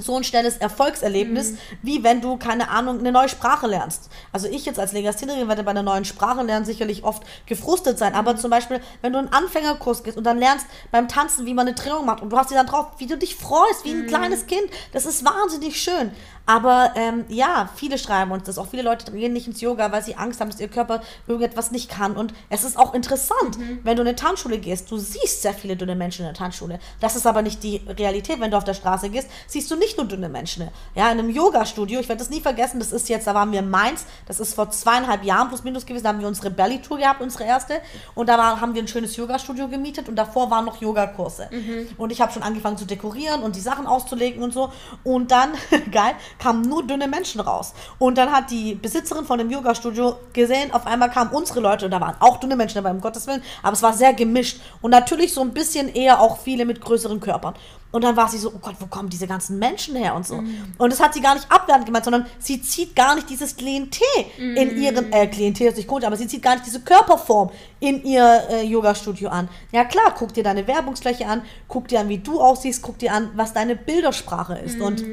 so 0.01 0.17
ein 0.17 0.23
schnelles 0.23 0.57
Erfolgserlebnis, 0.57 1.51
mhm. 1.51 1.57
wie 1.81 2.03
wenn 2.03 2.21
du, 2.21 2.37
keine 2.37 2.69
Ahnung, 2.69 2.99
eine 2.99 3.11
neue 3.11 3.29
Sprache 3.29 3.67
lernst. 3.67 4.09
Also 4.31 4.47
ich 4.47 4.65
jetzt 4.65 4.79
als 4.79 4.93
Legasthenerin 4.93 5.47
werde 5.47 5.63
bei 5.63 5.71
einer 5.71 5.83
neuen 5.83 6.05
Sprache 6.05 6.41
lernen 6.41 6.65
sicherlich 6.65 7.03
oft 7.03 7.23
gefrustet 7.45 7.97
sein, 7.97 8.15
aber 8.15 8.35
zum 8.35 8.49
Beispiel, 8.49 8.81
wenn 9.01 9.13
du 9.13 9.19
einen 9.19 9.29
Anfängerkurs 9.29 10.03
gehst 10.03 10.17
und 10.17 10.23
dann 10.23 10.37
lernst 10.37 10.65
beim 10.91 11.07
Tanzen, 11.07 11.45
wie 11.45 11.53
man 11.53 11.67
eine 11.67 11.75
Drehung 11.75 12.05
macht 12.05 12.21
und 12.21 12.29
du 12.31 12.37
hast 12.37 12.49
dich 12.49 12.57
dann 12.57 12.67
drauf, 12.67 12.87
wie 12.97 13.07
du 13.07 13.17
dich 13.17 13.35
freust, 13.35 13.85
wie 13.85 13.91
ein 13.91 14.01
mhm. 14.01 14.07
kleines 14.07 14.45
Kind, 14.47 14.69
das 14.91 15.05
ist 15.05 15.25
wahnsinnig 15.25 15.81
schön. 15.81 16.11
Aber 16.45 16.91
ähm, 16.95 17.25
ja, 17.29 17.69
viele 17.75 17.97
schreiben 17.97 18.31
uns 18.31 18.43
das. 18.43 18.57
Auch 18.57 18.67
viele 18.67 18.83
Leute 18.83 19.11
gehen 19.11 19.33
nicht 19.33 19.47
ins 19.47 19.61
Yoga, 19.61 19.91
weil 19.91 20.03
sie 20.03 20.15
Angst 20.15 20.41
haben, 20.41 20.49
dass 20.49 20.59
ihr 20.59 20.67
Körper 20.67 21.01
irgendetwas 21.27 21.71
nicht 21.71 21.89
kann. 21.89 22.17
Und 22.17 22.33
es 22.49 22.63
ist 22.63 22.77
auch 22.77 22.93
interessant, 22.93 23.57
mhm. 23.57 23.79
wenn 23.83 23.95
du 23.95 24.01
in 24.01 24.09
eine 24.09 24.15
Tanzschule 24.15 24.57
gehst. 24.57 24.91
Du 24.91 24.97
siehst 24.97 25.41
sehr 25.41 25.53
viele 25.53 25.75
dünne 25.77 25.95
Menschen 25.95 26.21
in 26.23 26.27
der 26.27 26.33
Tanzschule. 26.33 26.79
Das 26.99 27.15
ist 27.15 27.25
aber 27.25 27.41
nicht 27.41 27.63
die 27.63 27.77
Realität. 27.87 28.39
Wenn 28.41 28.51
du 28.51 28.57
auf 28.57 28.65
der 28.65 28.73
Straße 28.73 29.09
gehst, 29.09 29.29
siehst 29.47 29.71
du 29.71 29.77
nicht 29.77 29.97
nur 29.97 30.05
dünne 30.05 30.27
Menschen. 30.27 30.67
Ja, 30.95 31.11
in 31.11 31.19
einem 31.19 31.29
Yoga-Studio, 31.29 31.99
ich 31.99 32.09
werde 32.09 32.19
das 32.19 32.29
nie 32.29 32.41
vergessen, 32.41 32.79
das 32.79 32.91
ist 32.91 33.07
jetzt, 33.09 33.25
da 33.27 33.33
waren 33.33 33.51
wir 33.51 33.59
in 33.59 33.69
Mainz, 33.69 34.05
das 34.25 34.39
ist 34.39 34.53
vor 34.53 34.69
zweieinhalb 34.69 35.23
Jahren 35.23 35.47
plus 35.47 35.63
minus 35.63 35.85
gewesen, 35.85 36.03
da 36.03 36.09
haben 36.09 36.19
wir 36.19 36.27
unsere 36.27 36.49
Belly-Tour 36.49 36.97
gehabt, 36.97 37.21
unsere 37.21 37.45
erste. 37.45 37.81
Und 38.15 38.27
da 38.27 38.37
war, 38.37 38.59
haben 38.59 38.73
wir 38.75 38.81
ein 38.81 38.87
schönes 38.87 39.15
Yoga-Studio 39.15 39.69
gemietet 39.69 40.09
und 40.09 40.15
davor 40.15 40.51
waren 40.51 40.65
noch 40.65 40.81
Yogakurse. 40.81 41.47
Mhm. 41.51 41.87
Und 41.97 42.11
ich 42.11 42.19
habe 42.21 42.31
schon 42.31 42.43
angefangen 42.43 42.77
zu 42.77 42.85
dekorieren 42.85 43.43
und 43.43 43.55
die 43.55 43.61
Sachen 43.61 43.87
auszulegen 43.87 44.43
und 44.43 44.53
so. 44.53 44.71
Und 45.03 45.31
dann, 45.31 45.53
geil, 45.91 46.15
kamen 46.39 46.61
nur 46.61 46.85
dünne 46.85 47.07
Menschen 47.07 47.41
raus. 47.41 47.73
Und 47.99 48.17
dann 48.17 48.31
hat 48.31 48.51
die 48.51 48.75
Besitzerin 48.75 49.25
von 49.25 49.37
dem 49.37 49.49
Yoga-Studio 49.49 50.17
gesehen, 50.33 50.73
auf 50.73 50.87
einmal 50.87 51.09
kamen 51.09 51.31
unsere 51.31 51.59
Leute 51.59 51.85
und 51.85 51.91
da 51.91 52.01
waren 52.01 52.15
auch 52.19 52.37
dünne 52.37 52.55
Menschen 52.55 52.75
dabei, 52.75 52.91
um 52.91 53.01
Gottes 53.01 53.27
Willen. 53.27 53.43
Aber 53.61 53.73
es 53.73 53.81
war 53.81 53.93
sehr 53.93 54.13
gemischt. 54.13 54.59
Und 54.81 54.91
natürlich 54.91 55.33
so 55.33 55.41
ein 55.41 55.53
bisschen 55.53 55.93
eher 55.93 56.19
auch 56.19 56.39
viele 56.39 56.65
mit 56.65 56.81
größeren 56.81 57.19
Körpern. 57.19 57.55
Und 57.93 58.03
dann 58.03 58.17
war 58.17 58.27
sie 58.27 58.39
so, 58.39 58.51
oh 58.51 58.57
Gott, 58.59 58.73
wo 58.79 58.87
kommen 58.87 59.07
diese 59.07 59.27
ganzen 59.27 59.59
Menschen 59.59 59.95
her 59.95 60.15
und 60.15 60.25
so. 60.25 60.37
Mm. 60.37 60.73
Und 60.79 60.91
das 60.91 60.99
hat 60.99 61.13
sie 61.13 61.21
gar 61.21 61.35
nicht 61.35 61.45
abwertend 61.51 61.85
gemeint, 61.85 62.03
sondern 62.03 62.25
sie 62.39 62.59
zieht 62.59 62.95
gar 62.95 63.13
nicht 63.13 63.29
dieses 63.29 63.55
Klientel 63.55 64.07
mm. 64.39 64.57
in 64.57 64.81
ihren, 64.81 65.13
äh, 65.13 65.27
Klientel 65.27 65.67
ist 65.67 65.77
nicht 65.77 65.87
gut, 65.87 66.03
aber 66.03 66.17
sie 66.17 66.25
zieht 66.25 66.41
gar 66.41 66.55
nicht 66.55 66.65
diese 66.65 66.81
Körperform 66.81 67.51
in 67.79 68.03
ihr 68.03 68.45
äh, 68.49 68.63
Yoga-Studio 68.63 69.29
an. 69.29 69.47
Ja 69.71 69.85
klar, 69.85 70.15
guck 70.17 70.33
dir 70.33 70.43
deine 70.43 70.65
Werbungsfläche 70.65 71.27
an, 71.27 71.43
guck 71.67 71.87
dir 71.87 71.99
an, 71.99 72.09
wie 72.09 72.17
du 72.17 72.41
aussiehst, 72.41 72.81
guck 72.81 72.97
dir 72.97 73.13
an, 73.13 73.29
was 73.35 73.53
deine 73.53 73.75
Bildersprache 73.75 74.55
ist. 74.55 74.79
Mm. 74.79 74.81
Und 74.81 75.03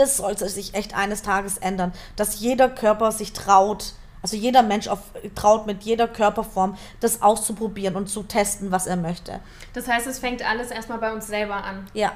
das 0.00 0.16
sollte 0.16 0.48
sich 0.48 0.74
echt 0.74 0.96
eines 0.96 1.22
Tages 1.22 1.58
ändern, 1.58 1.92
dass 2.16 2.40
jeder 2.40 2.68
Körper 2.68 3.12
sich 3.12 3.32
traut, 3.32 3.92
also 4.22 4.36
jeder 4.36 4.62
Mensch 4.62 4.88
auf, 4.88 4.98
traut 5.34 5.66
mit 5.66 5.82
jeder 5.82 6.08
Körperform, 6.08 6.76
das 7.00 7.22
auszuprobieren 7.22 7.96
und 7.96 8.08
zu 8.08 8.22
testen, 8.22 8.70
was 8.70 8.86
er 8.86 8.96
möchte. 8.96 9.40
Das 9.72 9.88
heißt, 9.88 10.06
es 10.06 10.18
fängt 10.18 10.46
alles 10.46 10.70
erstmal 10.70 10.98
bei 10.98 11.12
uns 11.12 11.26
selber 11.26 11.62
an. 11.64 11.86
Ja. 11.94 12.12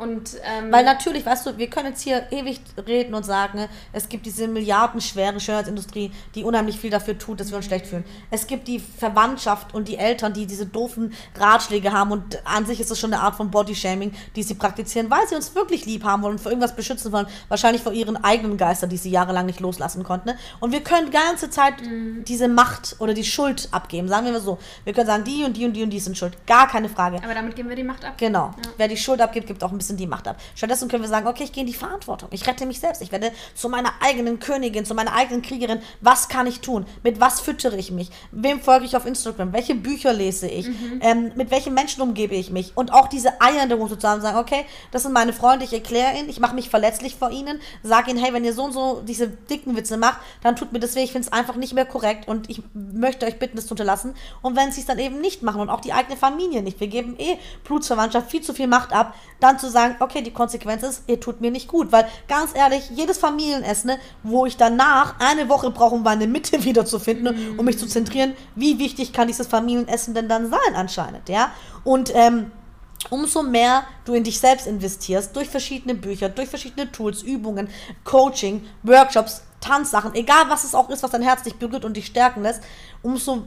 Und, 0.00 0.38
ähm, 0.44 0.72
Weil 0.72 0.86
natürlich, 0.86 1.26
weißt 1.26 1.44
du, 1.44 1.58
wir 1.58 1.68
können 1.68 1.88
jetzt 1.88 2.00
hier 2.00 2.26
ewig 2.30 2.62
reden 2.86 3.12
und 3.12 3.22
sagen, 3.22 3.68
es 3.92 4.08
gibt 4.08 4.24
diese 4.24 4.48
milliardenschwere 4.48 5.38
Schönheitsindustrie, 5.38 6.10
die 6.34 6.42
unheimlich 6.42 6.80
viel 6.80 6.88
dafür 6.88 7.18
tut, 7.18 7.38
dass 7.38 7.50
wir 7.50 7.58
uns 7.58 7.66
schlecht 7.66 7.86
fühlen. 7.86 8.04
Es 8.30 8.46
gibt 8.46 8.66
die 8.66 8.78
Verwandtschaft 8.78 9.74
und 9.74 9.88
die 9.88 9.98
Eltern, 9.98 10.32
die 10.32 10.46
diese 10.46 10.64
doofen 10.64 11.12
Ratschläge 11.38 11.92
haben 11.92 12.12
und 12.12 12.40
an 12.46 12.64
sich 12.64 12.80
ist 12.80 12.90
es 12.90 12.98
schon 12.98 13.12
eine 13.12 13.22
Art 13.22 13.34
von 13.34 13.50
Bodyshaming, 13.50 14.12
die 14.36 14.42
sie 14.42 14.54
praktizieren, 14.54 15.10
weil 15.10 15.28
sie 15.28 15.34
uns 15.34 15.54
wirklich 15.54 15.84
lieb 15.84 16.02
haben 16.02 16.22
wollen 16.22 16.36
und 16.36 16.40
vor 16.40 16.50
irgendwas 16.50 16.74
beschützen 16.74 17.12
wollen. 17.12 17.26
Wahrscheinlich 17.48 17.82
vor 17.82 17.92
ihren 17.92 18.16
eigenen 18.24 18.56
Geistern, 18.56 18.88
die 18.88 18.96
sie 18.96 19.10
jahrelang 19.10 19.44
nicht 19.44 19.60
loslassen 19.60 20.02
konnten. 20.02 20.30
Ne? 20.30 20.38
Und 20.60 20.72
wir 20.72 20.82
können 20.82 21.10
die 21.10 21.12
ganze 21.12 21.50
Zeit 21.50 21.74
mhm. 21.82 22.24
diese 22.24 22.48
Macht 22.48 22.96
oder 23.00 23.12
die 23.12 23.24
Schuld 23.24 23.68
abgeben, 23.70 24.08
sagen 24.08 24.24
wir 24.24 24.32
mal 24.32 24.40
so. 24.40 24.56
Wir 24.84 24.94
können 24.94 25.06
sagen, 25.06 25.24
die 25.24 25.44
und 25.44 25.58
die 25.58 25.66
und 25.66 25.74
die 25.74 25.82
und 25.82 25.90
die 25.90 26.00
sind 26.00 26.16
schuld. 26.16 26.38
Gar 26.46 26.68
keine 26.68 26.88
Frage. 26.88 27.18
Aber 27.22 27.34
damit 27.34 27.54
geben 27.54 27.68
wir 27.68 27.76
die 27.76 27.84
Macht 27.84 28.02
ab. 28.02 28.14
Genau. 28.16 28.54
Ja. 28.56 28.70
Wer 28.78 28.88
die 28.88 28.96
Schuld 28.96 29.20
abgibt, 29.20 29.46
gibt 29.46 29.62
auch 29.62 29.72
ein 29.72 29.76
bisschen 29.76 29.89
bisschen 29.90 29.96
die 29.96 30.06
Macht 30.06 30.28
ab. 30.28 30.36
Stattdessen 30.54 30.88
können 30.88 31.02
wir 31.02 31.08
sagen, 31.08 31.26
okay, 31.26 31.44
ich 31.44 31.52
gehe 31.52 31.62
in 31.62 31.66
die 31.66 31.74
Verantwortung. 31.74 32.28
Ich 32.32 32.46
rette 32.46 32.66
mich 32.66 32.80
selbst. 32.80 33.02
Ich 33.02 33.12
werde 33.12 33.32
zu 33.54 33.68
meiner 33.68 33.92
eigenen 34.00 34.38
Königin, 34.38 34.84
zu 34.84 34.94
meiner 34.94 35.14
eigenen 35.14 35.42
Kriegerin. 35.42 35.80
Was 36.00 36.28
kann 36.28 36.46
ich 36.46 36.60
tun? 36.60 36.86
Mit 37.02 37.20
was 37.20 37.40
füttere 37.40 37.76
ich 37.76 37.90
mich? 37.90 38.10
Wem 38.30 38.60
folge 38.60 38.86
ich 38.86 38.96
auf 38.96 39.06
Instagram? 39.06 39.52
Welche 39.52 39.74
Bücher 39.74 40.12
lese 40.12 40.48
ich? 40.48 40.68
Mhm. 40.68 41.00
Ähm, 41.02 41.32
mit 41.34 41.50
welchen 41.50 41.74
Menschen 41.74 42.02
umgebe 42.02 42.34
ich 42.34 42.50
mich? 42.50 42.72
Und 42.76 42.92
auch 42.92 43.08
diese 43.08 43.30
zu 43.30 44.08
haben, 44.08 44.20
sagen, 44.20 44.38
okay, 44.38 44.64
das 44.90 45.02
sind 45.02 45.12
meine 45.12 45.32
Freunde, 45.32 45.64
ich 45.64 45.72
erkläre 45.72 46.16
ihnen, 46.18 46.28
ich 46.28 46.40
mache 46.40 46.54
mich 46.54 46.70
verletzlich 46.70 47.16
vor 47.16 47.30
ihnen, 47.30 47.60
sage 47.82 48.10
ihnen, 48.10 48.22
hey, 48.22 48.32
wenn 48.32 48.44
ihr 48.44 48.52
so 48.52 48.64
und 48.64 48.72
so 48.72 49.02
diese 49.06 49.28
dicken 49.28 49.76
Witze 49.76 49.96
macht, 49.96 50.18
dann 50.42 50.56
tut 50.56 50.72
mir 50.72 50.80
das 50.80 50.94
weh, 50.94 51.02
ich 51.02 51.12
finde 51.12 51.26
es 51.26 51.32
einfach 51.32 51.56
nicht 51.56 51.74
mehr 51.74 51.84
korrekt 51.84 52.28
und 52.28 52.48
ich 52.48 52.62
möchte 52.72 53.26
euch 53.26 53.38
bitten, 53.38 53.56
das 53.56 53.66
zu 53.66 53.72
unterlassen. 53.72 54.14
Und 54.42 54.56
wenn 54.56 54.72
sie 54.72 54.80
es 54.80 54.86
dann 54.86 54.98
eben 54.98 55.20
nicht 55.20 55.42
machen 55.42 55.60
und 55.60 55.70
auch 55.70 55.80
die 55.80 55.92
eigene 55.92 56.16
Familie 56.16 56.62
nicht, 56.62 56.80
wir 56.80 56.88
geben 56.88 57.16
eh 57.18 57.36
Blutsverwandtschaft 57.64 58.30
viel 58.30 58.42
zu 58.42 58.54
viel 58.54 58.66
Macht 58.66 58.92
ab, 58.92 59.14
dann 59.40 59.58
zu 59.58 59.70
sagen, 59.70 59.79
okay, 60.00 60.22
die 60.22 60.32
Konsequenz 60.32 60.82
ist, 60.82 61.04
ihr 61.06 61.20
tut 61.20 61.40
mir 61.40 61.50
nicht 61.50 61.68
gut. 61.68 61.92
Weil 61.92 62.06
ganz 62.28 62.54
ehrlich, 62.54 62.90
jedes 62.90 63.18
Familienessen, 63.18 63.90
ne, 63.90 63.98
wo 64.22 64.46
ich 64.46 64.56
danach 64.56 65.14
eine 65.18 65.48
Woche 65.48 65.70
brauche, 65.70 65.94
um 65.94 66.02
meine 66.02 66.26
Mitte 66.26 66.64
wiederzufinden, 66.64 67.58
um 67.58 67.64
mich 67.64 67.78
zu 67.78 67.86
zentrieren, 67.86 68.34
wie 68.54 68.78
wichtig 68.78 69.12
kann 69.12 69.28
dieses 69.28 69.46
Familienessen 69.46 70.14
denn 70.14 70.28
dann 70.28 70.50
sein 70.50 70.74
anscheinend, 70.74 71.28
ja? 71.28 71.52
Und 71.84 72.12
ähm, 72.14 72.50
umso 73.08 73.42
mehr 73.42 73.84
du 74.04 74.12
in 74.14 74.24
dich 74.24 74.38
selbst 74.38 74.66
investierst, 74.66 75.34
durch 75.34 75.48
verschiedene 75.48 75.94
Bücher, 75.94 76.28
durch 76.28 76.48
verschiedene 76.48 76.92
Tools, 76.92 77.22
Übungen, 77.22 77.68
Coaching, 78.04 78.66
Workshops, 78.82 79.42
Tanzsachen, 79.60 80.14
egal 80.14 80.44
was 80.48 80.64
es 80.64 80.74
auch 80.74 80.90
ist, 80.90 81.02
was 81.02 81.10
dein 81.10 81.22
Herz 81.22 81.42
dich 81.42 81.56
berührt 81.56 81.84
und 81.84 81.96
dich 81.96 82.06
stärken 82.06 82.42
lässt, 82.42 82.62
umso 83.02 83.44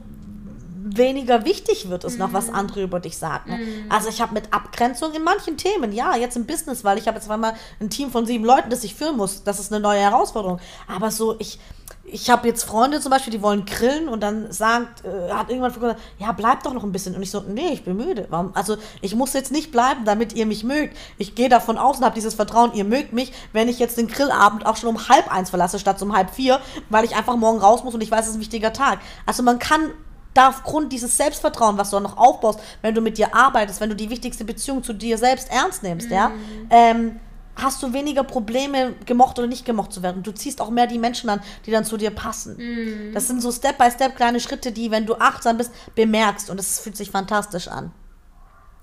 weniger 0.86 1.46
wichtig 1.46 1.88
wird 1.88 2.04
es 2.04 2.18
noch, 2.18 2.34
was 2.34 2.48
mhm. 2.48 2.56
andere 2.56 2.82
über 2.82 3.00
dich 3.00 3.16
sagen. 3.16 3.52
Mm. 3.52 3.90
Also 3.92 4.10
ich 4.10 4.20
habe 4.20 4.34
mit 4.34 4.52
Abgrenzung 4.52 5.14
in 5.14 5.24
manchen 5.24 5.56
Themen, 5.56 5.92
ja, 5.92 6.14
jetzt 6.14 6.36
im 6.36 6.44
Business, 6.44 6.84
weil 6.84 6.98
ich 6.98 7.08
habe 7.08 7.16
jetzt 7.16 7.30
einmal 7.30 7.54
ein 7.80 7.88
Team 7.88 8.10
von 8.10 8.26
sieben 8.26 8.44
Leuten, 8.44 8.68
das 8.68 8.84
ich 8.84 8.94
führen 8.94 9.16
muss. 9.16 9.44
Das 9.44 9.58
ist 9.58 9.72
eine 9.72 9.80
neue 9.80 10.00
Herausforderung. 10.00 10.60
Aber 10.86 11.10
so, 11.10 11.36
ich, 11.38 11.58
ich 12.04 12.28
habe 12.28 12.46
jetzt 12.46 12.64
Freunde 12.64 13.00
zum 13.00 13.10
Beispiel, 13.10 13.32
die 13.32 13.40
wollen 13.40 13.64
grillen 13.64 14.08
und 14.08 14.20
dann 14.20 14.52
sagt, 14.52 15.06
äh, 15.06 15.32
hat 15.32 15.48
irgendwann 15.48 15.72
gesagt, 15.72 15.98
ja, 16.18 16.32
bleib 16.32 16.62
doch 16.62 16.74
noch 16.74 16.84
ein 16.84 16.92
bisschen. 16.92 17.14
Und 17.16 17.22
ich 17.22 17.30
so, 17.30 17.40
nee, 17.40 17.72
ich 17.72 17.82
bin 17.82 17.96
müde. 17.96 18.26
Warum? 18.28 18.50
Also 18.54 18.76
ich 19.00 19.14
muss 19.14 19.32
jetzt 19.32 19.52
nicht 19.52 19.72
bleiben, 19.72 20.04
damit 20.04 20.34
ihr 20.34 20.44
mich 20.44 20.64
mögt. 20.64 20.96
Ich 21.16 21.34
gehe 21.34 21.48
davon 21.48 21.78
aus 21.78 21.98
und 21.98 22.04
habe 22.04 22.14
dieses 22.14 22.34
Vertrauen, 22.34 22.74
ihr 22.74 22.84
mögt 22.84 23.14
mich, 23.14 23.32
wenn 23.54 23.68
ich 23.68 23.78
jetzt 23.78 23.96
den 23.96 24.08
Grillabend 24.08 24.66
auch 24.66 24.76
schon 24.76 24.90
um 24.90 25.08
halb 25.08 25.32
eins 25.32 25.48
verlasse, 25.48 25.78
statt 25.78 26.00
um 26.02 26.14
halb 26.14 26.30
vier, 26.30 26.60
weil 26.90 27.06
ich 27.06 27.16
einfach 27.16 27.36
morgen 27.36 27.58
raus 27.58 27.84
muss 27.84 27.94
und 27.94 28.02
ich 28.02 28.10
weiß, 28.10 28.26
es 28.26 28.30
ist 28.32 28.36
ein 28.36 28.40
wichtiger 28.40 28.74
Tag. 28.74 28.98
Also 29.24 29.42
man 29.42 29.58
kann 29.58 29.90
da 30.34 30.48
aufgrund 30.48 30.92
dieses 30.92 31.16
Selbstvertrauen, 31.16 31.78
was 31.78 31.90
du 31.90 32.00
noch 32.00 32.16
aufbaust, 32.16 32.60
wenn 32.82 32.94
du 32.94 33.00
mit 33.00 33.18
dir 33.18 33.34
arbeitest, 33.34 33.80
wenn 33.80 33.88
du 33.88 33.96
die 33.96 34.10
wichtigste 34.10 34.44
Beziehung 34.44 34.82
zu 34.82 34.92
dir 34.92 35.16
selbst 35.16 35.50
ernst 35.50 35.82
nimmst, 35.82 36.08
mhm. 36.08 36.14
ja, 36.14 36.32
ähm, 36.70 37.20
hast 37.56 37.82
du 37.82 37.92
weniger 37.92 38.24
Probleme, 38.24 38.94
gemocht 39.06 39.38
oder 39.38 39.46
nicht 39.46 39.64
gemocht 39.64 39.92
zu 39.92 40.02
werden. 40.02 40.22
Du 40.22 40.32
ziehst 40.32 40.60
auch 40.60 40.70
mehr 40.70 40.86
die 40.86 40.98
Menschen 40.98 41.30
an, 41.30 41.40
die 41.66 41.70
dann 41.70 41.84
zu 41.84 41.96
dir 41.96 42.10
passen. 42.10 42.56
Mm. 42.56 43.14
Das 43.14 43.28
sind 43.28 43.40
so 43.40 43.52
Step 43.52 43.78
by 43.78 43.90
Step 43.90 44.16
kleine 44.16 44.40
Schritte, 44.40 44.72
die, 44.72 44.90
wenn 44.90 45.06
du 45.06 45.14
achtsam 45.14 45.56
bist, 45.56 45.72
bemerkst. 45.94 46.50
Und 46.50 46.58
es 46.58 46.80
fühlt 46.80 46.96
sich 46.96 47.10
fantastisch 47.10 47.68
an. 47.68 47.92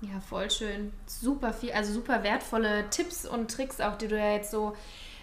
Ja, 0.00 0.20
voll 0.28 0.50
schön. 0.50 0.92
Super 1.06 1.52
viel, 1.52 1.72
also 1.72 1.92
super 1.92 2.22
wertvolle 2.22 2.88
Tipps 2.90 3.26
und 3.26 3.50
Tricks 3.50 3.80
auch, 3.80 3.96
die 3.96 4.08
du 4.08 4.18
ja 4.18 4.32
jetzt 4.32 4.50
so 4.50 4.74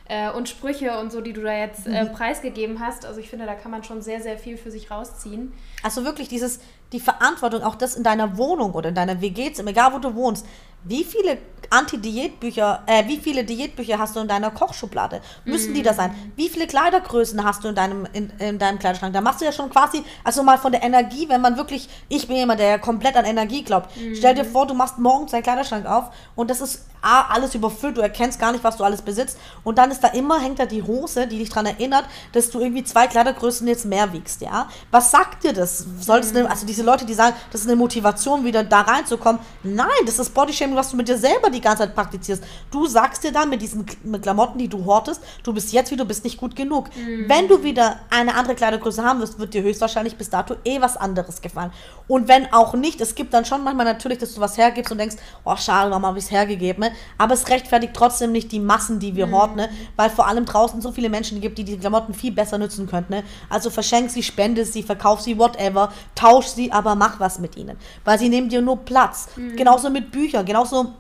äh, 0.10 0.30
und 0.32 0.50
Sprüche 0.50 1.00
und 1.00 1.12
so, 1.12 1.22
die 1.22 1.34
du 1.34 1.42
da 1.42 1.54
jetzt 1.54 1.88
äh, 1.88 2.04
mhm. 2.04 2.12
preisgegeben 2.12 2.80
hast. 2.80 3.06
Also 3.06 3.20
ich 3.20 3.30
finde, 3.30 3.46
da 3.46 3.54
kann 3.54 3.72
man 3.72 3.84
schon 3.84 4.02
sehr, 4.02 4.22
sehr 4.22 4.38
viel 4.38 4.58
für 4.58 4.72
sich 4.72 4.92
rausziehen. 4.92 5.54
Also 5.84 6.04
wirklich 6.04 6.28
dieses, 6.28 6.60
die 6.92 7.00
Verantwortung, 7.00 7.64
auch 7.64 7.76
das 7.76 7.96
in 7.96 8.04
deiner 8.04 8.38
Wohnung 8.38 8.74
oder 8.74 8.90
in 8.90 8.96
deiner 8.96 9.22
WG, 9.22 9.52
egal 9.66 9.94
wo 9.94 10.00
du 10.00 10.16
wohnst, 10.16 10.46
wie 10.84 11.04
viele 11.04 11.38
Anti-Diätbücher, 11.70 12.84
äh, 12.88 13.06
wie 13.08 13.18
viele 13.18 13.44
Diätbücher 13.44 14.00
hast 14.00 14.16
du 14.16 14.22
in 14.22 14.28
deiner 14.28 14.50
Kochschublade? 14.50 15.22
Müssen 15.46 15.74
mm. 15.74 15.76
die 15.76 15.84
da 15.84 15.94
sein? 15.94 16.12
Mhm. 16.12 16.32
Wie 16.36 16.50
viele 16.50 16.68
Kleidergrößen 16.68 17.44
hast 17.44 17.64
du 17.64 17.68
in 17.68 17.76
deinem, 17.76 18.08
in, 18.14 18.32
in 18.40 18.58
deinem 18.58 18.80
Kleiderschrank? 18.80 19.14
Da 19.14 19.22
machst 19.22 19.42
du 19.42 19.46
ja 19.46 19.52
schon 19.52 19.70
quasi, 19.70 20.04
also 20.24 20.42
mal 20.42 20.58
von 20.58 20.72
der 20.72 20.82
Energie, 20.82 21.28
wenn 21.30 21.42
man 21.42 21.58
wirklich, 21.58 21.90
ich 22.08 22.28
bin 22.28 22.38
jemand, 22.38 22.60
der 22.60 22.80
komplett 22.80 23.16
an 23.18 23.26
Energie 23.26 23.64
glaubt. 23.64 23.96
Mm. 23.98 24.16
Stell 24.16 24.34
dir 24.36 24.46
vor, 24.46 24.66
du 24.66 24.74
machst 24.74 24.98
morgens 24.98 25.32
deinen 25.32 25.44
Kleiderschrank 25.44 25.86
auf 25.86 26.12
und 26.36 26.50
das 26.50 26.62
ist 26.62 26.89
A, 27.02 27.34
alles 27.34 27.56
überfüllt, 27.56 27.98
du 27.98 28.02
erkennst 28.02 28.40
gar 28.40 28.52
nicht, 28.52 28.64
was 28.64 28.78
du 28.78 28.84
alles 28.84 29.02
besitzt. 29.02 29.38
Und 29.64 29.78
dann 29.78 29.92
ist 29.92 30.04
da 30.04 30.10
immer, 30.10 30.40
hängt 30.40 30.60
da 30.60 30.66
die 30.66 30.84
Hose, 30.84 31.28
die 31.28 31.38
dich 31.38 31.50
daran 31.50 31.68
erinnert, 31.68 32.06
dass 32.34 32.50
du 32.50 32.60
irgendwie 32.60 32.84
zwei 32.84 33.08
Kleidergrößen 33.08 33.68
jetzt 33.68 33.86
mehr 33.86 34.12
wiegst, 34.14 34.42
ja? 34.42 34.68
Was 34.92 35.12
sagt 35.12 35.44
dir 35.44 35.54
das? 35.54 35.86
Solltest 36.00 36.34
mm. 36.34 36.46
also 36.48 36.66
diese 36.66 36.84
Leute, 36.84 37.06
die 37.06 37.14
sagen, 37.14 37.36
das 37.52 37.62
ist 37.62 37.68
eine 37.68 37.76
Motivation, 37.76 38.44
wieder 38.44 38.64
da 38.64 38.82
reinzukommen. 38.82 39.40
Nein, 39.64 39.88
das 40.06 40.20
ist 40.20 40.34
Bodyshaming, 40.34 40.76
was 40.76 40.92
du 40.92 40.98
mit 40.98 41.08
dir 41.08 41.18
selber 41.18 41.50
die 41.50 41.62
ganze 41.62 41.84
Zeit 41.84 41.96
praktizierst. 41.96 42.44
Du 42.72 42.86
sagst 42.88 43.24
dir 43.24 43.32
dann 43.32 43.50
mit 43.50 43.62
diesen 43.62 43.86
Klamotten, 44.22 44.58
die 44.58 44.68
du 44.68 44.86
hortest, 44.86 45.22
du 45.44 45.54
bist 45.54 45.72
jetzt 45.72 45.92
wie 45.92 45.96
du 45.96 46.06
bist 46.06 46.24
nicht 46.24 46.38
gut 46.38 46.56
genug. 46.56 46.90
Mhm. 46.96 47.30
Wenn 47.30 47.48
du 47.48 47.64
wieder 47.64 48.00
eine 48.10 48.36
andere 48.36 48.56
Kleidergröße 48.56 49.04
haben 49.04 49.20
wirst, 49.20 49.40
wird 49.40 49.54
dir 49.54 49.64
höchstwahrscheinlich 49.64 50.18
bis 50.18 50.30
dato 50.30 50.56
eh 50.66 50.82
was 50.82 50.98
anderes 50.98 51.42
gefallen. 51.42 51.72
Und 52.08 52.28
wenn 52.28 52.52
auch 52.52 52.74
nicht, 52.74 53.02
es 53.02 53.16
gibt 53.16 53.34
dann 53.34 53.46
schon 53.46 53.64
manchmal 53.64 53.86
natürlich, 53.86 54.18
dass 54.18 54.34
du 54.34 54.42
was 54.42 54.58
hergibst 54.58 54.92
und 54.92 54.98
denkst, 54.98 55.18
oh 55.46 55.56
schade, 55.56 55.90
warum 55.92 56.06
habe 56.06 56.18
ich 56.18 56.26
es 56.26 56.32
hergegeben? 56.32 56.89
Ne? 56.90 56.96
Aber 57.18 57.34
es 57.34 57.48
rechtfertigt 57.50 57.94
trotzdem 57.94 58.32
nicht 58.32 58.52
die 58.52 58.60
Massen, 58.60 59.00
die 59.00 59.16
wir 59.16 59.28
mhm. 59.28 59.32
horten, 59.34 59.56
ne? 59.58 59.70
weil 59.96 60.10
vor 60.10 60.28
allem 60.28 60.46
draußen 60.46 60.82
so 60.82 60.92
viele 60.92 61.10
Menschen 61.10 61.42
gibt, 61.42 61.58
die 61.58 61.64
die 61.64 61.78
Klamotten 61.78 62.14
viel 62.14 62.32
besser 62.32 62.58
nutzen 62.58 62.88
könnten. 62.88 63.14
Ne? 63.14 63.24
Also 63.50 63.70
verschenk 63.70 64.10
sie, 64.10 64.24
spende 64.24 64.66
sie, 64.66 64.84
verkauf 64.84 65.22
sie, 65.22 65.38
whatever, 65.38 65.92
tausch 66.16 66.48
sie, 66.48 66.72
aber 66.72 66.96
mach 66.96 67.20
was 67.20 67.40
mit 67.40 67.58
ihnen. 67.58 67.78
Weil 68.06 68.20
sie 68.20 68.30
nehmen 68.30 68.50
dir 68.50 68.62
nur 68.62 68.78
Platz. 68.78 69.30
Mhm. 69.36 69.56
Genauso 69.56 69.90
mit 69.90 70.12
Büchern, 70.12 70.46
genauso 70.46 70.94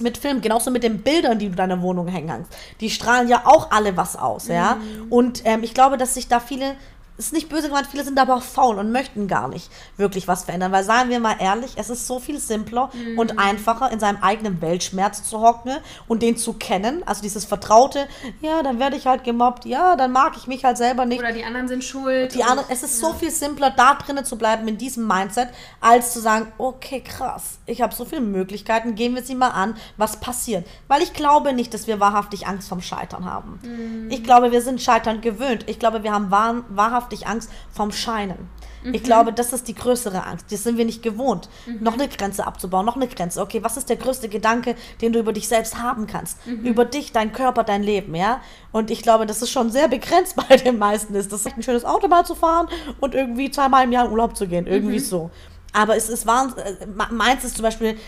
mit 0.00 0.18
Film, 0.18 0.40
genauso 0.40 0.70
mit 0.70 0.82
den 0.82 1.02
Bildern, 1.02 1.38
die 1.38 1.46
du 1.46 1.52
in 1.52 1.56
deiner 1.56 1.80
Wohnung 1.80 2.08
hängen 2.08 2.28
kannst. 2.28 2.52
Die 2.80 2.90
strahlen 2.90 3.28
ja 3.28 3.42
auch 3.44 3.70
alle 3.70 3.96
was 3.96 4.16
aus, 4.16 4.48
ja. 4.48 4.74
Mhm. 4.74 5.12
Und 5.12 5.42
ähm, 5.44 5.62
ich 5.62 5.72
glaube, 5.72 5.96
dass 5.96 6.14
sich 6.14 6.26
da 6.26 6.40
viele 6.40 6.74
ist 7.16 7.32
nicht 7.32 7.48
böse 7.48 7.68
gemeint, 7.68 7.86
viele 7.86 8.02
sind 8.02 8.18
aber 8.18 8.34
auch 8.34 8.42
faul 8.42 8.78
und 8.78 8.90
möchten 8.90 9.28
gar 9.28 9.46
nicht 9.46 9.70
wirklich 9.96 10.26
was 10.26 10.44
verändern. 10.44 10.72
Weil, 10.72 10.82
seien 10.82 11.10
wir 11.10 11.20
mal 11.20 11.36
ehrlich, 11.38 11.72
es 11.76 11.88
ist 11.88 12.08
so 12.08 12.18
viel 12.18 12.40
simpler 12.40 12.90
mm. 12.92 13.18
und 13.18 13.38
einfacher, 13.38 13.92
in 13.92 14.00
seinem 14.00 14.20
eigenen 14.20 14.60
Weltschmerz 14.60 15.22
zu 15.22 15.40
hocken 15.40 15.76
und 16.08 16.22
den 16.22 16.36
zu 16.36 16.54
kennen. 16.54 17.02
Also 17.06 17.22
dieses 17.22 17.44
Vertraute, 17.44 18.08
ja, 18.40 18.64
dann 18.64 18.80
werde 18.80 18.96
ich 18.96 19.06
halt 19.06 19.22
gemobbt, 19.22 19.64
ja, 19.64 19.94
dann 19.94 20.10
mag 20.10 20.36
ich 20.36 20.48
mich 20.48 20.64
halt 20.64 20.76
selber 20.76 21.06
nicht. 21.06 21.20
Oder 21.20 21.30
die 21.30 21.44
anderen 21.44 21.68
sind 21.68 21.84
schuld. 21.84 22.34
Die 22.34 22.42
anderen, 22.42 22.68
es 22.68 22.82
ist 22.82 23.00
ja. 23.00 23.08
so 23.08 23.14
viel 23.14 23.30
simpler, 23.30 23.70
da 23.70 23.94
drinnen 23.94 24.24
zu 24.24 24.36
bleiben 24.36 24.66
in 24.66 24.76
diesem 24.76 25.06
Mindset, 25.06 25.50
als 25.80 26.12
zu 26.12 26.20
sagen, 26.20 26.52
okay, 26.58 27.00
krass, 27.00 27.58
ich 27.66 27.80
habe 27.80 27.94
so 27.94 28.04
viele 28.04 28.22
Möglichkeiten, 28.22 28.96
gehen 28.96 29.14
wir 29.14 29.22
sie 29.22 29.36
mal 29.36 29.50
an, 29.50 29.76
was 29.96 30.18
passiert. 30.18 30.66
Weil 30.88 31.02
ich 31.02 31.12
glaube 31.12 31.52
nicht, 31.52 31.74
dass 31.74 31.86
wir 31.86 32.00
wahrhaftig 32.00 32.48
Angst 32.48 32.68
vom 32.68 32.80
Scheitern 32.80 33.24
haben. 33.24 33.60
Mm. 33.62 34.10
Ich 34.10 34.24
glaube, 34.24 34.50
wir 34.50 34.62
sind 34.62 34.82
Scheitern 34.82 35.20
gewöhnt. 35.20 35.64
Ich 35.68 35.78
glaube, 35.78 36.02
wir 36.02 36.12
haben 36.12 36.32
wahr, 36.32 36.64
wahrhaft 36.68 37.03
wahrhaftig 37.04 37.26
Angst 37.26 37.50
vom 37.70 37.92
Scheinen. 37.92 38.48
Mhm. 38.82 38.94
Ich 38.94 39.02
glaube, 39.02 39.32
das 39.32 39.52
ist 39.52 39.68
die 39.68 39.74
größere 39.74 40.24
Angst. 40.24 40.46
Das 40.50 40.62
sind 40.62 40.76
wir 40.76 40.84
nicht 40.84 41.02
gewohnt. 41.02 41.48
Mhm. 41.66 41.82
Noch 41.82 41.94
eine 41.94 42.08
Grenze 42.08 42.46
abzubauen, 42.46 42.86
noch 42.86 42.96
eine 42.96 43.08
Grenze. 43.08 43.40
Okay, 43.40 43.62
was 43.62 43.76
ist 43.76 43.88
der 43.88 43.96
größte 43.96 44.28
Gedanke, 44.28 44.74
den 45.00 45.12
du 45.12 45.18
über 45.18 45.32
dich 45.32 45.48
selbst 45.48 45.80
haben 45.80 46.06
kannst? 46.06 46.46
Mhm. 46.46 46.64
Über 46.64 46.84
dich, 46.84 47.12
dein 47.12 47.32
Körper, 47.32 47.64
dein 47.64 47.82
Leben, 47.82 48.14
ja? 48.14 48.40
Und 48.72 48.90
ich 48.90 49.02
glaube, 49.02 49.26
das 49.26 49.42
ist 49.42 49.50
schon 49.50 49.70
sehr 49.70 49.88
begrenzt 49.88 50.36
bei 50.48 50.56
den 50.56 50.78
meisten 50.78 51.14
ist. 51.14 51.32
Das 51.32 51.40
ist 51.40 51.56
ein 51.56 51.62
schönes 51.62 51.84
Auto 51.84 52.08
mal 52.08 52.24
zu 52.24 52.34
fahren 52.34 52.68
und 53.00 53.14
irgendwie 53.14 53.50
zweimal 53.50 53.84
im 53.84 53.92
Jahr 53.92 54.06
in 54.06 54.12
Urlaub 54.12 54.36
zu 54.36 54.46
gehen. 54.46 54.66
Irgendwie 54.66 54.98
mhm. 54.98 55.04
so. 55.04 55.30
Aber 55.72 55.96
es 55.96 56.08
ist 56.08 56.26
wahnsinnig. 56.26 56.80
Äh, 56.80 56.86
meins 57.10 57.44
ist 57.44 57.56
zum 57.56 57.64
Beispiel 57.64 57.98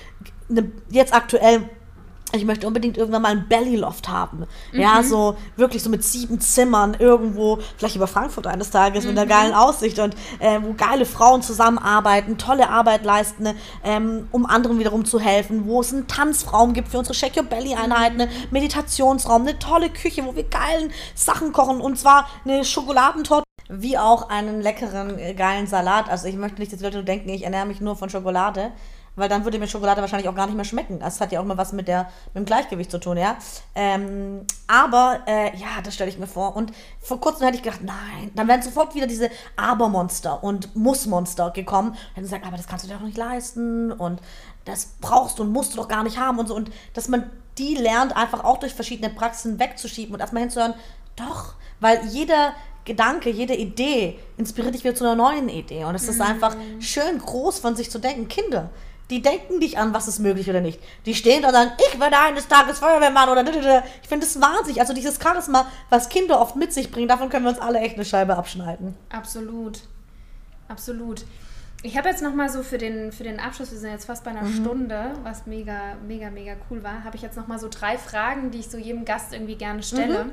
eine, 0.48 0.70
jetzt 0.90 1.12
aktuell 1.12 1.68
ich 2.36 2.44
möchte 2.44 2.66
unbedingt 2.66 2.96
irgendwann 2.96 3.22
mal 3.22 3.32
ein 3.32 3.48
Bellyloft 3.48 4.08
haben. 4.08 4.46
Mhm. 4.72 4.80
Ja, 4.80 5.02
so 5.02 5.36
wirklich 5.56 5.82
so 5.82 5.90
mit 5.90 6.04
sieben 6.04 6.40
Zimmern 6.40 6.94
irgendwo, 6.98 7.58
vielleicht 7.76 7.96
über 7.96 8.06
Frankfurt 8.06 8.46
eines 8.46 8.70
Tages 8.70 9.04
mhm. 9.04 9.10
mit 9.10 9.18
einer 9.18 9.26
mhm. 9.26 9.30
geilen 9.30 9.54
Aussicht 9.54 9.98
und 9.98 10.14
äh, 10.38 10.60
wo 10.62 10.72
geile 10.74 11.06
Frauen 11.06 11.42
zusammenarbeiten, 11.42 12.38
tolle 12.38 12.68
Arbeit 12.68 13.04
leisten, 13.04 13.48
ähm, 13.84 14.28
um 14.32 14.46
anderen 14.46 14.78
wiederum 14.78 15.04
zu 15.04 15.20
helfen, 15.20 15.66
wo 15.66 15.80
es 15.80 15.92
einen 15.92 16.06
Tanzraum 16.06 16.72
gibt 16.72 16.88
für 16.88 16.98
unsere 16.98 17.14
Shake 17.14 17.36
Your 17.36 17.44
Belly 17.44 17.74
Einheiten, 17.74 18.20
einen 18.20 18.30
Meditationsraum, 18.50 19.42
eine 19.42 19.58
tolle 19.58 19.90
Küche, 19.90 20.24
wo 20.24 20.34
wir 20.36 20.44
geilen 20.44 20.90
Sachen 21.14 21.52
kochen 21.52 21.80
und 21.80 21.98
zwar 21.98 22.28
eine 22.44 22.64
Schokoladentorte 22.64 23.46
wie 23.68 23.98
auch 23.98 24.28
einen 24.28 24.60
leckeren, 24.60 25.18
äh, 25.18 25.34
geilen 25.34 25.66
Salat. 25.66 26.08
Also 26.08 26.28
ich 26.28 26.36
möchte 26.36 26.60
nicht, 26.60 26.72
dass 26.72 26.78
die 26.78 26.84
Leute 26.84 27.02
denken, 27.02 27.28
ich 27.30 27.42
ernähre 27.42 27.66
mich 27.66 27.80
nur 27.80 27.96
von 27.96 28.10
Schokolade 28.10 28.70
weil 29.16 29.28
dann 29.28 29.44
würde 29.44 29.58
mir 29.58 29.66
Schokolade 29.66 30.00
wahrscheinlich 30.00 30.28
auch 30.28 30.34
gar 30.34 30.46
nicht 30.46 30.56
mehr 30.56 30.64
schmecken. 30.64 31.00
Das 31.00 31.20
hat 31.20 31.32
ja 31.32 31.40
auch 31.40 31.44
mal 31.44 31.56
was 31.56 31.72
mit, 31.72 31.88
der, 31.88 32.10
mit 32.26 32.36
dem 32.36 32.44
Gleichgewicht 32.44 32.90
zu 32.90 32.98
tun, 32.98 33.16
ja. 33.16 33.36
Ähm, 33.74 34.46
aber 34.68 35.20
äh, 35.26 35.56
ja, 35.56 35.80
das 35.82 35.94
stelle 35.94 36.10
ich 36.10 36.18
mir 36.18 36.26
vor. 36.26 36.54
Und 36.54 36.72
vor 37.00 37.20
kurzem 37.20 37.46
hätte 37.46 37.56
ich 37.56 37.62
gedacht, 37.62 37.82
nein, 37.82 38.30
dann 38.34 38.46
wären 38.46 38.62
sofort 38.62 38.94
wieder 38.94 39.06
diese 39.06 39.30
Abermonster 39.56 40.44
und 40.44 40.76
Mussmonster 40.76 41.50
gekommen. 41.50 41.90
Und 41.90 41.96
hätten 42.14 42.22
gesagt, 42.22 42.46
aber 42.46 42.56
das 42.56 42.68
kannst 42.68 42.84
du 42.84 42.88
dir 42.88 42.94
doch 42.94 43.04
nicht 43.04 43.16
leisten 43.16 43.90
und 43.90 44.20
das 44.64 44.96
brauchst 45.00 45.38
du 45.38 45.44
und 45.44 45.52
musst 45.52 45.72
du 45.72 45.76
doch 45.78 45.88
gar 45.88 46.02
nicht 46.02 46.18
haben 46.18 46.38
und 46.38 46.48
so. 46.48 46.54
Und 46.54 46.70
dass 46.92 47.08
man 47.08 47.30
die 47.58 47.74
lernt, 47.74 48.14
einfach 48.16 48.44
auch 48.44 48.58
durch 48.58 48.74
verschiedene 48.74 49.08
Praxen 49.08 49.58
wegzuschieben 49.58 50.14
und 50.14 50.20
erstmal 50.20 50.42
hinzuhören, 50.42 50.74
doch, 51.14 51.54
weil 51.80 52.04
jeder 52.06 52.52
Gedanke, 52.84 53.30
jede 53.30 53.54
Idee 53.54 54.18
inspiriert 54.36 54.74
dich 54.74 54.84
wieder 54.84 54.94
zu 54.94 55.04
einer 55.04 55.16
neuen 55.16 55.48
Idee. 55.48 55.84
Und 55.84 55.94
es 55.94 56.08
ist 56.08 56.16
mhm. 56.16 56.26
einfach 56.26 56.56
schön 56.78 57.18
groß 57.18 57.58
von 57.58 57.74
sich 57.74 57.90
zu 57.90 57.98
denken. 57.98 58.28
Kinder, 58.28 58.70
die 59.10 59.22
denken 59.22 59.58
nicht 59.58 59.78
an, 59.78 59.94
was 59.94 60.08
ist 60.08 60.18
möglich 60.18 60.50
oder 60.50 60.60
nicht. 60.60 60.80
Die 61.04 61.14
stehen 61.14 61.42
da 61.42 61.48
und 61.48 61.54
sagen, 61.54 61.70
ich 61.78 62.00
werde 62.00 62.18
eines 62.18 62.48
Tages 62.48 62.80
Feuerwehrmann 62.80 63.28
oder 63.28 63.42
ich 63.42 64.08
finde 64.08 64.26
das 64.26 64.40
wahnsinnig. 64.40 64.80
Also 64.80 64.92
dieses 64.92 65.20
Charisma, 65.22 65.70
was 65.90 66.08
Kinder 66.08 66.40
oft 66.40 66.56
mit 66.56 66.72
sich 66.72 66.90
bringen, 66.90 67.08
davon 67.08 67.28
können 67.28 67.44
wir 67.44 67.50
uns 67.50 67.60
alle 67.60 67.78
echt 67.78 67.94
eine 67.94 68.04
Scheibe 68.04 68.36
abschneiden. 68.36 68.94
Absolut. 69.10 69.80
Absolut. 70.68 71.24
Ich 71.82 71.96
habe 71.96 72.08
jetzt 72.08 72.22
nochmal 72.22 72.48
so 72.48 72.64
für 72.64 72.78
den, 72.78 73.12
für 73.12 73.22
den 73.22 73.38
Abschluss, 73.38 73.70
wir 73.70 73.78
sind 73.78 73.92
jetzt 73.92 74.06
fast 74.06 74.24
bei 74.24 74.30
einer 74.30 74.42
mhm. 74.42 74.54
Stunde, 74.54 75.12
was 75.22 75.46
mega, 75.46 75.94
mega, 76.06 76.30
mega 76.30 76.54
cool 76.68 76.82
war, 76.82 77.04
habe 77.04 77.14
ich 77.14 77.22
jetzt 77.22 77.36
nochmal 77.36 77.60
so 77.60 77.68
drei 77.68 77.96
Fragen, 77.98 78.50
die 78.50 78.58
ich 78.58 78.68
so 78.68 78.78
jedem 78.78 79.04
Gast 79.04 79.32
irgendwie 79.32 79.54
gerne 79.54 79.84
stelle. 79.84 80.24
Mhm. 80.24 80.32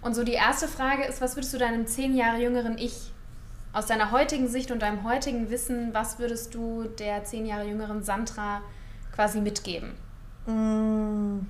Und 0.00 0.14
so 0.14 0.24
die 0.24 0.32
erste 0.32 0.68
Frage 0.68 1.04
ist, 1.04 1.20
was 1.20 1.36
würdest 1.36 1.52
du 1.52 1.58
deinem 1.58 1.86
zehn 1.86 2.16
Jahre 2.16 2.40
jüngeren 2.40 2.78
Ich 2.78 3.12
aus 3.72 3.86
deiner 3.86 4.10
heutigen 4.10 4.48
Sicht 4.48 4.70
und 4.70 4.82
deinem 4.82 5.04
heutigen 5.04 5.50
Wissen, 5.50 5.94
was 5.94 6.18
würdest 6.18 6.54
du 6.54 6.84
der 6.98 7.24
zehn 7.24 7.46
Jahre 7.46 7.66
jüngeren 7.66 8.02
Sandra 8.02 8.62
quasi 9.14 9.40
mitgeben? 9.40 9.94
Mm. 10.46 11.46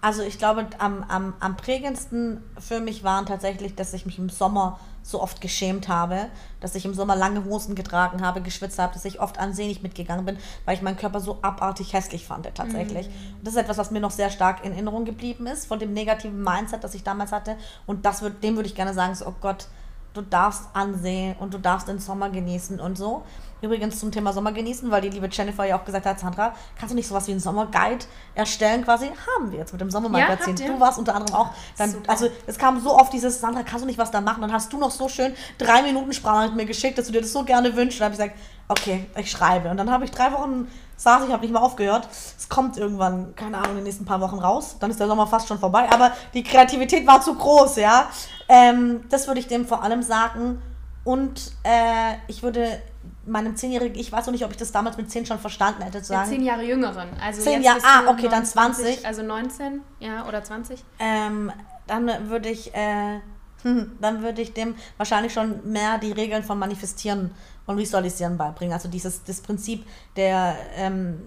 Also 0.00 0.22
ich 0.22 0.36
glaube, 0.36 0.66
am, 0.78 1.02
am, 1.04 1.32
am 1.40 1.56
prägendsten 1.56 2.42
für 2.58 2.78
mich 2.80 3.04
waren 3.04 3.24
tatsächlich, 3.24 3.74
dass 3.74 3.94
ich 3.94 4.04
mich 4.04 4.18
im 4.18 4.28
Sommer 4.28 4.78
so 5.02 5.22
oft 5.22 5.40
geschämt 5.40 5.88
habe, 5.88 6.26
dass 6.60 6.74
ich 6.74 6.84
im 6.84 6.92
Sommer 6.92 7.16
lange 7.16 7.44
Hosen 7.46 7.74
getragen 7.74 8.20
habe, 8.20 8.42
geschwitzt 8.42 8.78
habe, 8.78 8.92
dass 8.92 9.06
ich 9.06 9.20
oft 9.20 9.38
ansehnlich 9.38 9.82
mitgegangen 9.82 10.26
bin, 10.26 10.36
weil 10.66 10.76
ich 10.76 10.82
meinen 10.82 10.98
Körper 10.98 11.20
so 11.20 11.38
abartig 11.40 11.94
hässlich 11.94 12.26
fand 12.26 12.54
tatsächlich. 12.54 13.08
Mhm. 13.08 13.36
Und 13.38 13.46
das 13.46 13.54
ist 13.54 13.60
etwas, 13.60 13.78
was 13.78 13.90
mir 13.90 14.00
noch 14.00 14.10
sehr 14.10 14.28
stark 14.28 14.62
in 14.62 14.72
Erinnerung 14.72 15.06
geblieben 15.06 15.46
ist, 15.46 15.64
von 15.64 15.78
dem 15.78 15.94
negativen 15.94 16.42
Mindset, 16.42 16.84
das 16.84 16.94
ich 16.94 17.02
damals 17.02 17.32
hatte. 17.32 17.56
Und 17.86 18.04
das 18.04 18.20
würd, 18.20 18.42
dem 18.42 18.56
würde 18.56 18.68
ich 18.68 18.74
gerne 18.74 18.92
sagen, 18.92 19.14
so, 19.14 19.26
oh 19.26 19.34
Gott, 19.40 19.68
du 20.14 20.22
darfst 20.22 20.64
ansehen 20.72 21.36
und 21.40 21.52
du 21.52 21.58
darfst 21.58 21.88
den 21.88 21.98
Sommer 21.98 22.30
genießen 22.30 22.80
und 22.80 22.96
so. 22.96 23.24
Übrigens 23.60 23.98
zum 23.98 24.12
Thema 24.12 24.32
Sommer 24.32 24.52
genießen, 24.52 24.90
weil 24.90 25.00
die 25.00 25.08
liebe 25.08 25.28
Jennifer 25.30 25.64
ja 25.64 25.78
auch 25.78 25.84
gesagt 25.84 26.06
hat, 26.06 26.20
Sandra, 26.20 26.54
kannst 26.78 26.92
du 26.92 26.96
nicht 26.96 27.08
sowas 27.08 27.26
wie 27.26 27.32
einen 27.32 27.40
Sommerguide 27.40 28.04
erstellen 28.34 28.84
quasi? 28.84 29.06
Haben 29.06 29.50
wir 29.50 29.58
jetzt 29.58 29.72
mit 29.72 29.80
dem 29.80 29.90
Sommermagazin. 29.90 30.56
Ja, 30.56 30.68
du 30.68 30.80
warst 30.80 30.98
unter 30.98 31.14
anderem 31.14 31.34
auch 31.34 31.50
dann, 31.76 31.94
also 32.06 32.28
es 32.46 32.58
kam 32.58 32.80
so 32.80 32.96
oft 32.96 33.12
dieses, 33.12 33.40
Sandra, 33.40 33.62
kannst 33.62 33.82
du 33.82 33.86
nicht 33.86 33.98
was 33.98 34.10
da 34.10 34.20
machen? 34.20 34.42
Dann 34.42 34.52
hast 34.52 34.72
du 34.72 34.78
noch 34.78 34.90
so 34.90 35.08
schön 35.08 35.34
drei 35.58 35.82
Minuten 35.82 36.12
Sprache 36.12 36.48
mit 36.48 36.56
mir 36.56 36.66
geschickt, 36.66 36.98
dass 36.98 37.06
du 37.06 37.12
dir 37.12 37.22
das 37.22 37.32
so 37.32 37.42
gerne 37.42 37.74
wünschst. 37.74 38.00
Und 38.00 38.06
dann 38.06 38.12
habe 38.12 38.22
ich 38.22 38.32
gesagt, 38.32 38.54
okay, 38.68 39.06
ich 39.16 39.30
schreibe. 39.30 39.70
Und 39.70 39.78
dann 39.78 39.90
habe 39.90 40.04
ich 40.04 40.10
drei 40.10 40.30
Wochen 40.32 40.68
saß, 40.96 41.24
ich 41.26 41.32
habe 41.32 41.42
nicht 41.42 41.52
mehr 41.52 41.62
aufgehört. 41.62 42.08
Es 42.38 42.48
kommt 42.48 42.76
irgendwann, 42.76 43.34
keine 43.34 43.58
Ahnung, 43.58 43.70
in 43.70 43.76
den 43.76 43.84
nächsten 43.84 44.04
paar 44.04 44.20
Wochen 44.20 44.38
raus. 44.38 44.76
Dann 44.80 44.90
ist 44.90 45.00
der 45.00 45.06
Sommer 45.06 45.26
fast 45.26 45.48
schon 45.48 45.58
vorbei. 45.58 45.88
Aber 45.90 46.12
die 46.32 46.42
Kreativität 46.42 47.06
war 47.06 47.20
zu 47.20 47.34
groß, 47.34 47.76
ja. 47.76 48.08
Ähm, 48.48 49.04
das 49.10 49.26
würde 49.26 49.40
ich 49.40 49.46
dem 49.46 49.66
vor 49.66 49.82
allem 49.82 50.02
sagen. 50.02 50.62
Und 51.04 51.52
äh, 51.64 52.16
ich 52.28 52.42
würde 52.42 52.80
meinem 53.26 53.56
zehnjährigen, 53.56 53.98
ich 53.98 54.10
weiß 54.10 54.26
noch 54.26 54.32
nicht, 54.32 54.44
ob 54.44 54.50
ich 54.50 54.56
das 54.56 54.72
damals 54.72 54.96
mit 54.96 55.10
zehn 55.10 55.26
schon 55.26 55.38
verstanden 55.38 55.82
hätte, 55.82 56.00
zu 56.02 56.08
sagen. 56.08 56.30
Zehn 56.30 56.42
Jahre 56.42 56.62
jüngeren. 56.62 57.08
Also 57.22 57.42
zehn 57.42 57.62
Jahre, 57.62 57.80
ah, 57.82 58.10
okay, 58.10 58.28
29, 58.28 58.30
dann 58.30 58.46
20. 58.46 59.06
Also 59.06 59.22
19, 59.22 59.80
ja, 60.00 60.26
oder 60.26 60.42
20. 60.42 60.82
Ähm, 60.98 61.52
dann 61.86 62.28
würde 62.28 62.48
ich, 62.48 62.74
äh, 62.74 63.20
dann 64.00 64.22
würde 64.22 64.42
ich 64.42 64.52
dem 64.54 64.74
wahrscheinlich 64.96 65.32
schon 65.32 65.70
mehr 65.70 65.98
die 65.98 66.12
Regeln 66.12 66.42
von 66.42 66.58
Manifestieren 66.58 67.34
und 67.66 67.78
Visualisieren 67.78 68.36
beibringen. 68.36 68.72
Also 68.72 68.88
dieses 68.88 69.24
das 69.24 69.40
Prinzip 69.40 69.86
der 70.16 70.56
ähm, 70.76 71.20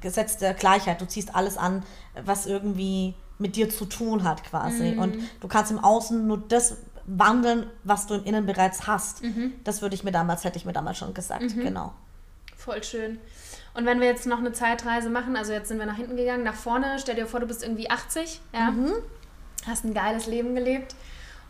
Gesetz 0.00 0.36
der 0.36 0.54
Gleichheit. 0.54 1.00
Du 1.00 1.06
ziehst 1.06 1.34
alles 1.34 1.56
an, 1.56 1.82
was 2.24 2.46
irgendwie 2.46 3.14
mit 3.38 3.56
dir 3.56 3.68
zu 3.68 3.84
tun 3.86 4.24
hat 4.24 4.44
quasi. 4.44 4.92
Mhm. 4.92 4.98
Und 4.98 5.16
du 5.40 5.48
kannst 5.48 5.72
im 5.72 5.82
Außen 5.82 6.26
nur 6.26 6.38
das 6.38 6.76
wandeln, 7.06 7.66
was 7.82 8.06
du 8.06 8.14
im 8.14 8.24
Innen 8.24 8.46
bereits 8.46 8.86
hast. 8.86 9.22
Mhm. 9.22 9.54
Das 9.64 9.82
würde 9.82 9.94
ich 9.94 10.04
mir 10.04 10.12
damals, 10.12 10.44
hätte 10.44 10.58
ich 10.58 10.64
mir 10.64 10.72
damals 10.72 10.98
schon 10.98 11.12
gesagt, 11.12 11.42
mhm. 11.56 11.60
genau. 11.60 11.92
Voll 12.56 12.82
schön. 12.82 13.18
Und 13.74 13.84
wenn 13.86 14.00
wir 14.00 14.06
jetzt 14.06 14.26
noch 14.26 14.38
eine 14.38 14.52
Zeitreise 14.52 15.10
machen, 15.10 15.36
also 15.36 15.52
jetzt 15.52 15.68
sind 15.68 15.78
wir 15.78 15.86
nach 15.86 15.96
hinten 15.96 16.16
gegangen, 16.16 16.44
nach 16.44 16.54
vorne, 16.54 16.96
stell 17.00 17.16
dir 17.16 17.26
vor, 17.26 17.40
du 17.40 17.46
bist 17.46 17.62
irgendwie 17.62 17.90
80, 17.90 18.40
ja, 18.52 18.70
mhm. 18.70 18.92
hast 19.66 19.84
ein 19.84 19.92
geiles 19.92 20.26
Leben 20.26 20.54
gelebt 20.54 20.94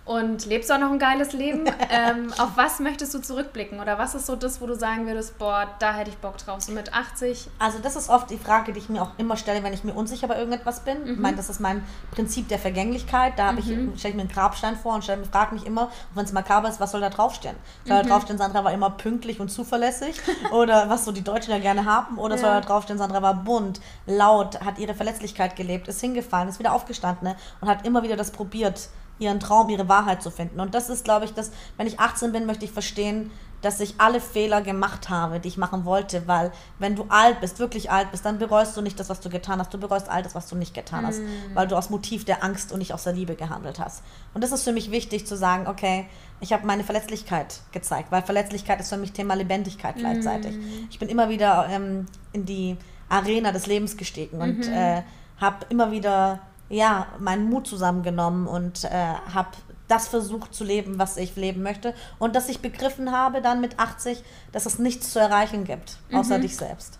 und 0.06 0.44
lebst 0.44 0.70
auch 0.70 0.78
noch 0.78 0.90
ein 0.90 0.98
geiles 0.98 1.32
Leben. 1.32 1.64
ähm, 1.90 2.32
auf 2.38 2.50
was 2.56 2.78
möchtest 2.78 3.14
du 3.14 3.20
zurückblicken? 3.20 3.80
Oder 3.80 3.98
was 3.98 4.14
ist 4.14 4.26
so 4.26 4.36
das, 4.36 4.60
wo 4.60 4.66
du 4.66 4.74
sagen 4.74 5.06
würdest, 5.06 5.38
boah, 5.38 5.66
da 5.78 5.94
hätte 5.94 6.10
ich 6.10 6.18
Bock 6.18 6.36
drauf, 6.36 6.60
so 6.60 6.72
mit 6.72 6.92
80? 6.92 7.48
Also 7.58 7.78
das 7.78 7.96
ist 7.96 8.10
oft 8.10 8.28
die 8.30 8.36
Frage, 8.36 8.72
die 8.72 8.80
ich 8.80 8.88
mir 8.90 9.02
auch 9.02 9.12
immer 9.16 9.36
stelle, 9.36 9.62
wenn 9.62 9.72
ich 9.72 9.82
mir 9.82 9.94
unsicher 9.94 10.28
bei 10.28 10.36
irgendetwas 10.36 10.80
bin. 10.80 11.02
Mhm. 11.04 11.12
Ich 11.12 11.18
meine, 11.18 11.36
das 11.36 11.48
ist 11.48 11.60
mein 11.60 11.82
Prinzip 12.10 12.48
der 12.48 12.58
Vergänglichkeit. 12.58 13.38
Da 13.38 13.52
mhm. 13.52 13.58
ich, 13.58 13.64
stelle 13.64 14.10
ich 14.10 14.14
mir 14.14 14.22
einen 14.22 14.28
Grabstein 14.28 14.76
vor 14.76 14.94
und 14.94 15.04
frage 15.04 15.54
mich 15.54 15.64
immer, 15.64 15.90
wenn 16.14 16.24
es 16.24 16.32
makaber 16.32 16.68
ist, 16.68 16.80
was 16.80 16.90
soll 16.90 17.00
da 17.00 17.08
draufstehen? 17.08 17.56
Soll 17.86 17.96
mhm. 17.96 18.02
da 18.02 18.08
draufstehen, 18.08 18.38
Sandra 18.38 18.62
war 18.62 18.72
immer 18.72 18.90
pünktlich 18.90 19.40
und 19.40 19.48
zuverlässig? 19.48 20.20
oder 20.52 20.90
was 20.90 21.06
so 21.06 21.12
die 21.12 21.24
Deutschen 21.24 21.52
ja 21.52 21.58
gerne 21.58 21.86
haben? 21.86 22.18
Oder 22.18 22.34
ja. 22.34 22.40
soll 22.42 22.50
da 22.50 22.60
draufstehen, 22.60 22.98
Sandra 22.98 23.22
war 23.22 23.34
bunt, 23.34 23.80
laut, 24.06 24.60
hat 24.60 24.78
ihre 24.78 24.94
Verletzlichkeit 24.94 25.56
gelebt, 25.56 25.88
ist 25.88 26.00
hingefallen, 26.02 26.50
ist 26.50 26.58
wieder 26.58 26.74
aufgestanden 26.74 27.28
ne? 27.28 27.36
und 27.62 27.68
hat 27.68 27.86
immer 27.86 28.02
wieder 28.02 28.16
das 28.16 28.30
probiert 28.30 28.90
ihren 29.18 29.40
Traum, 29.40 29.68
ihre 29.68 29.88
Wahrheit 29.88 30.22
zu 30.22 30.30
finden. 30.30 30.60
Und 30.60 30.74
das 30.74 30.90
ist, 30.90 31.04
glaube 31.04 31.24
ich, 31.24 31.34
das, 31.34 31.52
wenn 31.76 31.86
ich 31.86 32.00
18 32.00 32.32
bin, 32.32 32.46
möchte 32.46 32.64
ich 32.64 32.72
verstehen, 32.72 33.30
dass 33.62 33.80
ich 33.80 33.94
alle 33.96 34.20
Fehler 34.20 34.60
gemacht 34.60 35.08
habe, 35.08 35.40
die 35.40 35.48
ich 35.48 35.56
machen 35.56 35.86
wollte, 35.86 36.28
weil 36.28 36.52
wenn 36.78 36.96
du 36.96 37.06
alt 37.08 37.40
bist, 37.40 37.58
wirklich 37.58 37.90
alt 37.90 38.10
bist, 38.10 38.26
dann 38.26 38.38
bereust 38.38 38.76
du 38.76 38.82
nicht 38.82 39.00
das, 39.00 39.08
was 39.08 39.20
du 39.20 39.30
getan 39.30 39.58
hast, 39.58 39.72
du 39.72 39.78
bereust 39.78 40.10
all 40.10 40.22
das, 40.22 40.34
was 40.34 40.48
du 40.48 40.56
nicht 40.56 40.74
getan 40.74 41.06
hast, 41.06 41.20
mm. 41.20 41.54
weil 41.54 41.66
du 41.66 41.74
aus 41.74 41.88
Motiv 41.88 42.26
der 42.26 42.44
Angst 42.44 42.72
und 42.72 42.80
nicht 42.80 42.92
aus 42.92 43.04
der 43.04 43.14
Liebe 43.14 43.36
gehandelt 43.36 43.78
hast. 43.78 44.02
Und 44.34 44.44
das 44.44 44.52
ist 44.52 44.64
für 44.64 44.72
mich 44.72 44.90
wichtig 44.90 45.26
zu 45.26 45.34
sagen, 45.34 45.66
okay, 45.66 46.06
ich 46.40 46.52
habe 46.52 46.66
meine 46.66 46.84
Verletzlichkeit 46.84 47.60
gezeigt, 47.72 48.12
weil 48.12 48.20
Verletzlichkeit 48.20 48.80
ist 48.80 48.90
für 48.90 48.98
mich 48.98 49.12
Thema 49.12 49.32
Lebendigkeit 49.32 49.96
gleichzeitig. 49.96 50.54
Mm. 50.56 50.88
Ich 50.90 50.98
bin 50.98 51.08
immer 51.08 51.30
wieder 51.30 51.66
ähm, 51.70 52.04
in 52.34 52.44
die 52.44 52.76
Arena 53.08 53.50
des 53.52 53.66
Lebens 53.66 53.96
gestiegen 53.96 54.40
und 54.40 54.66
mhm. 54.66 54.72
äh, 54.72 55.02
habe 55.38 55.66
immer 55.68 55.90
wieder 55.90 56.40
ja, 56.74 57.06
meinen 57.18 57.48
Mut 57.48 57.66
zusammengenommen 57.66 58.46
und 58.46 58.84
äh, 58.84 58.88
habe 59.32 59.50
das 59.88 60.08
versucht 60.08 60.54
zu 60.54 60.64
leben, 60.64 60.98
was 60.98 61.16
ich 61.16 61.36
leben 61.36 61.62
möchte. 61.62 61.94
Und 62.18 62.34
dass 62.34 62.48
ich 62.48 62.60
begriffen 62.60 63.12
habe 63.12 63.42
dann 63.42 63.60
mit 63.60 63.78
80, 63.78 64.22
dass 64.52 64.66
es 64.66 64.78
nichts 64.78 65.12
zu 65.12 65.18
erreichen 65.18 65.64
gibt, 65.64 65.98
außer 66.12 66.38
mhm. 66.38 66.42
dich 66.42 66.56
selbst. 66.56 66.98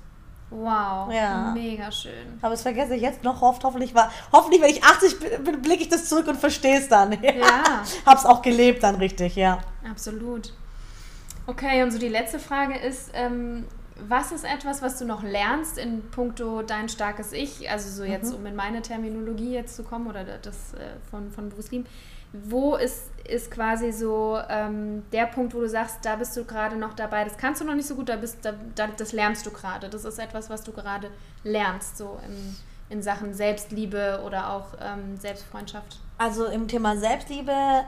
Wow, 0.50 1.12
ja. 1.12 1.50
mega 1.52 1.90
schön. 1.90 2.38
Aber 2.40 2.50
das 2.50 2.62
vergesse 2.62 2.94
ich 2.94 3.02
jetzt 3.02 3.24
noch 3.24 3.42
oft. 3.42 3.64
Hoffentlich, 3.64 3.94
war, 3.94 4.12
hoffentlich 4.30 4.62
wenn 4.62 4.70
ich 4.70 4.84
80 4.84 5.18
bin, 5.42 5.62
blicke 5.62 5.82
ich 5.82 5.88
das 5.88 6.08
zurück 6.08 6.28
und 6.28 6.36
verstehe 6.36 6.78
es 6.78 6.88
dann. 6.88 7.12
Ja. 7.22 7.32
ja. 7.32 7.82
Hab's 8.06 8.24
auch 8.24 8.42
gelebt 8.42 8.82
dann 8.82 8.96
richtig, 8.96 9.34
ja. 9.34 9.58
Absolut. 9.90 10.52
Okay, 11.46 11.82
und 11.82 11.90
so 11.90 11.98
die 11.98 12.08
letzte 12.08 12.38
Frage 12.38 12.78
ist, 12.78 13.10
ähm, 13.14 13.64
was 13.96 14.32
ist 14.32 14.44
etwas, 14.44 14.82
was 14.82 14.98
du 14.98 15.04
noch 15.04 15.22
lernst 15.22 15.78
in 15.78 16.02
puncto 16.10 16.62
dein 16.62 16.88
starkes 16.88 17.32
Ich? 17.32 17.70
Also 17.70 17.90
so 17.90 18.04
jetzt, 18.04 18.30
mhm. 18.32 18.38
um 18.38 18.46
in 18.46 18.56
meine 18.56 18.82
Terminologie 18.82 19.54
jetzt 19.54 19.76
zu 19.76 19.84
kommen 19.84 20.08
oder 20.08 20.24
das 20.24 20.74
äh, 20.74 20.96
von, 21.10 21.30
von 21.30 21.48
Bruce 21.48 21.70
Lee. 21.70 21.84
Wo 22.32 22.74
ist, 22.74 23.10
ist 23.28 23.50
quasi 23.52 23.92
so 23.92 24.40
ähm, 24.48 25.04
der 25.12 25.26
Punkt, 25.26 25.54
wo 25.54 25.60
du 25.60 25.68
sagst, 25.68 25.98
da 26.02 26.16
bist 26.16 26.36
du 26.36 26.44
gerade 26.44 26.74
noch 26.74 26.94
dabei, 26.94 27.22
das 27.22 27.36
kannst 27.36 27.60
du 27.60 27.64
noch 27.64 27.76
nicht 27.76 27.86
so 27.86 27.94
gut, 27.94 28.08
da 28.08 28.16
bist, 28.16 28.38
da, 28.42 28.54
da 28.74 28.88
das 28.88 29.12
lernst 29.12 29.46
du 29.46 29.52
gerade. 29.52 29.88
Das 29.88 30.04
ist 30.04 30.18
etwas, 30.18 30.50
was 30.50 30.64
du 30.64 30.72
gerade 30.72 31.10
lernst, 31.44 31.96
so 31.96 32.18
in, 32.26 32.56
in 32.96 33.02
Sachen 33.02 33.34
Selbstliebe 33.34 34.20
oder 34.26 34.50
auch 34.50 34.74
ähm, 34.80 35.16
Selbstfreundschaft. 35.16 36.00
Also 36.18 36.46
im 36.46 36.66
Thema 36.66 36.96
Selbstliebe 36.96 37.84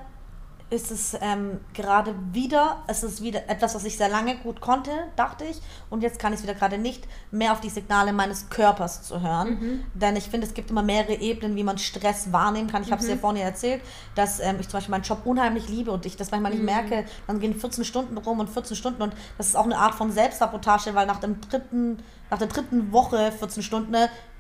ist 0.68 0.90
es 0.90 1.16
ähm, 1.20 1.60
gerade 1.74 2.14
wieder, 2.32 2.82
es 2.88 3.04
ist 3.04 3.22
wieder 3.22 3.48
etwas, 3.48 3.76
was 3.76 3.84
ich 3.84 3.96
sehr 3.96 4.08
lange 4.08 4.36
gut 4.36 4.60
konnte, 4.60 4.90
dachte 5.14 5.44
ich, 5.44 5.60
und 5.90 6.02
jetzt 6.02 6.18
kann 6.18 6.32
ich 6.32 6.40
es 6.40 6.42
wieder 6.42 6.54
gerade 6.54 6.76
nicht, 6.76 7.06
mehr 7.30 7.52
auf 7.52 7.60
die 7.60 7.68
Signale 7.68 8.12
meines 8.12 8.48
Körpers 8.50 9.02
zu 9.02 9.20
hören. 9.20 9.50
Mhm. 9.50 9.84
Denn 9.94 10.16
ich 10.16 10.24
finde, 10.24 10.46
es 10.46 10.54
gibt 10.54 10.70
immer 10.70 10.82
mehrere 10.82 11.14
Ebenen, 11.14 11.54
wie 11.54 11.62
man 11.62 11.78
Stress 11.78 12.32
wahrnehmen 12.32 12.68
kann. 12.68 12.82
Ich 12.82 12.88
mhm. 12.88 12.92
habe 12.92 13.02
es 13.02 13.08
dir 13.08 13.16
vorhin 13.16 13.42
erzählt, 13.42 13.80
dass 14.16 14.40
ähm, 14.40 14.56
ich 14.58 14.68
zum 14.68 14.78
Beispiel 14.78 14.90
meinen 14.90 15.04
Job 15.04 15.20
unheimlich 15.24 15.68
liebe 15.68 15.92
und 15.92 16.04
ich 16.04 16.16
das 16.16 16.32
manchmal 16.32 16.50
nicht 16.50 16.60
mhm. 16.60 16.66
merke. 16.66 17.04
Dann 17.28 17.38
gehen 17.38 17.54
14 17.54 17.84
Stunden 17.84 18.18
rum 18.18 18.40
und 18.40 18.50
14 18.50 18.76
Stunden 18.76 19.02
und 19.02 19.14
das 19.38 19.48
ist 19.48 19.56
auch 19.56 19.66
eine 19.66 19.78
Art 19.78 19.94
von 19.94 20.10
Selbstsabotage, 20.10 20.94
weil 20.94 21.06
nach 21.06 21.20
dem 21.20 21.40
dritten 21.40 21.98
nach 22.30 22.38
der 22.38 22.48
dritten 22.48 22.92
Woche, 22.92 23.30
14 23.30 23.62
Stunden, 23.62 23.94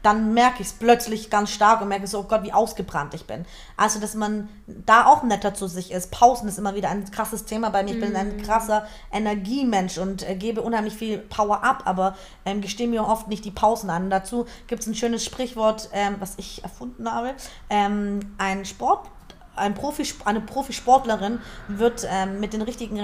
dann 0.06 0.34
merke 0.34 0.62
ich 0.62 0.68
es 0.68 0.72
plötzlich 0.72 1.30
ganz 1.30 1.50
stark 1.50 1.80
und 1.80 1.88
merke 1.88 2.06
so, 2.06 2.20
oh 2.20 2.22
Gott, 2.22 2.44
wie 2.44 2.52
ausgebrannt 2.52 3.12
ich 3.14 3.24
bin. 3.24 3.44
Also, 3.76 3.98
dass 3.98 4.14
man 4.14 4.48
da 4.68 5.06
auch 5.06 5.24
netter 5.24 5.52
zu 5.52 5.66
sich 5.66 5.90
ist. 5.90 6.12
Pausen 6.12 6.48
ist 6.48 6.58
immer 6.58 6.76
wieder 6.76 6.90
ein 6.90 7.10
krasses 7.10 7.44
Thema 7.44 7.70
bei 7.70 7.82
mir. 7.82 7.94
Ich 7.94 8.00
bin 8.00 8.14
ein 8.14 8.36
mhm. 8.36 8.42
krasser 8.42 8.86
Energiemensch 9.12 9.98
und 9.98 10.22
äh, 10.22 10.36
gebe 10.36 10.62
unheimlich 10.62 10.94
viel 10.94 11.18
Power 11.18 11.64
ab, 11.64 11.82
aber 11.86 12.14
ähm, 12.44 12.60
gestehe 12.60 12.86
mir 12.86 13.04
oft 13.04 13.26
nicht 13.26 13.44
die 13.44 13.50
Pausen 13.50 13.90
an. 13.90 14.08
Dazu 14.08 14.46
gibt 14.68 14.82
es 14.82 14.86
ein 14.86 14.94
schönes 14.94 15.24
Sprichwort, 15.24 15.88
ähm, 15.92 16.14
was 16.20 16.34
ich 16.36 16.62
erfunden 16.62 17.10
habe. 17.10 17.34
Ähm, 17.68 18.20
ein 18.38 18.64
Sport 18.64 19.08
ein 19.56 19.74
Profi, 19.74 20.06
eine 20.24 20.40
Profisportlerin 20.40 21.40
wird 21.66 22.06
ähm, 22.08 22.38
mit 22.38 22.52
den 22.52 22.62
richtigen 22.62 23.00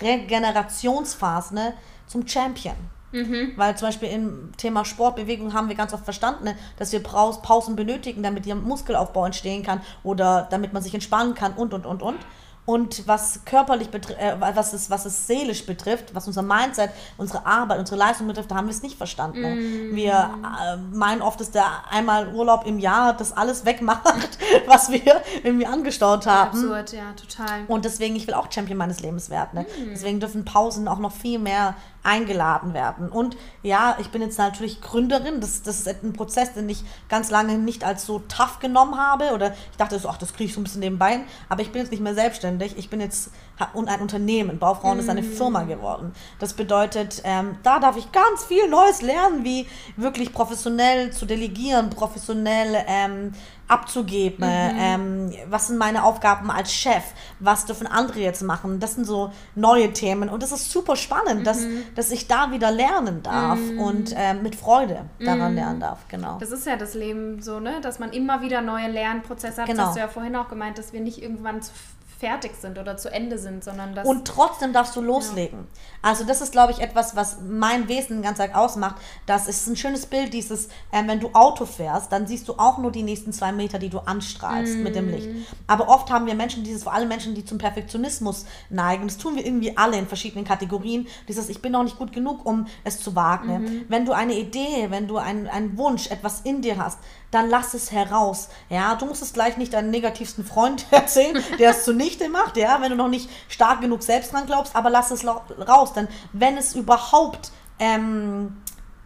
Regenerationsphasen 0.00 1.54
ne, 1.54 1.74
zum 2.08 2.26
Champion. 2.26 2.74
Mhm. 3.14 3.52
Weil 3.56 3.76
zum 3.76 3.88
Beispiel 3.88 4.08
im 4.08 4.50
Thema 4.56 4.84
Sportbewegung 4.84 5.54
haben 5.54 5.68
wir 5.68 5.76
ganz 5.76 5.94
oft 5.94 6.04
verstanden, 6.04 6.44
ne, 6.44 6.56
dass 6.78 6.90
wir 6.92 7.00
Pausen 7.02 7.76
benötigen, 7.76 8.22
damit 8.22 8.44
ihr 8.44 8.56
Muskelaufbau 8.56 9.24
entstehen 9.24 9.62
kann 9.62 9.80
oder 10.02 10.48
damit 10.50 10.72
man 10.72 10.82
sich 10.82 10.94
entspannen 10.94 11.34
kann 11.34 11.52
und 11.54 11.72
und 11.72 11.86
und 11.86 12.02
und. 12.02 12.18
Und 12.66 13.06
was 13.06 13.44
körperlich 13.44 13.90
betrifft, 13.90 14.18
äh, 14.18 14.36
was, 14.38 14.72
es, 14.72 14.88
was 14.88 15.04
es 15.04 15.26
seelisch 15.26 15.66
betrifft, 15.66 16.14
was 16.14 16.26
unser 16.26 16.40
Mindset, 16.40 16.90
unsere 17.18 17.44
Arbeit, 17.44 17.78
unsere 17.78 17.98
Leistung 17.98 18.26
betrifft, 18.26 18.50
da 18.50 18.54
haben 18.54 18.68
wir 18.68 18.72
es 18.74 18.82
nicht 18.82 18.96
verstanden. 18.96 19.42
Mm. 19.90 19.94
Wir 19.94 20.30
äh, 20.42 20.76
meinen 20.96 21.20
oft, 21.20 21.38
dass 21.40 21.50
der 21.50 21.66
einmal 21.90 22.32
Urlaub 22.34 22.66
im 22.66 22.78
Jahr 22.78 23.14
das 23.14 23.36
alles 23.36 23.66
wegmacht, 23.66 24.38
was 24.66 24.90
wir 24.90 25.20
irgendwie 25.42 25.66
angestaut 25.66 26.26
haben. 26.26 26.56
Absurd, 26.56 26.92
ja, 26.94 27.12
total. 27.12 27.64
Und 27.68 27.84
deswegen, 27.84 28.16
ich 28.16 28.26
will 28.26 28.34
auch 28.34 28.50
Champion 28.50 28.78
meines 28.78 29.00
Lebens 29.00 29.28
werden. 29.28 29.60
Ne? 29.60 29.62
Mm. 29.62 29.90
Deswegen 29.90 30.20
dürfen 30.20 30.46
Pausen 30.46 30.88
auch 30.88 30.98
noch 30.98 31.12
viel 31.12 31.38
mehr 31.38 31.74
eingeladen 32.04 32.74
werden. 32.74 33.08
Und 33.08 33.36
ja, 33.62 33.96
ich 33.98 34.10
bin 34.10 34.22
jetzt 34.22 34.38
natürlich 34.38 34.80
Gründerin. 34.80 35.40
Das, 35.40 35.62
das 35.62 35.80
ist 35.80 36.04
ein 36.04 36.12
Prozess, 36.12 36.52
den 36.52 36.68
ich 36.68 36.84
ganz 37.08 37.30
lange 37.30 37.58
nicht 37.58 37.82
als 37.82 38.06
so 38.06 38.20
tough 38.28 38.60
genommen 38.60 38.96
habe. 38.96 39.32
Oder 39.32 39.54
ich 39.70 39.76
dachte 39.76 39.98
so, 39.98 40.08
ach, 40.08 40.18
das 40.18 40.34
kriege 40.34 40.44
ich 40.44 40.54
so 40.54 40.60
ein 40.60 40.64
bisschen 40.64 40.80
nebenbei. 40.80 41.20
Aber 41.48 41.62
ich 41.62 41.72
bin 41.72 41.82
jetzt 41.82 41.90
nicht 41.90 42.02
mehr 42.02 42.14
selbstständig. 42.14 42.76
Ich 42.76 42.90
bin 42.90 43.00
jetzt 43.00 43.30
ein 43.58 44.00
Unternehmen. 44.00 44.58
Baufrauen 44.58 44.96
mm. 44.96 45.00
ist 45.00 45.08
eine 45.08 45.22
mhm. 45.22 45.32
Firma 45.32 45.62
geworden. 45.62 46.12
Das 46.38 46.54
bedeutet, 46.54 47.22
ähm, 47.24 47.56
da 47.62 47.78
darf 47.78 47.96
ich 47.96 48.10
ganz 48.12 48.44
viel 48.44 48.68
Neues 48.68 49.02
lernen, 49.02 49.44
wie 49.44 49.66
wirklich 49.96 50.32
professionell 50.32 51.12
zu 51.12 51.26
delegieren, 51.26 51.90
professionell 51.90 52.84
ähm, 52.86 53.32
abzugeben, 53.66 54.46
mhm. 54.46 54.76
ähm, 54.78 55.32
was 55.48 55.68
sind 55.68 55.78
meine 55.78 56.04
Aufgaben 56.04 56.50
als 56.50 56.72
Chef, 56.72 57.02
was 57.40 57.64
dürfen 57.64 57.86
andere 57.86 58.20
jetzt 58.20 58.42
machen, 58.42 58.78
das 58.78 58.94
sind 58.94 59.06
so 59.06 59.32
neue 59.54 59.92
Themen 59.92 60.28
und 60.28 60.42
das 60.42 60.52
ist 60.52 60.70
super 60.70 60.96
spannend, 60.96 61.40
mhm. 61.40 61.44
dass, 61.44 61.66
dass 61.94 62.10
ich 62.10 62.28
da 62.28 62.50
wieder 62.50 62.70
lernen 62.70 63.22
darf 63.22 63.58
mhm. 63.58 63.80
und 63.80 64.14
äh, 64.16 64.34
mit 64.34 64.54
Freude 64.54 65.06
daran 65.18 65.52
mhm. 65.52 65.56
lernen 65.56 65.80
darf, 65.80 66.00
genau. 66.08 66.36
Das 66.38 66.50
ist 66.50 66.66
ja 66.66 66.76
das 66.76 66.94
Leben 66.94 67.40
so, 67.40 67.58
ne, 67.58 67.80
dass 67.80 67.98
man 67.98 68.12
immer 68.12 68.42
wieder 68.42 68.60
neue 68.60 68.88
Lernprozesse 68.88 69.62
hat, 69.62 69.66
genau. 69.66 69.78
das 69.78 69.86
hast 69.88 69.96
du 69.96 70.00
ja 70.00 70.08
vorhin 70.08 70.36
auch 70.36 70.48
gemeint, 70.48 70.76
dass 70.76 70.92
wir 70.92 71.00
nicht 71.00 71.22
irgendwann 71.22 71.62
zu 71.62 71.72
fertig 72.18 72.52
sind 72.60 72.78
oder 72.78 72.96
zu 72.96 73.10
Ende 73.12 73.38
sind, 73.38 73.64
sondern 73.64 73.94
das. 73.94 74.06
Und 74.06 74.26
trotzdem 74.26 74.72
darfst 74.72 74.94
du 74.96 75.00
loslegen. 75.00 75.60
Ja. 75.60 76.10
Also, 76.10 76.24
das 76.24 76.40
ist, 76.40 76.52
glaube 76.52 76.72
ich, 76.72 76.80
etwas, 76.80 77.16
was 77.16 77.38
mein 77.46 77.88
Wesen 77.88 78.22
ganz 78.22 78.40
arg 78.40 78.54
ausmacht. 78.54 78.96
Das 79.26 79.48
ist 79.48 79.66
ein 79.66 79.76
schönes 79.76 80.06
Bild, 80.06 80.32
dieses, 80.32 80.66
äh, 80.92 81.06
wenn 81.06 81.20
du 81.20 81.30
Auto 81.32 81.66
fährst, 81.66 82.12
dann 82.12 82.26
siehst 82.26 82.48
du 82.48 82.54
auch 82.54 82.78
nur 82.78 82.92
die 82.92 83.02
nächsten 83.02 83.32
zwei 83.32 83.52
Meter, 83.52 83.78
die 83.78 83.88
du 83.88 83.98
anstrahlst 83.98 84.76
mm. 84.76 84.82
mit 84.82 84.94
dem 84.94 85.08
Licht. 85.08 85.28
Mhm. 85.28 85.44
Aber 85.66 85.88
oft 85.88 86.10
haben 86.10 86.26
wir 86.26 86.34
Menschen, 86.34 86.64
dieses, 86.64 86.84
vor 86.84 86.92
allem 86.92 87.08
Menschen, 87.08 87.34
die 87.34 87.44
zum 87.44 87.58
Perfektionismus 87.58 88.46
neigen, 88.70 89.06
das 89.06 89.18
tun 89.18 89.36
wir 89.36 89.44
irgendwie 89.44 89.76
alle 89.76 89.98
in 89.98 90.06
verschiedenen 90.06 90.44
Kategorien. 90.44 91.06
Dieses, 91.28 91.48
ich 91.48 91.62
bin 91.62 91.72
noch 91.72 91.84
nicht 91.84 91.98
gut 91.98 92.12
genug, 92.12 92.44
um 92.46 92.66
es 92.84 93.00
zu 93.00 93.14
wagen. 93.14 93.62
Mhm. 93.62 93.84
Wenn 93.88 94.04
du 94.04 94.12
eine 94.12 94.34
Idee, 94.34 94.86
wenn 94.90 95.08
du 95.08 95.16
einen 95.16 95.76
Wunsch, 95.76 96.10
etwas 96.10 96.42
in 96.42 96.62
dir 96.62 96.78
hast, 96.78 96.98
dann 97.34 97.50
lass 97.50 97.74
es 97.74 97.90
heraus. 97.90 98.48
Ja, 98.68 98.94
du 98.94 99.06
musst 99.06 99.22
es 99.22 99.32
gleich 99.32 99.56
nicht 99.56 99.74
deinen 99.74 99.90
negativsten 99.90 100.44
Freund 100.44 100.86
erzählen, 100.90 101.42
der 101.58 101.70
es 101.70 101.84
zunichte 101.84 102.28
macht, 102.28 102.56
ja, 102.56 102.80
wenn 102.80 102.90
du 102.90 102.96
noch 102.96 103.08
nicht 103.08 103.28
stark 103.48 103.80
genug 103.80 104.02
selbst 104.02 104.32
dran 104.32 104.46
glaubst, 104.46 104.76
aber 104.76 104.90
lass 104.90 105.10
es 105.10 105.26
raus. 105.26 105.92
Denn 105.92 106.08
wenn 106.32 106.56
es 106.56 106.74
überhaupt 106.74 107.50
ähm, 107.78 108.56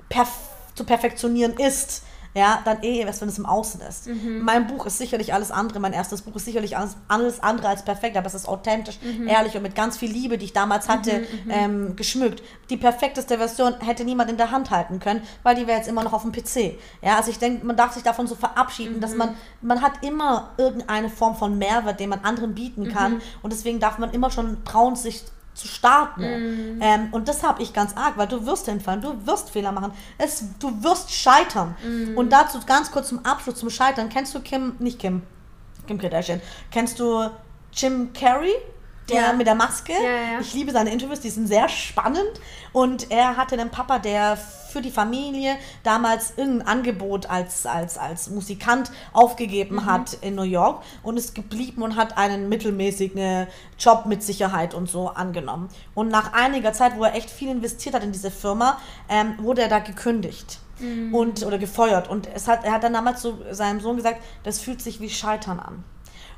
perf 0.08 0.28
zu 0.74 0.84
perfektionieren 0.84 1.54
ist, 1.54 2.04
ja, 2.38 2.60
dann 2.64 2.82
eh 2.82 3.00
erst, 3.00 3.20
wenn 3.20 3.28
es 3.28 3.36
im 3.36 3.46
Außen 3.46 3.80
ist. 3.80 4.06
Mhm. 4.06 4.42
Mein 4.42 4.68
Buch 4.68 4.86
ist 4.86 4.98
sicherlich 4.98 5.34
alles 5.34 5.50
andere, 5.50 5.80
mein 5.80 5.92
erstes 5.92 6.22
Buch 6.22 6.36
ist 6.36 6.44
sicherlich 6.44 6.76
alles, 6.76 6.96
alles 7.08 7.42
andere 7.42 7.68
als 7.68 7.84
perfekt, 7.84 8.16
aber 8.16 8.26
es 8.26 8.34
ist 8.34 8.46
authentisch, 8.46 8.98
mhm. 9.02 9.26
ehrlich 9.26 9.56
und 9.56 9.62
mit 9.62 9.74
ganz 9.74 9.96
viel 9.96 10.10
Liebe, 10.10 10.38
die 10.38 10.44
ich 10.44 10.52
damals 10.52 10.88
hatte, 10.88 11.18
mhm, 11.18 11.24
mhm, 11.44 11.50
ähm, 11.50 11.96
geschmückt. 11.96 12.42
Die 12.70 12.76
perfekteste 12.76 13.38
Version 13.38 13.74
hätte 13.80 14.04
niemand 14.04 14.30
in 14.30 14.36
der 14.36 14.52
Hand 14.52 14.70
halten 14.70 15.00
können, 15.00 15.22
weil 15.42 15.56
die 15.56 15.66
wäre 15.66 15.78
jetzt 15.78 15.88
immer 15.88 16.04
noch 16.04 16.12
auf 16.12 16.22
dem 16.22 16.30
PC. 16.30 16.78
Ja, 17.02 17.16
also 17.16 17.30
ich 17.30 17.40
denke, 17.40 17.66
man 17.66 17.76
darf 17.76 17.92
sich 17.92 18.04
davon 18.04 18.28
so 18.28 18.36
verabschieden, 18.36 19.00
dass 19.00 19.12
mhm. 19.12 19.18
man, 19.18 19.34
man 19.60 19.82
hat 19.82 20.04
immer 20.04 20.50
irgendeine 20.58 21.08
Form 21.08 21.34
von 21.34 21.58
Mehrwert, 21.58 21.98
den 21.98 22.10
man 22.10 22.20
anderen 22.20 22.54
bieten 22.54 22.88
kann 22.88 23.14
mhm. 23.14 23.20
und 23.42 23.52
deswegen 23.52 23.80
darf 23.80 23.98
man 23.98 24.12
immer 24.12 24.30
schon 24.30 24.64
trauen, 24.64 24.94
sich 24.94 25.24
zu 25.58 25.68
starten. 25.68 26.22
Mm. 26.22 26.82
Ähm, 26.82 27.08
und 27.10 27.28
das 27.28 27.42
habe 27.42 27.62
ich 27.62 27.72
ganz 27.72 27.96
arg, 27.96 28.16
weil 28.16 28.28
du 28.28 28.46
wirst 28.46 28.66
hinfallen, 28.66 29.00
du 29.00 29.26
wirst 29.26 29.50
Fehler 29.50 29.72
machen, 29.72 29.92
es, 30.16 30.44
du 30.58 30.82
wirst 30.82 31.12
scheitern. 31.12 31.76
Mm. 31.82 32.16
Und 32.16 32.30
dazu 32.30 32.60
ganz 32.66 32.90
kurz 32.90 33.08
zum 33.08 33.24
Abschluss, 33.24 33.56
zum 33.56 33.70
Scheitern, 33.70 34.08
kennst 34.08 34.34
du 34.34 34.40
Kim, 34.40 34.76
nicht 34.78 34.98
Kim, 34.98 35.22
Kim 35.86 35.98
Kardashian, 35.98 36.40
kennst 36.70 37.00
du 37.00 37.28
Jim 37.72 38.12
Carrey? 38.12 38.54
Der 39.08 39.22
ja. 39.22 39.32
mit 39.32 39.46
der 39.46 39.54
Maske. 39.54 39.92
Ja. 39.92 40.40
Ich 40.40 40.54
liebe 40.54 40.72
seine 40.72 40.90
Interviews, 40.90 41.20
die 41.20 41.30
sind 41.30 41.46
sehr 41.46 41.68
spannend. 41.68 42.40
Und 42.72 43.10
er 43.10 43.36
hatte 43.36 43.58
einen 43.58 43.70
Papa, 43.70 43.98
der 43.98 44.36
für 44.36 44.82
die 44.82 44.90
Familie 44.90 45.56
damals 45.82 46.34
irgendein 46.36 46.66
Angebot 46.66 47.26
als, 47.26 47.66
als, 47.66 47.96
als 47.96 48.30
Musikant 48.30 48.90
aufgegeben 49.12 49.76
mhm. 49.76 49.86
hat 49.86 50.18
in 50.20 50.34
New 50.34 50.42
York 50.42 50.82
und 51.02 51.16
ist 51.16 51.34
geblieben 51.34 51.82
und 51.82 51.96
hat 51.96 52.18
einen 52.18 52.48
mittelmäßigen 52.48 53.46
Job 53.78 54.06
mit 54.06 54.22
Sicherheit 54.22 54.74
und 54.74 54.88
so 54.88 55.08
angenommen. 55.08 55.68
Und 55.94 56.08
nach 56.08 56.32
einiger 56.32 56.72
Zeit, 56.72 56.96
wo 56.96 57.04
er 57.04 57.14
echt 57.14 57.30
viel 57.30 57.48
investiert 57.50 57.94
hat 57.94 58.04
in 58.04 58.12
diese 58.12 58.30
Firma, 58.30 58.78
ähm, 59.08 59.34
wurde 59.38 59.62
er 59.62 59.68
da 59.68 59.78
gekündigt. 59.78 60.58
Mhm. 60.80 61.12
Und, 61.12 61.44
oder 61.44 61.58
gefeuert. 61.58 62.08
Und 62.08 62.28
es 62.32 62.46
hat, 62.46 62.64
er 62.64 62.72
hat 62.72 62.84
dann 62.84 62.92
damals 62.92 63.20
zu 63.22 63.38
seinem 63.50 63.80
Sohn 63.80 63.96
gesagt, 63.96 64.22
das 64.44 64.60
fühlt 64.60 64.80
sich 64.80 65.00
wie 65.00 65.10
Scheitern 65.10 65.58
an. 65.58 65.82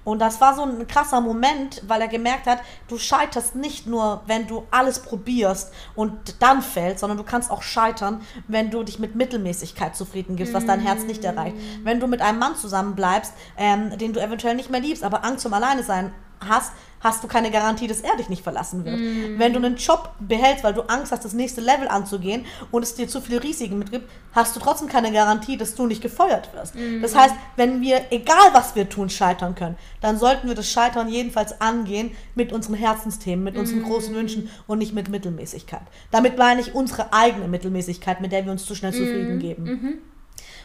Und 0.05 0.20
das 0.20 0.40
war 0.40 0.55
so 0.55 0.62
ein 0.62 0.86
krasser 0.86 1.20
Moment, 1.20 1.82
weil 1.86 2.01
er 2.01 2.09
gemerkt 2.09 2.46
hat, 2.46 2.61
du 2.88 2.98
scheiterst 2.98 3.55
nicht 3.55 3.86
nur, 3.86 4.22
wenn 4.26 4.46
du 4.46 4.66
alles 4.70 5.01
probierst 5.01 5.72
und 5.94 6.42
dann 6.42 6.62
fällst, 6.62 7.01
sondern 7.01 7.18
du 7.18 7.24
kannst 7.24 7.51
auch 7.51 7.62
scheitern, 7.62 8.22
wenn 8.48 8.70
du 8.70 8.82
dich 8.82 8.98
mit 8.98 9.14
Mittelmäßigkeit 9.14 9.94
zufrieden 9.94 10.36
gibst, 10.36 10.55
was 10.55 10.66
dein 10.66 10.80
Herz 10.80 11.05
nicht 11.05 11.24
erreicht. 11.24 11.57
Wenn 11.84 12.01
du 12.01 12.07
mit 12.07 12.22
einem 12.22 12.38
Mann 12.38 12.57
zusammenbleibst, 12.57 13.34
ähm, 13.57 13.96
den 13.98 14.12
du 14.12 14.20
eventuell 14.20 14.55
nicht 14.55 14.70
mehr 14.70 14.80
liebst, 14.80 15.05
aber 15.05 15.24
Angst 15.24 15.42
zum 15.42 15.53
Alleine 15.53 15.82
sein 15.82 16.12
hast, 16.47 16.72
hast 17.01 17.24
du 17.24 17.28
keine 17.28 17.51
Garantie, 17.51 17.86
dass 17.86 18.01
er 18.03 18.16
dich 18.16 18.28
nicht 18.28 18.43
verlassen 18.43 18.84
wird. 18.84 18.99
Mm. 18.99 19.38
Wenn 19.38 19.53
du 19.53 19.59
einen 19.59 19.76
Job 19.76 20.12
behältst, 20.20 20.62
weil 20.62 20.74
du 20.74 20.82
Angst 20.82 21.12
hast, 21.12 21.24
das 21.24 21.32
nächste 21.32 21.61
Level 21.61 21.88
anzugehen 21.88 22.45
und 22.70 22.82
es 22.82 22.95
dir 22.95 23.09
zu 23.09 23.20
viele 23.20 23.43
Risiken 23.43 23.78
mitgibt, 23.78 24.09
hast 24.32 24.55
du 24.55 24.61
trotzdem 24.61 24.88
keine 24.88 25.11
Garantie, 25.11 25.57
dass 25.57 25.74
du 25.74 25.86
nicht 25.86 26.03
gefeuert 26.03 26.53
wirst. 26.55 26.74
Mm. 26.74 27.01
Das 27.01 27.14
heißt, 27.14 27.34
wenn 27.57 27.80
wir, 27.80 28.05
egal 28.11 28.51
was 28.53 28.74
wir 28.74 28.88
tun, 28.88 29.09
scheitern 29.09 29.55
können, 29.55 29.76
dann 30.01 30.18
sollten 30.18 30.49
wir 30.49 30.55
das 30.55 30.70
Scheitern 30.70 31.09
jedenfalls 31.09 31.61
angehen 31.61 32.11
mit 32.34 32.53
unseren 32.53 32.74
Herzensthemen, 32.74 33.45
mit 33.45 33.57
unseren 33.57 33.80
mm. 33.80 33.84
großen 33.84 34.14
Wünschen 34.14 34.51
und 34.66 34.78
nicht 34.78 34.93
mit 34.93 35.09
Mittelmäßigkeit. 35.09 35.82
Damit 36.11 36.36
meine 36.36 36.61
ich 36.61 36.74
unsere 36.74 37.12
eigene 37.12 37.49
Mittelmäßigkeit, 37.49 38.20
mit 38.20 38.32
der 38.32 38.45
wir 38.45 38.53
uns 38.53 38.66
zu 38.66 38.74
schnell 38.74 38.93
zufrieden 38.93 39.36
mm. 39.36 39.41
geben. 39.41 39.64
-hmm. 39.64 40.09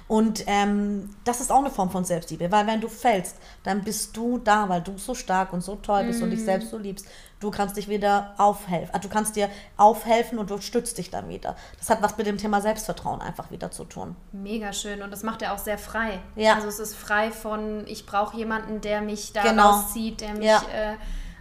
Und 0.07 0.43
ähm, 0.45 1.09
das 1.23 1.41
ist 1.41 1.51
auch 1.51 1.59
eine 1.59 1.71
Form 1.71 1.89
von 1.89 2.05
Selbstliebe, 2.05 2.51
weil 2.51 2.67
wenn 2.67 2.79
du 2.79 2.87
fällst, 2.87 3.37
dann 3.63 3.83
bist 3.83 4.15
du 4.15 4.37
da, 4.37 4.69
weil 4.69 4.81
du 4.81 4.97
so 4.97 5.15
stark 5.15 5.51
und 5.51 5.61
so 5.61 5.77
toll 5.77 6.03
bist 6.03 6.19
mm. 6.19 6.23
und 6.23 6.29
dich 6.29 6.41
mhm. 6.41 6.45
selbst 6.45 6.69
so 6.69 6.77
liebst. 6.77 7.07
Du 7.39 7.49
kannst 7.49 7.75
dich 7.75 7.89
wieder 7.89 8.33
aufhelfen, 8.37 8.93
also 8.93 9.07
du 9.07 9.13
kannst 9.13 9.35
dir 9.35 9.49
aufhelfen 9.77 10.37
und 10.37 10.49
du 10.49 10.61
stützt 10.61 10.97
dich 10.99 11.09
dann 11.09 11.27
wieder. 11.27 11.55
Das 11.79 11.89
hat 11.89 12.01
was 12.03 12.17
mit 12.17 12.27
dem 12.27 12.37
Thema 12.37 12.61
Selbstvertrauen 12.61 13.21
einfach 13.21 13.49
wieder 13.49 13.71
zu 13.71 13.83
tun. 13.83 14.15
Mega 14.31 14.73
schön 14.73 15.01
und 15.01 15.11
das 15.11 15.23
macht 15.23 15.41
er 15.41 15.53
auch 15.53 15.57
sehr 15.57 15.77
frei. 15.77 16.19
Ja. 16.35 16.55
Also 16.55 16.67
es 16.67 16.79
ist 16.79 16.95
frei 16.95 17.31
von, 17.31 17.85
ich 17.87 18.05
brauche 18.05 18.37
jemanden, 18.37 18.81
der 18.81 19.01
mich 19.01 19.33
da 19.33 19.41
genau. 19.41 19.71
rauszieht, 19.71 20.21
der 20.21 20.33
mich... 20.33 20.45
Ja. 20.45 20.61
Äh, 20.71 20.95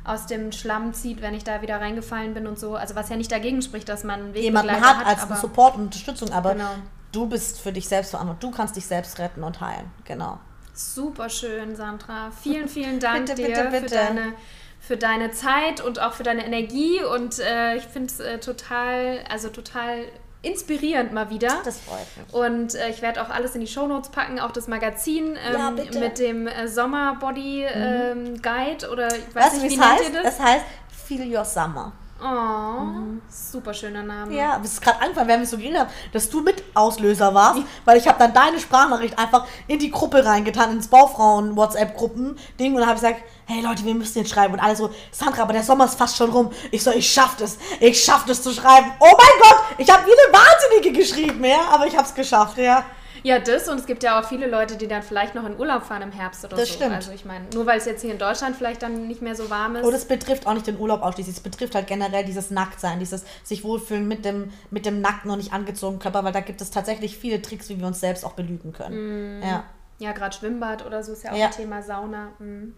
aus 0.07 0.27
dem 0.27 0.53
Schlamm 0.53 0.93
zieht, 0.93 1.23
wenn 1.23 1.33
ich 1.33 1.45
da 1.45 1.63
wieder 1.63 1.81
reingefallen 1.81 2.35
bin 2.35 2.47
und 2.47 2.59
so. 2.59 2.77
Also 2.77 2.95
was 2.95 3.09
ja 3.09 3.17
nicht 3.17 3.33
dagegen 3.33 3.63
spricht, 3.63 3.89
dass 3.89 4.05
man 4.05 4.21
einen 4.21 4.35
jemanden 4.35 4.73
hat, 4.73 5.03
hat 5.03 5.31
als 5.31 5.41
Support 5.41 5.77
und 5.77 5.85
Unterstützung, 5.85 6.31
aber 6.31 6.53
genau 6.53 6.75
du 7.15 7.27
bist 7.27 7.61
für 7.61 7.73
dich 7.73 7.89
selbst 7.89 8.11
verantwortlich. 8.11 8.51
Du 8.51 8.57
kannst 8.57 8.77
dich 8.77 8.87
selbst 8.87 9.19
retten 9.19 9.43
und 9.43 9.61
heilen. 9.61 9.91
Genau. 10.05 10.39
Super 10.75 11.29
schön, 11.29 11.77
Sandra. 11.77 12.31
Vielen, 12.43 12.69
vielen 12.69 12.99
Dank 12.99 13.27
bitte, 13.27 13.37
dir 13.37 13.47
bitte, 13.47 13.69
bitte. 13.71 13.89
Für, 13.89 13.95
deine, 13.95 14.33
für 14.81 14.97
deine 14.97 15.31
Zeit 15.31 15.81
und 15.81 16.01
auch 16.01 16.15
für 16.15 16.25
deine 16.25 16.45
Energie. 16.45 17.03
Und 17.03 17.39
äh, 17.39 17.77
ich 17.77 17.85
finde 17.85 18.13
es 18.13 18.21
äh, 18.21 18.39
total, 18.39 19.21
also 19.31 19.49
total 19.49 20.05
inspirierend 20.43 21.13
mal 21.13 21.31
wieder. 21.31 21.61
Das 21.65 21.81
freut 21.81 22.07
mich. 22.17 22.35
Und 22.35 22.75
äh, 22.75 22.91
ich 22.91 23.03
werde 23.03 23.23
auch 23.23 23.31
alles 23.31 23.55
in 23.55 23.61
die 23.61 23.67
Shownotes 23.67 24.11
packen, 24.11 24.41
auch 24.41 24.51
das 24.51 24.69
Magazin 24.69 25.37
ähm, 25.37 25.55
ja, 25.55 25.71
mit 25.71 26.19
dem 26.19 26.47
äh, 26.47 26.69
Sommerbody 26.69 27.65
ähm, 27.65 28.25
mhm. 28.25 28.43
Guide 28.43 28.91
oder 28.91 29.09
ich 29.09 29.35
weiß 29.35 29.45
weißt, 29.45 29.63
nicht, 29.63 29.73
wie 29.73 29.77
nennt 29.77 29.91
heißt? 29.91 30.05
ihr 30.05 30.23
das? 30.23 30.37
Das 30.37 30.41
heißt 30.41 30.65
Feel 31.07 31.35
Your 31.35 31.45
Summer. 31.45 31.93
Oh, 32.27 32.81
mhm. 32.81 33.21
super 33.29 33.75
schöner 33.75 34.03
Name. 34.03 34.35
Ja, 34.35 34.59
es 34.65 34.73
ist 34.73 34.81
gerade 34.81 34.99
angefangen, 35.03 35.29
während 35.29 35.43
wir 35.43 35.47
so 35.47 35.59
geredet 35.59 35.81
haben, 35.81 35.91
dass 36.11 36.31
du 36.31 36.41
mit 36.41 36.65
Auslöser 36.73 37.35
warst, 37.35 37.61
weil 37.85 37.99
ich 37.99 38.09
habe 38.09 38.19
dann 38.19 38.33
deine 38.33 38.59
Sprachnachricht 38.59 39.19
einfach 39.19 39.47
in 39.67 39.79
die 39.79 39.91
Gruppe 39.91 40.25
reingetan, 40.25 40.73
ins 40.73 40.89
Baufrauen-WhatsApp-Gruppen-Ding 40.89 42.73
und 42.73 42.81
dann 42.81 42.89
habe 42.89 42.97
ich 42.97 43.03
gesagt, 43.03 43.23
hey 43.45 43.61
Leute, 43.61 43.85
wir 43.85 43.95
müssen 43.95 44.21
jetzt 44.21 44.31
schreiben. 44.31 44.55
Und 44.55 44.61
alle 44.61 44.75
so, 44.75 44.89
Sandra, 45.11 45.43
aber 45.43 45.53
der 45.53 45.63
Sommer 45.63 45.85
ist 45.85 45.97
fast 45.97 46.17
schon 46.17 46.31
rum. 46.31 46.51
Ich 46.71 46.83
so, 46.83 46.93
ich 46.93 47.13
schaff 47.13 47.37
das. 47.37 47.59
Ich 47.79 48.03
schaff 48.03 48.25
das 48.25 48.43
zu 48.43 48.53
schreiben. 48.53 48.91
Oh 49.01 49.05
mein 49.05 49.43
Gott, 49.43 49.59
ich 49.77 49.91
habe 49.91 50.07
wie 50.07 50.13
eine 50.13 50.33
Wahnsinnige 50.33 50.99
geschrieben, 50.99 51.45
ja, 51.45 51.61
aber 51.73 51.87
ich 51.87 51.95
habe 51.95 52.07
es 52.07 52.15
geschafft, 52.15 52.57
ja. 52.57 52.85
Ja, 53.25 53.39
das 53.39 53.71
und 53.71 53.81
es 53.81 53.87
gibt 53.87 54.03
ja 54.03 54.21
auch 54.21 54.25
viele 54.29 54.47
Leute, 54.47 54.77
die 54.77 54.87
dann 54.87 55.03
vielleicht 55.03 55.35
noch 55.35 55.47
in 55.47 55.59
Urlaub 55.59 55.85
fahren 55.85 56.03
im 56.03 56.13
Herbst 56.13 56.45
oder 56.45 56.59
das 56.59 56.69
so. 56.69 56.75
Stimmt. 56.75 56.95
Also 56.95 57.11
ich 57.11 57.25
meine, 57.25 57.47
nur 57.55 57.65
weil 57.65 57.79
es 57.79 57.87
jetzt 57.87 58.03
hier 58.03 58.13
in 58.13 58.19
Deutschland 58.19 58.55
vielleicht 58.55 58.83
dann 58.83 59.09
nicht 59.09 59.23
mehr 59.23 59.35
so 59.35 59.49
warm 59.49 59.77
ist. 59.77 59.85
Und 59.85 59.95
es 59.95 60.05
betrifft 60.05 60.47
auch 60.47 60.53
nicht 60.53 60.67
den 60.67 60.79
Urlaub 60.79 61.01
ausschließlich. 61.03 61.39
Es 61.39 61.43
betrifft 61.43 61.75
halt 61.75 61.87
generell 61.87 62.25
dieses 62.27 62.51
Nacktsein, 62.51 62.99
dieses 62.99 63.25
sich 63.43 63.65
wohlfühlen 63.65 64.07
mit 64.07 64.27
dem, 64.27 64.53
mit 64.71 64.85
dem 64.85 65.01
nackten 65.01 65.31
und 65.31 65.39
nicht 65.39 65.55
angezogenen 65.55 66.01
Körper, 66.01 66.23
weil 66.23 66.33
da 66.33 66.41
gibt 66.41 66.61
es 66.61 66.71
tatsächlich 66.71 67.17
viele 67.17 67.41
Tricks, 67.41 67.71
wie 67.71 67.81
wir 67.81 67.87
uns 67.87 67.99
selbst 67.99 68.27
auch 68.27 68.35
belügen 68.35 68.75
können. 68.75 69.39
Mm. 69.39 69.43
Ja. 69.43 69.65
Ja, 70.01 70.13
gerade 70.13 70.37
Schwimmbad 70.37 70.85
oder 70.85 71.03
so 71.03 71.13
ist 71.13 71.23
ja 71.23 71.33
auch 71.33 71.37
ja. 71.37 71.47
ein 71.47 71.53
Thema 71.53 71.83
Sauna. 71.83 72.33
Mm. 72.41 72.75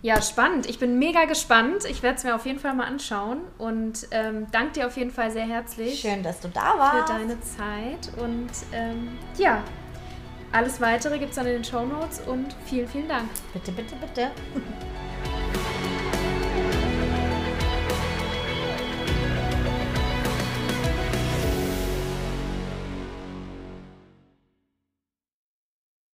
Ja, 0.00 0.22
spannend. 0.22 0.66
Ich 0.68 0.78
bin 0.78 0.98
mega 0.98 1.24
gespannt. 1.24 1.84
Ich 1.88 2.02
werde 2.02 2.18
es 2.18 2.24
mir 2.24 2.34
auf 2.34 2.46
jeden 2.46 2.60
Fall 2.60 2.74
mal 2.74 2.86
anschauen 2.86 3.40
und 3.58 4.06
ähm, 4.12 4.46
danke 4.52 4.74
dir 4.74 4.86
auf 4.86 4.96
jeden 4.96 5.10
Fall 5.10 5.30
sehr 5.30 5.46
herzlich. 5.46 6.00
Schön, 6.00 6.22
dass 6.22 6.40
du 6.40 6.48
da 6.48 6.78
warst. 6.78 7.08
Für 7.08 7.18
deine 7.18 7.40
Zeit 7.40 8.12
und 8.22 8.50
ähm, 8.72 9.18
ja, 9.36 9.62
alles 10.52 10.80
weitere 10.80 11.18
gibt 11.18 11.30
es 11.30 11.36
dann 11.36 11.46
in 11.46 11.54
den 11.54 11.64
Show 11.64 11.84
Notes 11.84 12.20
und 12.26 12.54
vielen, 12.66 12.88
vielen 12.88 13.08
Dank. 13.08 13.28
Bitte, 13.52 13.72
bitte, 13.72 13.96
bitte. 13.96 14.30